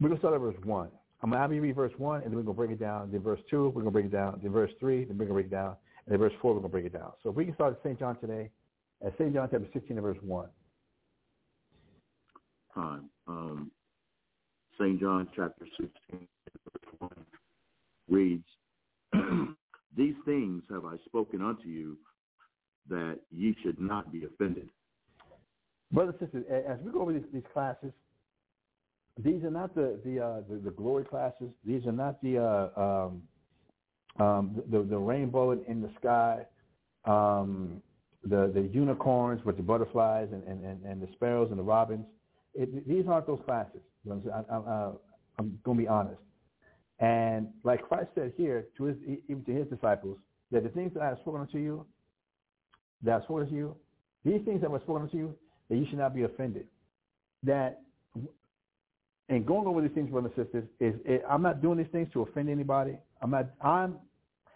we're 0.00 0.08
going 0.08 0.18
to 0.18 0.20
start 0.20 0.34
at 0.34 0.40
verse 0.40 0.56
1. 0.64 0.88
I'm 1.22 1.30
going 1.30 1.38
to 1.38 1.42
have 1.42 1.52
you 1.52 1.62
read 1.62 1.76
verse 1.76 1.92
1, 1.96 2.22
and 2.22 2.30
then 2.30 2.36
we're 2.36 2.42
going 2.42 2.54
to 2.54 2.58
break 2.58 2.70
it 2.70 2.80
down. 2.80 3.10
Then 3.10 3.22
verse 3.22 3.40
2, 3.50 3.66
we're 3.68 3.82
going 3.82 3.86
to 3.86 3.90
break 3.90 4.06
it 4.06 4.12
down. 4.12 4.40
Then 4.42 4.52
verse 4.52 4.70
3, 4.80 5.04
then 5.04 5.16
we're 5.16 5.26
going 5.26 5.28
to 5.28 5.34
break 5.34 5.46
it 5.46 5.50
down. 5.50 5.76
And 6.06 6.12
then 6.12 6.18
verse 6.18 6.32
4, 6.42 6.52
we're 6.52 6.60
going 6.60 6.70
to 6.70 6.72
break 6.72 6.84
it 6.86 6.92
down. 6.92 7.12
So 7.22 7.30
if 7.30 7.36
we 7.36 7.44
can 7.44 7.54
start 7.54 7.74
at 7.74 7.82
St. 7.82 7.98
John 7.98 8.18
today, 8.20 8.50
at 9.04 9.12
St. 9.18 9.32
John 9.32 9.48
chapter 9.50 9.66
16 9.72 9.96
and 9.96 10.02
verse 10.02 10.18
1. 10.22 10.48
time. 12.74 13.10
Um, 13.26 13.70
St. 14.78 15.00
John 15.00 15.28
chapter 15.34 15.66
16, 15.80 15.90
verse 16.10 16.94
1 16.98 17.10
reads, 18.08 18.44
These 19.96 20.14
things 20.24 20.62
have 20.70 20.84
I 20.84 20.96
spoken 21.04 21.42
unto 21.42 21.68
you, 21.68 21.96
that 22.88 23.18
ye 23.30 23.56
should 23.62 23.80
not 23.80 24.12
be 24.12 24.24
offended. 24.24 24.68
Brothers 25.92 26.16
and 26.20 26.30
sisters, 26.32 26.64
as 26.68 26.78
we 26.84 26.92
go 26.92 27.02
over 27.02 27.12
these, 27.12 27.22
these 27.32 27.44
classes, 27.52 27.92
these 29.22 29.44
are 29.44 29.50
not 29.50 29.74
the 29.74 30.00
the, 30.04 30.20
uh, 30.20 30.40
the 30.48 30.56
the 30.56 30.70
glory 30.70 31.04
classes. 31.04 31.50
These 31.64 31.86
are 31.86 31.92
not 31.92 32.20
the 32.20 32.38
uh, 32.38 32.80
um, 32.80 33.22
um, 34.18 34.62
the, 34.70 34.82
the 34.82 34.98
rainbow 34.98 35.52
in, 35.52 35.82
the 35.82 35.90
sky, 36.00 36.44
um, 37.04 37.80
the 38.24 38.50
the 38.52 38.62
unicorns 38.72 39.44
with 39.44 39.56
the 39.56 39.62
butterflies 39.62 40.28
and, 40.32 40.42
and, 40.44 40.64
and, 40.64 40.84
and 40.84 41.02
the 41.02 41.08
sparrows 41.12 41.50
and 41.50 41.58
the 41.58 41.64
robins. 41.64 42.06
It, 42.54 42.88
these 42.88 43.04
aren't 43.08 43.26
those 43.26 43.40
classes. 43.44 43.80
I, 44.10 44.54
I, 44.54 44.90
I'm 45.38 45.58
going 45.64 45.78
to 45.78 45.82
be 45.82 45.88
honest. 45.88 46.20
And 47.04 47.48
like 47.64 47.82
Christ 47.86 48.08
said 48.14 48.32
here 48.34 48.66
to 48.78 48.84
his 48.84 48.96
even 49.28 49.44
to 49.44 49.52
his 49.52 49.66
disciples, 49.68 50.16
that 50.50 50.62
the 50.62 50.70
things 50.70 50.92
that 50.94 51.02
I 51.02 51.08
have 51.08 51.18
spoken 51.18 51.42
unto 51.42 51.58
you, 51.58 51.84
that 53.02 53.10
I 53.10 53.14
have 53.14 53.24
spoken 53.24 53.46
to 53.50 53.54
you, 53.54 53.76
these 54.24 54.40
things 54.46 54.62
that 54.62 54.70
were 54.70 54.80
spoken 54.80 55.02
unto 55.02 55.18
you, 55.18 55.34
that 55.68 55.76
you 55.76 55.84
should 55.90 55.98
not 55.98 56.14
be 56.14 56.22
offended. 56.22 56.66
That 57.42 57.82
and 59.28 59.44
going 59.44 59.66
over 59.66 59.82
these 59.82 59.90
things, 59.90 60.10
brothers 60.10 60.32
and 60.34 60.46
sisters, 60.46 60.64
is 60.80 60.94
it, 61.04 61.22
I'm 61.28 61.42
not 61.42 61.60
doing 61.60 61.76
these 61.76 61.92
things 61.92 62.08
to 62.14 62.22
offend 62.22 62.48
anybody. 62.48 62.96
I'm 63.20 63.30
not. 63.30 63.50
I'm, 63.60 63.96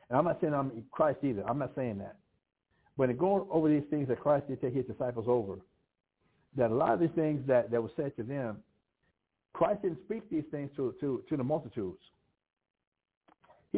and 0.08 0.18
I'm 0.18 0.24
not 0.24 0.40
saying 0.40 0.54
I'm 0.54 0.84
Christ 0.90 1.18
either. 1.22 1.44
I'm 1.46 1.58
not 1.58 1.72
saying 1.76 1.98
that. 1.98 2.16
But 2.96 3.10
in 3.10 3.18
going 3.18 3.46
over 3.50 3.68
these 3.68 3.86
things 3.90 4.08
that 4.08 4.20
Christ 4.20 4.48
did 4.48 4.62
take 4.62 4.74
his 4.74 4.86
disciples 4.86 5.26
over, 5.28 5.56
that 6.56 6.70
a 6.70 6.74
lot 6.74 6.94
of 6.94 7.00
these 7.00 7.14
things 7.14 7.46
that 7.46 7.70
that 7.70 7.82
were 7.82 7.92
said 7.94 8.16
to 8.16 8.22
them, 8.22 8.58
Christ 9.52 9.82
didn't 9.82 9.98
speak 10.06 10.30
these 10.30 10.44
things 10.50 10.70
to 10.76 10.94
to 11.00 11.22
to 11.28 11.36
the 11.36 11.44
multitudes. 11.44 12.00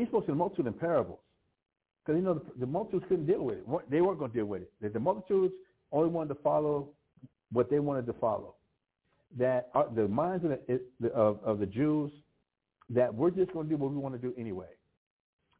He 0.01 0.07
spoke 0.07 0.25
to 0.27 0.33
the 0.33 0.37
multitude 0.37 0.67
in 0.67 0.73
parables, 0.73 1.19
because 2.05 2.19
you 2.19 2.25
know 2.25 2.35
the, 2.35 2.61
the 2.61 2.67
multitudes 2.67 3.05
couldn't 3.09 3.27
deal 3.27 3.43
with 3.43 3.59
it. 3.59 3.91
They 3.91 4.01
weren't 4.01 4.19
going 4.19 4.31
to 4.31 4.37
deal 4.37 4.47
with 4.47 4.63
it. 4.63 4.73
The, 4.81 4.89
the 4.89 5.01
multitudes 5.01 5.53
only 5.93 6.09
wanted 6.09 6.35
to 6.35 6.41
follow 6.43 6.89
what 7.53 7.69
they 7.69 7.81
wanted 7.81 8.07
to 8.07 8.15
follow 8.15 8.55
that 9.39 9.69
are, 9.75 9.89
the 9.95 10.09
minds 10.09 10.45
of 10.45 10.53
the, 11.01 11.09
of, 11.13 11.39
of 11.45 11.59
the 11.59 11.67
Jews 11.67 12.11
that 12.89 13.15
we're 13.15 13.31
just 13.31 13.53
going 13.53 13.69
to 13.69 13.71
do 13.71 13.77
what 13.77 13.91
we 13.91 13.99
want 13.99 14.15
to 14.15 14.21
do 14.21 14.35
anyway. 14.39 14.67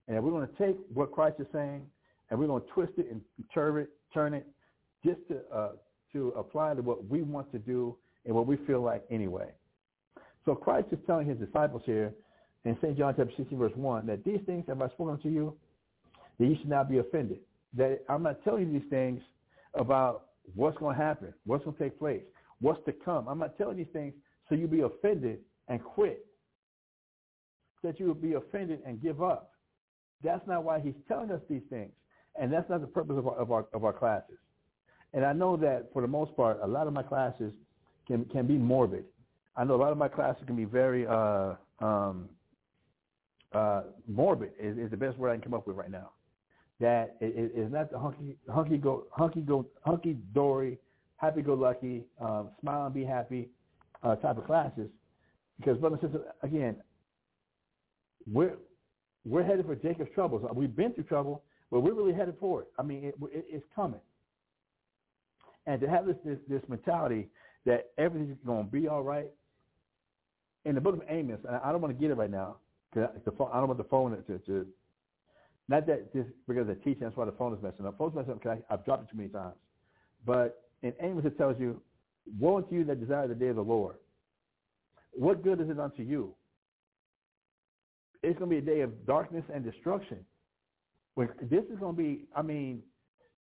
And 0.09 0.23
we're 0.25 0.31
going 0.31 0.49
to 0.49 0.55
take 0.55 0.77
what 0.93 1.13
Christ 1.13 1.37
is 1.39 1.47
saying 1.53 1.83
and 2.31 2.39
we're 2.41 2.47
going 2.47 2.63
to 2.63 2.69
twist 2.69 2.93
it 2.97 3.09
and 3.11 3.21
turn 3.53 3.79
it, 3.79 3.91
turn 4.15 4.33
it 4.33 4.47
just 5.05 5.21
to, 5.29 5.41
uh, 5.55 5.73
to 6.15 6.29
apply 6.37 6.75
to 6.75 6.83
what 6.83 7.07
we 7.09 7.23
want 7.23 7.53
to 7.53 7.59
do 7.59 7.95
and 8.25 8.35
what 8.35 8.47
we 8.47 8.57
feel 8.67 8.81
like 8.81 9.05
anyway. 9.11 9.51
So 10.47 10.55
Christ 10.55 10.89
is 10.93 10.99
telling 11.07 11.29
his 11.29 11.39
disciples 11.39 11.83
here 11.85 12.15
in 12.65 12.77
St. 12.83 12.97
John 12.97 13.15
chapter 13.17 13.33
16 13.37 13.59
verse 13.59 13.73
1 13.75 14.07
that 14.07 14.25
these 14.25 14.41
things 14.47 14.65
have 14.69 14.81
I 14.83 14.89
spoken 14.89 15.19
to 15.23 15.29
you, 15.29 15.55
that 16.39 16.47
you 16.47 16.57
should 16.57 16.69
not 16.69 16.89
be 16.89 16.99
offended. 16.99 17.41
that 17.75 18.01
I'm 18.09 18.23
not 18.23 18.43
telling 18.45 18.73
you 18.73 18.81
these 18.81 18.91
things 18.91 19.21
about 19.75 20.27
what's 20.55 20.77
going 20.79 20.97
to 20.97 21.03
happen, 21.03 21.33
what's 21.47 21.65
going 21.65 21.77
to 21.77 21.83
take 21.83 21.99
place, 21.99 22.23
what's 22.61 22.85
to 22.87 22.93
come. 22.93 23.29
I'm 23.29 23.39
not 23.39 23.57
telling 23.57 23.79
you 23.79 23.85
these 23.85 23.93
things 23.93 24.15
so 24.49 24.55
you'll 24.57 24.69
be 24.69 24.81
offended 24.81 25.39
and 25.69 25.83
quit, 25.83 26.27
that 27.83 28.01
you 28.01 28.07
will 28.07 28.15
be 28.15 28.35
offended 28.35 28.81
and 28.85 29.01
give 29.01 29.23
up. 29.23 29.53
That's 30.23 30.47
not 30.47 30.65
why 30.65 30.81
he's 30.81 30.95
telling 31.09 31.31
us 31.31 31.41
these 31.49 31.63
things. 31.71 31.93
And 32.39 32.53
that's 32.53 32.69
not 32.69 32.81
the 32.81 32.87
purpose 32.87 33.17
of 33.17 33.27
our, 33.27 33.37
of 33.37 33.53
our, 33.53 33.67
of 33.73 33.85
our 33.85 33.93
classes. 33.93 34.37
And 35.15 35.25
I 35.25 35.33
know 35.33 35.57
that 35.57 35.91
for 35.93 36.03
the 36.03 36.09
most 36.09 36.37
part, 36.37 36.59
a 36.63 36.67
lot 36.67 36.87
of 36.87 36.93
my 36.93 37.03
classes 37.03 37.53
can, 38.07 38.25
can 38.27 38.47
be 38.47 38.55
morbid. 38.55 39.05
I 39.57 39.65
know 39.65 39.75
a 39.75 39.83
lot 39.83 39.93
of 39.93 39.99
my 39.99 40.09
classes 40.09 40.43
can 40.47 40.57
be 40.57 40.65
very 40.65 41.07
uh, 41.07 41.55
um, 41.81 42.29
uh, 43.53 43.83
morbid 44.07 44.53
is, 44.59 44.79
is 44.79 44.91
the 44.91 44.97
best 44.97 45.19
word 45.19 45.31
I 45.31 45.35
can 45.35 45.43
come 45.43 45.55
up 45.55 45.67
with 45.67 45.77
right 45.77 45.91
now. 45.91 46.11
That 46.81 47.17
it 47.21 47.53
is 47.55 47.71
not 47.71 47.91
the 47.91 47.99
hunky 47.99 48.37
hunky 48.49 48.79
go 48.79 49.05
hunky 49.11 49.41
go 49.41 49.67
hunky 49.83 50.17
dory, 50.33 50.79
happy 51.17 51.43
go 51.43 51.55
lucky, 51.55 52.05
um, 52.21 52.49
smile 52.61 52.87
and 52.87 52.95
be 52.95 53.05
happy 53.05 53.51
uh, 54.03 54.17
type 54.17 54.39
of 54.39 54.47
classes. 54.47 54.89
Because 55.59 55.77
brothers 55.79 55.99
and 56.03 56.17
again, 56.43 56.77
we're 58.31 58.57
we're 59.27 59.43
headed 59.43 59.67
for 59.67 59.75
Jacob's 59.75 60.11
troubles. 60.15 60.43
We've 60.55 60.75
been 60.75 60.95
through 60.95 61.05
trouble, 61.05 61.43
but 61.71 61.81
we're 61.81 61.93
really 61.93 62.15
headed 62.15 62.37
for 62.41 62.63
it. 62.63 62.69
I 62.79 62.83
mean, 62.83 63.05
it, 63.05 63.15
it, 63.25 63.45
it's 63.51 63.67
coming. 63.77 64.01
And 65.67 65.81
to 65.83 65.89
have 65.91 66.07
this, 66.07 66.17
this 66.25 66.39
this 66.49 66.63
mentality 66.69 67.29
that 67.67 67.91
everything's 67.99 68.39
going 68.47 68.65
to 68.65 68.71
be 68.71 68.89
all 68.89 69.03
right. 69.03 69.31
In 70.65 70.75
the 70.75 70.81
book 70.81 70.95
of 70.95 71.03
Amos, 71.09 71.41
and 71.47 71.57
I 71.57 71.73
don't 71.73 71.81
want 71.81 71.95
to 71.95 72.01
get 72.01 72.11
it 72.11 72.17
right 72.17 72.31
now, 72.31 72.57
because 72.93 73.11
the 73.25 73.31
phone, 73.33 73.51
I 73.53 73.59
don't 73.59 73.69
want 73.69 73.79
the 73.79 73.85
phone 73.85 74.23
to, 74.27 74.39
to 74.39 74.67
not 75.69 75.87
that 75.87 76.13
just 76.13 76.29
because 76.49 76.69
of 76.69 76.77
teaching, 76.83 77.03
that's 77.03 77.17
why 77.17 77.25
the 77.25 77.33
phone 77.33 77.55
is 77.55 77.63
messing 77.63 77.87
up. 77.87 77.97
Phone's 77.97 78.15
messing 78.15 78.33
up 78.33 78.43
because 78.43 78.59
I've 78.69 78.85
dropped 78.85 79.05
it 79.05 79.11
too 79.13 79.17
many 79.17 79.29
times. 79.29 79.55
But 80.27 80.65
in 80.83 80.93
Amos 81.01 81.25
it 81.25 81.39
tells 81.39 81.59
you, 81.61 81.81
woe 82.39 82.59
unto 82.59 82.75
you 82.75 82.85
that 82.85 83.01
desire 83.01 83.29
the 83.29 83.35
day 83.35 83.49
of 83.49 83.57
the 83.57 83.63
Lord. 83.63 83.97
What 85.13 85.43
good 85.43 85.61
is 85.61 85.69
it 85.69 85.79
unto 85.79 86.03
you? 86.03 86.35
It's 88.23 88.39
going 88.39 88.51
to 88.51 88.61
be 88.61 88.71
a 88.71 88.75
day 88.75 88.81
of 88.81 89.07
darkness 89.07 89.45
and 89.53 89.65
destruction. 89.65 90.19
When 91.15 91.29
this 91.43 91.65
is 91.73 91.79
going 91.79 91.97
to 91.97 92.03
be, 92.03 92.25
I 92.35 92.43
mean, 92.43 92.83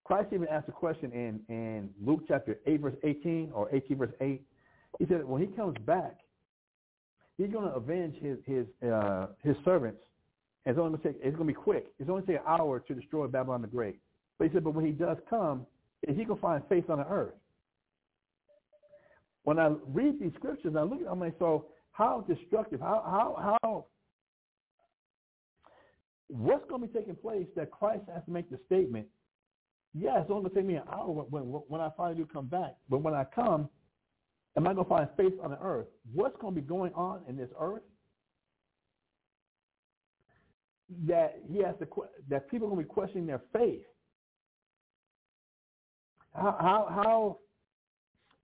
Christ 0.03 0.29
even 0.33 0.47
asked 0.47 0.69
a 0.69 0.71
question 0.71 1.11
in, 1.11 1.39
in 1.49 1.89
Luke 2.03 2.21
chapter 2.27 2.59
8, 2.65 2.81
verse 2.81 2.95
18, 3.03 3.51
or 3.53 3.69
18, 3.73 3.97
verse 3.97 4.11
8. 4.21 4.41
He 4.99 5.05
said, 5.05 5.25
when 5.25 5.41
he 5.41 5.47
comes 5.47 5.75
back, 5.85 6.17
he's 7.39 7.51
going 7.51 7.67
to 7.67 7.75
avenge 7.75 8.15
his 8.21 8.37
his 8.45 8.65
uh, 8.87 9.27
his 9.41 9.55
servants. 9.65 10.01
And 10.65 10.73
it's 10.75 10.79
only 10.79 10.97
going 10.97 11.01
to 11.01 11.19
take, 11.19 11.25
it's 11.25 11.35
going 11.37 11.47
to 11.47 11.53
be 11.53 11.53
quick. 11.53 11.87
It's 11.97 12.09
only 12.09 12.21
going 12.21 12.25
to 12.25 12.31
take 12.33 12.41
an 12.41 12.59
hour 12.59 12.79
to 12.81 12.93
destroy 12.93 13.27
Babylon 13.27 13.61
the 13.61 13.67
Great. 13.67 13.97
But 14.37 14.49
he 14.49 14.53
said, 14.53 14.63
but 14.63 14.75
when 14.75 14.85
he 14.85 14.91
does 14.91 15.17
come, 15.29 15.65
is 16.03 16.17
he 16.17 16.25
going 16.25 16.37
to 16.37 16.41
find 16.41 16.61
faith 16.67 16.89
on 16.89 16.99
the 16.99 17.07
earth? 17.07 17.33
When 19.43 19.57
I 19.57 19.71
read 19.87 20.19
these 20.19 20.33
scriptures, 20.35 20.75
I 20.77 20.83
look 20.83 20.99
at 20.99 21.05
them 21.05 21.21
and 21.21 21.33
so 21.39 21.67
how 21.91 22.25
destructive, 22.27 22.81
how 22.81 23.01
how 23.05 23.57
how 23.63 23.85
what's 26.27 26.69
going 26.69 26.81
to 26.81 26.87
be 26.87 26.93
taking 26.93 27.15
place 27.15 27.47
that 27.55 27.71
Christ 27.71 28.03
has 28.13 28.23
to 28.25 28.31
make 28.31 28.49
the 28.49 28.59
statement? 28.65 29.07
Yeah, 29.93 30.21
it's 30.21 30.29
only 30.29 30.43
going 30.43 30.53
to 30.53 30.55
take 30.55 30.65
me 30.65 30.75
an 30.75 30.83
hour 30.91 31.09
when, 31.09 31.49
when, 31.49 31.61
when 31.67 31.81
I 31.81 31.89
finally 31.97 32.17
do 32.17 32.27
come 32.31 32.45
back. 32.45 32.75
But 32.89 32.99
when 32.99 33.13
I 33.13 33.23
come, 33.23 33.69
am 34.57 34.67
I 34.67 34.73
going 34.73 34.85
to 34.85 34.89
find 34.89 35.07
faith 35.17 35.33
on 35.43 35.51
the 35.51 35.59
earth? 35.61 35.87
What's 36.13 36.35
going 36.39 36.55
to 36.55 36.61
be 36.61 36.67
going 36.67 36.93
on 36.93 37.21
in 37.27 37.37
this 37.37 37.49
earth 37.59 37.83
that 41.05 41.39
he 41.47 41.61
has 41.63 41.75
to 41.79 41.87
that 42.29 42.49
people 42.49 42.67
are 42.67 42.71
going 42.71 42.83
to 42.83 42.87
be 42.87 42.93
questioning 42.93 43.27
their 43.27 43.41
faith? 43.53 43.83
How 46.33 46.55
how, 46.59 46.87
how 46.89 47.37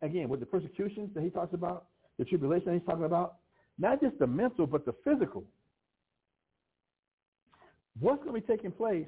again 0.01 0.29
with 0.29 0.39
the 0.39 0.45
persecutions 0.45 1.09
that 1.15 1.23
he 1.23 1.29
talks 1.29 1.53
about, 1.53 1.85
the 2.17 2.25
tribulation 2.25 2.67
that 2.67 2.73
he's 2.73 2.85
talking 2.85 3.05
about, 3.05 3.35
not 3.77 4.01
just 4.01 4.17
the 4.19 4.27
mental 4.27 4.67
but 4.67 4.85
the 4.85 4.93
physical. 5.03 5.43
What's 7.99 8.23
going 8.23 8.41
to 8.41 8.47
be 8.47 8.53
taking 8.53 8.71
place 8.71 9.07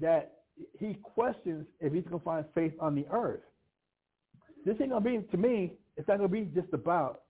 that 0.00 0.32
he 0.78 0.94
questions 1.02 1.66
if 1.80 1.92
he's 1.92 2.04
going 2.04 2.18
to 2.18 2.24
find 2.24 2.44
faith 2.54 2.72
on 2.80 2.94
the 2.94 3.06
earth? 3.10 3.40
This 4.64 4.76
ain't 4.80 4.90
going 4.90 5.04
to 5.04 5.20
be 5.20 5.26
to 5.30 5.36
me 5.36 5.74
it's 5.96 6.08
not 6.08 6.18
going 6.18 6.28
to 6.28 6.32
be 6.32 6.44
just 6.60 6.72
about, 6.72 7.22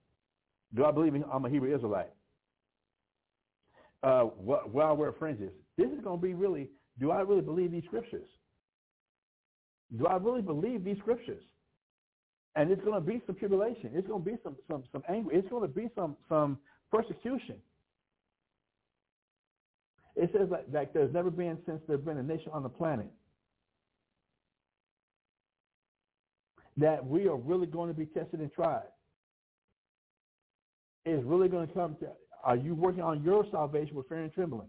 do 0.74 0.84
I 0.84 0.90
believe 0.90 1.14
in, 1.14 1.24
I'm 1.32 1.44
a 1.44 1.50
Hebrew 1.50 1.74
Israelite? 1.74 2.10
Uh, 4.02 4.22
what, 4.22 4.72
will 4.72 4.82
I 4.82 4.92
wear 4.92 5.12
fringes? 5.12 5.52
This 5.76 5.88
is 5.90 6.00
going 6.02 6.20
to 6.20 6.22
be 6.22 6.34
really, 6.34 6.68
do 7.00 7.10
I 7.10 7.20
really 7.20 7.40
believe 7.40 7.72
these 7.72 7.84
scriptures? 7.84 8.26
Do 9.98 10.06
I 10.06 10.16
really 10.16 10.42
believe 10.42 10.84
these 10.84 10.98
scriptures? 10.98 11.42
And 12.56 12.70
it's 12.70 12.82
going 12.82 12.94
to 12.94 13.00
be 13.00 13.20
some 13.26 13.34
tribulation. 13.36 13.90
It's 13.94 14.06
going 14.06 14.24
to 14.24 14.30
be 14.30 14.36
some 14.42 14.56
some 14.68 14.84
some 14.92 15.02
anger. 15.08 15.30
It's 15.32 15.48
going 15.48 15.62
to 15.62 15.68
be 15.68 15.88
some 15.94 16.16
some 16.28 16.58
persecution. 16.90 17.56
It 20.14 20.30
says 20.32 20.48
like, 20.50 20.66
like 20.72 20.92
there's 20.92 21.12
never 21.12 21.30
been 21.30 21.58
since 21.66 21.80
there's 21.88 22.00
been 22.00 22.18
a 22.18 22.22
nation 22.22 22.50
on 22.52 22.62
the 22.62 22.68
planet 22.68 23.08
that 26.76 27.05
we 27.05 27.28
are 27.28 27.36
really 27.36 27.66
going 27.66 27.88
to 27.88 27.94
be 27.94 28.06
tested 28.06 28.40
and 28.40 28.52
tried. 28.52 28.82
It's 31.05 31.24
really 31.24 31.48
going 31.48 31.68
to 31.68 31.74
come 31.74 31.96
to, 32.01 32.09
are 32.42 32.56
you 32.56 32.74
working 32.74 33.02
on 33.02 33.22
your 33.22 33.46
salvation 33.51 33.94
with 33.94 34.09
fear 34.09 34.18
and 34.18 34.32
trembling? 34.32 34.68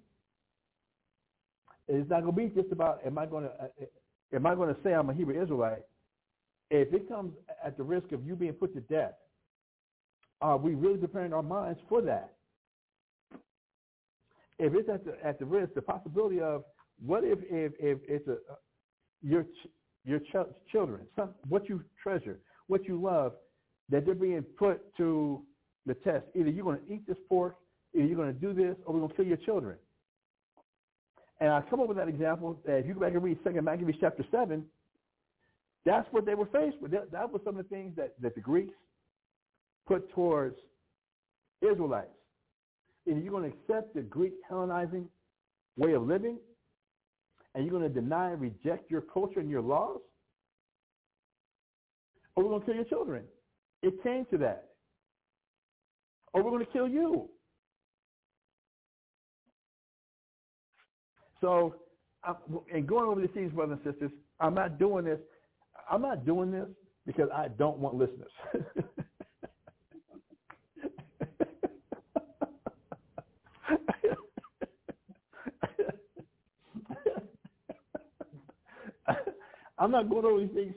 It's 1.88 2.10
not 2.10 2.24
going 2.24 2.36
to 2.36 2.56
be 2.56 2.62
just 2.62 2.72
about, 2.72 3.00
am 3.06 3.18
I 3.18 3.26
going 3.26 3.44
to, 3.44 3.50
uh, 3.50 3.68
am 4.34 4.46
I 4.46 4.56
going 4.56 4.74
to 4.74 4.82
say 4.84 4.94
I'm 4.94 5.10
a 5.10 5.14
Hebrew 5.14 5.42
Israelite? 5.42 5.84
If 6.72 6.94
it 6.94 7.08
comes 7.08 7.34
at 7.64 7.78
the 7.78 7.84
risk 7.84 8.12
of 8.12 8.26
you 8.26 8.36
being 8.36 8.54
put 8.54 8.74
to 8.74 8.82
death, 8.82 9.14
are 10.42 10.58
we 10.58 10.74
really 10.76 10.98
preparing 10.98 11.32
our 11.32 11.44
minds 11.44 11.80
for 11.88 12.02
that? 12.02 12.34
If 14.58 14.74
it's 14.74 14.90
at 14.90 15.06
the 15.06 15.16
at 15.24 15.38
the 15.38 15.46
risk, 15.46 15.74
the 15.74 15.82
possibility 15.82 16.40
of 16.40 16.64
what 17.06 17.24
if 17.24 17.40
if 17.50 17.74
if 17.80 18.00
it's 18.08 18.28
a 18.28 18.38
your 19.22 19.46
your 20.06 20.20
ch- 20.20 20.50
children, 20.72 21.02
some, 21.16 21.32
what 21.50 21.68
you 21.68 21.84
treasure, 22.02 22.40
what 22.68 22.86
you 22.86 23.02
love, 23.02 23.34
that 23.90 24.06
they're 24.06 24.16
being 24.16 24.44
put 24.58 24.96
to 24.98 25.42
the 25.86 25.94
test. 25.96 26.26
Either 26.36 26.50
you're 26.50 26.64
going 26.64 26.80
to 26.80 26.94
eat 26.94 27.06
this 27.08 27.18
pork, 27.28 27.56
either 27.94 28.06
you're 28.06 28.16
going 28.16 28.34
to 28.34 28.40
do 28.40 28.54
this, 28.54 28.76
or 28.86 28.94
we're 28.94 29.00
going 29.02 29.12
to 29.12 29.16
kill 29.16 29.26
your 29.26 29.38
children. 29.38 29.78
And 31.40 31.50
I 31.50 31.62
come 31.70 31.82
up 31.82 31.88
with 31.88 31.98
that 31.98 32.08
example 32.08 32.60
that 32.66 32.78
if 32.78 32.86
you 32.88 32.94
go 32.94 33.02
back 33.02 33.14
and 33.14 33.24
read 33.24 33.38
Second 33.44 33.66
Maccabees 33.66 33.96
chapter 34.00 34.24
7, 34.32 34.64
that's 35.86 36.08
what 36.12 36.26
they 36.26 36.34
were 36.34 36.48
faced 36.48 36.82
with. 36.82 36.92
That, 36.92 37.12
that 37.12 37.32
was 37.32 37.42
some 37.44 37.58
of 37.58 37.68
the 37.68 37.76
things 37.76 37.96
that, 37.98 38.14
that 38.22 38.36
the 38.36 38.42
Greeks 38.42 38.74
put 39.86 40.10
towards 40.12 40.56
Israelites. 41.62 42.10
Either 43.08 43.20
you're 43.20 43.32
going 43.32 43.52
to 43.52 43.58
accept 43.58 43.94
the 43.94 44.02
Greek 44.02 44.34
Hellenizing 44.50 45.06
way 45.78 45.94
of 45.94 46.04
living, 46.04 46.38
and 47.56 47.66
you're 47.66 47.72
going 47.80 47.92
to 47.92 48.02
deny 48.02 48.32
and 48.32 48.42
reject 48.42 48.92
your 48.92 49.02
culture 49.02 49.40
and 49.40 49.50
your 49.50 49.62
laws? 49.62 50.02
Or 52.36 52.44
we're 52.44 52.50
going 52.50 52.62
to 52.62 52.66
kill 52.66 52.76
your 52.76 52.86
children. 52.86 53.24
It 53.82 54.04
came 54.04 54.26
to 54.32 54.38
that. 54.40 54.70
Or 56.34 56.44
we're 56.44 56.52
going 56.52 56.66
to 56.66 56.72
kill 56.72 56.88
you. 56.88 57.30
So, 61.40 61.76
and 62.74 62.88
going 62.88 63.06
over 63.06 63.22
these 63.22 63.30
things, 63.34 63.54
brothers 63.54 63.80
and 63.86 63.94
sisters, 63.94 64.12
I'm 64.40 64.54
not 64.54 64.78
doing 64.78 65.06
this. 65.06 65.20
I'm 65.90 66.02
not 66.02 66.26
doing 66.26 66.52
this 66.52 66.68
because 67.06 67.30
I 67.34 67.48
don't 67.48 67.78
want 67.78 67.96
listeners. 67.96 68.32
I'm 79.86 79.92
not 79.92 80.10
going 80.10 80.26
over 80.26 80.40
these 80.40 80.50
things 80.52 80.74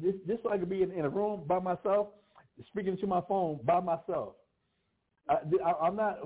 just, 0.00 0.18
just 0.24 0.42
so 0.44 0.50
I 0.50 0.56
can 0.56 0.68
be 0.68 0.84
in, 0.84 0.92
in 0.92 1.04
a 1.04 1.08
room 1.08 1.40
by 1.48 1.58
myself, 1.58 2.10
speaking 2.68 2.96
to 2.96 3.06
my 3.08 3.20
phone 3.28 3.58
by 3.64 3.80
myself. 3.80 4.34
I, 5.28 5.38
I, 5.64 5.72
I'm 5.84 5.96
not 5.96 6.18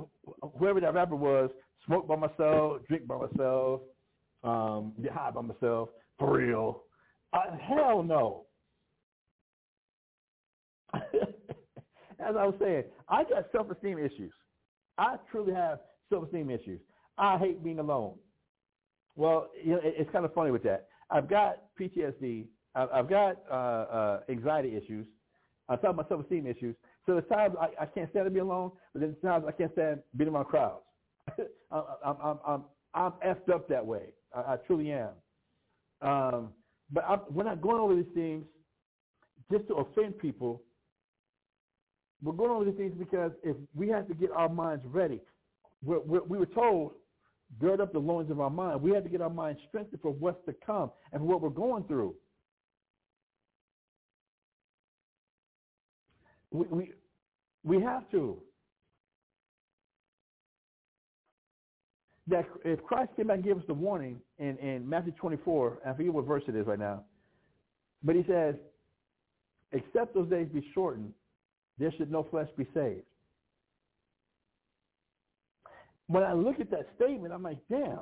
whoever 0.58 0.78
that 0.82 0.92
rapper 0.92 1.16
was. 1.16 1.48
Smoke 1.86 2.06
by 2.06 2.16
myself, 2.16 2.82
drink 2.88 3.06
by 3.06 3.16
myself, 3.16 3.80
um, 4.44 4.92
get 5.02 5.12
high 5.12 5.30
by 5.30 5.40
myself. 5.40 5.88
For 6.18 6.36
real, 6.36 6.82
uh, 7.32 7.56
hell 7.58 8.02
no. 8.02 8.44
As 10.92 11.00
I 12.38 12.44
was 12.44 12.54
saying, 12.60 12.84
I 13.08 13.24
got 13.24 13.46
self-esteem 13.50 13.98
issues. 13.98 14.32
I 14.98 15.16
truly 15.30 15.54
have 15.54 15.78
self-esteem 16.10 16.50
issues. 16.50 16.80
I 17.16 17.38
hate 17.38 17.64
being 17.64 17.78
alone. 17.78 18.16
Well, 19.14 19.48
you 19.64 19.72
know, 19.72 19.80
it, 19.82 19.94
it's 19.96 20.10
kind 20.10 20.26
of 20.26 20.34
funny 20.34 20.50
with 20.50 20.64
that. 20.64 20.88
I've 21.10 21.28
got 21.28 21.74
PTSD. 21.80 22.46
I've 22.74 23.08
got 23.08 23.36
uh, 23.50 23.54
uh, 23.54 24.20
anxiety 24.28 24.76
issues. 24.76 25.06
I'm 25.68 25.78
talking 25.78 25.90
about 25.90 26.08
self-esteem 26.08 26.46
issues. 26.46 26.76
So 27.06 27.12
there's 27.12 27.28
times 27.28 27.54
I, 27.60 27.82
I 27.82 27.86
can't 27.86 28.10
stand 28.10 28.26
to 28.26 28.30
be 28.30 28.40
alone, 28.40 28.72
but 28.92 29.00
there's 29.00 29.14
times 29.22 29.44
I 29.48 29.52
can't 29.52 29.72
stand 29.72 30.02
being 30.16 30.30
around 30.30 30.46
crowds. 30.46 30.82
I'm, 31.70 31.82
I'm, 32.04 32.16
I'm, 32.22 32.38
I'm, 32.46 32.64
I'm 32.94 33.12
effed 33.26 33.52
up 33.52 33.68
that 33.68 33.84
way. 33.84 34.12
I, 34.34 34.40
I 34.40 34.56
truly 34.66 34.92
am. 34.92 35.10
Um, 36.02 36.52
But 36.90 37.04
I, 37.04 37.18
we're 37.30 37.44
not 37.44 37.60
going 37.62 37.80
over 37.80 37.94
these 37.94 38.12
things 38.14 38.44
just 39.50 39.66
to 39.68 39.74
offend 39.76 40.18
people. 40.18 40.62
We're 42.22 42.32
going 42.32 42.50
over 42.50 42.64
these 42.64 42.76
things 42.76 42.94
because 42.98 43.32
if 43.42 43.56
we 43.74 43.88
have 43.88 44.06
to 44.08 44.14
get 44.14 44.30
our 44.30 44.48
minds 44.48 44.84
ready, 44.86 45.20
we're, 45.82 46.00
we're, 46.00 46.22
we 46.22 46.38
were 46.38 46.46
told, 46.46 46.92
gird 47.60 47.80
up 47.80 47.92
the 47.92 47.98
loins 47.98 48.30
of 48.30 48.40
our 48.40 48.50
mind. 48.50 48.82
We 48.82 48.92
have 48.92 49.04
to 49.04 49.08
get 49.08 49.20
our 49.20 49.30
minds 49.30 49.60
strengthened 49.68 50.00
for 50.02 50.12
what's 50.12 50.44
to 50.46 50.54
come 50.64 50.90
and 51.12 51.20
for 51.20 51.26
what 51.26 51.40
we're 51.40 51.48
going 51.50 51.84
through. 51.84 52.14
We, 56.50 56.66
we, 56.66 56.92
we 57.64 57.82
have 57.82 58.10
to. 58.10 58.38
That 62.28 62.44
if 62.64 62.82
Christ 62.82 63.12
came 63.16 63.28
back 63.28 63.36
and 63.36 63.44
gave 63.44 63.56
us 63.56 63.62
the 63.68 63.74
warning 63.74 64.20
in, 64.38 64.56
in 64.58 64.88
Matthew 64.88 65.12
24, 65.12 65.78
I 65.86 65.92
forget 65.92 66.12
what 66.12 66.26
verse 66.26 66.42
it 66.48 66.56
is 66.56 66.66
right 66.66 66.78
now, 66.78 67.04
but 68.02 68.16
he 68.16 68.24
says, 68.26 68.56
except 69.70 70.14
those 70.14 70.28
days 70.28 70.48
be 70.52 70.66
shortened, 70.74 71.12
there 71.78 71.92
should 71.96 72.10
no 72.10 72.26
flesh 72.28 72.48
be 72.56 72.66
saved. 72.74 73.04
When 76.08 76.22
I 76.22 76.32
look 76.32 76.60
at 76.60 76.70
that 76.70 76.86
statement, 76.96 77.32
I'm 77.32 77.42
like, 77.42 77.58
damn. 77.68 78.00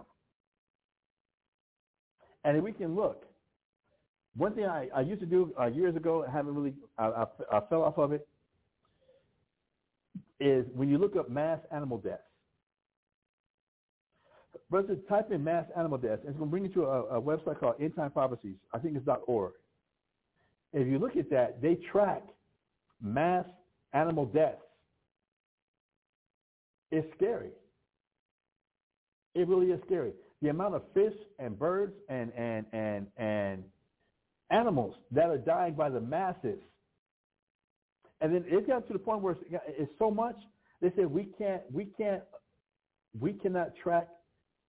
And 2.44 2.56
if 2.56 2.62
we 2.62 2.72
can 2.72 2.94
look. 2.94 3.24
One 4.36 4.54
thing 4.54 4.66
I, 4.66 4.88
I 4.94 5.00
used 5.00 5.20
to 5.20 5.26
do 5.26 5.54
uh, 5.58 5.66
years 5.66 5.96
ago, 5.96 6.24
I 6.28 6.30
haven't 6.30 6.54
really, 6.54 6.74
I, 6.98 7.06
I, 7.06 7.24
I 7.52 7.60
fell 7.70 7.82
off 7.82 7.98
of 7.98 8.12
it, 8.12 8.26
is 10.40 10.66
when 10.74 10.88
you 10.88 10.98
look 10.98 11.16
up 11.16 11.30
mass 11.30 11.60
animal 11.72 11.98
deaths. 11.98 12.22
Brother, 14.70 14.96
type 15.08 15.30
in 15.30 15.44
mass 15.44 15.66
animal 15.76 15.98
deaths. 15.98 16.22
And 16.22 16.30
it's 16.30 16.38
going 16.38 16.48
to 16.48 16.50
bring 16.50 16.64
you 16.64 16.70
to 16.70 16.84
a, 16.84 17.18
a 17.18 17.22
website 17.22 17.60
called 17.60 17.76
End 17.80 17.94
Time 17.94 18.10
Prophecies. 18.10 18.56
I 18.72 18.78
think 18.78 18.96
it's 18.96 19.06
.org. 19.26 19.52
If 20.72 20.88
you 20.88 20.98
look 20.98 21.16
at 21.16 21.30
that, 21.30 21.62
they 21.62 21.76
track 21.92 22.24
mass 23.00 23.44
animal 23.92 24.26
deaths. 24.26 24.58
It's 26.90 27.06
scary. 27.16 27.50
It 29.34 29.48
really 29.48 29.66
is 29.66 29.80
scary. 29.86 30.12
The 30.42 30.48
amount 30.50 30.74
of 30.74 30.82
fish 30.92 31.14
and 31.38 31.58
birds 31.58 31.94
and 32.08 32.32
and 32.36 32.66
and 32.72 33.06
and 33.16 33.64
animals 34.50 34.94
that 35.10 35.26
are 35.26 35.38
dying 35.38 35.74
by 35.74 35.90
the 35.90 36.00
masses. 36.00 36.60
And 38.20 38.34
then 38.34 38.44
it 38.46 38.66
got 38.66 38.86
to 38.86 38.92
the 38.92 38.98
point 38.98 39.22
where 39.22 39.36
it's, 39.50 39.90
so 39.98 40.10
much. 40.10 40.36
They 40.80 40.92
said 40.96 41.06
we 41.06 41.28
can't 41.38 41.62
we 41.72 41.86
can't 41.98 42.22
we 43.18 43.32
cannot 43.32 43.72
track 43.82 44.08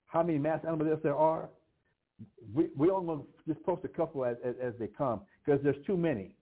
how 0.08 0.24
many 0.24 0.40
mass 0.40 0.60
animals 0.66 1.00
there 1.04 1.16
are. 1.16 1.50
We 2.54 2.70
we 2.76 2.90
only 2.90 3.16
to 3.18 3.54
just 3.54 3.64
post 3.66 3.84
a 3.86 3.90
couple 3.90 4.26
as, 4.26 4.38
as, 4.44 4.56
as 4.62 4.74
they 4.80 4.88
come 4.88 5.22
because 5.46 5.62
there's 5.64 5.84
too 5.86 5.98
many. 5.98 6.36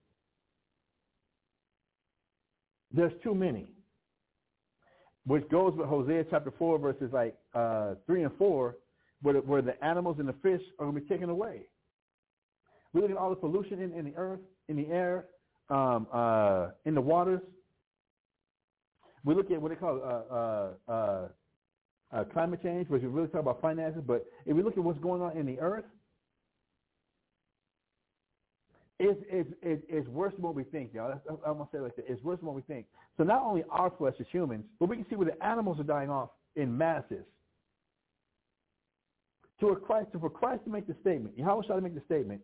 There's 2.92 3.14
too 3.24 3.34
many 3.34 3.74
which 5.26 5.48
goes 5.50 5.74
with 5.76 5.88
Hosea 5.88 6.26
chapter 6.30 6.52
4, 6.58 6.80
verses 6.80 7.10
like 7.14 7.36
uh, 7.54 7.96
3 8.06 8.24
and 8.24 8.32
4, 8.38 8.76
where 9.22 9.34
the, 9.34 9.40
where 9.42 9.62
the 9.62 9.84
animals 9.84 10.18
and 10.20 10.28
the 10.28 10.36
fish 10.42 10.62
are 10.80 10.86
going 10.86 10.96
to 10.96 11.02
be 11.02 11.08
taken 11.08 11.30
away. 11.30 11.62
We 12.94 13.02
look 13.02 13.12
at 13.12 13.18
all 13.18 13.30
the 13.30 13.36
pollution 13.36 13.82
in, 13.82 13.94
in 13.94 14.06
the 14.06 14.16
earth, 14.16 14.40
in 14.68 14.76
the 14.76 14.88
air, 14.88 15.26
um, 15.70 16.08
uh, 16.14 16.70
in 16.86 16.94
the 16.94 17.02
waters. 17.02 17.42
We 19.24 19.34
look 19.34 19.50
at 19.52 19.62
what 19.62 19.70
they 19.70 19.76
call 19.76 20.02
uh, 20.04 20.34
uh, 20.34 20.92
uh, 20.92 21.28
uh, 22.14 22.24
climate 22.26 22.62
change, 22.62 22.90
which 22.90 23.02
we 23.02 23.08
really 23.08 23.28
talk 23.30 23.42
about 23.42 23.62
finances. 23.62 24.02
But 24.06 24.26
if 24.46 24.56
we 24.56 24.62
look 24.62 24.78
at 24.78 24.84
what's 24.84 25.00
going 25.00 25.22
on 25.22 25.38
in 25.38 25.46
the 25.46 25.60
earth, 25.60 25.86
it's, 29.00 29.20
it's, 29.30 29.50
it's, 29.62 29.84
it's 29.90 30.08
worse 30.08 30.34
than 30.34 30.44
what 30.44 30.56
we 30.56 30.64
think, 30.64 30.94
y'all. 30.94 31.20
I'm 31.46 31.56
going 31.56 31.66
to 31.66 31.72
say 31.72 31.80
it 31.80 31.82
like 31.82 31.96
that. 31.96 32.06
It's 32.08 32.24
worse 32.24 32.40
than 32.40 32.48
what 32.48 32.56
we 32.56 32.62
think. 32.62 32.86
So 33.18 33.24
not 33.24 33.42
only 33.42 33.64
our 33.70 33.92
flesh 33.98 34.14
as 34.20 34.28
humans, 34.32 34.66
but 34.80 34.88
we 34.88 34.98
can 34.98 35.06
see 35.10 35.16
where 35.16 35.28
the 35.28 35.46
animals 35.46 35.80
are 35.80 35.84
dying 35.84 36.10
off 36.10 36.30
in 36.56 36.78
masses. 36.78 37.26
To 39.64 39.70
a 39.70 39.78
Christ, 39.78 40.10
for 40.20 40.30
Christ 40.30 40.66
to 40.66 40.70
make 40.70 40.88
the 40.88 40.96
statement, 41.00 41.38
Yahweh 41.38 41.64
shall 41.66 41.80
make 41.80 41.96
the 41.96 42.02
statement, 42.06 42.42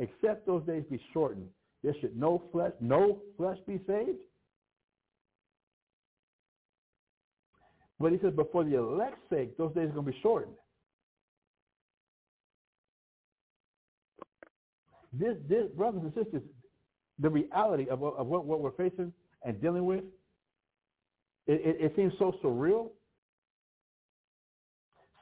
except 0.00 0.46
those 0.46 0.62
days 0.64 0.84
be 0.90 1.00
shortened, 1.14 1.48
there 1.82 1.94
should 1.98 2.14
no 2.14 2.42
flesh, 2.52 2.72
no 2.78 3.22
flesh 3.38 3.56
be 3.66 3.80
saved. 3.86 4.18
But 7.98 8.12
he 8.12 8.18
says, 8.18 8.34
but 8.36 8.52
for 8.52 8.64
the 8.64 8.76
elect's 8.76 9.22
sake, 9.30 9.56
those 9.56 9.72
days 9.74 9.88
are 9.88 9.94
going 9.94 10.04
to 10.04 10.12
be 10.12 10.18
shortened. 10.20 10.56
This, 15.14 15.36
this, 15.48 15.68
brothers 15.74 16.02
and 16.04 16.12
sisters, 16.22 16.42
the 17.18 17.30
reality 17.30 17.88
of, 17.88 18.04
of 18.04 18.26
what, 18.26 18.44
what 18.44 18.60
we're 18.60 18.72
facing 18.72 19.14
and 19.42 19.58
dealing 19.62 19.86
with, 19.86 20.04
it, 21.46 21.62
it, 21.64 21.76
it 21.80 21.92
seems 21.96 22.12
so 22.18 22.34
surreal. 22.44 22.90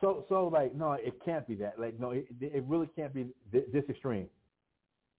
So, 0.00 0.24
so 0.28 0.48
like, 0.48 0.74
no, 0.74 0.92
it 0.92 1.14
can't 1.24 1.46
be 1.46 1.54
that. 1.56 1.78
Like, 1.78 1.98
no, 1.98 2.10
it, 2.10 2.26
it 2.40 2.64
really 2.66 2.88
can't 2.94 3.14
be 3.14 3.26
this, 3.52 3.62
this 3.72 3.84
extreme. 3.88 4.26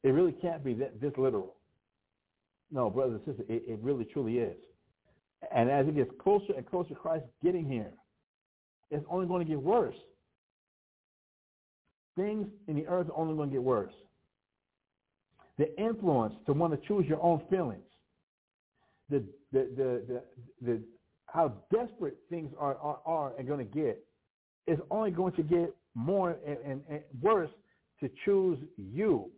It 0.04 0.10
really 0.10 0.34
can't 0.34 0.64
be 0.64 0.74
that, 0.76 1.02
this 1.02 1.14
literal. 1.18 1.56
No, 2.72 2.90
brothers 2.90 3.22
and 3.26 3.36
sisters, 3.36 3.46
it, 3.50 3.64
it 3.68 3.80
really 3.82 4.06
truly 4.06 4.38
is. 4.38 4.58
And 5.54 5.70
as 5.70 5.88
it 5.88 5.96
gets 5.96 6.12
closer 6.22 6.54
and 6.56 6.66
closer 6.66 6.90
to 6.90 6.96
Christ 6.96 7.26
getting 7.44 7.70
here, 7.70 7.92
it's 8.92 9.06
only 9.10 9.28
going 9.28 9.46
to 9.46 9.50
get 9.50 9.62
worse. 9.62 9.96
Things 12.16 12.48
in 12.68 12.76
the 12.76 12.88
earth 12.88 13.08
are 13.10 13.18
only 13.18 13.36
going 13.36 13.50
to 13.50 13.54
get 13.54 13.64
worse. 13.64 13.94
The 15.58 15.76
influence 15.80 16.36
to 16.46 16.54
want 16.54 16.80
to 16.80 16.88
choose 16.88 17.06
your 17.08 17.22
own 17.22 17.42
feelings, 17.50 17.84
the 19.10 19.24
the 19.52 19.68
the 19.76 20.04
the, 20.08 20.24
the 20.62 20.82
how 21.26 21.54
desperate 21.74 22.18
things 22.30 22.52
are 22.60 22.76
are, 22.78 23.00
are 23.06 23.34
and 23.38 23.48
going 23.48 23.60
to 23.60 23.78
get 23.80 24.04
is 24.68 24.80
only 24.92 25.12
going 25.12 25.34
to 25.34 25.44
get 25.44 25.74
more 25.96 26.38
and, 26.46 26.58
and, 26.66 26.82
and 26.90 27.02
worse 27.22 27.50
to 28.00 28.10
choose 28.26 28.60
you 28.78 29.32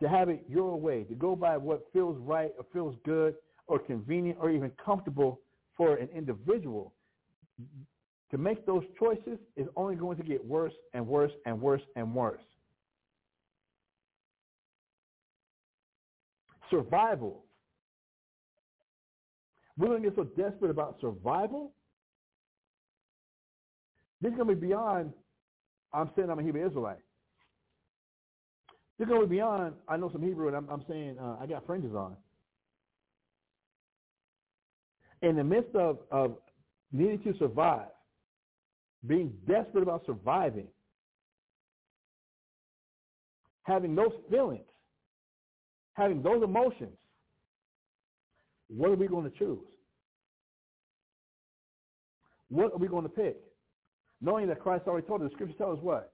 to 0.00 0.08
have 0.08 0.28
it 0.28 0.44
your 0.48 0.76
way, 0.78 1.04
to 1.04 1.14
go 1.14 1.34
by 1.34 1.56
what 1.56 1.86
feels 1.92 2.16
right 2.20 2.52
or 2.56 2.64
feels 2.72 2.94
good 3.04 3.34
or 3.66 3.78
convenient 3.78 4.38
or 4.40 4.50
even 4.50 4.70
comfortable 4.82 5.40
for 5.76 5.96
an 5.96 6.08
individual. 6.14 6.92
To 8.30 8.38
make 8.38 8.64
those 8.66 8.84
choices 8.98 9.38
is 9.56 9.66
only 9.76 9.96
going 9.96 10.16
to 10.18 10.22
get 10.22 10.44
worse 10.44 10.72
and 10.94 11.06
worse 11.06 11.32
and 11.46 11.60
worse 11.60 11.82
and 11.96 12.14
worse. 12.14 12.40
Survival. 16.70 17.44
We're 19.76 19.88
going 19.88 20.02
to 20.02 20.10
get 20.10 20.16
so 20.16 20.24
desperate 20.24 20.70
about 20.70 20.98
survival. 21.00 21.72
This 24.20 24.30
is 24.32 24.36
going 24.36 24.48
to 24.48 24.54
be 24.54 24.66
beyond, 24.68 25.12
I'm 25.92 26.10
saying 26.16 26.30
I'm 26.30 26.38
a 26.38 26.42
Hebrew 26.42 26.66
Israelite. 26.66 26.98
This 28.98 29.06
is 29.06 29.10
going 29.10 29.22
to 29.22 29.26
be 29.28 29.36
beyond, 29.36 29.74
I 29.88 29.96
know 29.96 30.10
some 30.10 30.22
Hebrew, 30.22 30.48
and 30.48 30.56
I'm, 30.56 30.68
I'm 30.68 30.84
saying 30.88 31.16
uh, 31.20 31.36
I 31.40 31.46
got 31.46 31.64
fringes 31.66 31.94
on. 31.94 32.16
In 35.22 35.36
the 35.36 35.44
midst 35.44 35.74
of, 35.74 35.98
of 36.10 36.36
needing 36.92 37.22
to 37.22 37.38
survive, 37.38 37.88
being 39.06 39.32
desperate 39.46 39.82
about 39.82 40.04
surviving, 40.06 40.68
having 43.62 43.94
those 43.94 44.12
feelings, 44.30 44.66
having 45.94 46.22
those 46.22 46.42
emotions, 46.42 46.96
what 48.68 48.90
are 48.90 48.96
we 48.96 49.06
going 49.06 49.30
to 49.30 49.38
choose? 49.38 49.58
What 52.48 52.72
are 52.72 52.78
we 52.78 52.88
going 52.88 53.04
to 53.04 53.08
pick? 53.08 53.36
Knowing 54.20 54.48
that 54.48 54.60
Christ 54.60 54.84
already 54.86 55.06
told 55.06 55.22
us, 55.22 55.28
the 55.30 55.34
scriptures 55.34 55.56
tell 55.58 55.72
us 55.72 55.78
what? 55.80 56.12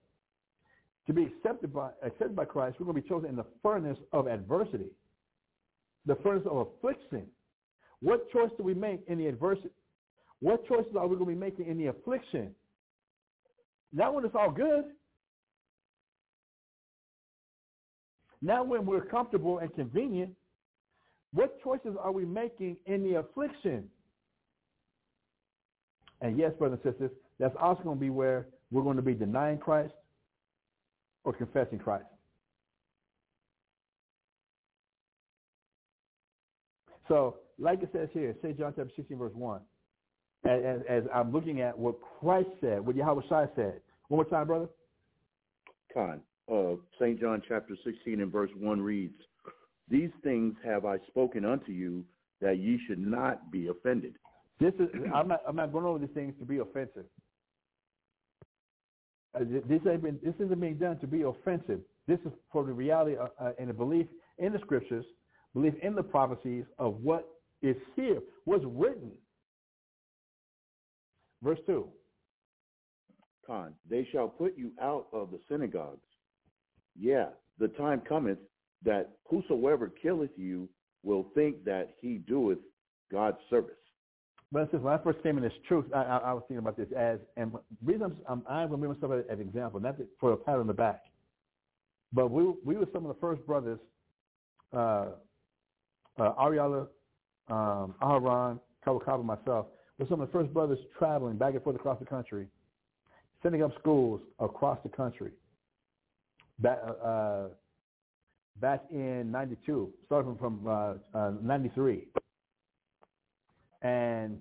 To 1.07 1.13
be 1.13 1.25
accepted 1.25 1.73
by, 1.73 1.91
accepted 2.03 2.37
by 2.37 2.45
Christ, 2.45 2.77
we're 2.79 2.87
going 2.87 2.97
to 2.97 3.03
be 3.03 3.09
chosen 3.09 3.29
in 3.31 3.37
the 3.37 3.47
furnace 3.63 3.99
of 4.13 4.27
adversity, 4.27 4.91
the 6.07 6.17
furnace 6.17 6.45
of 6.51 6.69
affliction. 6.69 7.27
What 8.01 8.31
choice 8.31 8.51
do 8.57 8.63
we 8.63 8.75
make 8.75 9.01
in 9.07 9.19
the 9.19 9.27
adversity? 9.27 9.71
What 10.41 10.67
choices 10.67 10.95
are 10.99 11.07
we 11.07 11.17
going 11.17 11.31
to 11.31 11.35
be 11.35 11.41
making 11.41 11.67
in 11.67 11.79
the 11.79 11.87
affliction? 11.87 12.55
Not 13.93 14.15
when 14.15 14.25
it's 14.25 14.35
all 14.35 14.51
good. 14.51 14.85
Not 18.43 18.69
when 18.69 18.85
we're 18.85 19.05
comfortable 19.05 19.59
and 19.59 19.75
convenient. 19.75 20.33
What 21.33 21.63
choices 21.63 21.97
are 21.99 22.13
we 22.13 22.27
making 22.27 22.77
in 22.87 23.03
the 23.03 23.15
affliction? 23.21 23.89
And 26.21 26.39
yes, 26.39 26.53
brothers 26.59 26.79
and 26.85 26.93
sisters, 26.93 27.11
that's 27.39 27.55
also 27.61 27.83
going 27.83 27.97
to 27.97 28.01
be 28.01 28.11
where 28.11 28.47
we're 28.71 28.83
going 28.83 28.97
to 28.97 29.03
be 29.03 29.15
denying 29.15 29.59
Christ 29.59 29.95
or 31.25 31.33
confessing 31.33 31.79
Christ. 31.79 32.05
So, 37.09 37.37
like 37.59 37.83
it 37.83 37.91
says 37.93 38.09
here, 38.13 38.35
St. 38.43 38.59
John 38.59 38.73
chapter 38.77 38.93
16, 38.97 39.19
verse 39.19 39.33
1, 39.35 39.61
as, 40.47 40.81
as, 40.89 41.03
I'm 41.15 41.33
looking 41.33 41.61
at 41.61 41.79
what 41.79 41.97
Christ 42.21 42.49
said, 42.61 42.85
what 42.85 42.97
Yahawashi 42.97 43.49
said. 43.57 43.81
One 44.09 44.19
more 44.19 44.25
time, 44.25 44.47
brother. 44.47 44.69
Con. 45.93 46.21
uh, 46.53 46.75
St. 46.99 47.21
John 47.21 47.43
chapter 47.47 47.77
16 47.85 48.21
and 48.21 48.33
verse 48.33 48.51
1 48.59 48.81
reads, 48.81 49.15
These 49.89 50.11
things 50.23 50.55
have 50.65 50.85
I 50.85 50.99
spoken 51.09 51.45
unto 51.45 51.73
you, 51.73 52.05
that 52.41 52.59
ye 52.59 52.79
should 52.87 52.99
not 52.99 53.51
be 53.51 53.69
offended. 53.69 54.15
This 54.61 54.75
is 54.75 54.89
I'm 55.13 55.27
not 55.29 55.41
I'm 55.49 55.57
not 55.57 55.73
going 55.73 55.85
over 55.85 55.99
these 55.99 56.15
things 56.15 56.35
to 56.39 56.45
be 56.45 56.59
offensive. 56.59 57.07
Uh, 59.35 59.41
This 59.69 59.83
been 59.83 60.19
this 60.23 60.35
isn't 60.41 60.61
being 60.61 60.79
done 60.79 60.99
to 61.01 61.07
be 61.07 61.23
offensive. 61.23 61.81
This 62.07 62.21
is 62.25 62.33
for 62.53 62.65
the 62.65 62.73
reality 62.73 63.17
uh, 63.17 63.29
uh, 63.41 63.53
and 63.59 63.69
the 63.71 63.75
belief 63.75 64.07
in 64.39 64.53
the 64.53 64.59
scriptures, 64.61 65.05
belief 65.55 65.75
in 65.83 65.95
the 65.95 66.03
prophecies 66.03 66.65
of 66.79 67.01
what 67.03 67.29
is 67.63 67.77
here, 67.97 68.21
what's 68.45 68.65
written. 68.67 69.13
Verse 71.43 71.59
two. 71.67 71.89
Con, 73.47 73.75
they 73.89 74.09
shall 74.11 74.29
put 74.29 74.57
you 74.57 74.73
out 74.81 75.07
of 75.13 75.31
the 75.31 75.39
synagogues. 75.51 76.07
Yeah, 76.99 77.27
the 77.59 77.69
time 77.69 78.01
cometh 78.09 78.39
that 78.85 79.11
whosoever 79.29 79.89
killeth 79.89 80.31
you 80.37 80.69
will 81.03 81.27
think 81.35 81.65
that 81.65 81.95
he 82.01 82.17
doeth 82.17 82.59
God's 83.13 83.37
service. 83.51 83.75
But 84.55 84.71
since 84.71 84.85
when 84.85 84.95
I 84.95 84.99
first 84.99 85.21
came 85.25 85.37
in 85.37 85.43
this 85.43 85.53
truth, 85.67 85.85
I, 85.93 86.03
I, 86.03 86.17
I 86.19 86.33
was 86.33 86.45
thinking 86.47 86.59
about 86.59 86.77
this 86.77 86.87
as, 86.97 87.19
and 87.37 87.51
reason 87.85 88.15
I'm, 88.29 88.45
I'm, 88.47 88.71
to 88.71 88.77
bring 88.77 88.93
myself 88.93 89.11
as 89.13 89.25
an 89.29 89.41
example, 89.41 89.81
not 89.81 89.97
for 90.21 90.33
a 90.33 90.37
pat 90.37 90.61
on 90.61 90.69
the 90.69 90.73
back, 90.73 91.03
but 92.13 92.31
we 92.31 92.45
we 92.65 92.77
were 92.77 92.87
some 92.93 93.05
of 93.05 93.13
the 93.13 93.21
first 93.21 93.45
brothers, 93.49 93.81
uh, 94.73 95.07
uh, 96.21 96.35
Ariella, 96.41 96.87
um, 97.49 97.97
Aharon, 98.01 98.61
Kawakaba, 98.87 99.25
myself, 99.25 99.67
were 99.99 100.07
some 100.09 100.21
of 100.21 100.29
the 100.29 100.33
first 100.33 100.55
brothers 100.55 100.79
traveling 101.01 101.37
back 101.37 101.55
and 101.55 101.63
forth 101.65 101.75
across 101.75 101.99
the 101.99 102.07
country, 102.07 102.47
setting 103.43 103.61
up 103.61 103.73
schools 103.81 104.21
across 104.39 104.79
the 104.85 104.89
country. 104.89 105.33
Back, 106.61 106.79
uh, 107.05 107.47
back 108.61 108.85
in 108.93 109.33
'92, 109.33 109.91
starting 110.07 110.37
from 110.39 110.61
uh, 110.65 110.95
uh, 111.13 111.33
'93 111.43 112.07
and 113.85 114.41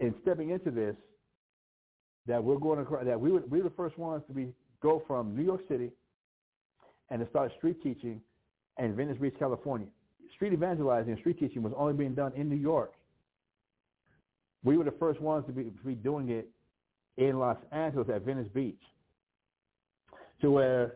in 0.00 0.14
stepping 0.22 0.50
into 0.50 0.70
this, 0.70 0.96
that 2.26 2.42
we're 2.42 2.58
going 2.58 2.84
to 2.84 3.04
that 3.04 3.20
we 3.20 3.30
were 3.30 3.42
we 3.50 3.58
were 3.58 3.68
the 3.68 3.74
first 3.76 3.98
ones 3.98 4.22
to 4.28 4.32
be 4.32 4.48
go 4.80 5.02
from 5.06 5.36
New 5.36 5.44
York 5.44 5.60
City 5.68 5.90
and 7.10 7.20
to 7.20 7.28
start 7.28 7.52
street 7.58 7.82
teaching 7.82 8.20
in 8.78 8.96
Venice 8.96 9.18
Beach, 9.20 9.34
California. 9.38 9.88
Street 10.34 10.52
evangelizing 10.52 11.12
and 11.12 11.20
street 11.20 11.38
teaching 11.38 11.62
was 11.62 11.72
only 11.76 11.94
being 11.94 12.14
done 12.14 12.32
in 12.36 12.48
New 12.48 12.56
York. 12.56 12.92
We 14.64 14.76
were 14.76 14.84
the 14.84 14.94
first 14.98 15.20
ones 15.20 15.46
to 15.46 15.52
be, 15.52 15.64
to 15.64 15.84
be 15.84 15.94
doing 15.94 16.28
it 16.30 16.48
in 17.16 17.38
Los 17.38 17.56
Angeles 17.72 18.08
at 18.12 18.22
Venice 18.22 18.48
Beach. 18.52 18.80
To 20.42 20.50
where 20.50 20.94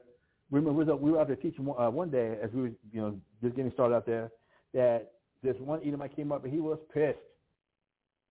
we 0.51 0.60
were, 0.60 0.72
we 0.72 1.12
were 1.12 1.20
out 1.20 1.28
there 1.28 1.36
teaching 1.36 1.64
one, 1.64 1.81
uh, 1.81 1.90
one 1.90 2.10
day 2.10 2.36
as 2.43 2.51
we 2.52 2.62
were, 2.62 2.72
you 2.93 3.01
know, 3.01 3.20
just 3.43 3.55
getting 3.56 3.70
started 3.72 3.94
out 3.94 4.05
there, 4.05 4.31
that 4.74 5.12
this 5.42 5.56
one 5.58 5.80
Edomite 5.82 6.14
came 6.14 6.32
up 6.32 6.44
and 6.44 6.52
he 6.52 6.60
was 6.60 6.78
pissed. 6.92 7.18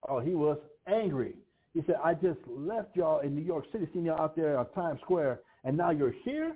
Oh, 0.07 0.19
he 0.19 0.35
was 0.35 0.57
angry. 0.87 1.35
He 1.73 1.81
said, 1.85 1.95
I 2.03 2.13
just 2.13 2.39
left 2.47 2.95
y'all 2.95 3.19
in 3.19 3.35
New 3.35 3.41
York 3.41 3.65
City, 3.71 3.87
seen 3.93 4.05
y'all 4.05 4.19
out 4.21 4.35
there 4.35 4.57
on 4.57 4.69
Times 4.71 4.99
Square, 5.01 5.41
and 5.63 5.77
now 5.77 5.91
you're 5.91 6.13
here? 6.23 6.55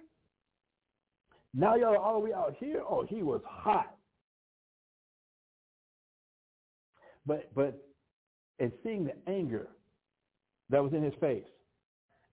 Now 1.53 1.75
y'all 1.75 1.93
are 1.93 1.97
all 1.97 2.19
the 2.19 2.25
way 2.25 2.34
out 2.34 2.55
here? 2.59 2.81
Oh, 2.88 3.05
he 3.07 3.21
was 3.21 3.41
hot. 3.45 3.95
But 7.25 7.53
but 7.53 7.88
and 8.59 8.71
seeing 8.84 9.05
the 9.05 9.13
anger 9.27 9.67
that 10.69 10.84
was 10.84 10.93
in 10.93 11.03
his 11.03 11.13
face 11.19 11.43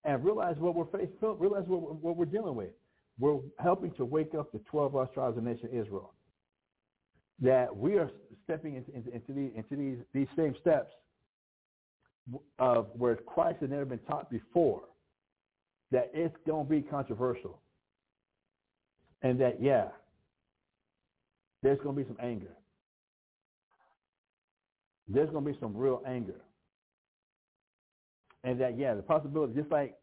and 0.04 0.24
realize 0.24 0.56
what 0.58 0.74
we're 0.74 0.86
facing, 0.86 1.10
realize 1.38 1.64
what, 1.66 2.02
what 2.02 2.16
we're 2.16 2.24
dealing 2.24 2.56
with. 2.56 2.70
We're 3.18 3.38
helping 3.58 3.92
to 3.92 4.04
wake 4.04 4.34
up 4.34 4.50
the 4.50 4.60
12 4.70 4.94
lost 4.94 5.12
tribes 5.12 5.36
of 5.36 5.44
the 5.44 5.50
nation 5.50 5.68
Israel 5.72 6.14
that 7.40 7.74
we 7.74 7.96
are 7.96 8.10
stepping 8.44 8.76
into, 8.76 8.94
into, 8.94 9.12
into, 9.14 9.32
these, 9.32 9.50
into 9.54 9.76
these, 9.76 9.98
these 10.12 10.28
same 10.36 10.54
steps 10.60 10.92
of 12.58 12.88
where 12.94 13.16
Christ 13.16 13.58
had 13.60 13.70
never 13.70 13.84
been 13.84 13.98
taught 14.00 14.30
before, 14.30 14.82
that 15.90 16.10
it's 16.14 16.36
going 16.46 16.66
to 16.66 16.70
be 16.70 16.82
controversial. 16.82 17.60
And 19.22 19.40
that, 19.40 19.60
yeah, 19.60 19.88
there's 21.62 21.78
going 21.80 21.96
to 21.96 22.02
be 22.02 22.08
some 22.08 22.16
anger. 22.22 22.54
There's 25.08 25.30
going 25.30 25.44
to 25.44 25.52
be 25.52 25.58
some 25.58 25.76
real 25.76 26.02
anger. 26.06 26.40
And 28.44 28.60
that, 28.60 28.78
yeah, 28.78 28.94
the 28.94 29.02
possibility, 29.02 29.54
just 29.54 29.70
like 29.70 29.96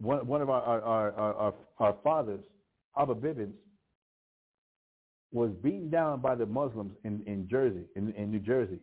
one, 0.00 0.26
one 0.26 0.40
of 0.40 0.48
our, 0.48 0.62
our, 0.62 0.80
our, 0.82 1.34
our, 1.34 1.54
our 1.78 1.96
fathers, 2.02 2.44
Abba 2.96 3.14
Bibbins, 3.14 3.52
was 5.32 5.50
beaten 5.62 5.90
down 5.90 6.20
by 6.20 6.34
the 6.34 6.46
Muslims 6.46 6.92
in, 7.04 7.22
in 7.26 7.48
Jersey, 7.48 7.84
in, 7.96 8.12
in 8.12 8.30
New 8.30 8.38
Jersey. 8.38 8.78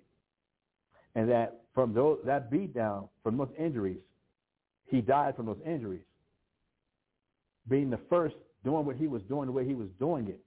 And 1.15 1.29
that 1.29 1.61
from 1.73 1.93
those, 1.93 2.19
that 2.25 2.51
beat 2.51 2.73
down, 2.73 3.09
from 3.23 3.37
those 3.37 3.49
injuries, 3.57 3.99
he 4.85 5.01
died 5.01 5.35
from 5.35 5.47
those 5.47 5.61
injuries. 5.65 6.03
Being 7.67 7.89
the 7.89 7.99
first 8.09 8.35
doing 8.63 8.85
what 8.85 8.95
he 8.95 9.07
was 9.07 9.21
doing 9.23 9.47
the 9.47 9.51
way 9.51 9.65
he 9.65 9.73
was 9.73 9.87
doing 9.99 10.27
it. 10.27 10.39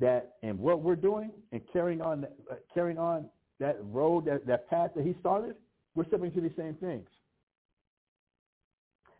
That 0.00 0.34
and 0.42 0.58
what 0.58 0.82
we're 0.82 0.96
doing 0.96 1.30
and 1.52 1.60
carrying 1.72 2.00
on 2.00 2.26
uh, 2.50 2.54
carrying 2.72 2.98
on 2.98 3.26
that 3.60 3.78
road, 3.84 4.26
that, 4.26 4.46
that 4.46 4.68
path 4.68 4.90
that 4.96 5.06
he 5.06 5.14
started, 5.20 5.54
we're 5.94 6.04
stepping 6.06 6.26
into 6.26 6.40
these 6.40 6.56
same 6.56 6.74
things. 6.74 7.08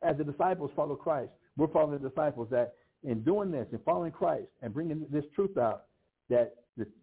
As 0.03 0.17
the 0.19 0.25
disciples 0.25 0.71
follow 0.75 0.97
Christ, 0.97 1.31
we're 1.57 1.69
following 1.69 2.03
the 2.03 2.09
disciples 2.09 2.49
that 2.51 2.75
in 3.05 3.23
doing 3.23 3.51
this 3.51 3.67
and 3.71 3.81
following 3.85 4.11
Christ 4.11 4.49
and 4.63 4.73
bringing 4.73 5.07
this 5.11 5.25
truth 5.35 5.57
out, 5.59 5.85
that 6.31 6.55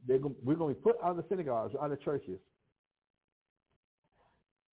we're 0.03 0.18
going 0.18 0.36
to 0.44 0.68
be 0.68 0.73
put 0.73 0.98
out 1.03 1.11
of 1.11 1.18
the 1.18 1.26
synagogues, 1.30 1.76
out 1.76 1.91
of 1.91 1.98
the 1.98 2.03
churches. 2.03 2.40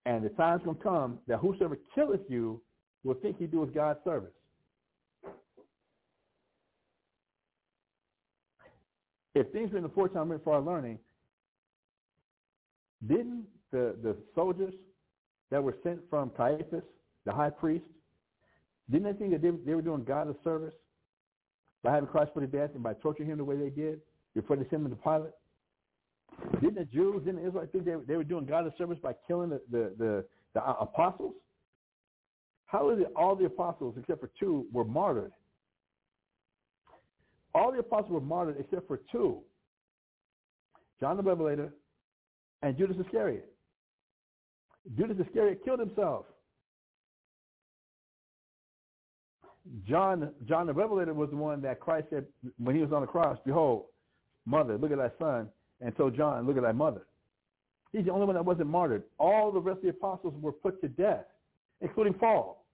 And 0.06 0.24
the 0.24 0.30
time's 0.30 0.62
going 0.64 0.76
to 0.76 0.82
come 0.82 1.18
that 1.28 1.38
whosoever 1.38 1.78
killeth 1.94 2.22
you 2.28 2.60
will 3.04 3.14
think 3.14 3.38
he 3.38 3.46
doeth 3.46 3.74
God's 3.74 4.00
service. 4.04 4.32
If 9.34 9.52
things 9.52 9.70
were 9.70 9.76
in 9.76 9.82
the 9.84 9.90
fourth 9.90 10.14
foretime 10.14 10.40
for 10.42 10.54
our 10.54 10.62
learning, 10.62 10.98
didn't 13.06 13.44
the, 13.70 13.94
the 14.02 14.16
soldiers 14.34 14.74
that 15.50 15.62
were 15.62 15.76
sent 15.84 16.00
from 16.10 16.30
Caiaphas, 16.30 16.82
the 17.24 17.32
high 17.32 17.50
priest, 17.50 17.84
didn't 18.90 19.12
they 19.12 19.18
think 19.18 19.32
that 19.32 19.42
they, 19.42 19.50
they 19.64 19.74
were 19.74 19.82
doing 19.82 20.02
God 20.02 20.28
a 20.28 20.34
service 20.42 20.74
by 21.82 21.92
having 21.92 22.08
Christ 22.08 22.32
put 22.34 22.40
to 22.40 22.46
death 22.46 22.70
and 22.74 22.82
by 22.82 22.94
torturing 22.94 23.28
him 23.28 23.38
the 23.38 23.44
way 23.44 23.56
they 23.56 23.70
did 23.70 24.00
before 24.34 24.56
they 24.56 24.64
sent 24.64 24.84
him 24.84 24.90
to 24.90 24.96
Pilate? 24.96 25.32
Didn't 26.60 26.76
the 26.76 26.84
Jews, 26.84 27.22
didn't 27.24 27.42
the 27.42 27.46
Israelites 27.46 27.72
think 27.72 27.84
they, 27.84 27.94
they 28.06 28.16
were 28.16 28.24
doing 28.24 28.46
God 28.46 28.70
service 28.76 28.98
by 29.02 29.14
killing 29.26 29.50
the, 29.50 29.60
the, 29.70 29.92
the, 29.98 30.24
the 30.54 30.64
apostles? 30.64 31.34
How 32.66 32.90
is 32.90 33.00
it 33.00 33.12
all 33.16 33.34
the 33.34 33.46
apostles, 33.46 33.94
except 33.98 34.20
for 34.20 34.30
two, 34.38 34.66
were 34.72 34.84
martyred? 34.84 35.32
All 37.54 37.72
the 37.72 37.78
apostles 37.78 38.12
were 38.12 38.20
martyred 38.20 38.56
except 38.60 38.86
for 38.86 39.00
two, 39.10 39.40
John 41.00 41.16
the 41.16 41.22
Revelator 41.22 41.72
and 42.62 42.76
Judas 42.76 42.96
Iscariot. 43.04 43.50
Judas 44.96 45.16
Iscariot 45.26 45.64
killed 45.64 45.80
himself. 45.80 46.26
John, 49.86 50.30
John 50.46 50.66
the 50.66 50.72
Revelator 50.72 51.14
was 51.14 51.30
the 51.30 51.36
one 51.36 51.60
that 51.62 51.80
Christ 51.80 52.08
said 52.10 52.26
when 52.58 52.74
he 52.74 52.82
was 52.82 52.92
on 52.92 53.02
the 53.02 53.06
cross, 53.06 53.38
behold, 53.44 53.84
mother, 54.46 54.78
look 54.78 54.92
at 54.92 54.98
thy 54.98 55.10
son, 55.18 55.48
and 55.80 55.96
told 55.96 56.16
John, 56.16 56.46
look 56.46 56.56
at 56.56 56.62
thy 56.62 56.72
mother. 56.72 57.02
He's 57.92 58.04
the 58.04 58.12
only 58.12 58.26
one 58.26 58.34
that 58.34 58.44
wasn't 58.44 58.68
martyred. 58.68 59.04
All 59.18 59.50
the 59.50 59.60
rest 59.60 59.78
of 59.78 59.82
the 59.84 59.88
apostles 59.90 60.34
were 60.40 60.52
put 60.52 60.80
to 60.82 60.88
death, 60.88 61.24
including 61.80 62.14
Paul, 62.14 62.66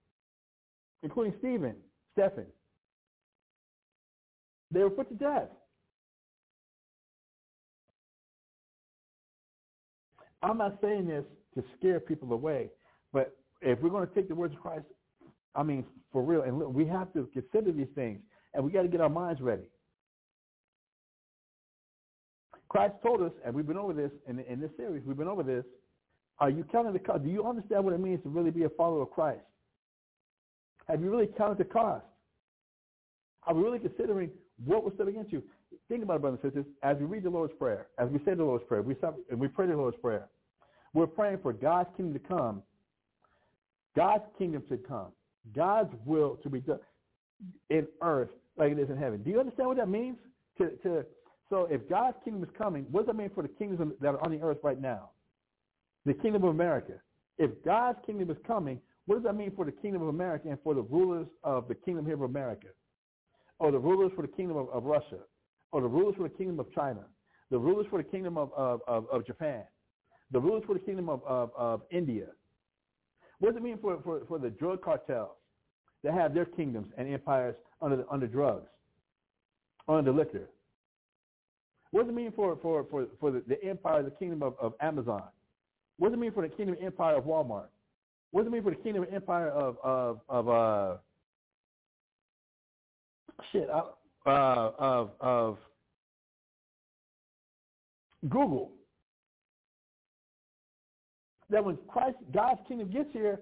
including 1.03 1.35
Stephen, 1.39 1.75
Stephen. 2.13 2.47
They 4.71 4.81
were 4.81 4.91
put 4.91 5.09
to 5.09 5.15
death. 5.15 5.49
I'm 10.43 10.59
not 10.59 10.79
saying 10.83 11.07
this 11.07 11.25
to 11.55 11.65
scare 11.79 12.01
people 12.01 12.33
away, 12.33 12.71
but 13.13 13.37
if 13.63 13.81
we're 13.81 13.89
going 13.89 14.07
to 14.07 14.15
take 14.15 14.29
the 14.29 14.35
words 14.35 14.55
of 14.55 14.61
Christ, 14.61 14.85
I 15.55 15.63
mean, 15.63 15.85
for 16.13 16.23
real, 16.23 16.43
and 16.43 16.59
look, 16.59 16.73
we 16.73 16.87
have 16.87 17.13
to 17.15 17.29
consider 17.33 17.73
these 17.73 17.89
things, 17.95 18.21
and 18.53 18.65
we 18.65 18.71
got 18.71 18.83
to 18.83 18.89
get 18.89 19.01
our 19.01 19.09
minds 19.09 19.41
ready. 19.41 19.65
Christ 22.69 22.95
told 23.03 23.23
us, 23.23 23.33
and 23.45 23.55
we've 23.55 23.67
been 23.67 23.77
over 23.77 23.93
this 23.93 24.11
in, 24.29 24.41
in 24.41 24.61
this 24.61 24.71
series, 24.77 25.05
we've 25.07 25.17
been 25.17 25.29
over 25.29 25.43
this. 25.43 25.65
Are 26.41 26.51
you 26.51 26.65
counting 26.73 26.93
the 26.93 26.99
cost? 26.99 27.23
Do 27.23 27.31
you 27.31 27.47
understand 27.47 27.85
what 27.85 27.95
it 27.95 28.01
means 28.01 28.21
to 28.25 28.29
really 28.29 28.51
be 28.51 28.65
a 28.65 28.69
follower 28.71 29.03
of 29.03 29.11
Christ? 29.11 29.45
Have 30.89 31.01
you 31.01 31.11
really 31.11 31.29
counted 31.39 31.59
the 31.59 31.65
cost? 31.65 32.05
Are 33.47 33.55
we 33.55 33.63
really 33.63 33.79
considering 33.79 34.31
what 34.65 34.85
we're 34.85 35.09
against 35.09 35.33
you? 35.33 35.43
Think 35.89 36.03
about 36.03 36.17
it, 36.17 36.21
brothers 36.23 36.41
and 36.43 36.53
sisters. 36.53 36.73
As 36.83 36.97
we 36.99 37.05
read 37.05 37.23
the 37.23 37.31
Lord's 37.31 37.55
Prayer, 37.59 37.89
as 37.99 38.09
we 38.11 38.19
say 38.25 38.35
the 38.35 38.45
Lord's 38.45 38.65
Prayer, 38.65 38.83
we 38.83 38.95
stop, 38.97 39.17
and 39.31 39.39
we 39.39 39.49
pray 39.49 39.67
the 39.67 39.77
Lord's 39.77 39.97
Prayer. 39.99 40.29
We're 40.95 41.07
praying 41.07 41.39
for 41.43 41.53
God's 41.53 41.91
kingdom 41.97 42.15
to 42.15 42.29
come, 42.29 42.63
God's 43.97 44.25
kingdom 44.39 44.63
to 44.69 44.77
come, 44.77 45.09
God's 45.55 45.93
will 46.05 46.39
to 46.43 46.49
be 46.49 46.61
done 46.61 46.81
in 47.71 47.87
earth 48.03 48.31
like 48.57 48.73
it 48.73 48.79
is 48.79 48.89
in 48.89 48.97
heaven. 48.97 49.23
Do 49.23 49.31
you 49.31 49.41
understand 49.41 49.69
what 49.69 49.77
that 49.79 49.89
means? 49.89 50.17
To, 50.59 50.71
to 50.83 51.05
so 51.51 51.67
if 51.71 51.89
God's 51.89 52.17
kingdom 52.25 52.43
is 52.43 52.51
coming, 52.57 52.87
what 52.91 53.03
does 53.03 53.07
that 53.09 53.17
mean 53.17 53.31
for 53.35 53.43
the 53.43 53.49
kingdoms 53.49 53.93
that 54.01 54.09
are 54.09 54.25
on 54.25 54.31
the 54.31 54.41
earth 54.41 54.59
right 54.63 54.81
now? 54.81 55.11
The 56.07 56.15
kingdom 56.15 56.45
of 56.45 56.51
America. 56.51 56.95
If 57.39 57.51
God's 57.65 57.99
kingdom 58.07 58.31
is 58.31 58.37
coming, 58.47 58.81
what 59.07 59.17
does 59.17 59.25
that 59.25 59.37
mean 59.37 59.53
for 59.55 59.65
the 59.65 59.73
kingdom 59.73 60.03
of 60.03 60.09
America 60.09 60.49
and 60.49 60.59
for 60.63 60.75
the 60.75 60.83
rulers 60.83 61.27
of 61.43 61.69
the 61.69 61.75
kingdom 61.75 62.07
here 62.07 62.15
of 62.15 62.23
America? 62.23 62.69
Or 63.59 63.71
the 63.71 63.79
rulers 63.79 64.13
for 64.17 64.23
the 64.23 64.29
kingdom 64.29 64.57
of, 64.57 64.69
of 64.71 64.85
Russia? 64.85 65.19
Or 65.73 65.81
the 65.81 65.89
rulers 65.89 66.15
for 66.17 66.23
the 66.25 66.35
kingdom 66.35 66.61
of 66.61 66.73
China? 66.73 67.01
The 67.51 67.59
rulers 67.59 67.87
for 67.91 67.99
the 67.99 68.09
kingdom 68.09 68.39
of, 68.39 68.51
of, 68.57 68.81
of, 68.87 69.07
of 69.13 69.27
Japan? 69.27 69.65
The 70.31 70.41
rulers 70.41 70.63
for 70.67 70.75
the 70.75 70.81
kingdom 70.81 71.09
of, 71.09 71.23
of, 71.27 71.51
of 71.57 71.83
India? 71.91 72.27
What 73.39 73.51
does 73.51 73.57
it 73.57 73.63
mean 73.63 73.79
for, 73.81 74.01
for, 74.03 74.23
for 74.27 74.39
the 74.39 74.51
drug 74.51 74.83
cartels 74.83 75.37
that 76.03 76.15
have 76.15 76.35
their 76.35 76.45
kingdoms 76.45 76.89
and 76.97 77.13
empires 77.13 77.55
under, 77.83 77.97
the, 77.97 78.07
under 78.11 78.27
drugs, 78.27 78.69
under 79.89 80.13
liquor? 80.13 80.49
What 81.91 82.03
does 82.03 82.11
it 82.11 82.17
mean 82.17 82.33
for, 82.35 82.57
for, 82.61 82.85
for, 82.91 83.07
for 83.21 83.31
the, 83.31 83.43
the 83.47 83.63
empire, 83.65 84.03
the 84.03 84.11
kingdom 84.11 84.43
of, 84.43 84.55
of 84.61 84.75
Amazon? 84.81 85.23
What 85.99 86.09
does 86.09 86.19
it 86.19 86.21
mean 86.21 86.33
for 86.33 86.43
the 86.43 86.55
kingdom 86.55 86.77
empire 86.83 87.17
of 87.17 87.25
Walmart? 87.25 87.69
What 88.31 88.43
does 88.43 88.49
it 88.49 88.53
mean 88.53 88.65
for 88.65 88.71
the 88.71 88.77
kingdom 88.77 89.07
empire 89.13 89.49
of, 89.51 89.77
of, 89.85 90.21
of 90.29 90.49
uh, 90.49 90.97
shit, 93.53 93.69
uh, 93.71 93.83
of, 94.27 95.11
of 95.21 95.59
Google? 98.29 98.73
That 101.51 101.65
when 101.65 101.79
Christ, 101.89 102.17
God's 102.33 102.61
kingdom 102.67 102.91
gets 102.91 103.13
here, 103.13 103.41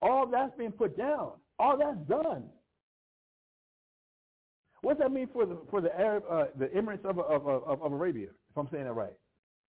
all 0.00 0.26
that's 0.26 0.52
being 0.56 0.72
put 0.72 0.96
down. 0.96 1.32
All 1.58 1.76
that's 1.76 1.98
done. 2.08 2.44
What 4.80 4.98
does 4.98 5.04
that 5.04 5.12
mean 5.12 5.28
for 5.32 5.46
the 5.46 5.58
for 5.70 5.80
the 5.80 5.96
Arab 5.98 6.24
uh, 6.28 6.44
the 6.58 6.66
Emirates 6.66 7.04
of, 7.04 7.18
of 7.18 7.46
of 7.46 7.82
of 7.82 7.92
Arabia? 7.92 8.28
If 8.50 8.56
I'm 8.56 8.68
saying 8.72 8.84
that 8.84 8.92
right. 8.92 9.12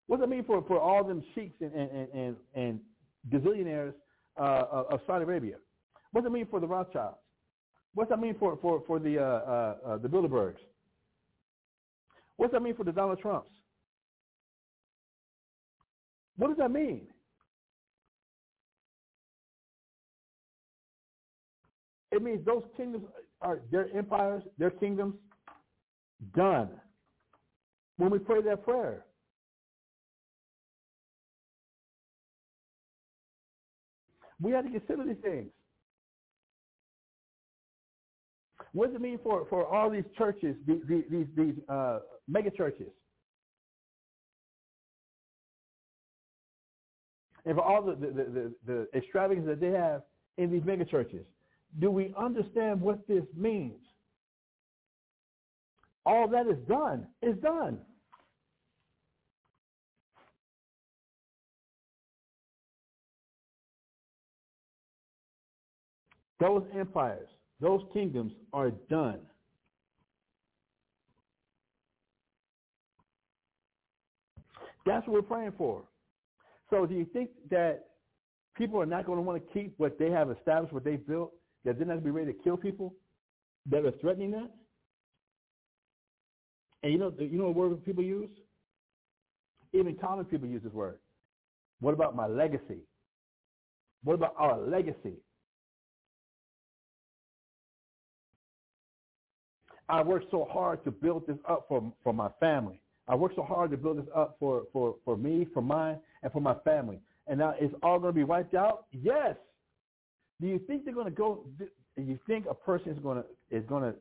What 0.07 0.18
does 0.18 0.23
that 0.23 0.30
mean 0.30 0.43
for, 0.43 0.64
for 0.68 0.80
all 0.80 1.03
them 1.03 1.23
sheiks 1.35 1.55
and 1.61 1.73
and 1.73 2.07
and, 2.14 2.35
and 2.55 2.80
gazillionaires 3.31 3.93
uh, 4.39 4.85
of 4.89 4.99
Saudi 5.05 5.23
Arabia? 5.23 5.55
What 6.11 6.22
does 6.22 6.31
that 6.31 6.34
mean 6.34 6.47
for 6.49 6.60
the 6.60 6.68
Rothschilds? 6.68 7.18
What 7.93 8.10
does 8.10 8.18
that 8.18 8.22
mean 8.22 8.35
for 8.39 8.57
for 8.61 8.84
for 8.88 8.99
the 8.99 9.19
uh, 9.19 9.23
uh, 9.23 9.76
uh, 9.85 9.97
the 9.97 10.07
Bilderbergs? 10.07 10.57
What 12.38 12.47
does 12.47 12.53
that 12.53 12.64
mean 12.64 12.76
for 12.76 12.84
the 12.84 12.91
Donald 12.91 13.19
Trumps? 13.19 13.51
What 16.38 16.47
does 16.47 16.57
that 16.57 16.72
mean? 16.72 17.07
It 22.14 22.22
means 22.22 22.45
those 22.45 22.61
kingdoms 22.77 23.06
are 23.41 23.60
their 23.72 23.90
empires, 23.98 24.44
their 24.60 24.69
kingdoms, 24.69 25.15
done. 26.35 26.69
When 27.98 28.11
we 28.11 28.19
pray 28.19 28.44
that 28.44 28.64
prayer. 28.64 29.03
We 34.40 34.52
have 34.52 34.65
to 34.65 34.72
consider 34.72 35.06
these 35.06 35.23
things. 35.23 35.49
What 38.73 38.88
does 38.88 38.95
it 38.95 39.02
mean 39.02 39.19
for, 39.23 39.48
for 39.49 39.65
all 39.65 39.90
these 39.90 40.03
churches, 40.15 40.56
these, 40.68 40.81
these, 40.88 41.26
these 41.35 41.56
uh, 41.68 41.99
mega 42.27 42.52
churches? 42.52 42.90
And 47.45 47.56
for 47.56 47.64
all 47.64 47.81
the, 47.81 47.95
the, 47.95 48.07
the, 48.07 48.53
the 48.65 48.88
extravagance 48.95 49.48
that 49.48 49.60
they 49.60 49.72
have 49.72 50.03
in 50.38 50.52
these 50.52 50.64
mega 50.64 50.85
churches? 50.85 51.26
Do 51.80 51.90
we 51.90 52.14
understand 52.18 52.82
what 52.82 53.08
this 53.08 53.24
means? 53.36 53.80
All 56.06 56.28
that 56.28 56.48
is 56.48 56.58
done 56.68 57.08
is 57.22 57.36
done. 57.38 57.80
Those 66.40 66.64
empires, 66.78 67.30
those 67.62 67.82
kingdoms 67.94 68.34
are 68.52 68.72
done. 68.90 69.20
That's 74.86 75.08
what 75.08 75.14
we're 75.14 75.22
praying 75.22 75.54
for. 75.58 75.84
So 76.70 76.86
do 76.86 76.95
you 76.95 77.06
think 77.06 77.30
that 77.50 77.86
people 78.58 78.82
are 78.82 78.86
not 78.86 79.06
going 79.06 79.18
to 79.18 79.22
want 79.22 79.41
to 79.41 79.54
keep 79.54 79.74
what 79.78 79.98
they 79.98 80.10
have 80.10 80.30
established, 80.30 80.74
what 80.74 80.84
they've 80.84 81.06
built, 81.08 81.32
that 81.65 81.80
not 81.80 81.88
going 81.88 81.99
to 81.99 82.03
be 82.03 82.11
ready 82.11 82.34
to 82.34 82.40
kill 82.44 82.57
people 82.57 82.94
that 83.69 83.85
are 83.85 83.91
threatening 84.02 84.31
that? 84.31 84.49
And 86.84 86.91
you 86.91 86.98
know, 86.98 87.14
you 87.18 87.38
know 87.38 87.45
what 87.45 87.56
word 87.56 87.85
people 87.85 88.03
use? 88.03 88.30
Even 89.72 89.95
common 89.95 90.26
people 90.26 90.48
use 90.48 90.61
this 90.64 90.73
word. 90.73 90.99
What 91.80 91.94
about 91.94 92.15
my 92.15 92.27
legacy? 92.27 92.80
What 94.03 94.14
about 94.14 94.35
our 94.38 94.60
legacy? 94.60 95.15
I 99.90 100.02
worked 100.02 100.31
so 100.31 100.48
hard 100.52 100.84
to 100.85 100.91
build 100.91 101.27
this 101.27 101.38
up 101.48 101.65
for, 101.68 101.91
for 102.03 102.14
my 102.14 102.30
family. 102.40 102.81
I 103.07 103.15
worked 103.15 103.35
so 103.35 103.44
hard 103.44 103.72
to 103.72 103.77
build 103.77 103.98
this 103.98 104.07
up 104.15 104.38
for, 104.40 104.64
for, 104.72 104.95
for 105.03 105.18
me, 105.18 105.45
for 105.53 105.61
mine, 105.61 105.98
and 106.22 106.31
for 106.31 106.40
my 106.40 106.56
family. 106.65 106.99
And 107.27 107.40
now 107.40 107.53
it's 107.60 107.73
all 107.84 107.99
going 107.99 108.14
to 108.14 108.15
be 108.15 108.23
wiped 108.23 108.56
out? 108.56 108.85
Yes. 108.91 109.35
Do 110.41 110.47
you 110.47 110.60
think 110.60 110.85
they're 110.85 110.93
going 110.93 111.05
to 111.05 111.11
go? 111.11 111.45
Do 111.57 111.68
you 112.01 112.19
think 112.27 112.45
a 112.49 112.53
person 112.53 112.89
is 112.91 112.99
going 112.99 113.23
to 113.23 113.55
is 113.55 113.65
going 113.68 113.84
to 113.84 113.95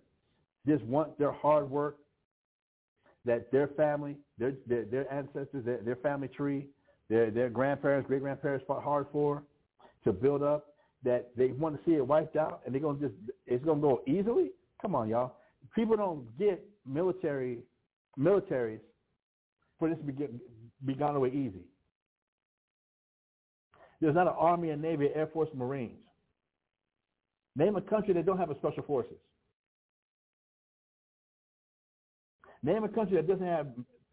just 0.67 0.85
want 0.85 1.19
their 1.19 1.33
hard 1.33 1.71
work 1.71 1.99
that 3.25 3.53
their 3.53 3.69
family, 3.69 4.17
their 4.39 4.55
their, 4.67 4.85
their 4.85 5.13
ancestors, 5.13 5.65
their, 5.65 5.79
their 5.79 5.97
family 5.97 6.29
tree, 6.29 6.67
their 7.09 7.31
their 7.31 7.51
grandparents, 7.51 8.09
great 8.09 8.23
grandparents 8.23 8.65
fought 8.67 8.83
hard 8.83 9.07
for 9.13 9.43
to 10.05 10.13
build 10.13 10.43
up? 10.43 10.67
That 11.05 11.31
they 11.37 11.49
want 11.49 11.77
to 11.77 11.91
see 11.91 11.97
it 11.97 12.07
wiped 12.07 12.37
out, 12.37 12.61
and 12.65 12.75
they're 12.75 12.81
going 12.81 12.99
to 12.99 13.09
just 13.09 13.19
it's 13.47 13.65
going 13.65 13.81
to 13.81 13.89
go 13.89 14.03
easily? 14.07 14.51
Come 14.81 14.95
on, 14.95 15.09
y'all. 15.09 15.37
People 15.75 15.97
don't 15.97 16.27
get 16.39 16.65
military 16.87 17.59
militaries 18.19 18.81
for 19.79 19.89
this 19.89 19.99
to 19.99 20.05
be, 20.05 20.27
be 20.85 20.95
gone 20.95 21.17
away 21.17 21.29
easy. 21.31 21.65
There's 24.01 24.15
not 24.15 24.27
an 24.27 24.35
Army, 24.37 24.71
a 24.71 24.77
Navy, 24.77 25.09
Air 25.15 25.29
Force, 25.29 25.49
Marines. 25.55 25.99
Name 27.55 27.77
a 27.77 27.81
country 27.81 28.15
that 28.15 28.25
don't 28.25 28.39
have 28.39 28.51
a 28.51 28.57
special 28.57 28.83
forces. 28.83 29.19
Name 32.63 32.85
a 32.85 32.89
country 32.89 33.17
that 33.17 33.27
doesn't 33.27 33.47
have 33.47 33.67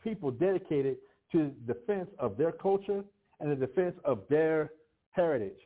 people 0.03 0.31
dedicated 0.31 0.97
to 1.31 1.51
defense 1.67 2.09
of 2.17 2.37
their 2.37 2.51
culture 2.51 3.03
and 3.39 3.51
the 3.51 3.55
defense 3.55 3.95
of 4.03 4.23
their 4.29 4.71
heritage, 5.11 5.59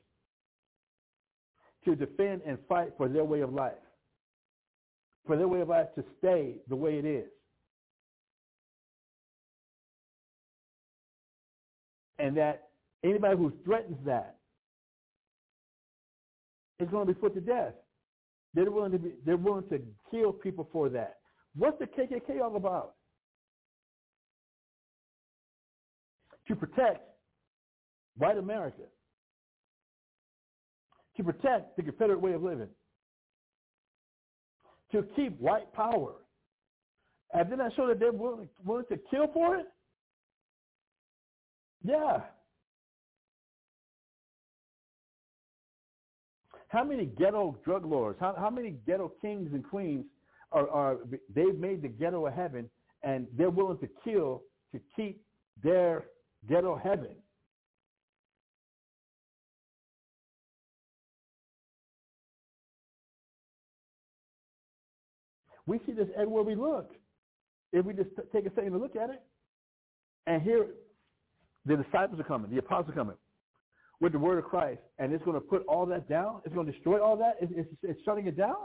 to 1.85 1.95
defend 1.95 2.41
and 2.45 2.57
fight 2.67 2.91
for 2.97 3.07
their 3.07 3.23
way 3.23 3.41
of 3.41 3.53
life, 3.53 3.73
for 5.25 5.37
their 5.37 5.47
way 5.47 5.61
of 5.61 5.69
life 5.69 5.87
to 5.95 6.03
stay 6.19 6.55
the 6.67 6.75
way 6.75 6.97
it 6.97 7.05
is. 7.05 7.29
And 12.19 12.37
that 12.37 12.69
anybody 13.03 13.35
who 13.37 13.51
threatens 13.65 13.97
that 14.05 14.37
is 16.83 16.89
going 16.89 17.07
to 17.07 17.13
be 17.13 17.19
put 17.19 17.33
to 17.35 17.41
death. 17.41 17.73
They're 18.53 18.69
willing 18.69 18.91
to 18.91 18.99
be, 18.99 19.13
they're 19.25 19.37
willing 19.37 19.67
to 19.69 19.81
kill 20.11 20.31
people 20.31 20.69
for 20.71 20.89
that. 20.89 21.17
What's 21.55 21.79
the 21.79 21.85
KKK 21.85 22.41
all 22.41 22.55
about? 22.55 22.95
To 26.47 26.55
protect 26.55 27.01
white 28.17 28.37
America. 28.37 28.83
To 31.17 31.23
protect 31.23 31.77
the 31.77 31.83
Confederate 31.83 32.21
way 32.21 32.33
of 32.33 32.43
living. 32.43 32.69
To 34.91 35.03
keep 35.15 35.39
white 35.39 35.71
power. 35.73 36.13
And 37.33 37.51
then 37.51 37.61
I 37.61 37.69
show 37.75 37.87
that 37.87 37.99
they're 37.99 38.11
willing, 38.11 38.49
willing 38.63 38.85
to 38.91 38.97
kill 39.09 39.27
for 39.33 39.57
it? 39.57 39.65
Yeah. 41.83 42.21
How 46.73 46.83
many 46.83 47.05
ghetto 47.05 47.55
drug 47.63 47.85
lords, 47.85 48.17
how, 48.19 48.33
how 48.35 48.49
many 48.49 48.71
ghetto 48.87 49.11
kings 49.21 49.51
and 49.53 49.63
queens 49.63 50.05
are, 50.51 50.67
are, 50.71 50.97
they've 51.29 51.55
made 51.55 51.83
the 51.83 51.87
ghetto 51.87 52.25
a 52.25 52.31
heaven 52.31 52.67
and 53.03 53.27
they're 53.37 53.51
willing 53.51 53.77
to 53.77 53.87
kill 54.03 54.41
to 54.71 54.81
keep 54.95 55.23
their 55.63 56.05
ghetto 56.49 56.75
heaven? 56.75 57.11
We 65.67 65.79
see 65.85 65.91
this 65.91 66.07
everywhere 66.17 66.41
we 66.41 66.55
look. 66.55 66.89
If 67.71 67.85
we 67.85 67.93
just 67.93 68.09
take 68.33 68.47
a 68.47 68.53
second 68.55 68.71
to 68.71 68.79
look 68.79 68.95
at 68.95 69.11
it, 69.11 69.21
and 70.25 70.41
here 70.41 70.69
the 71.67 71.77
disciples 71.77 72.19
are 72.19 72.23
coming, 72.23 72.49
the 72.49 72.57
apostles 72.57 72.89
are 72.89 72.95
coming. 72.95 73.15
With 73.99 74.11
the 74.11 74.19
word 74.19 74.37
of 74.37 74.45
Christ, 74.45 74.81
and 74.99 75.13
it's 75.13 75.23
going 75.23 75.35
to 75.35 75.41
put 75.41 75.65
all 75.67 75.85
that 75.87 76.09
down? 76.09 76.41
It's 76.45 76.53
going 76.53 76.65
to 76.65 76.71
destroy 76.71 77.01
all 77.01 77.17
that? 77.17 77.37
It's, 77.41 77.51
it's, 77.55 77.69
it's 77.83 77.99
shutting 78.03 78.27
it 78.27 78.37
down? 78.37 78.55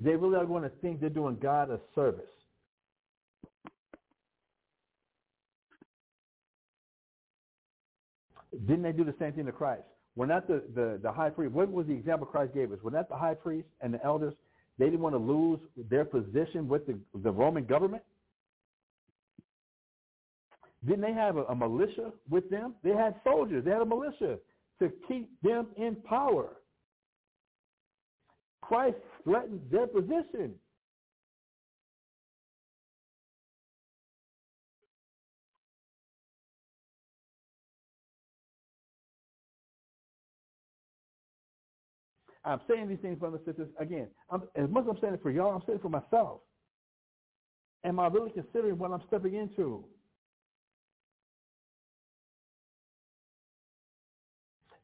They 0.00 0.16
really 0.16 0.36
are 0.36 0.46
going 0.46 0.64
to 0.64 0.68
think 0.80 1.00
they're 1.00 1.10
doing 1.10 1.38
God 1.40 1.70
a 1.70 1.78
service. 1.94 2.24
Didn't 8.66 8.82
they 8.82 8.92
do 8.92 9.04
the 9.04 9.14
same 9.18 9.32
thing 9.32 9.46
to 9.46 9.52
Christ? 9.52 9.82
When 10.14 10.28
not 10.28 10.46
the, 10.46 10.62
the, 10.74 10.98
the 11.02 11.10
high 11.10 11.30
priest, 11.30 11.54
what 11.54 11.70
was 11.70 11.86
the 11.86 11.94
example 11.94 12.26
Christ 12.26 12.52
gave 12.52 12.70
us? 12.70 12.78
When 12.82 12.94
not 12.94 13.08
the 13.08 13.16
high 13.16 13.34
priest 13.34 13.66
and 13.80 13.94
the 13.94 14.04
elders, 14.04 14.34
they 14.78 14.86
didn't 14.86 15.00
want 15.00 15.14
to 15.14 15.18
lose 15.18 15.58
their 15.88 16.04
position 16.04 16.68
with 16.68 16.86
the, 16.86 16.98
the 17.22 17.30
Roman 17.30 17.64
government? 17.64 18.02
Didn't 20.84 21.02
they 21.02 21.12
have 21.12 21.36
a, 21.36 21.44
a 21.44 21.54
militia 21.54 22.12
with 22.28 22.48
them? 22.50 22.74
They 22.82 22.90
had 22.90 23.14
soldiers. 23.24 23.64
They 23.64 23.70
had 23.70 23.82
a 23.82 23.86
militia 23.86 24.38
to 24.80 24.90
keep 25.06 25.30
them 25.42 25.68
in 25.76 25.96
power. 25.96 26.56
Christ 28.62 28.96
threatened 29.24 29.60
their 29.70 29.86
position. 29.86 30.54
I'm 42.44 42.60
saying 42.68 42.88
these 42.88 42.98
things, 42.98 43.18
brothers 43.18 43.40
and 43.46 43.54
sisters, 43.54 43.74
again, 43.78 44.08
I'm, 44.30 44.42
as 44.56 44.68
much 44.68 44.84
as 44.84 44.90
I'm 44.90 44.98
saying 45.00 45.14
it 45.14 45.22
for 45.22 45.30
y'all, 45.30 45.54
I'm 45.54 45.62
saying 45.66 45.78
it 45.78 45.82
for 45.82 45.88
myself. 45.88 46.40
Am 47.84 48.00
I 48.00 48.08
really 48.08 48.30
considering 48.30 48.78
what 48.78 48.90
I'm 48.90 49.02
stepping 49.06 49.34
into? 49.34 49.84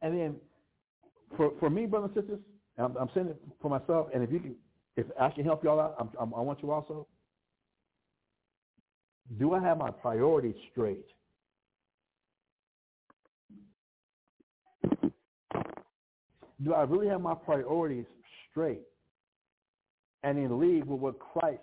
And 0.03 0.19
then 0.19 0.37
for, 1.37 1.53
for 1.59 1.71
me, 1.71 1.87
brothers 1.87 2.11
and 2.15 2.25
sisters, 2.25 2.41
I'm, 2.79 2.97
I'm 2.97 3.09
saying 3.15 3.29
it 3.29 3.41
for 3.61 3.69
myself, 3.69 4.09
and 4.15 4.23
if 4.23 4.31
you 4.31 4.41
can, 4.41 4.55
if 4.97 5.07
I 5.21 5.31
can 5.31 5.45
help 5.45 5.65
y'all 5.65 5.81
out, 5.81 5.97
I'm, 5.99 6.11
I'm, 6.19 6.35
I 6.35 6.41
want 6.41 6.63
you 6.63 6.71
also. 6.71 7.07
Do 9.39 9.53
I 9.55 9.63
have 9.63 9.79
my 9.79 9.91
priorities 9.91 10.55
straight? 10.73 11.05
Do 16.65 16.75
I 16.75 16.83
really 16.83 17.07
have 17.09 17.21
my 17.21 17.35
priorities 17.35 18.07
straight 18.51 18.81
and 20.25 20.39
in 20.39 20.59
league 20.59 20.85
with 20.85 20.99
what 20.99 21.19
Christ, 21.19 21.61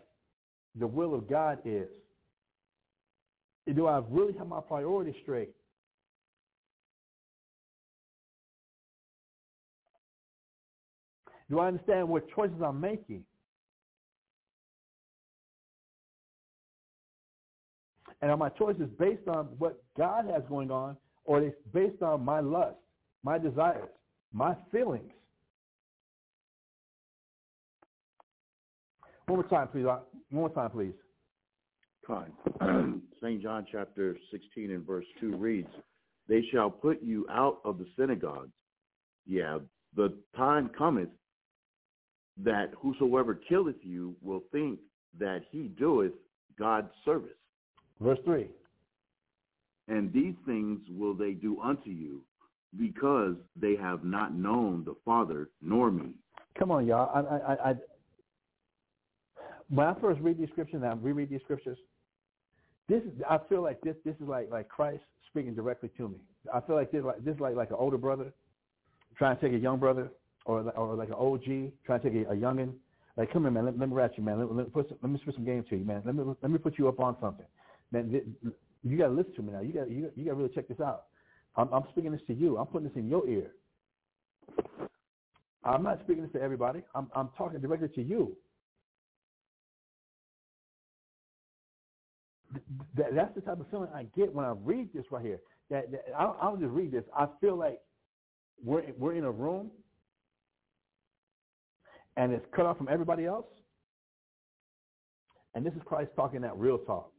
the 0.80 0.88
will 0.88 1.14
of 1.14 1.30
God 1.30 1.60
is? 1.66 1.88
Do 3.76 3.88
I 3.88 4.02
really 4.10 4.34
have 4.38 4.48
my 4.48 4.62
priorities 4.62 5.16
straight? 5.24 5.50
Do 11.50 11.60
I 11.60 11.68
understand 11.68 12.10
what 12.10 12.28
choices 12.36 12.56
I'm 12.64 12.80
making? 12.80 13.24
And 18.22 18.32
are 18.32 18.38
my 18.38 18.50
choices 18.50 18.90
based 18.98 19.28
on 19.28 19.46
what 19.58 19.84
God 19.98 20.26
has 20.32 20.42
going 20.50 20.72
on, 20.72 20.98
or 21.26 21.38
are 21.38 21.42
they 21.42 21.54
based 21.74 22.02
on 22.02 22.24
my 22.26 22.40
lust, 22.40 22.78
my 23.24 23.38
desires, 23.38 23.90
my 24.34 24.56
feelings? 24.72 25.12
One 29.28 29.40
more 29.40 29.48
time, 29.50 29.68
please. 29.68 29.86
One 29.86 30.02
more 30.32 30.50
time, 30.50 30.72
please. 30.72 30.94
Fine. 32.08 32.32
St. 33.22 33.42
John 33.42 33.66
chapter 33.72 34.18
16 34.32 34.72
and 34.72 34.86
verse 34.86 35.06
2 35.20 35.36
reads, 35.36 35.70
They 36.28 36.44
shall 36.52 36.70
put 36.70 37.02
you 37.02 37.26
out 37.30 37.60
of 37.66 37.80
the 37.80 37.88
synagogues. 37.98 38.52
Yeah, 39.26 39.60
the 39.96 40.14
time 40.36 40.70
cometh 40.78 41.10
that 42.44 42.72
whosoever 42.78 43.36
killeth 43.36 43.76
you 43.82 44.16
will 44.22 44.44
think 44.52 44.80
that 45.20 45.44
he 45.52 45.70
doeth 45.80 46.12
God's 46.60 46.90
service. 47.04 47.38
Verse 48.02 48.20
3. 48.26 48.48
And 49.88 50.12
these 50.12 50.36
things 50.46 50.80
will 50.90 51.14
they 51.14 51.32
do 51.32 51.62
unto 51.62 51.90
you, 51.90 52.22
because 52.78 53.36
they 53.56 53.76
have 53.76 54.04
not 54.04 54.36
known 54.36 54.84
the 54.84 54.96
Father 55.06 55.50
nor 55.62 55.92
me. 55.92 56.10
Come 56.58 56.72
on, 56.72 56.86
y'all. 56.86 57.10
I, 57.14 57.54
I, 57.54 57.70
I, 57.70 57.76
when 59.70 59.88
I 59.88 59.94
first 60.00 60.20
read 60.22 60.38
these 60.38 60.50
scriptures 60.50 60.82
and 60.82 60.86
I 60.86 60.94
reread 60.94 61.30
these 61.30 61.42
scriptures, 61.44 61.78
this 62.88 63.02
is, 63.04 63.12
I 63.30 63.40
feel 63.50 63.64
like 63.64 63.82
this 63.82 63.96
this 64.06 64.16
is 64.16 64.28
like 64.28 64.52
like 64.52 64.70
Christ 64.70 65.04
speaking 65.30 65.56
directly 65.56 65.90
to 65.98 66.10
me. 66.10 66.18
I 66.54 66.62
feel 66.62 66.76
like 66.76 66.92
this 66.92 67.04
like 67.04 67.24
this 67.24 67.36
is 67.36 67.40
like 67.40 67.56
like 67.56 67.70
an 67.70 67.78
older 67.80 67.98
brother 67.98 68.32
trying 69.18 69.38
to 69.38 69.42
take 69.42 69.54
a 69.54 69.62
young 69.62 69.80
brother 69.80 70.10
or 70.46 70.62
or 70.78 70.96
like 70.96 71.10
an 71.10 71.16
OG 71.16 71.74
trying 71.86 72.02
to 72.02 72.10
take 72.10 72.28
a, 72.28 72.32
a 72.32 72.36
youngin. 72.36 72.74
Like, 73.18 73.32
come 73.32 73.44
here, 73.44 73.52
man. 73.52 73.66
Let, 73.66 73.80
let 73.80 73.90
me 73.90 73.96
rat 73.96 74.12
you, 74.18 74.24
man. 74.24 74.40
Let, 74.40 74.54
let, 74.54 74.74
put 74.74 74.90
some, 74.90 74.98
let 75.02 75.12
me 75.12 75.20
spit 75.22 75.36
some 75.36 75.46
game 75.46 75.64
to 75.70 75.76
you, 75.78 75.86
man. 75.86 76.02
Let 76.06 76.16
me 76.16 76.24
let 76.42 76.52
me 76.52 76.58
put 76.58 76.78
you 76.78 76.88
up 76.88 77.00
on 77.00 77.16
something, 77.22 77.46
man. 77.92 78.12
Th- 78.12 78.26
you 78.84 78.98
got 78.98 79.08
to 79.08 79.14
listen 79.14 79.34
to 79.36 79.42
me 79.42 79.54
now. 79.54 79.62
You 79.62 79.74
got 79.74 79.90
you, 79.90 80.12
you 80.16 80.26
got 80.26 80.32
to 80.32 80.38
really 80.38 80.54
check 80.54 80.68
this 80.68 80.80
out. 80.80 81.06
I'm, 81.56 81.72
I'm 81.74 81.84
speaking 81.92 82.12
this 82.12 82.22
to 82.28 82.34
you. 82.34 82.58
I'm 82.58 82.68
putting 82.68 82.88
this 82.88 82.98
in 82.98 83.08
your 83.10 83.28
ear. 83.28 83.52
I'm 85.64 85.82
not 85.82 86.00
speaking 86.04 86.24
this 86.24 86.32
to 86.34 86.42
everybody. 86.42 86.84
I'm 86.94 87.10
I'm 87.16 87.30
talking 87.38 87.60
directly 87.60 87.90
to 87.90 88.04
you. 88.04 88.38
That, 92.96 93.16
that's 93.16 93.34
the 93.36 93.42
type 93.42 93.60
of 93.60 93.70
feeling 93.70 93.90
I 93.94 94.04
get 94.16 94.34
when 94.34 94.46
I 94.46 94.54
read 94.64 94.90
this 94.94 95.06
right 95.12 95.26
here. 95.26 95.40
That, 95.70 95.92
that 95.92 96.06
I, 96.18 96.24
don't, 96.24 96.38
I 96.40 96.44
don't 96.46 96.60
just 96.62 96.72
read 96.72 96.92
this. 96.92 97.04
I 97.18 97.28
feel 97.42 97.58
like 97.58 97.80
we're 98.64 98.84
we're 98.98 99.16
in 99.16 99.24
a 99.24 99.32
room 99.32 99.72
and 102.18 102.34
it's 102.34 102.46
cut 102.56 102.66
off 102.66 102.78
from 102.78 102.88
everybody 102.90 103.26
else. 103.26 103.46
And 105.54 105.66
this 105.66 105.74
is 105.74 105.82
Christ 105.86 106.12
talking 106.16 106.42
that 106.42 106.56
real 106.58 106.78
talk. 106.80 107.12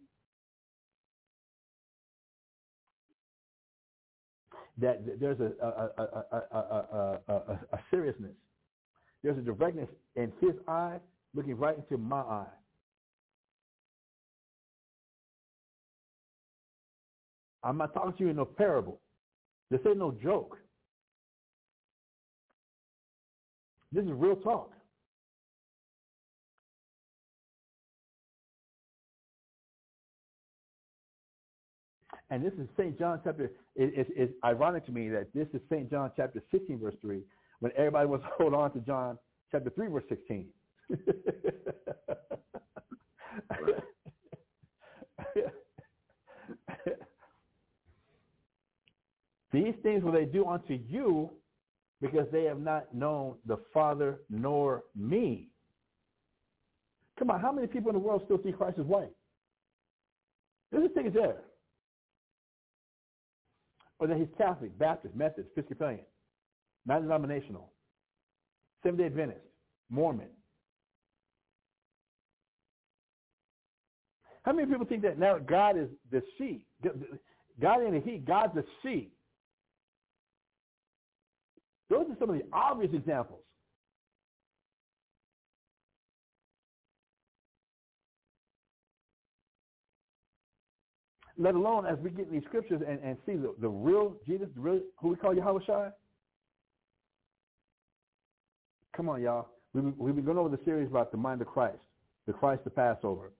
That 4.78 5.18
there's 5.18 5.40
a 5.40 5.52
a, 5.64 5.90
a, 7.28 7.58
a, 7.72 7.78
seriousness. 7.90 8.32
There's 9.22 9.38
a 9.38 9.40
directness 9.40 9.88
in 10.16 10.30
his 10.40 10.52
eye 10.68 10.98
looking 11.34 11.56
right 11.56 11.76
into 11.76 11.96
my 11.96 12.20
eye. 12.20 12.46
I'm 17.64 17.78
not 17.78 17.94
talking 17.94 18.12
to 18.12 18.24
you 18.24 18.28
in 18.28 18.36
no 18.36 18.44
parable. 18.44 19.00
This 19.70 19.80
ain't 19.86 19.98
no 19.98 20.12
joke. 20.22 20.58
This 23.92 24.04
is 24.04 24.10
real 24.12 24.36
talk. 24.36 24.75
And 32.30 32.44
this 32.44 32.52
is 32.54 32.68
St. 32.76 32.98
John 32.98 33.20
chapter, 33.22 33.44
it, 33.44 33.52
it, 33.76 34.08
it's 34.16 34.32
ironic 34.44 34.84
to 34.86 34.92
me 34.92 35.08
that 35.10 35.28
this 35.32 35.46
is 35.54 35.60
St. 35.70 35.88
John 35.90 36.10
chapter 36.16 36.42
16, 36.50 36.80
verse 36.80 36.96
3, 37.00 37.20
when 37.60 37.70
everybody 37.76 38.08
wants 38.08 38.24
to 38.26 38.30
hold 38.36 38.54
on 38.54 38.72
to 38.72 38.80
John 38.80 39.16
chapter 39.52 39.70
3, 39.70 39.88
verse 39.88 40.04
16. 40.08 40.48
These 49.52 49.74
things 49.82 50.02
will 50.02 50.12
they 50.12 50.24
do 50.26 50.46
unto 50.46 50.74
you 50.74 51.30
because 52.00 52.26
they 52.30 52.44
have 52.44 52.60
not 52.60 52.94
known 52.94 53.36
the 53.46 53.56
Father 53.72 54.18
nor 54.28 54.82
me. 54.94 55.48
Come 57.18 57.30
on, 57.30 57.40
how 57.40 57.52
many 57.52 57.66
people 57.66 57.88
in 57.90 57.94
the 57.94 58.00
world 58.00 58.22
still 58.26 58.38
see 58.44 58.52
Christ 58.52 58.78
as 58.78 58.84
white? 58.84 59.12
This 60.72 60.90
thing 60.94 61.06
is 61.06 61.14
there. 61.14 61.36
Or 63.98 64.06
that 64.06 64.18
he's 64.18 64.28
Catholic, 64.36 64.78
Baptist, 64.78 65.14
Methodist, 65.14 65.48
Episcopalian, 65.56 66.04
non-denominational, 66.84 67.72
Seventh-day 68.82 69.06
Adventist, 69.06 69.40
Mormon. 69.88 70.28
How 74.42 74.52
many 74.52 74.70
people 74.70 74.86
think 74.86 75.02
that 75.02 75.18
now 75.18 75.38
God 75.38 75.78
is 75.78 75.88
the 76.12 76.22
she? 76.36 76.66
God 77.60 77.82
ain't 77.82 77.96
a 77.96 78.00
he, 78.00 78.18
God's 78.18 78.54
the 78.54 78.64
she. 78.82 79.10
Those 81.88 82.06
are 82.10 82.16
some 82.18 82.30
of 82.30 82.36
the 82.36 82.44
obvious 82.52 82.92
examples. 82.92 83.40
Let 91.38 91.54
alone 91.54 91.86
as 91.86 91.98
we 91.98 92.10
get 92.10 92.28
in 92.28 92.32
these 92.32 92.44
scriptures 92.48 92.82
and, 92.86 92.98
and 93.02 93.16
see 93.26 93.34
the, 93.34 93.54
the 93.60 93.68
real 93.68 94.16
Jesus, 94.26 94.48
the 94.54 94.60
real 94.60 94.80
who 95.00 95.08
we 95.08 95.16
call 95.16 95.34
Yahawashi. 95.34 95.92
Come 98.96 99.08
on, 99.08 99.20
y'all. 99.20 99.48
We've, 99.74 99.92
we've 99.98 100.14
been 100.14 100.24
going 100.24 100.38
over 100.38 100.48
the 100.48 100.62
series 100.64 100.88
about 100.88 101.10
the 101.12 101.18
mind 101.18 101.42
of 101.42 101.48
Christ, 101.48 101.76
the 102.26 102.32
Christ, 102.32 102.64
the 102.64 102.70
Passover. 102.70 103.32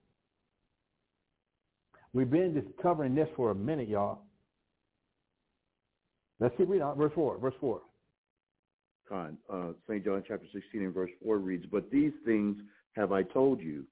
We've 2.13 2.29
been 2.29 2.53
just 2.53 2.67
covering 2.81 3.15
this 3.15 3.27
for 3.35 3.51
a 3.51 3.55
minute, 3.55 3.89
y'all. 3.89 4.21
Let's 6.39 6.55
keep 6.57 6.69
reading 6.69 6.83
on. 6.83 6.97
Verse 6.97 7.11
4. 7.15 7.39
Verse 7.39 7.55
4. 7.59 7.81
Con, 9.09 9.37
uh, 9.51 9.71
St. 9.87 10.03
John 10.05 10.23
chapter 10.27 10.45
16 10.53 10.83
and 10.83 10.93
verse 10.93 11.09
4 11.23 11.37
reads, 11.37 11.65
But 11.71 11.89
these 11.89 12.11
things 12.25 12.57
have 12.95 13.11
I 13.11 13.23
told 13.23 13.61
you, 13.61 13.85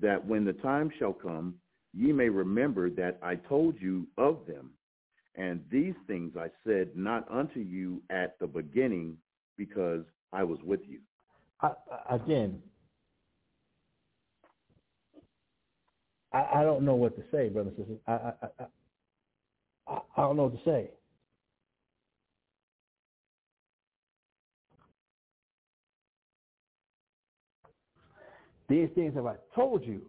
that 0.00 0.24
when 0.24 0.44
the 0.44 0.52
time 0.54 0.90
shall 0.98 1.12
come, 1.12 1.54
ye 1.96 2.12
may 2.12 2.28
remember 2.28 2.90
that 2.90 3.18
I 3.22 3.36
told 3.36 3.80
you 3.80 4.06
of 4.18 4.40
them. 4.46 4.70
And 5.36 5.60
these 5.70 5.94
things 6.06 6.32
I 6.38 6.48
said 6.66 6.90
not 6.94 7.26
unto 7.30 7.60
you 7.60 8.02
at 8.10 8.38
the 8.38 8.46
beginning, 8.46 9.16
because 9.56 10.04
I 10.32 10.44
was 10.44 10.58
with 10.64 10.80
you. 10.86 11.00
I, 11.60 11.72
again, 12.10 12.60
I, 16.32 16.46
I 16.56 16.62
don't 16.62 16.84
know 16.84 16.94
what 16.94 17.16
to 17.16 17.22
say, 17.30 17.48
brothers 17.48 17.74
and 17.78 17.86
sisters. 17.86 18.00
I, 18.06 18.32
I, 19.92 19.98
I 20.16 20.20
don't 20.20 20.36
know 20.36 20.44
what 20.44 20.64
to 20.64 20.70
say. 20.70 20.90
These 28.68 28.88
things 28.94 29.14
have 29.14 29.26
I 29.26 29.34
told 29.54 29.84
you, 29.84 30.02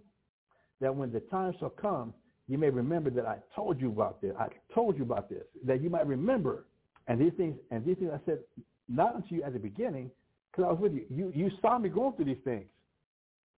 that 0.82 0.96
when 0.96 1.12
the 1.12 1.20
time 1.22 1.54
shall 1.60 1.70
come, 1.70 2.14
you 2.48 2.58
may 2.58 2.70
remember 2.70 3.10
that 3.10 3.26
I 3.26 3.38
told 3.56 3.82
you 3.82 3.90
about 3.90 4.22
this. 4.22 4.34
I 4.40 4.48
told 4.74 4.98
you 4.98 5.04
about 5.04 5.30
this, 5.30 5.44
that 5.66 5.82
you 5.82 5.90
might 5.90 6.06
remember. 6.06 6.66
And 7.08 7.20
these 7.20 7.34
things, 7.38 7.56
and 7.72 7.86
these 7.86 7.98
things 7.98 8.12
I 8.14 8.20
said 8.26 8.40
not 8.88 9.16
unto 9.16 9.36
you 9.36 9.44
at 9.44 9.54
the 9.54 9.60
beginning, 9.60 10.12
because 10.52 10.66
I 10.68 10.72
was 10.72 10.80
with 10.80 10.94
you. 10.94 11.06
You 11.10 11.32
you 11.36 11.52
saw 11.62 11.78
me 11.78 11.90
going 11.90 12.14
through 12.14 12.26
these 12.26 12.44
things. 12.44 12.66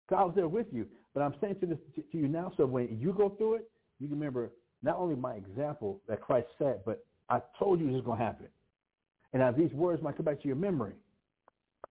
Because 0.08 0.22
I 0.22 0.26
was 0.26 0.36
there 0.36 0.48
with 0.48 0.68
you. 0.72 0.86
But 1.14 1.22
I'm 1.22 1.34
saying 1.42 1.58
to 1.62 1.66
this 1.66 1.78
to, 1.96 2.02
to 2.02 2.18
you 2.18 2.28
now, 2.28 2.54
so 2.56 2.66
when 2.66 2.98
you 3.00 3.12
go 3.14 3.30
through 3.30 3.56
it, 3.56 3.70
you 4.00 4.08
remember 4.08 4.52
not 4.84 4.98
only 4.98 5.16
my 5.16 5.34
example 5.34 6.02
that 6.08 6.22
Christ 6.22 6.48
said, 6.58 6.82
but 6.86 7.06
I 7.30 7.42
told 7.60 7.80
you 7.80 7.88
this 7.88 7.98
is 7.98 8.06
going 8.06 8.20
to 8.20 8.24
happen. 8.24 8.48
And 9.34 9.42
now 9.42 9.52
these 9.52 9.72
words 9.74 10.02
might 10.02 10.16
come 10.16 10.26
back 10.26 10.42
to 10.42 10.48
your 10.48 10.56
memory, 10.56 10.94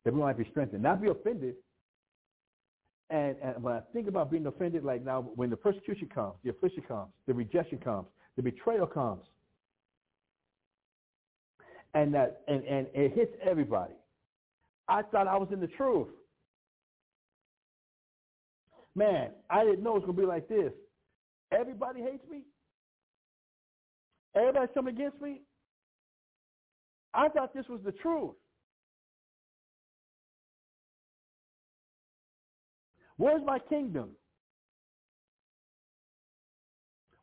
that 0.05 0.15
we 0.15 0.21
might 0.21 0.39
be 0.39 0.47
strengthened. 0.51 0.83
Not 0.83 1.03
be 1.03 1.09
offended. 1.09 1.57
And, 3.11 3.37
and 3.43 3.63
when 3.63 3.75
I 3.75 3.81
think 3.93 4.09
about 4.09 4.31
being 4.31 4.47
offended, 4.47 4.85
like 4.85 5.05
now, 5.05 5.23
when 5.37 5.49
the 5.49 5.57
persecution 5.57 6.09
comes, 6.13 6.35
the 6.43 6.51
affliction 6.51 6.83
comes, 6.83 7.11
the 7.27 7.35
rejection 7.35 7.79
comes, 7.79 8.07
the 8.37 8.43
betrayal 8.43 8.87
comes, 8.87 9.23
and 11.95 12.13
that 12.15 12.43
and, 12.49 12.65
and 12.65 12.87
it 12.95 13.13
hits 13.15 13.33
everybody. 13.43 13.95
I 14.89 15.03
thought 15.03 15.27
I 15.27 15.37
was 15.37 15.49
in 15.53 15.61
the 15.61 15.69
truth. 15.69 16.09
Man, 18.95 19.31
I 19.51 19.65
didn't 19.65 19.83
know 19.83 19.91
it 19.97 20.01
was 20.01 20.03
gonna 20.07 20.19
be 20.19 20.27
like 20.27 20.49
this. 20.49 20.73
Everybody 21.53 22.01
hates 22.01 22.29
me. 22.29 22.43
Everybody's 24.35 24.71
coming 24.75 24.95
against 24.95 25.21
me. 25.21 25.43
I 27.15 27.29
thought 27.29 27.55
this 27.55 27.67
was 27.69 27.81
the 27.85 27.93
truth. 27.93 28.35
Where's 33.17 33.43
my 33.45 33.59
kingdom? 33.59 34.11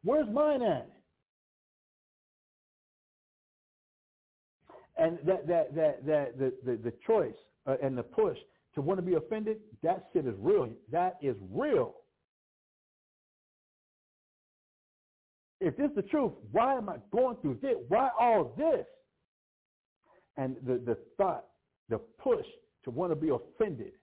Where's 0.04 0.28
mine 0.30 0.62
at? 0.62 0.90
And 4.98 5.18
that 5.26 5.48
that 5.48 5.76
that 5.76 6.06
that 6.06 6.38
the 6.38 6.54
the, 6.66 6.78
the 6.78 6.94
choice 7.06 7.36
uh, 7.66 7.76
and 7.82 7.98
the 7.98 8.04
push 8.04 8.38
to 8.76 8.82
want 8.82 9.00
to 9.00 9.06
be 9.06 9.16
offended, 9.16 9.58
that 9.82 10.06
shit 10.14 10.26
is 10.26 10.36
real. 10.40 10.70
That 10.92 11.18
is 11.22 11.36
real. 11.52 11.96
If 15.60 15.78
this 15.78 15.90
is 15.90 15.96
the 15.96 16.02
truth, 16.02 16.34
why 16.52 16.76
am 16.76 16.90
I 16.90 16.98
going 17.12 17.38
through 17.42 17.60
this? 17.62 17.76
Why 17.88 18.10
all 18.20 18.54
this? 18.58 18.86
And 20.36 20.58
the, 20.66 20.82
the 20.84 20.98
thought, 21.18 21.46
the 21.90 22.00
push 22.22 22.46
to 22.84 22.92
want 22.92 23.12
to 23.12 23.16
be 23.16 23.30
offended. 23.30 23.94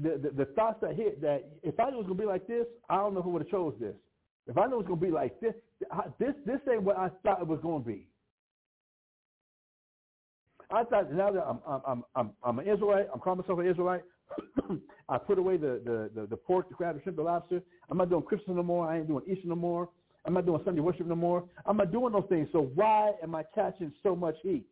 The, 0.00 0.10
the, 0.22 0.44
the 0.44 0.52
thoughts 0.52 0.78
that 0.82 0.94
hit 0.94 1.20
that 1.22 1.48
if 1.62 1.78
I 1.80 1.90
knew 1.90 1.96
it 1.96 1.98
was 1.98 2.06
going 2.06 2.18
to 2.18 2.22
be 2.22 2.28
like 2.28 2.46
this, 2.46 2.66
I 2.88 2.96
don't 2.96 3.14
know 3.14 3.22
who 3.22 3.30
would 3.30 3.42
have 3.42 3.50
chose 3.50 3.74
this. 3.80 3.94
If 4.46 4.56
I 4.56 4.66
knew 4.66 4.74
it 4.74 4.78
was 4.78 4.86
going 4.86 5.00
to 5.00 5.06
be 5.06 5.12
like 5.12 5.40
this, 5.40 5.54
this, 6.18 6.34
this 6.46 6.60
ain't 6.72 6.82
what 6.82 6.96
I 6.96 7.10
thought 7.22 7.40
it 7.40 7.46
was 7.46 7.60
going 7.60 7.82
to 7.82 7.86
be. 7.86 8.06
I 10.70 10.84
thought 10.84 11.12
now 11.12 11.32
that 11.32 11.44
I'm 11.44 11.60
I'm 11.86 12.04
I'm 12.14 12.30
I'm 12.42 12.58
an 12.58 12.68
Israelite, 12.68 13.06
I'm 13.12 13.20
calling 13.20 13.38
myself 13.40 13.58
an 13.58 13.66
Israelite. 13.66 14.02
I 15.08 15.16
put 15.16 15.38
away 15.38 15.56
the, 15.56 15.80
the, 15.84 16.10
the, 16.14 16.26
the 16.26 16.36
pork, 16.36 16.68
the 16.68 16.74
crab, 16.74 16.96
the 16.96 17.02
shrimp, 17.02 17.16
the 17.16 17.22
lobster. 17.22 17.62
I'm 17.90 17.96
not 17.96 18.10
doing 18.10 18.22
Christmas 18.22 18.54
no 18.54 18.62
more. 18.62 18.86
I 18.86 18.98
ain't 18.98 19.08
doing 19.08 19.24
Easter 19.26 19.48
no 19.48 19.56
more. 19.56 19.88
I'm 20.26 20.34
not 20.34 20.44
doing 20.44 20.60
Sunday 20.64 20.82
worship 20.82 21.06
no 21.06 21.16
more. 21.16 21.44
I'm 21.64 21.78
not 21.78 21.90
doing 21.90 22.12
those 22.12 22.26
things. 22.28 22.48
So 22.52 22.70
why 22.74 23.12
am 23.22 23.34
I 23.34 23.44
catching 23.54 23.92
so 24.02 24.14
much 24.14 24.34
heat? 24.42 24.66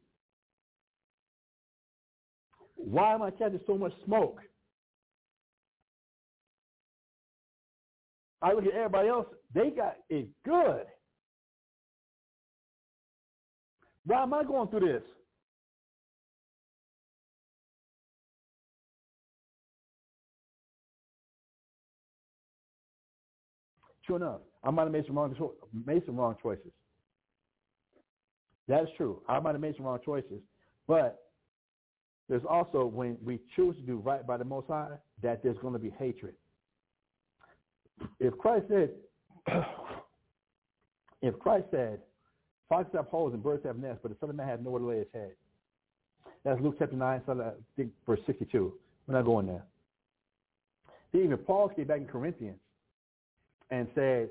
Why 2.77 3.15
am 3.15 3.23
I 3.23 3.31
catching 3.31 3.61
so 3.67 3.79
much 3.79 3.93
smoke? 4.05 4.41
I 8.43 8.53
look 8.53 8.67
at 8.67 8.75
everybody 8.75 9.09
else, 9.09 9.27
they 9.55 9.71
got 9.71 9.97
it 10.11 10.29
good. 10.45 10.85
Why 14.05 14.23
am 14.23 14.35
I 14.35 14.45
going 14.45 14.69
through 14.69 14.81
this? 14.81 15.03
True 24.05 24.17
enough, 24.17 24.41
I 24.63 24.71
might 24.71 24.85
have 24.85 24.93
made 24.93 25.05
some 25.07 25.19
wrong 25.19 25.35
made 25.85 26.07
some 26.07 26.17
wrong 26.17 26.37
choices. 26.41 26.71
That 28.69 28.83
is 28.85 28.89
true. 28.97 29.21
I 29.29 29.41
might 29.41 29.53
have 29.53 29.61
made 29.61 29.75
some 29.77 29.87
wrong 29.87 29.99
choices, 30.05 30.41
but 30.87 31.19
there's 32.29 32.45
also 32.49 32.87
when 32.87 33.17
we 33.25 33.41
choose 33.57 33.75
to 33.77 33.83
do 33.83 33.97
right 33.99 34.25
by 34.25 34.37
the 34.37 34.45
Most 34.45 34.69
High, 34.69 34.97
that 35.23 35.43
there's 35.43 35.59
going 35.59 35.73
to 35.73 35.81
be 35.81 35.91
hatred. 35.91 36.35
If 38.21 38.37
Christ 38.39 38.67
said, 38.69 38.91
if 41.23 41.39
Christ 41.39 41.67
said, 41.71 42.01
foxes 42.69 42.93
have 42.95 43.07
holes 43.07 43.35
and 43.35 43.43
birds 43.43 43.65
have 43.65 43.79
nests, 43.79 44.01
but 44.03 44.11
the 44.11 44.17
Son 44.21 44.31
of 44.31 44.37
Man 44.37 44.49
had 44.49 44.65
nowhere 44.65 44.81
to 44.81 44.87
lay 44.87 44.99
his 44.99 45.07
head. 45.15 45.33
That's 46.45 46.61
Luke 46.61 46.77
chapter 46.79 46.97
9, 46.97 47.23
I 47.29 47.51
think 47.77 47.91
verse 48.07 48.21
62. 48.27 48.73
We're 49.07 49.15
not 49.15 49.25
going 49.25 49.47
there. 49.47 49.65
See, 51.13 51.19
even 51.19 51.39
Paul 51.39 51.69
came 51.69 51.87
back 51.87 51.99
in 51.99 52.07
Corinthians 52.07 52.59
and 53.71 53.89
said, 53.95 54.29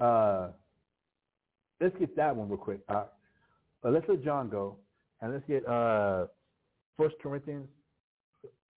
uh, 0.00 0.48
let's 1.80 1.96
get 1.98 2.16
that 2.16 2.34
one 2.34 2.48
real 2.48 2.58
quick. 2.58 2.80
Uh, 2.88 3.04
uh, 3.84 3.90
let's 3.90 4.06
let 4.08 4.24
John 4.24 4.48
go, 4.48 4.76
and 5.20 5.32
let's 5.32 5.44
get 5.46 5.66
uh, 5.68 6.26
First 6.96 7.16
Corinthians 7.22 7.68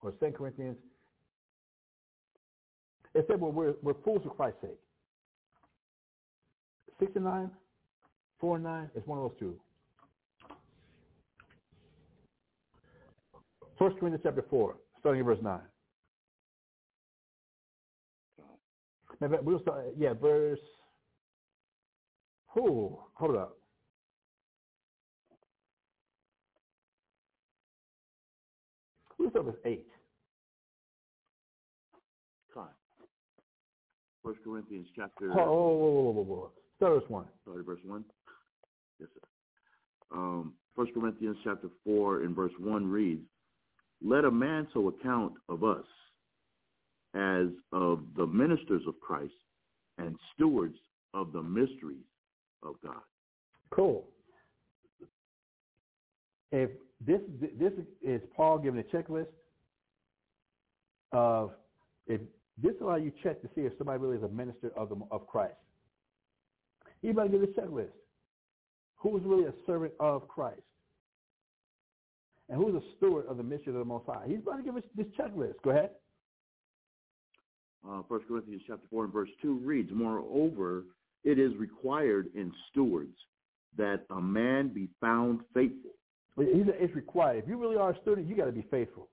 or 0.02 0.14
Second 0.20 0.36
Corinthians. 0.36 0.78
It 3.14 3.26
said, 3.28 3.40
well, 3.42 3.52
we're, 3.52 3.74
we're 3.82 3.94
fools 4.06 4.22
for 4.24 4.30
Christ's 4.30 4.62
sake. 4.62 4.80
69, 7.00 7.50
4 8.40 8.56
and 8.56 8.64
9 8.64 8.90
is 8.96 9.04
one 9.06 9.20
of 9.20 9.32
those 9.32 9.40
two. 9.40 9.60
First 13.78 13.98
Corinthians 14.00 14.22
chapter 14.24 14.44
4, 14.50 14.76
starting 15.00 15.22
at 15.22 15.26
verse 15.26 15.40
9. 15.42 15.60
We'll 19.20 19.60
start, 19.62 19.86
yeah, 19.98 20.14
verse, 20.14 20.60
oh, 22.56 23.06
hold 23.14 23.36
up. 23.36 23.58
We'll 29.18 29.30
start 29.32 29.46
with 29.46 29.56
8. 29.66 29.86
First 34.28 34.44
Corinthians 34.44 34.88
chapter. 34.94 35.32
Oh, 35.32 35.36
whoa, 35.36 35.46
whoa, 35.46 36.02
whoa, 36.02 36.12
whoa, 36.12 36.24
whoa. 36.24 36.52
Start 36.76 36.96
with 36.96 37.10
one. 37.10 37.26
Sorry, 37.46 37.64
verse 37.64 37.80
one. 37.86 38.04
Yes, 39.00 39.08
sir. 39.14 40.18
Um, 40.18 40.54
First 40.76 40.94
Corinthians 40.94 41.38
chapter 41.46 41.70
four 41.86 42.24
and 42.24 42.36
verse 42.36 42.52
one 42.60 42.92
reads, 42.92 43.24
"Let 44.04 44.26
a 44.26 44.32
man 44.32 44.68
so 44.74 44.90
account 44.90 45.34
of 45.48 45.64
us 45.64 45.86
as 47.14 47.48
of 47.72 48.02
the 48.18 48.28
ministers 48.28 48.86
of 48.86 49.00
Christ 49.00 49.34
and 49.98 50.18
stewards 50.36 50.78
of 51.14 51.32
the 51.32 51.42
mysteries 51.42 52.04
of 52.64 52.76
God." 52.84 53.02
Cool. 53.70 54.06
If 56.52 56.70
this 57.00 57.22
this 57.58 57.72
is 58.02 58.22
Paul 58.36 58.60
giving 58.60 58.82
a 58.82 58.96
checklist 58.96 59.28
of 61.14 61.52
if 62.08 62.20
this 62.62 62.74
is 62.74 62.82
how 62.82 62.96
you 62.96 63.12
check 63.24 63.42
to 63.42 63.48
see 63.56 63.62
if 63.62 63.74
somebody 63.78 64.00
really 64.00 64.18
is 64.18 64.24
a 64.24 64.30
minister 64.30 64.72
of 64.76 64.90
the 64.90 64.96
of 65.12 65.28
Christ. 65.28 65.54
He 67.02 67.12
might 67.12 67.32
give 67.32 67.44
a 67.44 67.48
checklist. 67.48 67.90
Who's 68.96 69.22
really 69.24 69.46
a 69.46 69.54
servant 69.66 69.94
of 70.00 70.28
Christ? 70.28 70.62
And 72.50 72.58
who's 72.58 72.76
a 72.76 72.82
steward 72.96 73.26
of 73.28 73.38
the 73.38 73.44
mission 73.44 73.70
of 73.70 73.76
the 73.76 73.86
Most 73.86 74.06
High? 74.08 74.24
He's 74.28 74.40
about 74.40 74.58
to 74.58 74.64
give 74.64 74.76
us 74.76 74.84
this 74.96 75.06
checklist. 75.20 75.56
Go 75.64 75.72
ahead. 75.72 75.92
uh, 77.88 78.02
1 78.08 78.22
Corinthians 78.28 78.62
chapter 78.66 78.88
4 78.90 79.04
and 79.06 79.14
verse 79.14 79.30
2 79.42 79.60
reads, 79.60 79.90
Moreover, 79.94 80.86
it 81.24 81.38
is 81.38 81.56
required 81.58 82.28
in 82.36 82.52
stewards 82.72 83.16
that 83.78 84.06
a 84.10 84.22
man 84.22 84.70
be 84.70 84.88
found 85.00 85.42
faithful. 85.54 85.92
It's 86.38 86.96
required. 86.96 87.44
If 87.44 87.50
you 87.50 87.58
really 87.60 87.78
are 87.78 87.92
a 87.92 88.02
student, 88.02 88.28
you 88.28 88.36
got 88.36 88.46
to 88.46 88.52
be 88.52 88.66
faithful. 88.72 89.10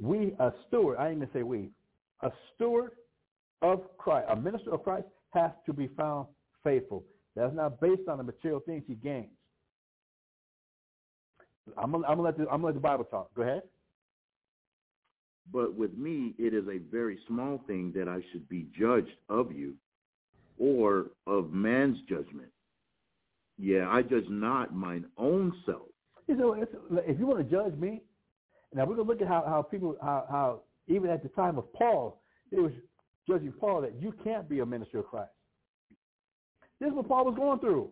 We, 0.00 0.34
a 0.40 0.52
steward, 0.66 0.98
I 0.98 1.08
ain't 1.08 1.18
even 1.18 1.28
say 1.32 1.42
we, 1.42 1.70
a 2.22 2.30
steward 2.54 2.92
of 3.62 3.82
Christ, 3.96 4.26
a 4.30 4.36
minister 4.36 4.72
of 4.72 4.82
Christ 4.82 5.06
has 5.30 5.50
to 5.66 5.72
be 5.72 5.88
found 5.96 6.26
faithful. 6.62 7.04
That's 7.36 7.54
not 7.54 7.80
based 7.80 8.08
on 8.08 8.18
the 8.18 8.24
material 8.24 8.60
things 8.60 8.84
he 8.86 8.94
gains. 8.94 9.28
I'm 11.78 11.92
gonna, 11.92 12.06
I'm 12.06 12.16
gonna 12.16 12.22
let 12.22 12.36
the, 12.36 12.44
I'm 12.44 12.60
gonna 12.60 12.66
let 12.66 12.74
the 12.74 12.80
Bible 12.80 13.04
talk. 13.04 13.34
Go 13.34 13.42
ahead. 13.42 13.62
But 15.52 15.74
with 15.74 15.96
me, 15.96 16.34
it 16.38 16.54
is 16.54 16.64
a 16.68 16.78
very 16.90 17.18
small 17.26 17.60
thing 17.66 17.92
that 17.94 18.08
I 18.08 18.20
should 18.32 18.48
be 18.48 18.66
judged 18.78 19.16
of 19.28 19.52
you 19.52 19.74
or 20.58 21.06
of 21.26 21.52
man's 21.52 21.98
judgment. 22.08 22.48
Yeah, 23.58 23.88
I 23.88 24.02
judge 24.02 24.28
not 24.28 24.74
mine 24.74 25.06
own 25.16 25.52
self. 25.66 25.88
You 26.26 26.36
know, 26.36 26.54
if 26.54 27.18
you 27.18 27.26
want 27.26 27.38
to 27.38 27.44
judge 27.44 27.74
me, 27.74 28.02
now 28.74 28.84
we're 28.84 28.96
gonna 28.96 29.08
look 29.08 29.22
at 29.22 29.28
how, 29.28 29.44
how 29.46 29.62
people 29.62 29.96
how, 30.02 30.26
how 30.28 30.60
even 30.86 31.10
at 31.10 31.22
the 31.22 31.28
time 31.30 31.56
of 31.56 31.72
Paul, 31.72 32.20
it 32.50 32.60
was 32.60 32.72
judging 33.28 33.52
Paul 33.52 33.80
that 33.80 33.94
you 34.00 34.12
can't 34.22 34.48
be 34.48 34.60
a 34.60 34.66
minister 34.66 34.98
of 34.98 35.06
Christ. 35.06 35.30
This 36.80 36.88
is 36.88 36.94
what 36.94 37.08
Paul 37.08 37.24
was 37.24 37.34
going 37.36 37.60
through. 37.60 37.90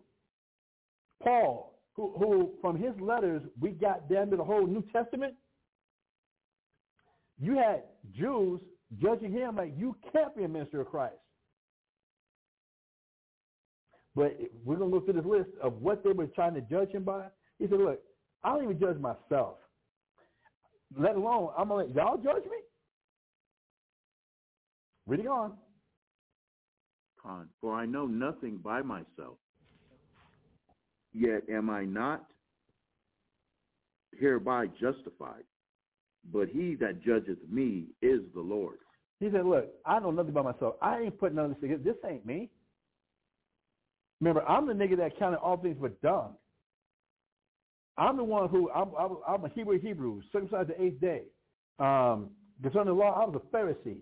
Paul, 1.23 1.79
who, 1.95 2.13
who 2.17 2.51
from 2.61 2.77
his 2.77 2.93
letters 2.99 3.41
we 3.59 3.71
got 3.71 4.09
down 4.09 4.29
to 4.29 4.37
the 4.37 4.43
whole 4.43 4.67
New 4.67 4.83
Testament. 4.93 5.35
You 7.39 7.57
had 7.57 7.83
Jews 8.15 8.61
judging 9.01 9.31
him 9.31 9.55
like 9.55 9.73
you 9.77 9.95
can't 10.11 10.35
be 10.35 10.43
a 10.43 10.47
minister 10.47 10.81
of 10.81 10.87
Christ. 10.87 11.15
But 14.15 14.37
we're 14.63 14.75
going 14.75 14.91
to 14.91 14.95
look 14.95 15.05
through 15.05 15.15
this 15.15 15.25
list 15.25 15.49
of 15.61 15.81
what 15.81 16.03
they 16.03 16.11
were 16.11 16.27
trying 16.27 16.53
to 16.53 16.61
judge 16.61 16.91
him 16.91 17.03
by. 17.03 17.25
He 17.57 17.67
said, 17.67 17.79
look, 17.79 17.99
I 18.43 18.49
don't 18.53 18.63
even 18.63 18.79
judge 18.79 18.97
myself. 18.97 19.57
Let 20.97 21.15
alone, 21.15 21.49
I'm 21.57 21.67
going 21.67 21.87
to 21.87 21.93
let 21.93 22.05
y'all 22.05 22.17
judge 22.17 22.43
me? 22.43 22.57
Reading 25.07 25.27
on. 25.27 25.53
Con, 27.21 27.47
for 27.61 27.73
I 27.73 27.85
know 27.85 28.05
nothing 28.05 28.57
by 28.57 28.81
myself. 28.81 29.37
Yet 31.13 31.43
am 31.49 31.69
I 31.69 31.85
not 31.85 32.25
hereby 34.19 34.67
justified, 34.79 35.43
but 36.31 36.47
he 36.49 36.75
that 36.75 37.03
judgeth 37.03 37.39
me 37.49 37.85
is 38.01 38.21
the 38.33 38.41
Lord. 38.41 38.77
He 39.19 39.29
said, 39.31 39.45
look, 39.45 39.69
I 39.85 39.99
know 39.99 40.11
nothing 40.11 40.33
by 40.33 40.41
myself. 40.41 40.75
I 40.81 40.99
ain't 40.99 41.19
putting 41.19 41.35
none 41.35 41.45
of 41.45 41.51
this 41.51 41.61
together. 41.61 41.83
This 41.83 42.09
ain't 42.09 42.25
me. 42.25 42.49
Remember, 44.19 44.43
I'm 44.47 44.67
the 44.67 44.73
nigga 44.73 44.97
that 44.97 45.17
counted 45.17 45.37
all 45.37 45.57
things 45.57 45.77
but 45.79 46.01
dung. 46.01 46.33
I'm 47.97 48.17
the 48.17 48.23
one 48.23 48.49
who, 48.49 48.71
I'm, 48.71 48.89
I'm, 49.27 49.45
a 49.45 49.49
Hebrew 49.49 49.79
Hebrew, 49.79 50.21
circumcised 50.31 50.69
the 50.69 50.81
eighth 50.81 50.99
day. 50.99 51.23
Um, 51.79 52.31
concerning 52.61 52.87
the 52.87 52.93
law, 52.93 53.13
I 53.13 53.25
was 53.25 53.41
a 53.41 53.55
Pharisee. 53.55 53.99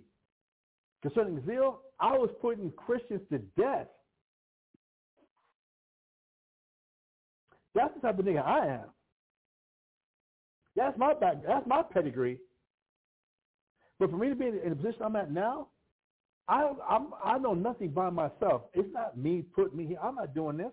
Concerning 1.01 1.43
zeal, 1.45 1.81
I 1.99 2.17
was 2.17 2.29
putting 2.41 2.71
Christians 2.71 3.21
to 3.31 3.39
death. 3.59 3.87
That's 7.73 7.93
the 7.95 8.01
type 8.01 8.19
of 8.19 8.25
nigga 8.25 8.45
I 8.45 8.67
am. 8.67 8.85
That's 10.75 10.97
my 10.97 11.13
back. 11.13 11.37
That's 11.45 11.65
my 11.67 11.81
pedigree. 11.81 12.37
But 13.99 14.09
for 14.09 14.17
me 14.17 14.29
to 14.29 14.35
be 14.35 14.47
in 14.47 14.69
the 14.69 14.75
position 14.75 15.01
I'm 15.03 15.15
at 15.15 15.31
now, 15.31 15.67
I 16.47 16.71
I'm, 16.89 17.07
I 17.23 17.37
know 17.37 17.53
nothing 17.53 17.89
by 17.89 18.09
myself. 18.09 18.63
It's 18.73 18.89
not 18.93 19.17
me 19.17 19.43
putting 19.55 19.77
me 19.77 19.85
here. 19.87 19.97
I'm 20.01 20.15
not 20.15 20.33
doing 20.33 20.57
this. 20.57 20.71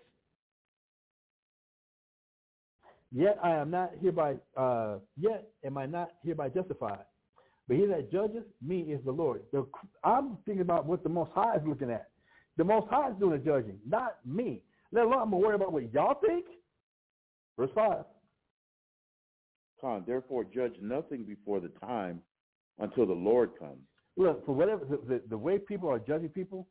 Yet 3.13 3.39
I 3.43 3.53
am 3.53 3.71
not 3.71 3.93
hereby. 4.01 4.37
Uh, 4.57 4.97
yet 5.17 5.49
am 5.65 5.79
I 5.79 5.87
not 5.87 6.11
hereby 6.23 6.51
justified. 6.51 7.05
But 7.67 7.77
he 7.77 7.87
that 7.87 8.11
judges 8.11 8.45
me 8.63 8.81
is 8.81 9.01
the 9.05 9.13
Lord. 9.13 9.43
The, 9.53 9.67
I'm 10.03 10.39
thinking 10.47 10.63
about 10.63 10.87
what 10.87 11.03
the 11.03 11.09
Most 11.09 11.31
High 11.35 11.57
is 11.57 11.63
looking 11.67 11.91
at. 11.91 12.09
The 12.57 12.65
Most 12.65 12.89
High 12.89 13.11
is 13.11 13.17
doing 13.19 13.33
the 13.33 13.39
judging, 13.39 13.79
not 13.87 14.17
me. 14.25 14.63
Let 14.91 15.05
alone 15.05 15.23
I'm 15.23 15.31
going 15.31 15.43
to 15.43 15.47
worry 15.47 15.55
about 15.55 15.73
what 15.73 15.93
y'all 15.93 16.19
think. 16.27 16.47
Verse 17.59 17.71
5. 17.75 18.05
Con, 19.81 20.05
therefore 20.07 20.45
judge 20.45 20.75
nothing 20.81 21.25
before 21.25 21.61
the 21.61 21.69
time 21.69 22.21
until 22.79 23.07
the 23.07 23.13
Lord 23.13 23.51
comes. 23.59 23.79
Look, 24.17 24.45
for 24.45 24.53
whatever 24.53 24.85
the, 24.85 24.97
the, 25.07 25.23
the 25.29 25.39
way 25.39 25.59
people 25.59 25.89
are 25.89 25.99
judging 25.99 26.31
people, 26.31 26.67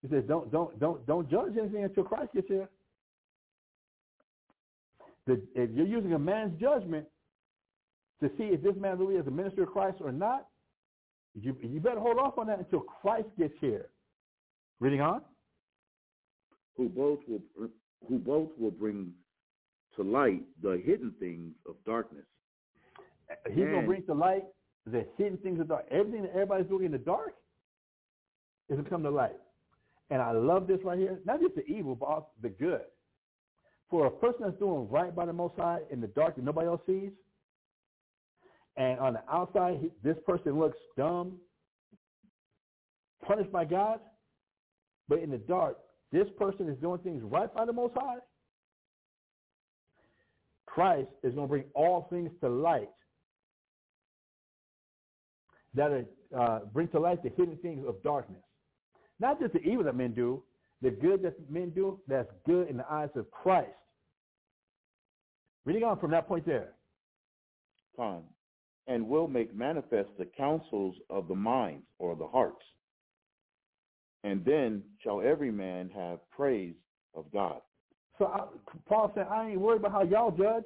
he 0.00 0.08
says 0.08 0.24
don't 0.26 0.50
don't 0.50 0.78
don't 0.80 1.06
don't 1.06 1.30
judge 1.30 1.52
anything 1.58 1.84
until 1.84 2.04
Christ 2.04 2.32
gets 2.34 2.48
here. 2.48 2.70
The, 5.30 5.40
if 5.54 5.70
you're 5.70 5.86
using 5.86 6.14
a 6.14 6.18
man's 6.18 6.60
judgment 6.60 7.06
to 8.20 8.28
see 8.36 8.46
if 8.46 8.62
this 8.62 8.74
man 8.76 8.98
really 8.98 9.14
is 9.14 9.28
a 9.28 9.30
minister 9.30 9.62
of 9.62 9.68
Christ 9.68 9.98
or 10.00 10.10
not, 10.10 10.48
you 11.40 11.56
you 11.62 11.78
better 11.78 12.00
hold 12.00 12.18
off 12.18 12.36
on 12.36 12.48
that 12.48 12.58
until 12.58 12.80
Christ 12.80 13.28
gets 13.38 13.54
here. 13.60 13.90
Reading 14.80 15.00
on. 15.00 15.22
Who 16.76 16.88
both 16.88 17.20
will 17.28 17.42
who 18.08 18.18
both 18.18 18.48
will 18.58 18.72
bring 18.72 19.12
to 19.94 20.02
light 20.02 20.42
the 20.62 20.82
hidden 20.84 21.14
things 21.20 21.54
of 21.68 21.76
darkness. 21.86 22.26
He's 23.46 23.58
And- 23.58 23.72
gonna 23.72 23.86
bring 23.86 24.04
to 24.06 24.14
light 24.14 24.46
the 24.86 25.06
hidden 25.16 25.38
things 25.38 25.60
of 25.60 25.68
dark. 25.68 25.86
Everything 25.92 26.22
that 26.22 26.32
everybody's 26.32 26.66
doing 26.66 26.86
in 26.86 26.92
the 26.92 26.98
dark 26.98 27.36
is 28.68 28.78
gonna 28.78 28.88
come 28.90 29.04
to 29.04 29.10
light. 29.10 29.38
And 30.10 30.20
I 30.20 30.32
love 30.32 30.66
this 30.66 30.82
right 30.82 30.98
here. 30.98 31.20
Not 31.24 31.40
just 31.40 31.54
the 31.54 31.64
evil, 31.66 31.94
but 31.94 32.06
also 32.06 32.28
the 32.40 32.48
good. 32.48 32.86
For 33.90 34.06
a 34.06 34.10
person 34.10 34.42
that's 34.44 34.58
doing 34.58 34.88
right 34.88 35.14
by 35.14 35.26
the 35.26 35.32
Most 35.32 35.54
High 35.56 35.80
in 35.90 36.00
the 36.00 36.06
dark 36.06 36.36
that 36.36 36.44
nobody 36.44 36.68
else 36.68 36.80
sees, 36.86 37.10
and 38.76 39.00
on 39.00 39.14
the 39.14 39.22
outside, 39.30 39.78
he, 39.80 39.90
this 40.02 40.16
person 40.26 40.58
looks 40.58 40.78
dumb, 40.96 41.38
punished 43.26 43.50
by 43.50 43.64
God, 43.64 43.98
but 45.08 45.18
in 45.18 45.30
the 45.30 45.38
dark, 45.38 45.76
this 46.12 46.28
person 46.38 46.68
is 46.68 46.78
doing 46.78 47.00
things 47.00 47.22
right 47.24 47.52
by 47.52 47.64
the 47.64 47.72
Most 47.72 47.94
High. 47.96 48.18
Christ 50.66 51.08
is 51.24 51.34
going 51.34 51.46
to 51.46 51.50
bring 51.50 51.64
all 51.74 52.06
things 52.10 52.30
to 52.42 52.48
light 52.48 52.90
that 55.74 55.90
are, 55.90 56.04
uh, 56.38 56.60
bring 56.72 56.88
to 56.88 57.00
light 57.00 57.22
the 57.22 57.30
hidden 57.30 57.56
things 57.56 57.84
of 57.86 58.00
darkness. 58.04 58.42
Not 59.18 59.40
just 59.40 59.52
the 59.52 59.60
evil 59.60 59.84
that 59.84 59.96
men 59.96 60.12
do, 60.12 60.42
the 60.80 60.90
good 60.90 61.22
that 61.22 61.34
men 61.50 61.70
do, 61.70 62.00
that's 62.08 62.30
good 62.46 62.68
in 62.68 62.76
the 62.76 62.90
eyes 62.90 63.10
of 63.16 63.30
Christ. 63.30 63.70
Reading 65.64 65.84
on 65.84 65.98
from 65.98 66.10
that 66.12 66.26
point 66.26 66.46
there. 66.46 66.72
Con, 67.96 68.22
and 68.86 69.06
will 69.06 69.28
make 69.28 69.54
manifest 69.54 70.08
the 70.18 70.24
counsels 70.24 70.96
of 71.10 71.28
the 71.28 71.34
minds 71.34 71.86
or 71.98 72.16
the 72.16 72.26
hearts. 72.26 72.64
And 74.24 74.44
then 74.44 74.82
shall 75.02 75.20
every 75.20 75.50
man 75.50 75.90
have 75.94 76.18
praise 76.30 76.74
of 77.14 77.24
God. 77.32 77.60
So 78.18 78.26
I, 78.26 78.40
Paul 78.86 79.12
said, 79.14 79.26
I 79.30 79.50
ain't 79.50 79.60
worried 79.60 79.80
about 79.80 79.92
how 79.92 80.02
y'all 80.02 80.30
judge. 80.30 80.64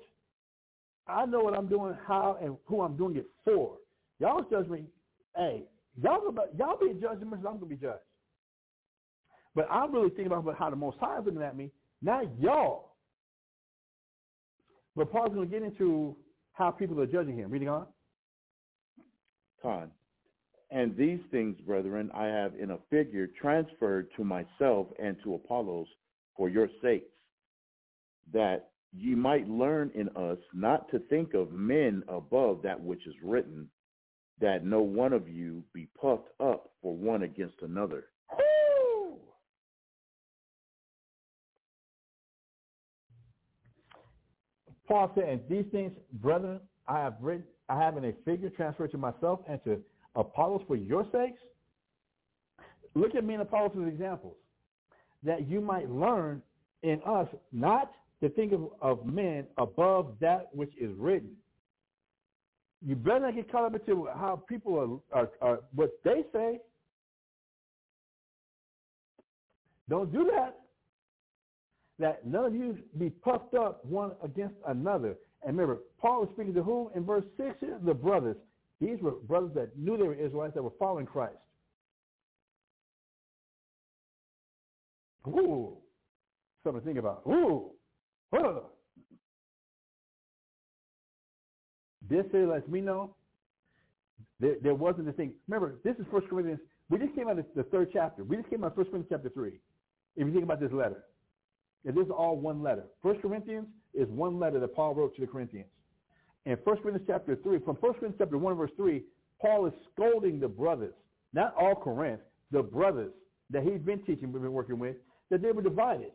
I 1.06 1.26
know 1.26 1.40
what 1.40 1.54
I'm 1.54 1.68
doing, 1.68 1.94
how 2.06 2.38
and 2.42 2.56
who 2.66 2.80
I'm 2.80 2.96
doing 2.96 3.16
it 3.16 3.26
for. 3.44 3.76
Y'all's 4.18 4.46
judgment, 4.50 4.86
hey, 5.36 5.64
y'all 6.02 6.20
gonna, 6.20 6.46
y'all 6.56 6.78
be 6.78 6.98
judged 7.00 7.22
as 7.22 7.28
much 7.28 7.40
as 7.40 7.46
I'm 7.46 7.54
gonna 7.54 7.66
be 7.66 7.76
judged. 7.76 8.00
But 9.54 9.68
I'm 9.70 9.92
really 9.92 10.08
thinking 10.08 10.26
about 10.26 10.56
how 10.58 10.70
the 10.70 10.76
Most 10.76 10.98
High 10.98 11.18
is 11.18 11.24
looking 11.24 11.42
at 11.42 11.56
me, 11.56 11.70
not 12.02 12.24
y'all. 12.40 12.93
But 14.96 15.10
Paul's 15.10 15.34
gonna 15.34 15.46
get 15.46 15.62
into 15.62 16.16
how 16.52 16.70
people 16.70 17.00
are 17.00 17.06
judging 17.06 17.36
him. 17.36 17.50
Reading 17.50 17.68
on. 17.68 17.86
Con. 19.60 19.90
And 20.70 20.96
these 20.96 21.20
things, 21.30 21.60
brethren, 21.60 22.10
I 22.14 22.26
have 22.26 22.54
in 22.58 22.72
a 22.72 22.78
figure 22.90 23.26
transferred 23.40 24.08
to 24.16 24.24
myself 24.24 24.88
and 24.98 25.16
to 25.22 25.34
Apollos 25.34 25.88
for 26.36 26.48
your 26.48 26.68
sakes, 26.82 27.10
that 28.32 28.70
ye 28.92 29.14
might 29.14 29.48
learn 29.48 29.90
in 29.94 30.08
us 30.16 30.38
not 30.52 30.90
to 30.90 30.98
think 30.98 31.34
of 31.34 31.52
men 31.52 32.02
above 32.08 32.62
that 32.62 32.80
which 32.80 33.06
is 33.06 33.14
written, 33.22 33.68
that 34.40 34.64
no 34.64 34.80
one 34.82 35.12
of 35.12 35.28
you 35.28 35.62
be 35.72 35.88
puffed 36.00 36.28
up 36.40 36.70
for 36.82 36.96
one 36.96 37.22
against 37.22 37.62
another. 37.62 38.06
Paul 44.86 45.11
said, 45.15 45.24
and 45.24 45.40
these 45.48 45.65
things, 45.73 45.93
brethren, 46.15 46.61
I 46.86 46.98
have 46.98 47.15
written, 47.20 47.44
I 47.69 47.78
have 47.78 47.97
in 47.97 48.05
a 48.05 48.12
figure 48.24 48.51
transferred 48.51 48.90
to 48.93 48.98
myself 48.98 49.40
and 49.48 49.62
to 49.65 49.81
Apollos 50.15 50.62
for 50.66 50.77
your 50.77 51.06
sakes. 51.11 51.40
Look 52.94 53.15
at 53.15 53.24
me 53.24 53.35
and 53.35 53.43
Apollos 53.43 53.73
as 53.81 53.89
examples, 53.89 54.36
that 55.23 55.48
you 55.48 55.61
might 55.61 55.90
learn 55.90 56.43
in 56.82 57.01
us 57.06 57.27
not 57.52 57.93
to 58.20 58.28
think 58.28 58.52
of, 58.52 58.69
of 58.81 59.06
men 59.06 59.47
above 59.59 60.15
that 60.20 60.48
which 60.52 60.73
is 60.78 60.90
written. 60.97 61.31
You 62.86 62.94
better 62.94 63.20
not 63.20 63.35
get 63.35 63.51
caught 63.51 63.65
up 63.65 63.74
into 63.74 64.06
how 64.15 64.43
people 64.47 65.02
are, 65.12 65.19
are, 65.20 65.31
are 65.40 65.61
what 65.74 65.90
they 66.05 66.24
say. 66.32 66.61
Don't 69.89 70.12
do 70.12 70.31
that. 70.35 70.61
That 71.98 72.26
none 72.26 72.44
of 72.44 72.54
you 72.54 72.78
be 72.98 73.10
puffed 73.10 73.54
up 73.54 73.84
one 73.84 74.12
against 74.22 74.56
another. 74.66 75.16
And 75.42 75.56
remember, 75.56 75.82
Paul 76.00 76.22
was 76.22 76.30
speaking 76.34 76.54
to 76.54 76.62
whom? 76.62 76.88
In 76.94 77.04
verse 77.04 77.24
6, 77.36 77.56
the 77.84 77.94
brothers. 77.94 78.36
These 78.80 79.00
were 79.00 79.12
brothers 79.12 79.52
that 79.54 79.76
knew 79.78 79.96
they 79.96 80.02
were 80.02 80.14
Israelites 80.14 80.54
that 80.54 80.62
were 80.62 80.72
following 80.78 81.06
Christ. 81.06 81.36
Ooh. 85.28 85.76
Something 86.64 86.80
to 86.80 86.86
think 86.86 86.98
about. 86.98 87.22
Ooh. 87.28 87.70
Huh. 88.34 88.60
This 92.08 92.24
here 92.32 92.50
lets 92.50 92.68
me 92.68 92.80
know 92.80 93.14
there, 94.40 94.56
there 94.62 94.74
wasn't 94.74 95.08
a 95.08 95.12
thing. 95.12 95.32
Remember, 95.48 95.76
this 95.84 95.96
is 95.96 96.04
First 96.10 96.28
Corinthians. 96.28 96.60
We 96.90 96.98
just 96.98 97.14
came 97.14 97.28
out 97.28 97.38
of 97.38 97.46
the 97.54 97.62
third 97.64 97.88
chapter. 97.92 98.24
We 98.24 98.36
just 98.36 98.50
came 98.50 98.64
out 98.64 98.72
of 98.72 98.76
First 98.76 98.90
Corinthians 98.90 99.08
chapter 99.10 99.30
3. 99.30 99.52
If 100.16 100.26
you 100.26 100.32
think 100.32 100.44
about 100.44 100.60
this 100.60 100.72
letter. 100.72 101.04
This 101.85 102.06
is 102.06 102.11
all 102.11 102.36
one 102.36 102.62
letter. 102.62 102.85
First 103.02 103.20
Corinthians 103.20 103.66
is 103.93 104.09
one 104.09 104.39
letter 104.39 104.59
that 104.61 104.74
Paul 104.74 104.94
wrote 104.94 105.15
to 105.16 105.20
the 105.20 105.27
Corinthians. 105.27 105.69
In 106.47 106.56
First 106.65 106.82
Corinthians 106.82 107.06
chapter 107.06 107.36
3, 107.36 107.59
from 107.61 107.77
First 107.77 108.01
Corinthians 108.01 108.16
chapter 108.19 108.39
1 108.39 108.56
verse 108.56 108.70
3, 108.77 109.02
Paul 109.40 109.66
is 109.66 109.73
scolding 109.93 110.40
the 110.40 110.48
brothers, 110.48 110.94
not 111.32 111.55
all 111.59 111.74
Corinth, 111.74 112.20
the 112.51 112.62
brothers 112.62 113.12
that 113.51 113.62
he's 113.62 113.81
been 113.81 114.01
teaching, 114.01 114.32
we've 114.32 114.43
been 114.43 114.52
working 114.52 114.78
with, 114.78 114.97
that 115.31 115.43
they 115.43 115.52
were 115.52 115.62
divided. 115.62 116.12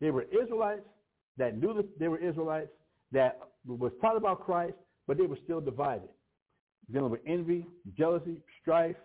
They 0.00 0.10
were 0.10 0.22
Israelites 0.22 0.86
that 1.36 1.58
knew 1.58 1.74
that 1.74 1.98
they 1.98 2.08
were 2.08 2.18
Israelites, 2.18 2.70
that 3.12 3.38
was 3.66 3.92
taught 4.00 4.16
about 4.16 4.44
Christ, 4.44 4.74
but 5.06 5.18
they 5.18 5.26
were 5.26 5.38
still 5.44 5.60
divided, 5.60 6.08
dealing 6.92 7.10
with 7.10 7.20
envy, 7.26 7.66
jealousy, 7.96 8.38
strife, 8.60 8.96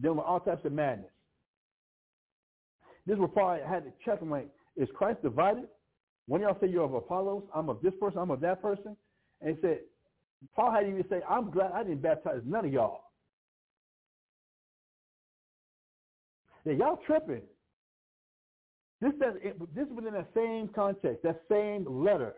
dealing 0.00 0.18
with 0.18 0.26
all 0.26 0.40
types 0.40 0.64
of 0.64 0.72
madness. 0.72 1.10
This 3.06 3.14
is 3.14 3.20
where 3.20 3.28
Paul 3.28 3.58
had 3.66 3.84
to 3.84 3.92
check 4.04 4.20
him 4.20 4.30
like, 4.30 4.48
is 4.76 4.88
Christ 4.94 5.22
divided? 5.22 5.64
When 6.26 6.42
y'all 6.42 6.56
say 6.60 6.68
you're 6.68 6.84
of 6.84 6.94
Apollos, 6.94 7.42
I'm 7.54 7.68
of 7.68 7.82
this 7.82 7.94
person, 8.00 8.18
I'm 8.18 8.30
of 8.30 8.40
that 8.40 8.62
person. 8.62 8.96
And 9.40 9.56
he 9.56 9.60
said, 9.60 9.80
Paul 10.54 10.72
had 10.72 10.86
even 10.86 11.04
say, 11.10 11.20
I'm 11.28 11.50
glad 11.50 11.72
I 11.72 11.82
didn't 11.82 12.02
baptize 12.02 12.40
none 12.44 12.64
of 12.64 12.72
y'all. 12.72 13.04
Yeah, 16.64 16.74
y'all 16.74 17.00
tripping. 17.06 17.42
This 19.00 19.12
does 19.18 19.34
this 19.74 19.86
is 19.86 19.92
within 19.92 20.12
that 20.12 20.28
same 20.34 20.68
context, 20.68 21.22
that 21.22 21.40
same 21.50 21.86
letter. 21.88 22.34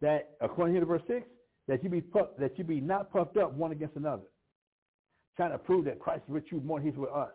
That 0.00 0.30
according 0.40 0.78
to 0.78 0.86
verse 0.86 1.02
six, 1.08 1.26
that 1.66 1.82
you 1.82 1.90
be 1.90 2.00
puff, 2.00 2.28
that 2.38 2.56
you 2.58 2.64
be 2.64 2.80
not 2.80 3.12
puffed 3.12 3.36
up 3.36 3.52
one 3.52 3.72
against 3.72 3.96
another, 3.96 4.22
trying 5.36 5.50
to 5.50 5.58
prove 5.58 5.84
that 5.86 5.98
Christ 5.98 6.22
is 6.28 6.32
with 6.32 6.44
you 6.50 6.60
more 6.60 6.78
than 6.78 6.88
he's 6.88 6.96
with 6.96 7.10
us. 7.10 7.30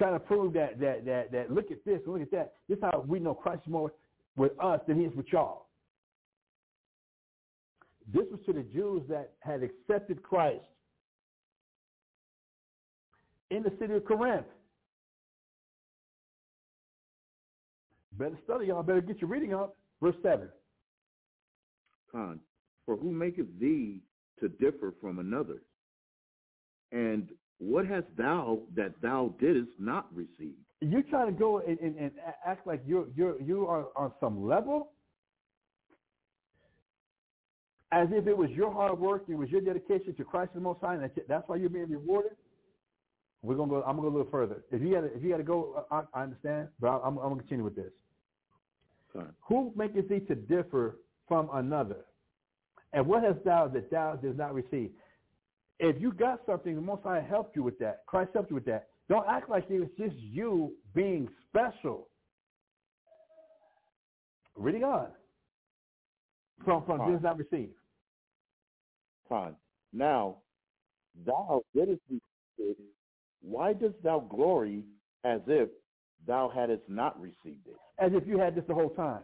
Trying 0.00 0.14
to 0.14 0.20
prove 0.20 0.54
that 0.54 0.80
that 0.80 1.04
that 1.04 1.30
that 1.30 1.52
look 1.52 1.70
at 1.70 1.84
this, 1.84 2.00
look 2.06 2.22
at 2.22 2.30
that. 2.30 2.54
This 2.70 2.78
is 2.78 2.84
how 2.84 3.04
we 3.06 3.20
know 3.20 3.34
Christ 3.34 3.64
is 3.66 3.70
more 3.70 3.92
with 4.34 4.52
us 4.58 4.80
than 4.88 4.98
he 4.98 5.04
is 5.04 5.14
with 5.14 5.26
y'all. 5.30 5.66
This 8.10 8.24
was 8.30 8.40
to 8.46 8.54
the 8.54 8.62
Jews 8.62 9.02
that 9.10 9.34
had 9.40 9.62
accepted 9.62 10.22
Christ 10.22 10.64
in 13.50 13.62
the 13.62 13.72
city 13.78 13.92
of 13.92 14.06
Corinth. 14.06 14.46
Better 18.12 18.38
study, 18.44 18.68
y'all. 18.68 18.82
Better 18.82 19.02
get 19.02 19.20
your 19.20 19.28
reading 19.28 19.52
up. 19.52 19.76
Verse 20.02 20.16
7. 20.22 20.48
Con, 22.10 22.40
for 22.86 22.96
who 22.96 23.12
maketh 23.12 23.48
thee 23.60 24.00
to 24.40 24.48
differ 24.48 24.94
from 24.98 25.18
another? 25.18 25.60
And 26.90 27.28
what 27.60 27.86
hast 27.86 28.06
thou 28.16 28.60
that 28.74 28.94
thou 29.02 29.34
didst 29.38 29.70
not 29.78 30.06
receive? 30.14 30.56
You 30.80 31.02
trying 31.02 31.26
to 31.26 31.38
go 31.38 31.58
and, 31.58 31.78
and, 31.78 31.94
and 31.96 32.10
act 32.44 32.66
like 32.66 32.82
you're 32.86 33.06
you're 33.14 33.40
you 33.40 33.66
are 33.66 33.88
on 33.96 34.12
some 34.18 34.46
level, 34.46 34.92
as 37.92 38.08
if 38.12 38.26
it 38.26 38.36
was 38.36 38.48
your 38.50 38.72
hard 38.72 38.98
work, 38.98 39.24
it 39.28 39.34
was 39.34 39.50
your 39.50 39.60
dedication 39.60 40.14
to 40.14 40.24
Christ 40.24 40.52
the 40.54 40.60
Most 40.60 40.80
High, 40.80 40.94
and 40.94 41.10
that's 41.28 41.48
why 41.48 41.56
you're 41.56 41.68
being 41.68 41.90
rewarded. 41.90 42.32
We're 43.42 43.56
gonna 43.56 43.70
go. 43.70 43.82
I'm 43.86 43.96
gonna 43.96 44.08
go 44.08 44.16
a 44.16 44.16
little 44.16 44.30
further. 44.30 44.64
If 44.70 44.80
you 44.80 44.92
got 44.94 45.04
if 45.04 45.22
you 45.22 45.30
got 45.30 45.36
to 45.36 45.42
go, 45.42 45.84
I, 45.90 46.02
I, 46.14 46.22
understand, 46.22 46.68
but 46.80 46.88
I, 46.88 47.06
am 47.06 47.18
I'm 47.18 47.28
gonna 47.28 47.40
continue 47.40 47.64
with 47.64 47.76
this. 47.76 47.92
Who 49.48 49.72
maketh 49.76 50.08
thee 50.08 50.20
to 50.20 50.34
differ 50.34 50.98
from 51.28 51.50
another? 51.52 52.04
And 52.92 53.06
what 53.06 53.22
hast 53.22 53.44
thou 53.44 53.68
that 53.68 53.90
thou 53.90 54.16
does 54.16 54.36
not 54.36 54.54
receive? 54.54 54.90
If 55.82 56.00
you 56.00 56.12
got 56.12 56.40
something, 56.44 56.74
the 56.74 56.80
Most 56.80 57.02
High 57.04 57.24
helped 57.26 57.56
you 57.56 57.62
with 57.62 57.78
that. 57.78 58.04
Christ 58.06 58.30
helped 58.34 58.50
you 58.50 58.54
with 58.54 58.66
that. 58.66 58.88
Don't 59.08 59.26
act 59.26 59.48
like 59.48 59.64
it 59.70 59.80
was 59.80 59.88
just 59.98 60.14
you 60.16 60.74
being 60.94 61.26
special. 61.48 62.08
Reading 64.56 64.84
on. 64.84 65.08
From 66.66 66.84
from 66.84 66.98
Fine. 66.98 67.22
not 67.22 67.38
receive. 67.38 67.70
Fine. 69.26 69.56
Now, 69.94 70.36
thou 71.24 71.62
didst 71.74 72.02
receive 72.10 72.20
it. 72.58 72.76
Why 73.40 73.72
dost 73.72 73.94
thou 74.02 74.20
glory 74.20 74.84
as 75.24 75.40
if 75.46 75.70
thou 76.26 76.52
hadst 76.54 76.86
not 76.88 77.18
received 77.18 77.66
it? 77.66 77.76
As 77.98 78.12
if 78.14 78.28
you 78.28 78.38
had 78.38 78.54
this 78.54 78.64
the 78.68 78.74
whole 78.74 78.90
time. 78.90 79.22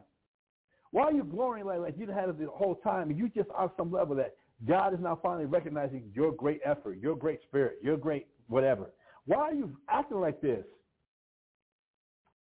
Why 0.90 1.02
are 1.02 1.12
you 1.12 1.24
glorying 1.24 1.66
like, 1.66 1.80
like 1.80 1.98
you 1.98 2.06
had 2.10 2.30
it 2.30 2.38
the 2.38 2.46
whole 2.46 2.76
time 2.76 3.10
and 3.10 3.18
you 3.18 3.28
just 3.28 3.50
on 3.50 3.70
some 3.76 3.92
level 3.92 4.16
that 4.16 4.36
God 4.64 4.94
is 4.94 5.00
now 5.00 5.18
finally 5.22 5.44
recognizing 5.46 6.10
your 6.14 6.32
great 6.32 6.60
effort, 6.64 6.98
your 6.98 7.14
great 7.16 7.42
spirit, 7.42 7.78
your 7.82 7.96
great 7.96 8.26
whatever. 8.48 8.90
Why 9.26 9.36
are 9.38 9.54
you 9.54 9.76
acting 9.88 10.20
like 10.20 10.40
this? 10.40 10.64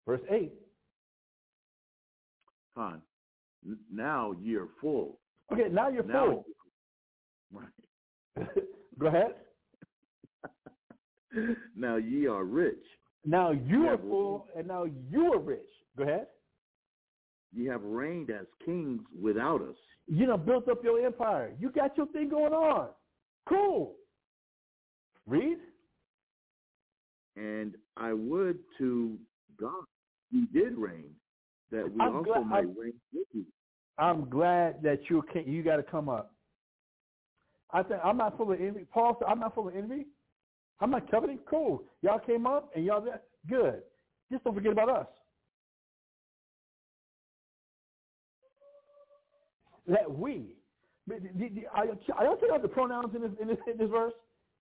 Verse 0.07 0.21
8. 0.31 0.53
Fine. 2.75 3.01
Now 3.91 4.35
you're 4.41 4.69
full. 4.81 5.19
Okay, 5.53 5.69
now 5.71 5.89
you're 5.89 6.03
Now, 6.05 6.27
full. 6.27 6.45
right. 7.53 8.47
Go 8.99 9.07
ahead. 9.07 9.35
now 11.77 11.97
ye 11.97 12.27
are 12.27 12.45
rich. 12.45 12.85
Now 13.25 13.51
you 13.53 13.85
Yeah, 13.85 13.93
are 13.93 13.99
full 13.99 14.47
and 14.57 14.69
now 14.69 14.85
you 15.11 15.33
are 15.33 15.39
rich. 15.41 15.61
Go 15.97 16.03
ahead. 16.05 16.27
Ye 17.55 17.67
have 17.67 17.83
reigned 17.83 18.31
as 18.31 18.47
kings 18.65 19.01
without 19.21 19.63
us. 19.63 19.77
You 20.07 20.27
know, 20.27 20.37
built 20.37 20.69
up 20.69 20.83
your 20.83 21.05
empire. 21.05 21.53
You 21.59 21.71
got 21.71 21.97
your 21.97 22.07
thing 22.09 22.29
going 22.29 22.53
on. 22.53 22.89
Cool. 23.49 23.95
Read. 25.27 25.59
And 27.37 27.75
I 27.97 28.13
would 28.13 28.59
to 28.79 29.19
God 29.59 29.85
you 30.31 30.47
did 30.47 30.77
reign, 30.77 31.15
that 31.71 31.91
we 31.91 32.01
I'm 32.01 32.17
also 32.17 32.25
glad- 32.33 32.47
might 32.47 32.57
I'm- 32.59 32.77
reign 32.79 33.01
with 33.13 33.27
you. 33.33 33.47
I'm 33.99 34.29
glad 34.29 34.83
that 34.83 35.09
you 35.09 35.23
can 35.23 35.45
you 35.47 35.63
got 35.63 35.77
to 35.77 35.83
come 35.85 36.09
up. 36.09 36.35
I 37.71 37.83
think 37.85 38.01
I'm 38.05 38.17
not 38.17 38.37
full 38.37 38.51
of 38.53 38.61
envy. 38.61 38.85
Paul 38.93 39.17
said, 39.19 39.29
I'm 39.29 39.39
not 39.39 39.55
full 39.55 39.69
of 39.69 39.77
envy. 39.77 40.07
I'm 40.81 40.91
not 40.91 41.09
coveting. 41.09 41.39
Cool. 41.49 41.85
Y'all 42.03 42.19
came 42.19 42.47
up 42.47 42.71
and 42.75 42.85
y'all. 42.85 43.07
Good. 43.49 43.83
Just 44.33 44.43
don't 44.43 44.55
forget 44.55 44.73
about 44.73 44.89
us. 44.89 45.07
That 49.87 50.11
we. 50.11 50.57
I 51.11 51.83
I 52.17 52.25
don't 52.25 52.41
take 52.41 52.51
out 52.51 52.63
the 52.63 52.69
pronouns 52.69 53.15
in 53.15 53.23
this, 53.23 53.31
in 53.41 53.49
this 53.49 53.59
in 53.71 53.79
this 53.79 53.91
verse. 53.91 54.15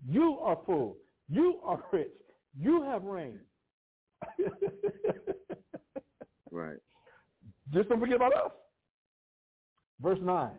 You 0.07 0.37
are 0.41 0.57
full. 0.65 0.97
You 1.29 1.59
are 1.63 1.81
rich. 1.91 2.11
You 2.59 2.83
have 2.83 3.03
reign. 3.03 3.39
Right. 6.53 6.77
Just 7.73 7.89
don't 7.89 7.99
forget 7.99 8.17
about 8.17 8.33
us. 8.33 8.51
Verse 9.99 10.19
nine. 10.21 10.51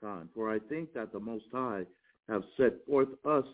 Con. 0.00 0.30
For 0.34 0.50
I 0.50 0.58
think 0.58 0.94
that 0.94 1.12
the 1.12 1.20
Most 1.20 1.44
High 1.52 1.82
have 2.30 2.42
set 2.56 2.72
forth 2.86 3.08
us, 3.28 3.44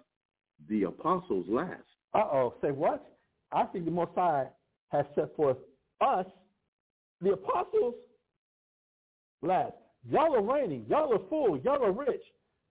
the 0.69 0.85
apostles, 0.85 1.47
last. 1.49 1.83
Uh-oh. 2.15 2.55
Say 2.63 2.71
what? 2.71 3.05
I 3.53 3.65
think 3.65 3.85
the 3.85 3.91
Most 3.91 4.13
High 4.15 4.47
has 4.93 5.05
set 5.17 5.35
forth 5.35 5.57
us, 6.01 6.27
the 7.21 7.33
apostles, 7.33 7.95
last. 9.47 9.73
Y'all 10.09 10.35
are 10.35 10.43
reigning. 10.43 10.85
Y'all 10.89 11.13
are 11.13 11.29
full. 11.29 11.59
Y'all 11.59 11.83
are 11.83 11.93
rich. 11.93 12.23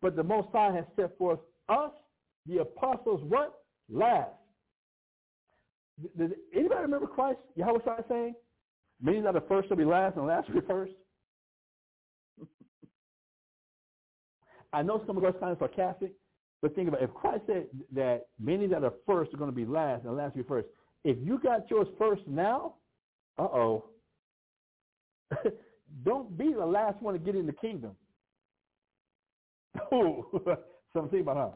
But 0.02 0.16
the 0.16 0.24
Most 0.24 0.50
High 0.54 0.74
has 0.74 0.86
set 0.96 1.18
forth 1.18 1.40
us, 1.70 1.92
the 2.46 2.60
apostles, 2.60 3.22
what? 3.24 3.62
Last. 3.90 4.32
Does 6.18 6.32
anybody 6.54 6.82
remember 6.82 7.08
Christ, 7.08 7.40
Yahawashi 7.58 8.08
saying, 8.10 8.36
many 9.02 9.22
that 9.22 9.36
are 9.36 9.44
first 9.48 9.68
shall 9.68 9.78
be 9.78 9.86
last 9.86 10.18
and 10.18 10.28
last 10.28 10.50
will 10.50 10.62
be 10.62 10.68
first? 10.68 10.94
I 14.74 14.82
know 14.82 15.02
some 15.08 15.18
of 15.18 15.24
us 15.24 15.34
kind 15.40 15.54
of 15.54 15.60
sarcastic, 15.60 16.12
but 16.62 16.76
think 16.76 16.90
about 16.90 17.02
it. 17.02 17.06
If 17.06 17.14
Christ 17.14 17.44
said 17.48 17.68
that 17.94 18.28
many 18.40 18.68
that 18.68 18.84
are 18.84 18.94
first 19.06 19.34
are 19.34 19.38
going 19.38 19.50
to 19.50 19.56
be 19.56 19.66
last 19.66 20.04
and 20.06 20.18
last 20.18 20.36
will 20.36 20.44
be 20.44 20.48
first, 20.48 20.68
if 21.04 21.18
you 21.22 21.40
got 21.40 21.70
yours 21.70 21.88
first 21.98 22.24
now, 22.28 22.74
uh-oh. 23.38 23.86
don't 26.04 26.38
be 26.38 26.54
the 26.54 26.66
last 26.66 27.02
one 27.02 27.14
to 27.14 27.20
get 27.20 27.36
in 27.36 27.46
the 27.46 27.54
kingdom. 27.54 27.92
Oh, 29.92 30.26
something 30.94 31.20
about 31.20 31.38
her. 31.38 31.52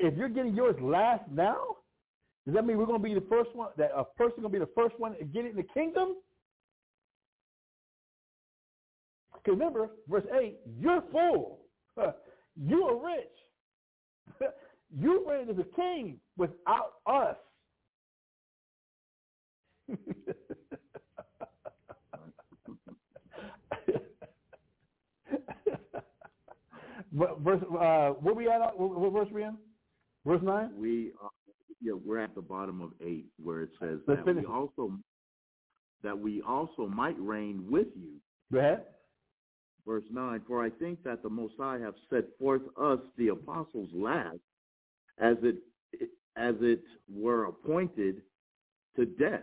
If 0.00 0.16
you're 0.16 0.28
getting 0.28 0.54
yours 0.54 0.76
last 0.80 1.24
now, 1.30 1.58
does 2.46 2.54
that 2.54 2.64
mean 2.64 2.78
we're 2.78 2.86
going 2.86 3.02
to 3.02 3.08
be 3.08 3.14
the 3.14 3.26
first 3.28 3.54
one? 3.54 3.70
That 3.76 3.90
a 3.94 4.04
person 4.04 4.40
going 4.40 4.52
to 4.52 4.58
be 4.58 4.64
the 4.64 4.70
first 4.74 4.98
one 4.98 5.16
to 5.18 5.24
get 5.24 5.44
it 5.44 5.50
in 5.50 5.56
the 5.56 5.62
kingdom? 5.62 6.14
Because 9.34 9.58
remember, 9.58 9.90
verse 10.08 10.24
eight, 10.40 10.58
you're 10.78 11.02
full. 11.12 11.60
You 12.60 12.82
are 12.84 13.06
rich. 13.06 14.50
You 14.90 15.24
reign 15.28 15.48
as 15.50 15.58
a 15.58 15.76
king 15.76 16.18
without 16.36 16.94
us. 17.06 17.36
But 27.12 27.40
verse, 27.40 27.62
uh, 27.62 28.10
where 28.20 28.34
we 28.34 28.48
at? 28.48 28.60
What, 28.78 28.98
what 28.98 29.12
verse 29.12 29.28
we 29.32 29.42
in? 29.42 29.56
Verse 30.26 30.40
nine. 30.42 30.70
We 30.76 31.12
uh, 31.22 31.28
yeah, 31.80 31.92
we're 32.04 32.18
at 32.18 32.34
the 32.34 32.42
bottom 32.42 32.80
of 32.80 32.90
eight 33.04 33.26
where 33.42 33.62
it 33.62 33.70
says 33.80 33.98
Let's 34.06 34.18
that 34.20 34.26
finish 34.26 34.44
we 34.46 34.52
also 34.52 34.92
that 36.02 36.18
we 36.18 36.42
also 36.42 36.86
might 36.86 37.16
reign 37.18 37.64
with 37.68 37.88
you. 37.96 38.16
Go 38.52 38.58
ahead. 38.58 38.82
Verse 39.86 40.04
nine. 40.10 40.42
For 40.46 40.62
I 40.62 40.70
think 40.70 41.02
that 41.04 41.22
the 41.22 41.30
Most 41.30 41.54
High 41.58 41.78
have 41.78 41.94
set 42.10 42.24
forth 42.38 42.62
us 42.80 42.98
the 43.16 43.28
apostles 43.28 43.88
last, 43.94 44.38
as 45.18 45.36
it 45.42 45.56
as 46.36 46.54
it 46.60 46.82
were 47.12 47.46
appointed 47.46 48.22
to 48.96 49.06
death. 49.06 49.42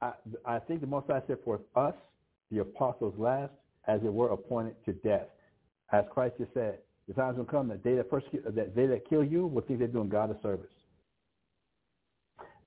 I, 0.00 0.12
I 0.44 0.58
think 0.60 0.80
the 0.80 0.86
Most 0.86 1.08
High 1.08 1.22
set 1.26 1.44
forth 1.44 1.60
us, 1.76 1.94
the 2.50 2.58
apostles, 2.58 3.14
last, 3.18 3.52
as 3.86 4.00
it 4.04 4.12
were 4.12 4.30
appointed 4.30 4.76
to 4.86 4.92
death. 4.92 5.26
As 5.92 6.04
Christ 6.12 6.34
just 6.38 6.52
said, 6.54 6.78
the 7.06 7.14
times 7.14 7.38
will 7.38 7.44
come 7.44 7.68
that 7.68 7.82
they 7.82 7.94
that 7.94 8.10
persecute, 8.10 8.44
that 8.54 8.74
they 8.76 8.86
that 8.86 9.08
kill 9.08 9.24
you 9.24 9.46
will 9.46 9.62
think 9.62 9.78
they're 9.78 9.88
doing 9.88 10.08
God 10.08 10.30
a 10.30 10.40
service. 10.42 10.66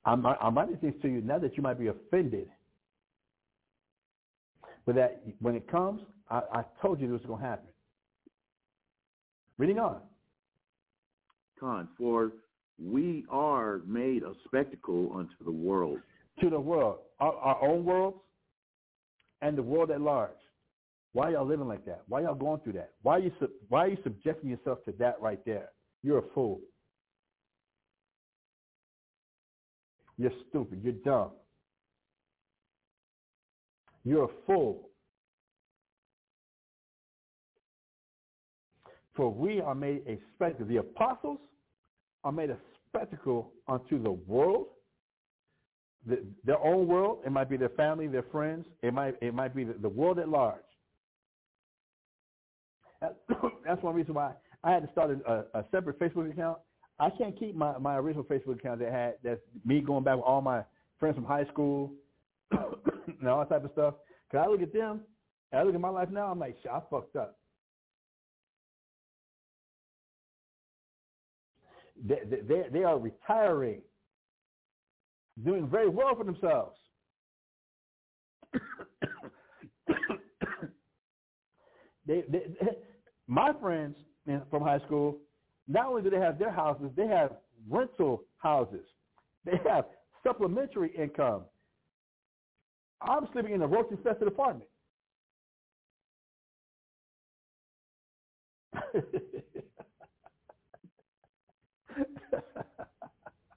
I'm, 0.03 0.26
I'm 0.26 0.56
writing 0.56 0.77
things 0.77 0.95
to 1.03 1.07
you 1.07 1.22
now 1.22 1.38
that 1.38 1.56
you 1.56 1.61
might 1.61 1.77
be 1.80 1.88
offended, 1.88 2.48
but 4.85 4.95
that 4.95 5.22
when 5.39 5.56
it 5.56 5.69
comes, 5.69 6.02
I, 6.30 6.41
I 6.52 6.64
told 6.81 6.99
you 6.99 7.07
this 7.07 7.19
was 7.19 7.27
going 7.27 7.41
to 7.41 7.48
happen. 7.48 7.68
Reading 9.60 9.77
on. 9.77 9.98
Con, 11.60 11.88
for 11.95 12.31
we 12.84 13.26
are 13.30 13.81
made 13.85 14.23
a 14.23 14.34
spectacle 14.45 15.11
unto 15.14 15.43
the 15.45 15.52
world. 15.52 15.99
To 16.41 16.49
the 16.49 16.60
world, 16.60 16.98
our, 17.19 17.35
our 17.35 17.64
own 17.64 17.85
world 17.85 18.15
and 19.43 19.56
the 19.56 19.61
world 19.61 19.91
at 19.91 20.02
large. 20.02 20.31
Why 21.13 21.31
y'all 21.31 21.45
living 21.45 21.67
like 21.67 21.85
that? 21.85 22.03
Why 22.07 22.21
y'all 22.21 22.35
going 22.35 22.61
through 22.61 22.73
that? 22.73 22.91
Why 23.01 23.17
are 23.17 23.19
you 23.19 23.31
why 23.67 23.85
are 23.85 23.89
you 23.89 23.97
subjecting 24.03 24.49
yourself 24.49 24.79
to 24.85 24.93
that 24.99 25.21
right 25.21 25.39
there? 25.45 25.69
You're 26.03 26.19
a 26.19 26.29
fool. 26.33 26.61
You're 30.17 30.31
stupid. 30.49 30.81
You're 30.83 30.93
dumb. 30.93 31.31
You're 34.03 34.25
a 34.25 34.33
fool. 34.45 34.89
For 39.15 39.29
we 39.29 39.59
are 39.59 39.75
made 39.75 40.03
a 40.07 40.17
spectacle. 40.33 40.67
The 40.67 40.77
apostles 40.77 41.39
are 42.23 42.31
made 42.31 42.49
a 42.49 42.57
spectacle 42.88 43.51
unto 43.67 44.01
the 44.01 44.11
world, 44.11 44.67
the, 46.05 46.23
their 46.45 46.59
own 46.59 46.88
world. 46.88 47.19
It 47.25 47.31
might 47.31 47.49
be 47.49 47.57
their 47.57 47.69
family, 47.69 48.07
their 48.07 48.25
friends. 48.31 48.65
It 48.81 48.93
might 48.93 49.15
it 49.21 49.33
might 49.33 49.53
be 49.55 49.65
the, 49.65 49.73
the 49.73 49.89
world 49.89 50.17
at 50.19 50.29
large. 50.29 50.61
That- 53.02 53.18
That's 53.65 53.82
one 53.84 53.95
reason 53.95 54.14
why 54.14 54.34
I 54.64 54.72
had 54.72 54.86
to 54.86 54.91
start 54.91 55.11
a, 55.11 55.45
a 55.57 55.65
separate 55.72 55.99
Facebook 55.99 56.30
account. 56.32 56.60
I 56.99 57.10
can't 57.10 57.38
keep 57.38 57.56
my, 57.56 57.78
my 57.80 57.98
original 57.98 58.23
Facebook 58.23 58.56
account 58.60 58.80
that 58.80 58.91
had 58.91 59.15
that's 59.23 59.41
me 59.65 59.82
going 59.82 60.03
back 60.03 60.18
with 60.18 60.26
all 60.26 60.41
my 60.41 60.64
friends 60.99 61.15
from 61.15 61.26
high 61.26 61.45
school 61.45 61.94
and 62.52 63.28
all 63.28 63.40
that 63.40 63.49
type 63.49 63.65
of 63.65 63.72
stuff. 63.72 63.95
Cause 64.32 64.41
I 64.45 64.48
look 64.49 64.61
at 64.61 64.72
them, 64.72 65.02
and 65.52 65.60
I 65.60 65.64
look 65.64 65.73
at 65.76 65.82
my 65.82 65.90
life 65.90 66.10
now. 66.11 66.28
I'm 66.32 66.40
like, 66.40 66.56
shit, 66.61 66.72
I 66.72 66.80
fucked 66.90 67.15
up. 67.15 67.40
They, 72.03 72.19
they- 72.48 72.68
they 72.72 72.84
are 72.84 72.98
retiring, 72.99 73.82
doing 75.44 75.68
very 75.69 75.90
well 75.90 76.15
for 76.15 76.23
themselves. 76.23 76.78
they, 82.06 82.23
they, 82.30 82.45
my 83.31 83.53
friends 83.61 83.95
in- 84.27 84.45
from 84.49 84.61
high 84.61 84.79
school, 84.79 85.17
not 85.65 85.85
only 85.85 86.01
do 86.01 86.09
they 86.09 86.19
have 86.19 86.37
their 86.37 86.51
houses, 86.51 86.91
they 86.97 87.07
have 87.07 87.37
rental 87.69 88.25
houses. 88.37 88.85
They 89.45 89.57
have 89.69 89.85
supplementary 90.21 90.93
income. 90.95 91.45
I'm 93.01 93.27
sleeping 93.31 93.53
in 93.53 93.61
a 93.61 93.67
roach 93.67 93.89
infested 93.89 94.27
apartment. 94.27 94.69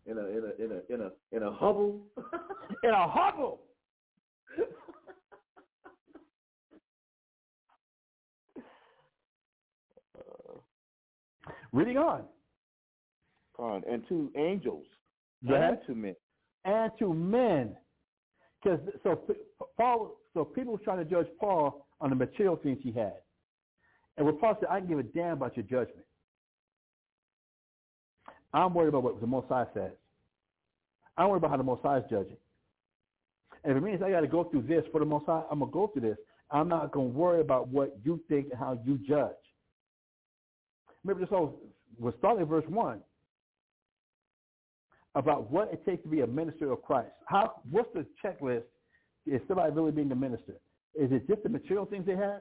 In 0.06 0.18
a 0.18 0.26
in 0.26 0.44
a 0.44 0.62
in 0.62 0.70
a 0.70 0.94
in 0.94 1.00
a 1.00 1.10
in 1.34 1.42
a 1.42 1.50
hovel. 1.50 2.02
in 2.82 2.90
a 2.90 3.08
hovel. 3.08 3.62
Reading 11.74 11.96
on. 11.98 12.22
And 13.58 14.06
to 14.08 14.30
angels. 14.36 14.86
Ahead. 15.46 15.60
And 15.62 15.78
to 15.86 15.94
men. 15.94 16.14
and 16.64 16.92
to 17.00 17.12
men. 17.12 17.76
Because 18.62 18.80
so 19.02 19.20
Paul, 19.76 20.16
so 20.32 20.44
people 20.44 20.72
were 20.72 20.78
trying 20.78 20.98
to 20.98 21.04
judge 21.04 21.26
Paul 21.38 21.86
on 22.00 22.10
the 22.10 22.16
material 22.16 22.56
things 22.56 22.78
he 22.80 22.92
had, 22.92 23.14
and 24.16 24.24
what 24.24 24.40
Paul 24.40 24.56
said, 24.60 24.68
I 24.70 24.78
can 24.78 24.88
give 24.88 24.98
a 24.98 25.02
damn 25.02 25.34
about 25.34 25.56
your 25.56 25.64
judgment. 25.64 26.06
I'm 28.54 28.72
worried 28.72 28.88
about 28.88 29.02
what 29.02 29.20
the 29.20 29.26
Most 29.26 29.48
High 29.48 29.66
says. 29.74 29.92
I'm 31.18 31.28
worried 31.28 31.38
about 31.38 31.50
how 31.50 31.56
the 31.56 31.64
Most 31.64 31.82
High 31.82 31.98
is 31.98 32.04
judging. 32.08 32.36
And 33.64 33.72
if 33.72 33.76
it 33.76 33.84
means 33.84 34.00
I 34.00 34.10
got 34.10 34.20
to 34.20 34.28
go 34.28 34.44
through 34.44 34.62
this 34.62 34.84
for 34.92 35.00
the 35.00 35.06
Most 35.06 35.26
High, 35.26 35.42
I'm 35.50 35.58
gonna 35.58 35.72
go 35.72 35.88
through 35.88 36.02
this. 36.02 36.18
I'm 36.50 36.68
not 36.68 36.92
gonna 36.92 37.06
worry 37.08 37.40
about 37.40 37.68
what 37.68 37.96
you 38.04 38.20
think 38.28 38.46
and 38.50 38.58
how 38.58 38.78
you 38.84 38.98
judge. 38.98 39.32
Remember 41.04 41.24
this 41.24 41.30
whole 41.30 41.60
was 41.98 42.14
starting 42.18 42.42
in 42.42 42.48
verse 42.48 42.64
one 42.68 43.00
about 45.14 45.50
what 45.50 45.72
it 45.72 45.84
takes 45.86 46.02
to 46.02 46.08
be 46.08 46.22
a 46.22 46.26
minister 46.26 46.72
of 46.72 46.82
Christ. 46.82 47.10
How 47.26 47.60
what's 47.70 47.88
the 47.94 48.04
checklist? 48.24 48.64
Is 49.26 49.40
somebody 49.48 49.72
really 49.72 49.92
being 49.92 50.08
the 50.08 50.14
minister? 50.14 50.54
Is 50.94 51.10
it 51.12 51.26
just 51.28 51.42
the 51.42 51.48
material 51.48 51.86
things 51.86 52.04
they 52.06 52.16
had? 52.16 52.40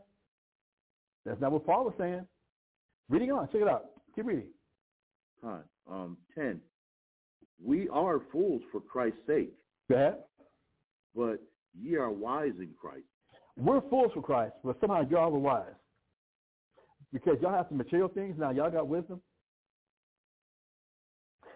That's 1.25 1.39
not 1.39 1.51
what 1.51 1.65
Paul 1.65 1.85
was 1.85 1.93
saying. 1.97 2.25
Reading 3.09 3.31
on, 3.31 3.47
check 3.51 3.61
it 3.61 3.67
out. 3.67 3.85
Keep 4.15 4.25
reading. 4.25 4.47
Con, 5.41 5.63
um, 5.89 6.17
ten. 6.35 6.59
We 7.63 7.87
are 7.89 8.21
fools 8.31 8.61
for 8.71 8.81
Christ's 8.81 9.19
sake, 9.27 9.53
Go 9.89 9.95
ahead. 9.95 10.15
but 11.15 11.41
ye 11.79 11.95
are 11.95 12.11
wise 12.11 12.51
in 12.59 12.69
Christ. 12.79 13.05
We're 13.55 13.81
fools 13.89 14.11
for 14.13 14.21
Christ, 14.21 14.53
but 14.63 14.77
somehow 14.81 15.07
y'all 15.09 15.33
are 15.33 15.39
wise. 15.39 15.65
Because 17.13 17.37
y'all 17.41 17.53
have 17.53 17.67
some 17.69 17.77
material 17.77 18.09
things, 18.09 18.35
now 18.37 18.49
y'all 18.49 18.71
got 18.71 18.87
wisdom. 18.87 19.21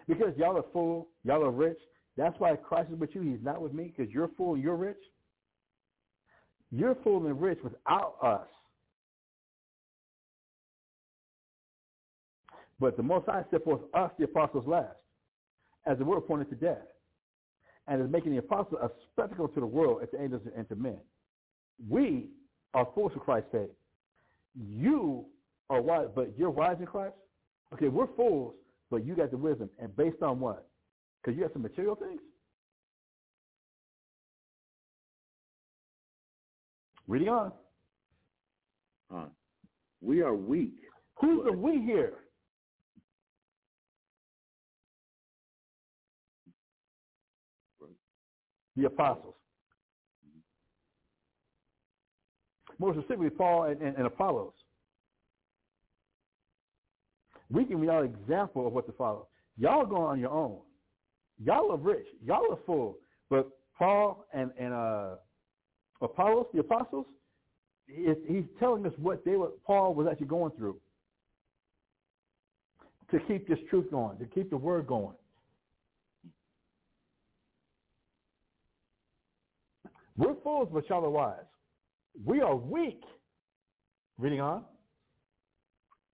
Because 0.06 0.32
y'all 0.38 0.56
are 0.56 0.64
full, 0.72 1.08
y'all 1.24 1.44
are 1.44 1.50
rich. 1.50 1.78
That's 2.16 2.38
why 2.38 2.56
Christ 2.56 2.90
is 2.92 2.98
with 2.98 3.14
you. 3.14 3.22
He's 3.22 3.42
not 3.42 3.60
with 3.60 3.74
me 3.74 3.92
because 3.94 4.12
you're 4.12 4.30
full 4.36 4.54
and 4.54 4.62
you're 4.62 4.76
rich. 4.76 4.96
You're 6.70 6.96
full 7.02 7.26
and 7.26 7.40
rich 7.40 7.58
without 7.62 8.14
us. 8.22 8.46
But 12.80 12.96
the 12.96 13.02
Most 13.02 13.26
High 13.26 13.44
set 13.50 13.64
forth 13.64 13.80
us, 13.94 14.12
the 14.18 14.24
apostles, 14.24 14.64
last, 14.66 14.96
as 15.86 15.98
the 15.98 16.04
word 16.04 16.18
appointed 16.18 16.48
to 16.50 16.56
death, 16.56 16.86
and 17.88 18.00
is 18.00 18.08
making 18.08 18.32
the 18.32 18.38
apostles 18.38 18.80
a 18.80 18.90
spectacle 19.10 19.48
to 19.48 19.60
the 19.60 19.66
world, 19.66 20.00
and 20.00 20.10
to 20.12 20.22
angels, 20.22 20.42
and 20.56 20.68
to 20.68 20.76
men. 20.76 20.98
We 21.88 22.28
are 22.74 22.86
fools 22.94 23.12
for 23.14 23.20
Christ's 23.20 23.50
sake. 23.52 23.72
You 24.54 25.26
are 25.70 25.82
wise, 25.82 26.06
but 26.14 26.32
you're 26.36 26.50
wise 26.50 26.76
in 26.80 26.86
Christ? 26.86 27.14
Okay, 27.74 27.88
we're 27.88 28.06
fools, 28.16 28.54
but 28.90 29.04
you 29.04 29.14
got 29.14 29.30
the 29.30 29.36
wisdom. 29.36 29.68
And 29.78 29.94
based 29.96 30.22
on 30.22 30.40
what? 30.40 30.66
Because 31.22 31.36
you 31.36 31.44
got 31.44 31.52
some 31.52 31.62
material 31.62 31.94
things? 31.94 32.20
Reading 37.06 37.28
on. 37.28 37.52
Huh. 39.10 39.26
We 40.00 40.22
are 40.22 40.34
weak. 40.34 40.74
Who's 41.20 41.44
the 41.44 41.52
we 41.52 41.80
here? 41.80 42.12
The 48.76 48.84
apostles. 48.84 49.34
More 52.78 52.92
specifically, 52.92 53.30
Paul 53.30 53.64
and, 53.64 53.80
and, 53.82 53.96
and 53.96 54.06
Apollos. 54.06 54.52
We 57.50 57.64
can 57.64 57.80
be 57.80 57.88
our 57.88 58.04
example 58.04 58.66
of 58.66 58.72
what 58.72 58.86
to 58.86 58.92
follow. 58.92 59.28
Y'all 59.56 59.86
going 59.86 60.02
on 60.02 60.20
your 60.20 60.30
own. 60.30 60.58
Y'all 61.42 61.72
are 61.72 61.76
rich. 61.78 62.06
Y'all 62.24 62.52
are 62.52 62.58
full. 62.66 62.98
But 63.30 63.48
Paul 63.78 64.26
and, 64.32 64.50
and 64.58 64.74
uh, 64.74 65.14
Apollos, 66.02 66.46
the 66.52 66.60
apostles, 66.60 67.06
he- 67.86 68.14
he's 68.26 68.44
telling 68.58 68.84
us 68.86 68.92
what 68.98 69.24
they 69.24 69.36
were, 69.36 69.50
Paul 69.66 69.94
was 69.94 70.06
actually 70.10 70.26
going 70.26 70.52
through 70.52 70.76
to 73.10 73.18
keep 73.26 73.48
this 73.48 73.58
truth 73.70 73.90
going, 73.90 74.18
to 74.18 74.26
keep 74.26 74.50
the 74.50 74.56
word 74.56 74.86
going. 74.86 75.14
We're 80.16 80.34
fools, 80.42 80.68
but 80.72 80.88
y'all 80.88 81.04
are 81.04 81.10
wise. 81.10 81.36
We 82.24 82.40
are 82.40 82.54
weak. 82.56 83.00
Reading 84.18 84.40
on. 84.40 84.64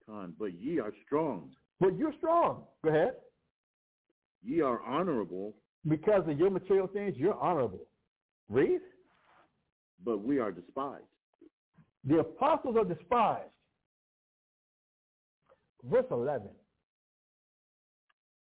Con, 0.08 0.34
but 0.38 0.52
ye 0.60 0.78
are 0.80 0.92
strong. 1.06 1.50
But 1.80 1.96
you're 1.96 2.12
strong. 2.18 2.64
Go 2.82 2.90
ahead. 2.90 3.14
Ye 4.42 4.60
are 4.60 4.80
honorable, 4.82 5.54
Because 5.88 6.26
of 6.28 6.38
your 6.38 6.50
material 6.50 6.86
things, 6.86 7.14
you're 7.16 7.38
honorable. 7.40 7.86
Read. 8.48 8.80
but 10.04 10.18
we 10.22 10.38
are 10.38 10.52
despised. 10.52 11.04
The 12.04 12.18
apostles 12.18 12.76
are 12.76 12.84
despised. 12.84 13.48
Verse 15.82 16.04
11. 16.10 16.48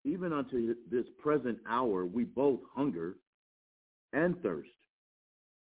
Even 0.05 0.33
unto 0.33 0.75
this 0.89 1.05
present 1.21 1.59
hour 1.69 2.05
we 2.05 2.23
both 2.23 2.59
hunger 2.75 3.17
and 4.13 4.39
thirst, 4.41 4.69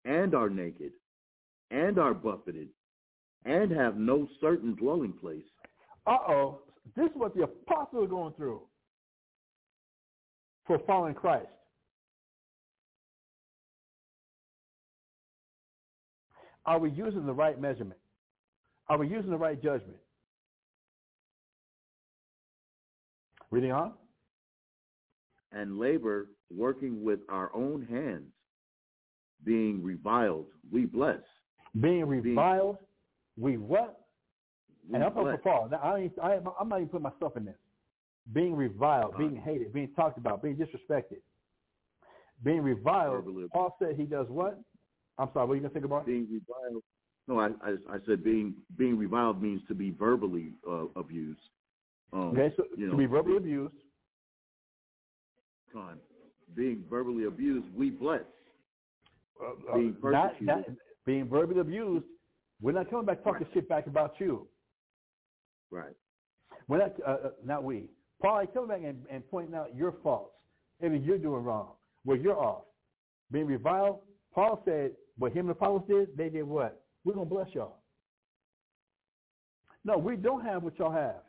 and 0.04 0.34
are 0.34 0.48
naked, 0.48 0.92
and 1.70 1.98
are 1.98 2.14
buffeted, 2.14 2.68
and 3.44 3.70
have 3.70 3.96
no 3.96 4.28
certain 4.40 4.74
dwelling 4.74 5.12
place. 5.12 5.49
Uh-oh. 6.06 6.60
This 6.96 7.06
is 7.06 7.12
what 7.14 7.34
the 7.36 7.42
apostles 7.42 8.04
are 8.04 8.08
going 8.08 8.32
through 8.34 8.62
for 10.66 10.78
following 10.86 11.14
Christ. 11.14 11.46
Are 16.66 16.78
we 16.78 16.90
using 16.90 17.26
the 17.26 17.32
right 17.32 17.60
measurement? 17.60 17.98
Are 18.88 18.98
we 18.98 19.08
using 19.08 19.30
the 19.30 19.36
right 19.38 19.60
judgment? 19.62 19.98
Reading 23.50 23.72
on. 23.72 23.92
and 25.52 25.78
labor 25.78 26.28
working 26.54 27.02
with 27.02 27.20
our 27.28 27.54
own 27.54 27.86
hands, 27.90 28.28
being 29.44 29.82
reviled, 29.82 30.46
we 30.70 30.84
bless. 30.86 31.18
Being 31.80 32.06
reviled, 32.06 32.78
we 33.36 33.56
what? 33.56 33.99
And 34.92 35.04
I'm 35.04 35.12
talking 35.12 35.32
for. 35.32 35.38
Paul. 35.38 35.68
Now, 35.70 35.78
I 35.78 35.98
ain't, 36.00 36.12
I, 36.22 36.38
I'm 36.58 36.68
not 36.68 36.76
even 36.76 36.88
putting 36.88 37.02
myself 37.04 37.36
in 37.36 37.44
this. 37.44 37.54
Being 38.32 38.54
reviled, 38.54 39.16
being 39.18 39.36
hated, 39.36 39.72
being 39.72 39.90
talked 39.96 40.18
about, 40.18 40.42
being 40.42 40.56
disrespected. 40.56 41.20
Being 42.44 42.62
reviled, 42.62 43.24
Paul 43.52 43.76
said 43.78 43.96
he 43.96 44.04
does 44.04 44.26
what? 44.28 44.58
I'm 45.18 45.28
sorry, 45.34 45.46
what 45.46 45.52
are 45.52 45.56
you 45.56 45.60
going 45.62 45.70
to 45.70 45.74
think 45.74 45.84
about? 45.84 46.06
Being 46.06 46.26
reviled. 46.30 46.82
No, 47.28 47.38
I, 47.38 47.48
I, 47.62 47.94
I 47.94 47.98
said 48.06 48.24
being 48.24 48.54
being 48.76 48.96
reviled 48.98 49.42
means 49.42 49.60
to 49.68 49.74
be 49.74 49.90
verbally 49.90 50.52
uh, 50.68 50.86
abused. 50.96 51.40
Um, 52.12 52.30
Okay, 52.30 52.52
so 52.56 52.64
you 52.76 52.90
to 52.90 52.96
be 52.96 53.06
verbally 53.06 53.36
abused, 53.36 53.74
Con, 55.72 55.98
being 56.56 56.82
verbally 56.88 57.24
abused, 57.24 57.66
we 57.74 57.90
bless. 57.90 58.22
uh, 59.40 59.74
Being 59.76 59.96
not, 60.02 60.40
not, 60.42 60.64
being 61.06 61.28
verbally 61.28 61.60
abused, 61.60 62.06
we're 62.60 62.72
not 62.72 62.90
coming 62.90 63.06
back 63.06 63.22
talking 63.22 63.46
shit 63.54 63.68
back 63.68 63.86
about 63.86 64.14
you. 64.18 64.46
Right. 65.70 65.94
We're 66.68 66.78
not, 66.78 66.92
uh, 67.06 67.10
uh, 67.10 67.30
not 67.44 67.64
we. 67.64 67.88
Paul, 68.20 68.40
ain't 68.40 68.52
coming 68.52 68.68
back 68.68 68.80
and, 68.84 69.04
and 69.10 69.28
pointing 69.30 69.54
out 69.54 69.74
your 69.74 69.94
faults. 70.02 70.34
Everything 70.82 71.06
you're 71.06 71.18
doing 71.18 71.44
wrong, 71.44 71.68
where 72.04 72.16
you're 72.16 72.38
off. 72.38 72.64
Being 73.30 73.46
reviled, 73.46 74.00
Paul 74.34 74.62
said 74.64 74.92
what 75.18 75.32
him 75.32 75.46
and 75.46 75.50
Apollos 75.50 75.82
did, 75.88 76.16
they 76.16 76.28
did 76.28 76.44
what? 76.44 76.82
We're 77.04 77.14
going 77.14 77.28
to 77.28 77.34
bless 77.34 77.48
y'all. 77.54 77.76
No, 79.84 79.98
we 79.98 80.16
don't 80.16 80.44
have 80.44 80.62
what 80.62 80.78
y'all 80.78 80.92
have. 80.92 81.22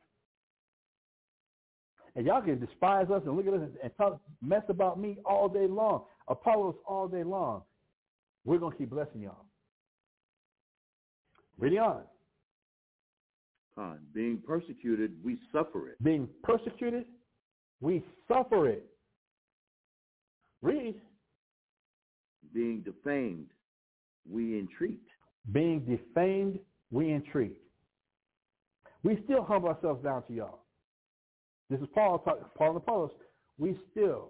And 2.16 2.26
y'all 2.26 2.42
can 2.42 2.60
despise 2.60 3.10
us 3.10 3.22
and 3.26 3.38
look 3.38 3.48
at 3.48 3.54
us 3.54 3.62
and, 3.62 3.74
and 3.84 3.92
talk 3.98 4.20
mess 4.42 4.64
about 4.68 5.00
me 5.00 5.18
all 5.26 5.48
day 5.48 5.68
long, 5.68 6.04
Apollos 6.28 6.76
all 6.86 7.08
day 7.08 7.24
long. 7.24 7.64
We're 8.44 8.58
going 8.58 8.74
to 8.74 8.78
keep 8.78 8.90
blessing 8.90 9.22
y'all. 9.22 9.46
Reading 11.58 11.80
on. 11.80 12.02
Con, 13.82 13.99
being 14.14 14.40
persecuted, 14.45 15.12
we 15.24 15.40
suffer 15.52 15.90
it. 15.90 16.03
Being 16.03 16.28
persecuted, 16.44 17.06
we 17.80 18.03
suffer 18.28 18.68
it. 18.68 18.86
Read. 20.62 20.95
Being 22.53 22.82
defamed, 22.82 23.48
we 24.30 24.60
entreat. 24.60 25.02
Being 25.52 25.80
defamed, 25.80 26.60
we 26.91 27.12
entreat. 27.12 27.58
We 29.03 29.20
still 29.24 29.44
humble 29.44 29.70
ourselves 29.70 30.03
down 30.03 30.24
to 30.28 30.34
y'all. 30.34 30.60
This 31.70 31.80
is 31.80 31.88
Paul, 31.95 32.20
talk, 32.20 32.53
Paul 32.56 32.68
and 32.70 32.78
Apollos. 32.78 33.12
We 33.58 33.76
still 33.90 34.30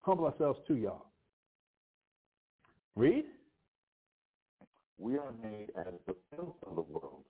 humble 0.00 0.24
ourselves 0.24 0.58
to 0.66 0.74
y'all. 0.74 1.06
Read. 2.96 3.24
We 4.98 5.18
are 5.18 5.32
made 5.40 5.68
as 5.78 5.94
the 6.06 6.16
filth 6.34 6.56
of 6.66 6.74
the 6.74 6.82
world. 6.82 7.24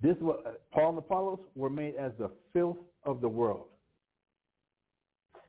This 0.00 0.16
uh, 0.22 0.52
Paul 0.72 0.90
and 0.90 0.98
Apollos 0.98 1.40
were 1.54 1.70
made 1.70 1.96
as 1.96 2.12
the 2.18 2.30
filth 2.52 2.76
of 3.04 3.20
the 3.20 3.28
world. 3.28 3.66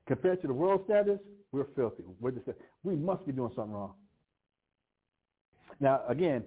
Compared 0.08 0.42
to 0.42 0.48
the 0.48 0.54
world 0.54 0.82
status, 0.86 1.20
we're 1.52 1.68
filthy. 1.76 2.04
We're 2.20 2.32
just, 2.32 2.48
we 2.84 2.96
must 2.96 3.26
be 3.26 3.32
doing 3.32 3.52
something 3.56 3.74
wrong. 3.74 3.94
Now, 5.80 6.02
again, 6.08 6.44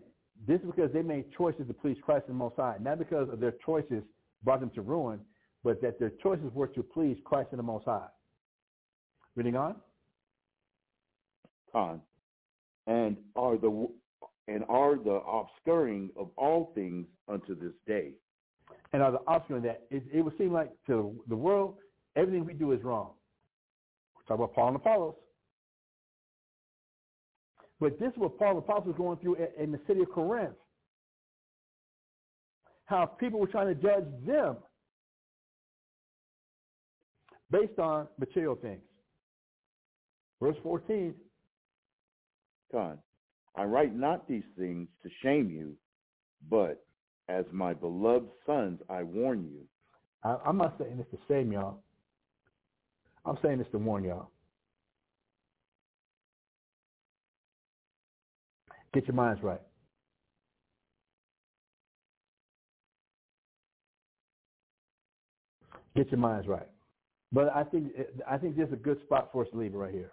this 0.47 0.61
is 0.61 0.67
because 0.67 0.93
they 0.93 1.03
made 1.03 1.27
choices 1.37 1.67
to 1.69 1.75
please 1.75 1.97
Christ 2.03 2.25
and 2.29 2.35
the 2.35 2.39
Most 2.39 2.57
High, 2.57 2.77
not 2.81 2.99
because 2.99 3.29
of 3.29 3.39
their 3.39 3.55
choices 3.65 4.03
brought 4.43 4.61
them 4.61 4.71
to 4.75 4.83
ruin, 4.83 5.21
but 5.63 5.81
that 5.83 6.01
their 6.01 6.11
choices 6.23 6.51
were 6.53 6.67
to 6.69 6.83
please 6.83 7.17
Christ 7.25 7.49
and 7.53 7.59
the 7.59 7.65
Most 7.65 7.85
High. 7.85 8.09
Reading 9.37 9.57
on. 9.57 9.77
On. 11.75 12.01
and 12.87 13.17
are 13.35 13.57
the 13.57 13.89
and 14.49 14.65
are 14.69 14.97
the 14.97 15.21
obscuring 15.27 16.11
of 16.17 16.31
all 16.37 16.73
things 16.75 17.07
unto 17.29 17.55
this 17.55 17.73
day. 17.87 18.13
and 18.93 19.03
are 19.03 19.13
the 19.13 19.21
obscuring 19.27 19.63
that. 19.63 19.83
It, 19.91 20.05
it 20.13 20.23
would 20.23 20.37
seem 20.39 20.53
like 20.53 20.71
to 20.87 21.23
the 21.29 21.37
world, 21.37 21.77
everything 22.17 22.45
we 22.45 22.55
do 22.55 22.73
is 22.73 22.83
wrong. 22.83 23.11
We 24.17 24.25
talk 24.27 24.37
about 24.37 24.55
Paul 24.55 24.69
and 24.69 24.77
Apollos. 24.77 25.15
But 27.81 27.99
this 27.99 28.13
is 28.13 28.19
what 28.19 28.39
Paul 28.39 28.51
and 28.51 28.59
Apollos 28.59 28.87
was 28.87 28.97
going 28.97 29.19
through 29.19 29.37
in, 29.37 29.65
in 29.65 29.73
the 29.73 29.81
city 29.87 30.01
of 30.01 30.11
Corinth. 30.11 30.55
How 32.87 33.07
people 33.07 33.41
were 33.41 33.47
trying 33.47 33.69
to 33.69 33.75
judge 33.75 34.05
them 34.27 34.57
based 37.51 37.79
on 37.79 38.09
material 38.19 38.57
things. 38.57 38.81
Verse 40.41 40.57
14, 40.63 41.15
Con, 42.73 42.99
I 43.55 43.65
write 43.65 43.95
not 43.95 44.27
these 44.27 44.45
things 44.59 44.89
to 45.03 45.11
shame 45.23 45.51
you, 45.51 45.77
but 46.51 46.85
as 47.29 47.45
my 47.53 47.75
beloved 47.75 48.29
sons, 48.47 48.81
I 48.89 49.03
warn 49.03 49.45
you. 49.45 49.61
I, 50.25 50.37
I'm 50.47 50.57
not 50.57 50.77
saying 50.79 50.97
this 50.97 51.07
to 51.11 51.19
shame 51.29 51.53
y'all. 51.53 51.79
I'm 53.25 53.39
saying 53.43 53.59
this 53.59 53.69
to 53.73 53.79
warn 53.79 54.05
y'all. 54.05 54.31
Get 58.93 59.07
your 59.07 59.15
minds 59.15 59.43
right. 59.43 59.61
Get 65.95 66.11
your 66.11 66.21
minds 66.21 66.49
right. 66.49 66.67
But 67.33 67.55
I 67.55 67.65
think 67.65 67.93
I 68.29 68.37
think 68.37 68.57
this 68.57 68.67
is 68.69 68.75
a 68.75 68.77
good 68.77 69.01
spot 69.03 69.31
for 69.33 69.43
us 69.45 69.51
to 69.53 69.59
leave 69.59 69.75
it 69.75 69.77
right 69.77 69.93
here. 69.93 70.13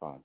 Con. 0.00 0.20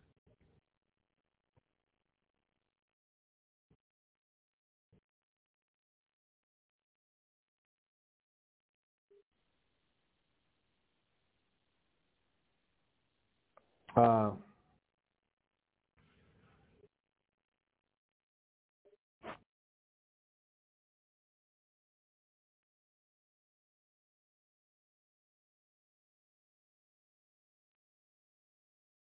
Uh, 13.95 14.31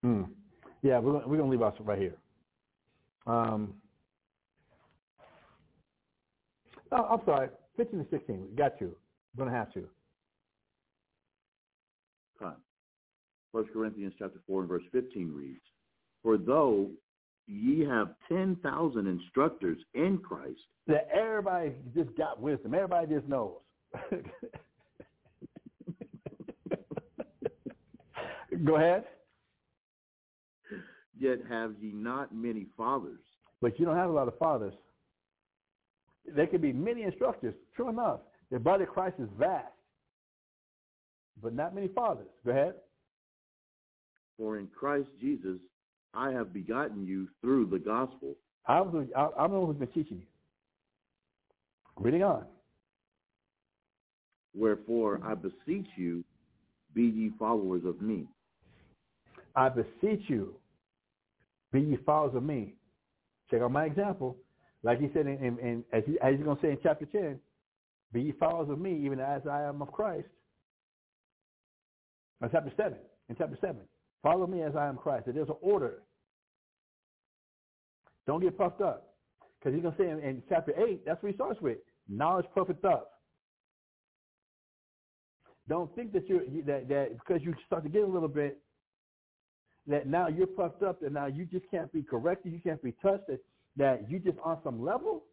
hmm. 0.04 0.24
Yeah, 0.84 1.00
we're 1.00 1.14
gonna, 1.14 1.28
we're 1.28 1.38
gonna 1.38 1.50
leave 1.52 1.62
us 1.64 1.76
right 1.82 2.00
here. 2.00 2.18
Um, 3.28 3.76
Oh, 6.92 7.04
I'm 7.04 7.22
sorry. 7.26 7.50
15 7.78 8.00
and 8.00 8.10
16. 8.12 8.56
Got 8.56 8.80
you. 8.82 8.96
Going 9.38 9.50
to 9.52 9.56
have 9.56 9.74
to. 9.74 9.90
Fine. 12.40 12.58
First 13.58 13.74
Corinthians 13.74 14.14
chapter 14.20 14.40
4 14.46 14.60
and 14.60 14.70
verse 14.70 14.84
15 14.92 15.34
reads, 15.34 15.64
For 16.22 16.38
though 16.38 16.92
ye 17.48 17.84
have 17.84 18.10
10,000 18.30 19.08
instructors 19.08 19.80
in 19.96 20.20
Christ, 20.20 20.60
That 20.86 21.10
everybody 21.12 21.72
just 21.96 22.16
got 22.16 22.40
wisdom. 22.40 22.76
Everybody 22.76 23.16
just 23.16 23.28
knows. 23.28 23.56
Go 28.64 28.76
ahead. 28.76 29.06
yet 31.20 31.40
have 31.50 31.74
ye 31.82 31.92
not 31.94 32.36
many 32.36 32.68
fathers. 32.78 33.18
But 33.60 33.80
you 33.80 33.88
don't 33.88 33.96
have 33.96 34.12
a 34.12 34.14
lot 34.14 34.28
of 34.28 34.38
fathers. 34.38 34.76
There 36.28 36.46
could 36.46 36.62
be 36.62 36.74
many 36.74 37.02
instructors. 37.02 37.56
True 37.76 37.90
enough. 37.90 38.20
The 38.52 38.60
body 38.60 38.84
of 38.84 38.90
Christ 38.90 39.16
is 39.18 39.30
vast. 39.40 39.66
But 41.42 41.56
not 41.56 41.74
many 41.74 41.88
fathers. 41.88 42.28
Go 42.46 42.52
ahead. 42.52 42.76
For 44.38 44.58
in 44.58 44.68
Christ 44.68 45.08
Jesus 45.20 45.58
I 46.14 46.32
have 46.32 46.54
begotten 46.54 47.06
you 47.06 47.28
through 47.42 47.68
the 47.68 47.80
gospel. 47.80 48.36
I 48.66 48.82
was, 48.82 49.08
I, 49.16 49.30
I'm 49.40 49.52
the 49.52 49.60
one 49.60 49.68
who's 49.68 49.80
been 49.80 49.88
teaching 49.88 50.18
you. 50.18 50.28
Reading 52.04 52.24
on. 52.24 52.46
Wherefore 54.56 55.20
I 55.24 55.36
beseech 55.36 55.88
you, 55.96 56.24
be 56.94 57.04
ye 57.04 57.32
followers 57.38 57.84
of 57.86 58.02
me. 58.02 58.28
I 59.56 59.70
beseech 59.70 60.24
you, 60.28 60.56
be 61.72 61.82
ye 61.82 61.98
followers 62.06 62.36
of 62.36 62.44
me. 62.44 62.76
Check 63.50 63.62
out 63.62 63.72
my 63.72 63.86
example. 63.86 64.36
Like 64.84 65.00
he 65.00 65.10
said, 65.14 65.28
in, 65.28 65.38
in, 65.38 65.60
in 65.60 65.84
as, 65.92 66.04
he, 66.06 66.20
as 66.22 66.36
he's 66.36 66.44
going 66.44 66.58
to 66.58 66.62
say 66.62 66.72
in 66.72 66.78
chapter 66.84 67.06
10, 67.06 67.40
be 68.14 68.22
ye 68.22 68.34
followers 68.40 68.70
of 68.70 68.80
me, 68.80 69.00
even 69.04 69.20
as 69.20 69.42
I 69.50 69.64
am 69.64 69.82
of 69.82 69.92
Christ. 69.92 70.28
In 72.42 72.50
chapter 72.52 72.72
7, 72.78 72.94
in 73.30 73.36
chapter 73.38 73.58
7, 73.60 73.78
follow 74.22 74.48
me 74.48 74.62
as 74.62 74.76
I 74.76 74.88
am 74.88 74.98
Christ. 74.98 75.26
There's 75.28 75.50
an 75.50 75.56
order. 75.62 76.04
Don't 78.26 78.42
get 78.42 78.58
puffed 78.58 78.82
up. 78.82 79.16
Because 79.60 79.74
he's 79.74 79.82
going 79.82 79.96
to 79.96 80.02
say 80.02 80.10
in, 80.10 80.20
in 80.20 80.44
chapter 80.50 80.74
8, 80.78 81.06
that's 81.06 81.22
what 81.24 81.32
he 81.32 81.36
starts 81.36 81.62
with. 81.62 81.78
Knowledge 82.10 82.46
puffeth 82.54 82.84
up. 82.86 83.14
Don't 85.68 85.94
think 85.96 86.14
that 86.14 86.28
you're 86.30 86.46
that, 86.66 86.88
that 86.88 87.18
because 87.20 87.42
you 87.44 87.54
start 87.66 87.84
to 87.84 87.90
get 87.90 88.04
a 88.04 88.08
little 88.08 88.30
bit 88.30 88.62
that 89.86 90.08
now 90.08 90.28
you're 90.28 90.48
puffed 90.48 90.84
up 90.84 91.02
and 91.02 91.14
now 91.14 91.26
you 91.26 91.46
just 91.46 91.66
can't 91.72 91.92
be 91.92 92.02
corrected, 92.02 92.54
you 92.54 92.60
can't 92.60 92.82
be 92.82 92.94
touched, 93.02 93.28
that, 93.28 93.40
that 93.76 94.10
you 94.10 94.20
just 94.20 94.38
on 94.44 94.58
some 94.64 94.84
level 94.84 95.24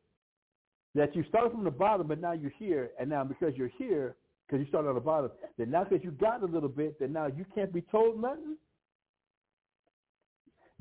that 0.95 1.15
you 1.15 1.25
started 1.29 1.51
from 1.51 1.65
the 1.65 1.71
bottom, 1.71 2.07
but 2.07 2.21
now 2.21 2.33
you're 2.33 2.53
here, 2.57 2.91
and 3.01 3.11
now 3.11 3.25
because 3.25 3.53
you're 3.57 3.71
here, 3.79 4.17
because 4.47 4.61
you 4.61 4.69
started 4.69 4.89
on 4.89 4.95
the 4.95 5.01
bottom, 5.01 5.31
then 5.59 5.71
now 5.71 5.85
because 5.85 6.05
you 6.05 6.13
got 6.13 6.43
a 6.43 6.47
little 6.47 6.69
bit, 6.69 6.99
then 7.01 7.13
now 7.13 7.27
you 7.27 7.45
can't 7.55 7.73
be 7.73 7.81
told 7.81 8.21
nothing. 8.21 8.57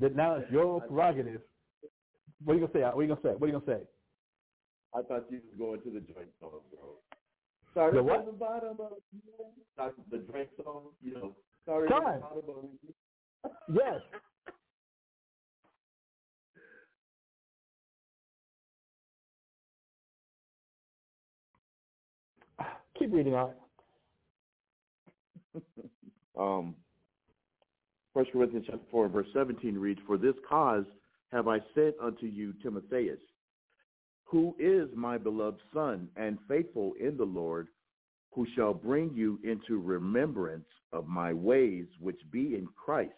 That 0.00 0.16
now 0.16 0.36
it's 0.36 0.50
your 0.50 0.80
prerogative. 0.80 1.40
What 2.44 2.54
are 2.54 2.56
you 2.56 2.66
gonna 2.66 2.72
say? 2.72 2.80
What 2.80 2.98
are 2.98 3.02
you 3.02 3.08
gonna 3.08 3.20
say? 3.22 3.28
What 3.38 3.44
are 3.44 3.52
you 3.52 3.60
gonna 3.60 3.80
say? 3.80 3.86
I 4.94 5.02
thought 5.02 5.24
you 5.30 5.40
was 5.44 5.58
going 5.58 5.80
to 5.82 5.90
the 5.90 6.00
joint 6.12 6.28
song, 6.40 6.60
bro. 6.70 6.98
Started 7.72 7.98
The 7.98 8.02
what? 8.02 8.26
the 8.26 8.32
bottom 8.32 8.76
of 8.78 8.92
started 9.72 10.04
the 10.10 10.18
drink 10.18 10.50
song, 10.62 10.90
you 11.02 11.14
know. 11.14 11.36
Started 11.64 11.90
Come 11.90 12.06
at 12.06 12.20
the 12.20 12.42
bottom 12.42 12.78
of 13.44 13.50
Yes. 13.74 14.00
Keep 22.98 23.12
reading 23.12 23.34
on. 23.34 23.54
um, 26.38 26.76
First 28.14 28.30
Corinthians 28.30 28.66
chapter 28.70 28.86
four, 28.92 29.08
verse 29.08 29.26
seventeen 29.32 29.76
reads, 29.76 30.00
"For 30.06 30.16
this 30.16 30.36
cause 30.48 30.86
have 31.32 31.48
I 31.48 31.58
sent 31.74 31.96
unto 32.00 32.26
you 32.26 32.52
Timotheus, 32.62 33.18
who 34.22 34.54
is 34.58 34.88
my 34.94 35.18
beloved 35.18 35.60
son 35.72 36.08
and 36.14 36.38
faithful 36.46 36.94
in 36.94 37.16
the 37.16 37.26
Lord, 37.26 37.68
who 38.30 38.46
shall 38.54 38.72
bring 38.72 39.12
you 39.14 39.40
into 39.42 39.80
remembrance 39.80 40.68
of 40.92 41.08
my 41.08 41.32
ways 41.32 41.88
which 41.98 42.20
be 42.30 42.54
in 42.54 42.68
Christ, 42.68 43.12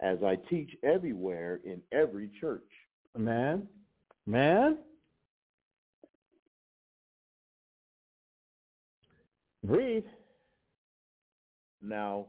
as 0.00 0.22
I 0.22 0.36
teach 0.36 0.76
everywhere 0.84 1.60
in 1.64 1.82
every 1.90 2.28
church." 2.40 2.62
Man, 3.16 3.68
man. 4.26 4.78
Read. 9.64 10.04
Now, 11.80 12.28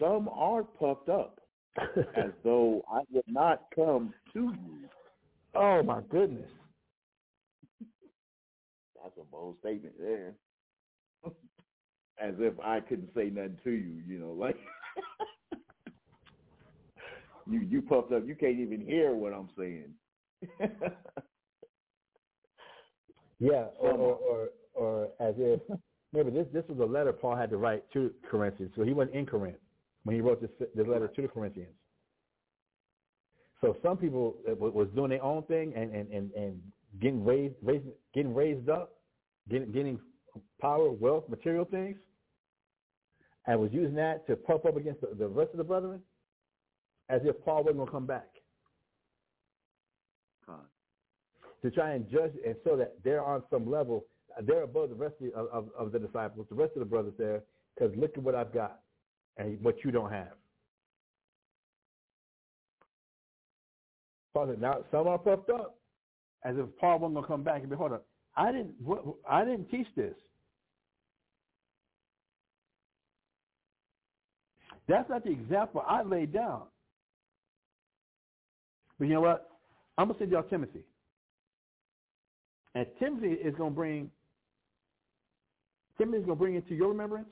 some 0.00 0.28
are 0.28 0.62
puffed 0.62 1.08
up, 1.08 1.40
as 2.16 2.30
though 2.42 2.82
I 2.90 3.00
would 3.12 3.24
not 3.28 3.64
come 3.74 4.12
to 4.32 4.40
you. 4.40 4.88
oh 5.54 5.82
my 5.82 6.00
goodness. 6.10 6.50
That's 7.80 9.16
a 9.20 9.24
bold 9.30 9.56
statement 9.60 9.94
there. 10.00 10.34
As 12.22 12.34
if 12.38 12.54
I 12.60 12.80
couldn't 12.80 13.10
say 13.14 13.30
nothing 13.30 13.58
to 13.64 13.70
you, 13.70 14.02
you 14.06 14.18
know, 14.18 14.32
like 14.32 14.56
you 17.50 17.60
you 17.60 17.80
puffed 17.80 18.12
up, 18.12 18.26
you 18.26 18.34
can't 18.34 18.58
even 18.58 18.84
hear 18.84 19.14
what 19.14 19.32
I'm 19.32 19.48
saying. 19.56 19.94
Yeah, 23.40 23.68
or, 23.78 23.92
or 23.92 24.14
or 24.16 24.48
or 24.74 25.04
as 25.18 25.34
if 25.38 25.60
remember 26.12 26.30
this 26.30 26.52
this 26.52 26.64
was 26.68 26.78
a 26.78 26.84
letter 26.84 27.12
Paul 27.12 27.36
had 27.36 27.48
to 27.50 27.56
write 27.56 27.90
to 27.94 28.12
Corinthians, 28.30 28.70
so 28.76 28.84
he 28.84 28.92
wasn't 28.92 29.16
in 29.16 29.24
Corinth 29.24 29.56
when 30.04 30.16
he 30.16 30.22
wrote 30.22 30.40
this 30.40 30.50
this 30.74 30.86
letter 30.86 31.08
to 31.08 31.22
the 31.22 31.28
Corinthians. 31.28 31.74
So 33.60 33.76
some 33.82 33.96
people 33.96 34.36
was 34.46 34.88
doing 34.94 35.10
their 35.10 35.22
own 35.22 35.42
thing 35.44 35.72
and 35.76 35.94
and 35.94 36.10
and, 36.10 36.32
and 36.32 36.62
getting 37.00 37.24
raised, 37.24 37.54
raised 37.62 37.84
getting 38.14 38.34
raised 38.34 38.68
up, 38.68 38.94
getting 39.50 39.70
getting 39.72 40.00
power, 40.60 40.90
wealth, 40.90 41.28
material 41.28 41.64
things, 41.64 41.98
and 43.46 43.60
was 43.60 43.70
using 43.72 43.94
that 43.96 44.26
to 44.26 44.36
puff 44.36 44.64
up 44.64 44.76
against 44.76 45.00
the, 45.00 45.08
the 45.18 45.28
rest 45.28 45.50
of 45.52 45.58
the 45.58 45.64
brethren, 45.64 46.00
as 47.08 47.20
if 47.24 47.42
Paul 47.44 47.64
wasn't 47.64 47.78
gonna 47.78 47.90
come 47.90 48.06
back 48.06 48.28
Con. 50.46 50.60
to 51.62 51.70
try 51.70 51.92
and 51.92 52.08
judge 52.10 52.32
and 52.46 52.56
so 52.64 52.76
that 52.76 52.94
they're 53.04 53.24
on 53.24 53.42
some 53.50 53.70
level, 53.70 54.06
they're 54.42 54.62
above 54.62 54.88
the 54.88 54.94
rest 54.94 55.16
of, 55.34 55.48
of, 55.48 55.68
of 55.78 55.92
the 55.92 55.98
disciples, 55.98 56.46
the 56.48 56.54
rest 56.54 56.72
of 56.76 56.80
the 56.80 56.86
brothers 56.86 57.14
there, 57.18 57.42
because 57.74 57.94
look 57.96 58.12
at 58.16 58.22
what 58.22 58.34
I've 58.34 58.54
got 58.54 58.80
and 59.36 59.60
what 59.62 59.76
you 59.84 59.90
don't 59.90 60.10
have. 60.10 60.32
Father, 64.32 64.56
now 64.56 64.78
some 64.90 65.08
are 65.08 65.18
puffed 65.18 65.50
up, 65.50 65.76
as 66.44 66.56
if 66.56 66.66
Paul 66.78 67.00
wasn't 67.00 67.16
gonna 67.16 67.26
come 67.26 67.42
back 67.42 67.60
and 67.60 67.70
be, 67.70 67.76
hold 67.76 67.92
on, 67.92 68.00
I 68.36 68.52
didn't, 68.52 68.74
I 69.28 69.44
didn't 69.44 69.70
teach 69.70 69.88
this. 69.96 70.14
That's 74.88 75.08
not 75.08 75.24
the 75.24 75.30
example 75.30 75.84
I 75.86 76.02
laid 76.02 76.32
down. 76.32 76.62
But 78.98 79.08
you 79.08 79.14
know 79.14 79.20
what? 79.20 79.50
I'm 79.96 80.08
gonna 80.08 80.18
send 80.18 80.30
y'all 80.30 80.42
Timothy. 80.42 80.84
And 82.74 82.86
Timothy 82.98 83.32
is 83.32 83.54
going 83.56 83.70
to 83.70 83.76
bring 83.76 84.10
Timothy 85.98 86.18
is 86.18 86.26
to 86.26 86.34
bring 86.34 86.54
into 86.54 86.74
your 86.74 86.88
remembrance 86.88 87.28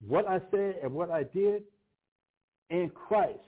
what 0.00 0.28
I 0.28 0.40
said 0.50 0.76
and 0.82 0.92
what 0.92 1.10
I 1.10 1.22
did 1.22 1.62
in 2.70 2.90
Christ. 2.90 3.38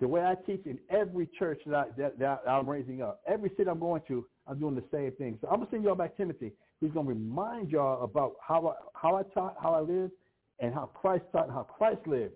The 0.00 0.08
way 0.08 0.22
I 0.22 0.34
teach 0.46 0.64
in 0.64 0.78
every 0.88 1.28
church 1.38 1.60
that, 1.66 1.74
I, 1.74 1.84
that, 1.98 2.18
that 2.18 2.42
I'm 2.48 2.68
raising 2.68 3.02
up, 3.02 3.20
every 3.28 3.50
city 3.50 3.68
I'm 3.68 3.78
going 3.78 4.02
to, 4.08 4.24
I'm 4.46 4.58
doing 4.58 4.74
the 4.74 4.84
same 4.92 5.12
thing. 5.12 5.38
So 5.40 5.48
I'm 5.48 5.56
gonna 5.56 5.68
send 5.70 5.84
y'all 5.84 5.94
back 5.94 6.16
Timothy, 6.16 6.52
who's 6.80 6.90
gonna 6.92 7.08
remind 7.08 7.70
y'all 7.70 8.02
about 8.02 8.36
how 8.40 8.68
I, 8.68 8.74
how 8.94 9.16
I 9.16 9.22
taught, 9.34 9.56
how 9.62 9.74
I 9.74 9.80
lived, 9.80 10.12
and 10.58 10.72
how 10.72 10.86
Christ 10.86 11.24
taught, 11.32 11.44
and 11.44 11.52
how 11.52 11.64
Christ 11.64 12.00
lived. 12.06 12.34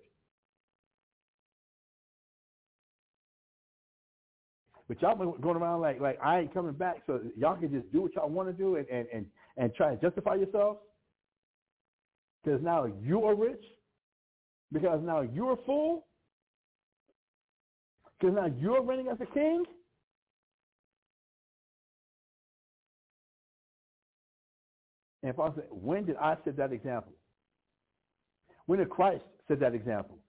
But 4.87 5.01
y'all 5.01 5.15
been 5.15 5.33
going 5.41 5.57
around 5.57 5.81
like 5.81 5.99
like 5.99 6.19
I 6.23 6.41
ain't 6.41 6.53
coming 6.53 6.73
back, 6.73 6.97
so 7.07 7.19
y'all 7.35 7.55
can 7.55 7.71
just 7.71 7.91
do 7.91 8.01
what 8.01 8.13
y'all 8.13 8.29
want 8.29 8.49
to 8.49 8.53
do 8.53 8.75
and 8.75 8.87
and 8.89 9.07
and, 9.11 9.25
and 9.57 9.73
try 9.73 9.91
and 9.91 9.99
justify 9.99 10.35
yourselves. 10.35 10.79
Because 12.45 12.61
now 12.61 12.85
you 13.01 13.23
are 13.23 13.35
rich. 13.35 13.63
Because 14.71 15.01
now 15.03 15.21
you're 15.21 15.57
fool. 15.65 16.05
Because 18.19 18.35
now 18.35 18.45
you're 18.59 18.83
reigning 18.83 19.07
as 19.07 19.17
a 19.19 19.25
king. 19.25 19.63
And 25.23 25.33
I 25.41 25.49
say, 25.55 25.63
when 25.71 26.05
did 26.05 26.17
I 26.17 26.37
set 26.45 26.55
that 26.57 26.71
example? 26.71 27.13
When 28.67 28.77
did 28.77 28.89
Christ 28.89 29.23
set 29.47 29.59
that 29.61 29.73
example? 29.73 30.19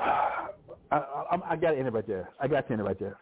I, 0.92 0.96
I, 0.96 1.38
I 1.52 1.56
got 1.56 1.72
to 1.72 1.78
end 1.78 1.88
it 1.88 1.92
right 1.92 2.06
there. 2.06 2.30
I 2.40 2.48
got 2.48 2.66
to 2.66 2.72
end 2.72 2.80
it 2.80 2.84
right 2.84 2.98
there. 2.98 3.20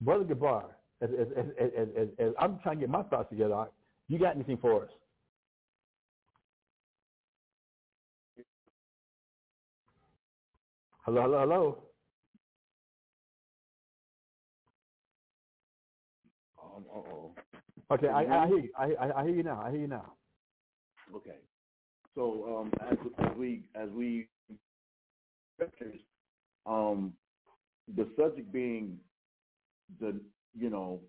Brother 0.00 0.24
Gabar, 0.24 0.74
as, 1.00 1.10
as, 1.10 1.28
as, 1.60 2.08
as, 2.18 2.34
I'm 2.38 2.58
trying 2.60 2.76
to 2.76 2.80
get 2.82 2.90
my 2.90 3.02
thoughts 3.04 3.30
together, 3.30 3.66
you 4.08 4.18
got 4.18 4.36
anything 4.36 4.58
for 4.58 4.84
us? 4.84 4.90
Hello, 11.04 11.22
hello, 11.22 11.40
hello. 11.40 11.82
Uh-oh. 16.58 17.34
Okay, 17.90 18.08
I, 18.08 18.44
I 18.44 18.46
hear 18.48 18.58
you. 18.58 18.72
I, 18.78 18.84
I, 19.00 19.20
I 19.20 19.24
hear 19.24 19.34
you 19.36 19.42
now. 19.42 19.62
I 19.64 19.70
hear 19.70 19.80
you 19.80 19.88
now. 19.88 20.14
Okay. 21.14 21.38
So 22.14 22.58
um, 22.58 22.72
as, 22.90 22.98
as 23.18 23.36
we 23.36 23.64
as 23.74 23.90
we 23.90 24.28
scriptures, 25.56 26.00
um, 26.66 27.12
the 27.96 28.08
subject 28.16 28.52
being 28.52 28.98
the 30.00 30.20
you 30.58 30.70
know 30.70 31.00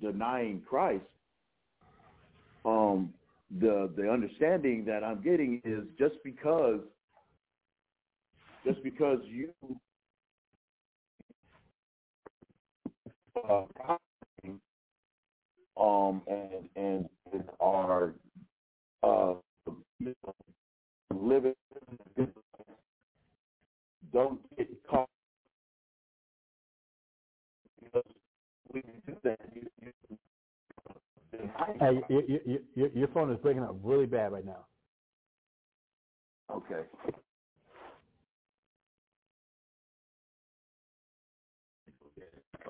denying 0.00 0.62
Christ, 0.68 1.04
um, 2.64 3.12
the 3.60 3.90
the 3.96 4.10
understanding 4.10 4.84
that 4.86 5.02
I'm 5.02 5.22
getting 5.22 5.60
is 5.64 5.84
just 5.98 6.16
because 6.24 6.80
just 8.66 8.82
because 8.82 9.18
you 9.24 9.50
uh, 13.48 13.64
um 15.80 16.22
and 16.26 16.68
and, 16.76 17.08
are 17.60 18.14
uh 19.02 19.34
living 21.10 21.54
don't 24.12 24.56
get 24.56 24.68
caught 24.90 25.10
because 27.82 28.04
we 28.72 28.82
do 29.06 29.16
that 29.24 29.38
you, 29.54 29.68
you, 29.82 29.92
Hey, 31.80 32.04
your, 32.08 32.22
your, 32.28 32.60
your, 32.76 32.88
your 32.96 33.08
phone 33.14 33.32
is 33.32 33.40
breaking 33.42 33.62
up 33.64 33.76
really 33.84 34.06
bad 34.06 34.32
right 34.32 34.44
now. 34.46 34.66
okay 36.50 36.88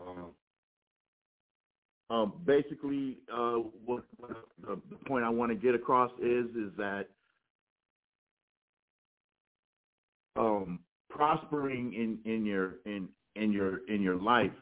um, 0.01 0.35
um, 2.11 2.45
basically, 2.47 3.21
uh, 3.33 3.57
what, 3.87 4.05
what 4.19 4.31
the, 4.61 4.81
the 4.91 4.97
point 5.09 5.25
I 5.25 5.31
want 5.31 5.53
to 5.53 5.57
get 5.59 5.75
across 5.75 6.13
is 6.21 6.47
is 6.57 6.77
that 6.79 7.05
um, 10.37 10.85
prospering 11.19 11.93
in, 11.95 12.33
in 12.33 12.47
your 12.47 12.75
in 12.87 13.09
in 13.35 13.51
your 13.53 13.81
in 13.89 14.01
your 14.01 14.15
life 14.15 14.53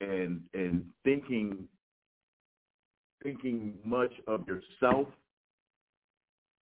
and 0.00 0.40
and 0.54 0.82
thinking 1.04 1.68
thinking 3.22 3.74
much 3.84 4.12
of 4.26 4.46
yourself 4.48 5.08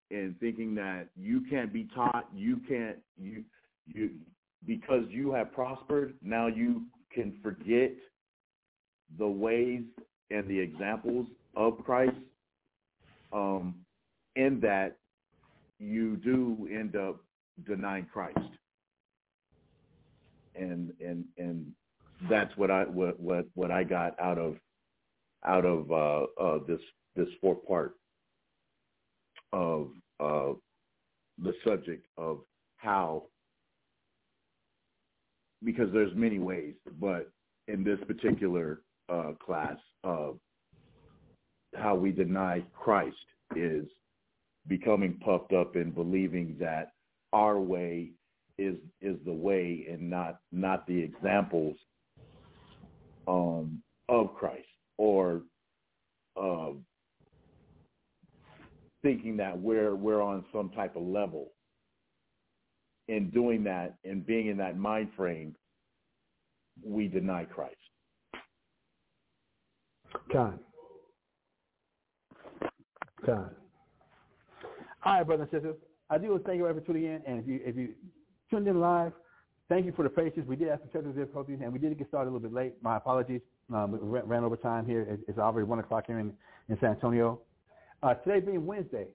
and 0.10 0.40
thinking 0.40 0.74
that 0.76 1.08
you 1.18 1.42
can't 1.50 1.74
be 1.74 1.88
taught, 1.94 2.30
you 2.34 2.62
can't 2.68 2.98
you 3.18 3.44
you 3.88 4.12
because 4.66 5.04
you 5.10 5.34
have 5.34 5.52
prospered, 5.52 6.14
now 6.22 6.48
you 6.48 6.84
can 7.14 7.38
forget 7.44 7.92
the 9.18 9.28
ways 9.28 9.82
and 10.30 10.48
the 10.48 10.58
examples 10.58 11.28
of 11.58 11.78
Christ, 11.84 12.16
um, 13.34 13.76
in 14.38 14.62
that 14.62 14.96
you 15.80 16.16
do 16.18 16.70
end 16.72 16.96
up 16.96 17.18
denying 17.66 18.08
Christ, 18.14 18.38
and 20.62 20.92
and 21.00 21.26
and 21.38 21.66
that's 22.30 22.56
what 22.56 22.72
I 22.72 22.84
what 22.84 23.20
what, 23.20 23.46
what 23.56 23.72
I 23.72 23.84
got 23.84 24.20
out 24.20 24.38
of 24.38 24.56
out 25.46 25.66
of 25.66 25.92
uh, 25.92 26.26
uh, 26.42 26.60
this 26.68 26.80
this 27.16 27.28
fourth 27.42 27.66
part 27.68 27.96
of 29.54 29.90
uh, 30.20 30.54
the 31.44 31.54
subject 31.66 32.06
of 32.18 32.40
how 32.78 33.24
because 35.64 35.92
there's 35.94 36.16
many 36.16 36.40
ways, 36.40 36.74
but 37.00 37.30
in 37.68 37.84
this 37.84 38.00
particular 38.08 38.82
uh, 39.10 39.34
class, 39.44 39.78
uh, 40.04 40.30
how 41.76 41.96
we 41.96 42.12
deny 42.12 42.64
Christ 42.74 43.16
is 43.56 43.86
becoming 44.68 45.20
puffed 45.24 45.54
up 45.54 45.76
and 45.76 45.94
believing 45.94 46.56
that 46.60 46.94
our 47.34 47.60
way 47.60 48.12
is 48.62 48.78
is 49.02 49.18
the 49.26 49.34
way 49.34 49.88
and 49.90 50.10
not 50.10 50.40
not 50.52 50.86
the 50.88 50.98
examples 50.98 51.76
um, 53.28 53.82
of 54.08 54.34
Christ 54.36 54.68
or 54.98 55.42
uh, 56.40 56.72
thinking 59.02 59.38
that 59.38 59.60
we're 59.60 59.96
we're 59.96 60.22
on 60.22 60.46
some 60.54 60.70
type 60.70 60.96
of 60.96 61.04
level. 61.04 61.52
In 63.08 63.30
doing 63.32 63.64
that 63.66 63.96
and 64.06 64.26
being 64.26 64.48
in 64.48 64.58
that 64.58 64.78
mind 64.78 65.10
frame, 65.18 65.54
we 66.86 67.08
deny 67.08 67.44
Christ. 67.44 67.76
Con. 70.32 70.60
Con. 73.26 73.50
All 75.04 75.14
right, 75.14 75.24
brothers 75.26 75.50
and 75.52 75.62
sisters. 75.62 75.76
I 76.10 76.18
do 76.18 76.30
want 76.30 76.44
to 76.44 76.48
thank 76.48 76.58
you 76.58 76.68
everyone 76.68 76.86
for 76.86 76.88
tuning 76.88 77.06
in. 77.06 77.22
And 77.26 77.40
if 77.40 77.48
you 77.48 77.60
if 77.66 77.76
you 77.76 77.90
tuned 78.52 78.68
in 78.68 78.80
live, 78.80 79.14
thank 79.70 79.86
you 79.86 79.94
for 79.94 80.04
the 80.04 80.10
patience. 80.10 80.46
We 80.48 80.58
did 80.58 80.68
have 80.68 80.80
some 80.80 80.90
technical 80.90 81.14
difficulties, 81.14 81.60
and 81.64 81.72
we 81.72 81.80
did 81.80 81.98
get 81.98 82.10
started 82.10 82.30
a 82.30 82.34
little 82.34 82.48
bit 82.50 82.54
late. 82.54 82.74
My 82.82 82.98
apologies. 82.98 83.42
Um, 83.74 83.94
we 83.94 84.20
ran, 84.20 84.44
over 84.44 84.58
time 84.58 84.86
here. 84.86 85.02
It, 85.04 85.22
it's 85.30 85.40
already 85.40 85.66
1 85.66 85.80
o'clock 85.80 86.04
here 86.08 86.20
in, 86.20 86.34
in 86.68 86.78
San 86.82 86.92
Antonio. 86.92 87.40
Uh, 88.04 88.14
today 88.16 88.46
being 88.46 88.66
Wednesday, 88.66 89.08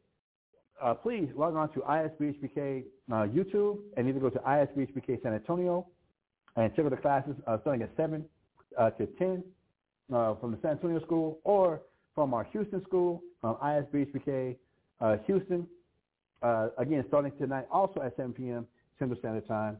uh, 0.82 0.94
please 0.94 1.28
log 1.36 1.54
on 1.54 1.70
to 1.74 1.80
ISBHPK 1.80 2.84
uh, 3.12 3.14
YouTube 3.26 3.80
and 3.96 4.08
either 4.08 4.18
go 4.18 4.30
to 4.30 4.38
ISBHPK 4.38 5.22
San 5.22 5.34
Antonio 5.34 5.86
and 6.56 6.74
check 6.74 6.86
out 6.86 6.90
the 6.90 6.96
classes 6.96 7.34
uh, 7.46 7.58
starting 7.60 7.82
at 7.82 7.90
7 7.96 8.24
uh, 8.78 8.90
to 8.90 9.06
10 9.18 9.44
uh, 10.14 10.34
from 10.36 10.52
the 10.52 10.58
San 10.62 10.72
Antonio 10.72 11.00
school 11.00 11.38
or 11.44 11.82
from 12.14 12.32
our 12.32 12.44
Houston 12.52 12.82
school, 12.82 13.22
um, 13.42 13.56
ISBHPK 13.62 14.56
uh, 15.02 15.16
Houston. 15.26 15.66
Again, 16.78 17.04
starting 17.08 17.32
tonight, 17.38 17.66
also 17.72 18.00
at 18.00 18.16
7 18.16 18.32
p.m. 18.32 18.66
Central 18.98 19.18
Standard 19.18 19.46
Time. 19.46 19.78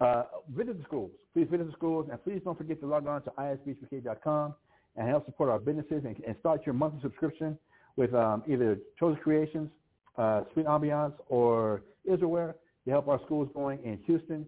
Uh, 0.00 0.24
visit 0.54 0.78
the 0.78 0.84
schools. 0.84 1.10
Please 1.32 1.46
visit 1.50 1.66
the 1.66 1.72
schools, 1.72 2.08
and 2.10 2.22
please 2.22 2.40
don't 2.44 2.58
forget 2.58 2.80
to 2.80 2.86
log 2.86 3.06
on 3.06 3.22
to 3.22 3.30
isbhpk.com 3.38 4.54
and 4.96 5.08
help 5.08 5.24
support 5.26 5.50
our 5.50 5.58
businesses 5.58 6.02
and, 6.04 6.16
and 6.26 6.36
start 6.40 6.64
your 6.66 6.74
monthly 6.74 7.00
subscription 7.02 7.58
with 7.96 8.14
um, 8.14 8.42
either 8.46 8.78
Chosen 8.98 9.20
Creations, 9.22 9.70
uh, 10.18 10.42
Sweet 10.52 10.66
Ambiance, 10.66 11.14
or 11.28 11.82
Israelware 12.08 12.54
to 12.84 12.90
help 12.90 13.08
our 13.08 13.20
schools 13.24 13.48
going 13.54 13.78
in 13.84 13.98
Houston, 14.06 14.46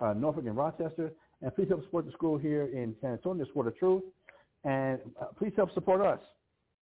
uh, 0.00 0.12
Norfolk, 0.12 0.44
and 0.46 0.56
Rochester. 0.56 1.12
And 1.42 1.54
please 1.54 1.68
help 1.68 1.82
support 1.84 2.06
the 2.06 2.12
school 2.12 2.36
here 2.36 2.64
in 2.66 2.94
San 3.00 3.12
Antonio, 3.12 3.46
Sword 3.52 3.68
of 3.68 3.78
Truth. 3.78 4.02
And 4.64 4.98
uh, 5.20 5.26
please 5.38 5.52
help 5.56 5.72
support 5.72 6.00
us, 6.02 6.20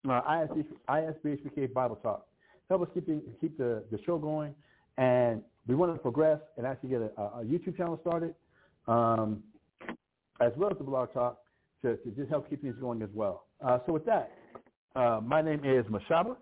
uh, 0.08 0.22
ISB, 0.22 0.66
ISBHPK 0.90 1.74
Bible 1.74 1.98
Talk. 1.98 2.26
Help 2.70 2.84
us 2.84 2.88
keep 2.94 3.06
keep 3.42 3.58
the, 3.58 3.84
the 3.92 4.00
show 4.06 4.18
going. 4.18 4.56
And 4.98 5.42
we 5.68 5.76
want 5.76 5.94
to 5.94 6.00
progress 6.00 6.40
and 6.58 6.66
actually 6.66 6.90
get 6.90 7.02
a, 7.02 7.22
a 7.22 7.44
YouTube 7.44 7.78
channel 7.78 8.00
started, 8.02 8.36
um, 8.88 9.44
as 10.42 10.52
well 10.58 10.70
as 10.72 10.78
the 10.78 10.84
blog 10.84 11.14
talk, 11.14 11.40
to, 11.82 11.98
to 11.98 12.10
just 12.12 12.30
help 12.30 12.50
keep 12.50 12.62
things 12.62 12.76
going 12.80 13.02
as 13.02 13.10
well. 13.14 13.46
Uh, 13.64 13.80
so 13.86 13.94
with 13.94 14.06
that, 14.06 14.32
uh, 14.96 15.20
my 15.24 15.42
name 15.42 15.62
is 15.64 15.86
Mashahba. 15.86 16.36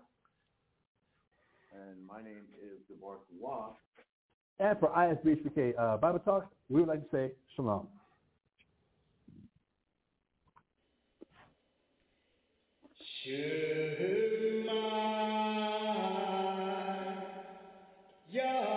And 1.72 2.06
my 2.06 2.22
name 2.22 2.44
is 2.62 2.78
Debar 2.88 3.16
Kuwa. 3.30 3.74
And 4.60 4.78
for 4.78 4.88
ISBHPK 4.90 5.74
uh, 5.78 5.96
Bible 5.96 6.20
Talk, 6.20 6.50
we 6.68 6.80
would 6.80 6.88
like 6.88 7.00
to 7.00 7.08
say 7.10 7.32
shalom. 7.56 7.88
Shema, 13.24 14.70
Yahshua. 18.32 18.73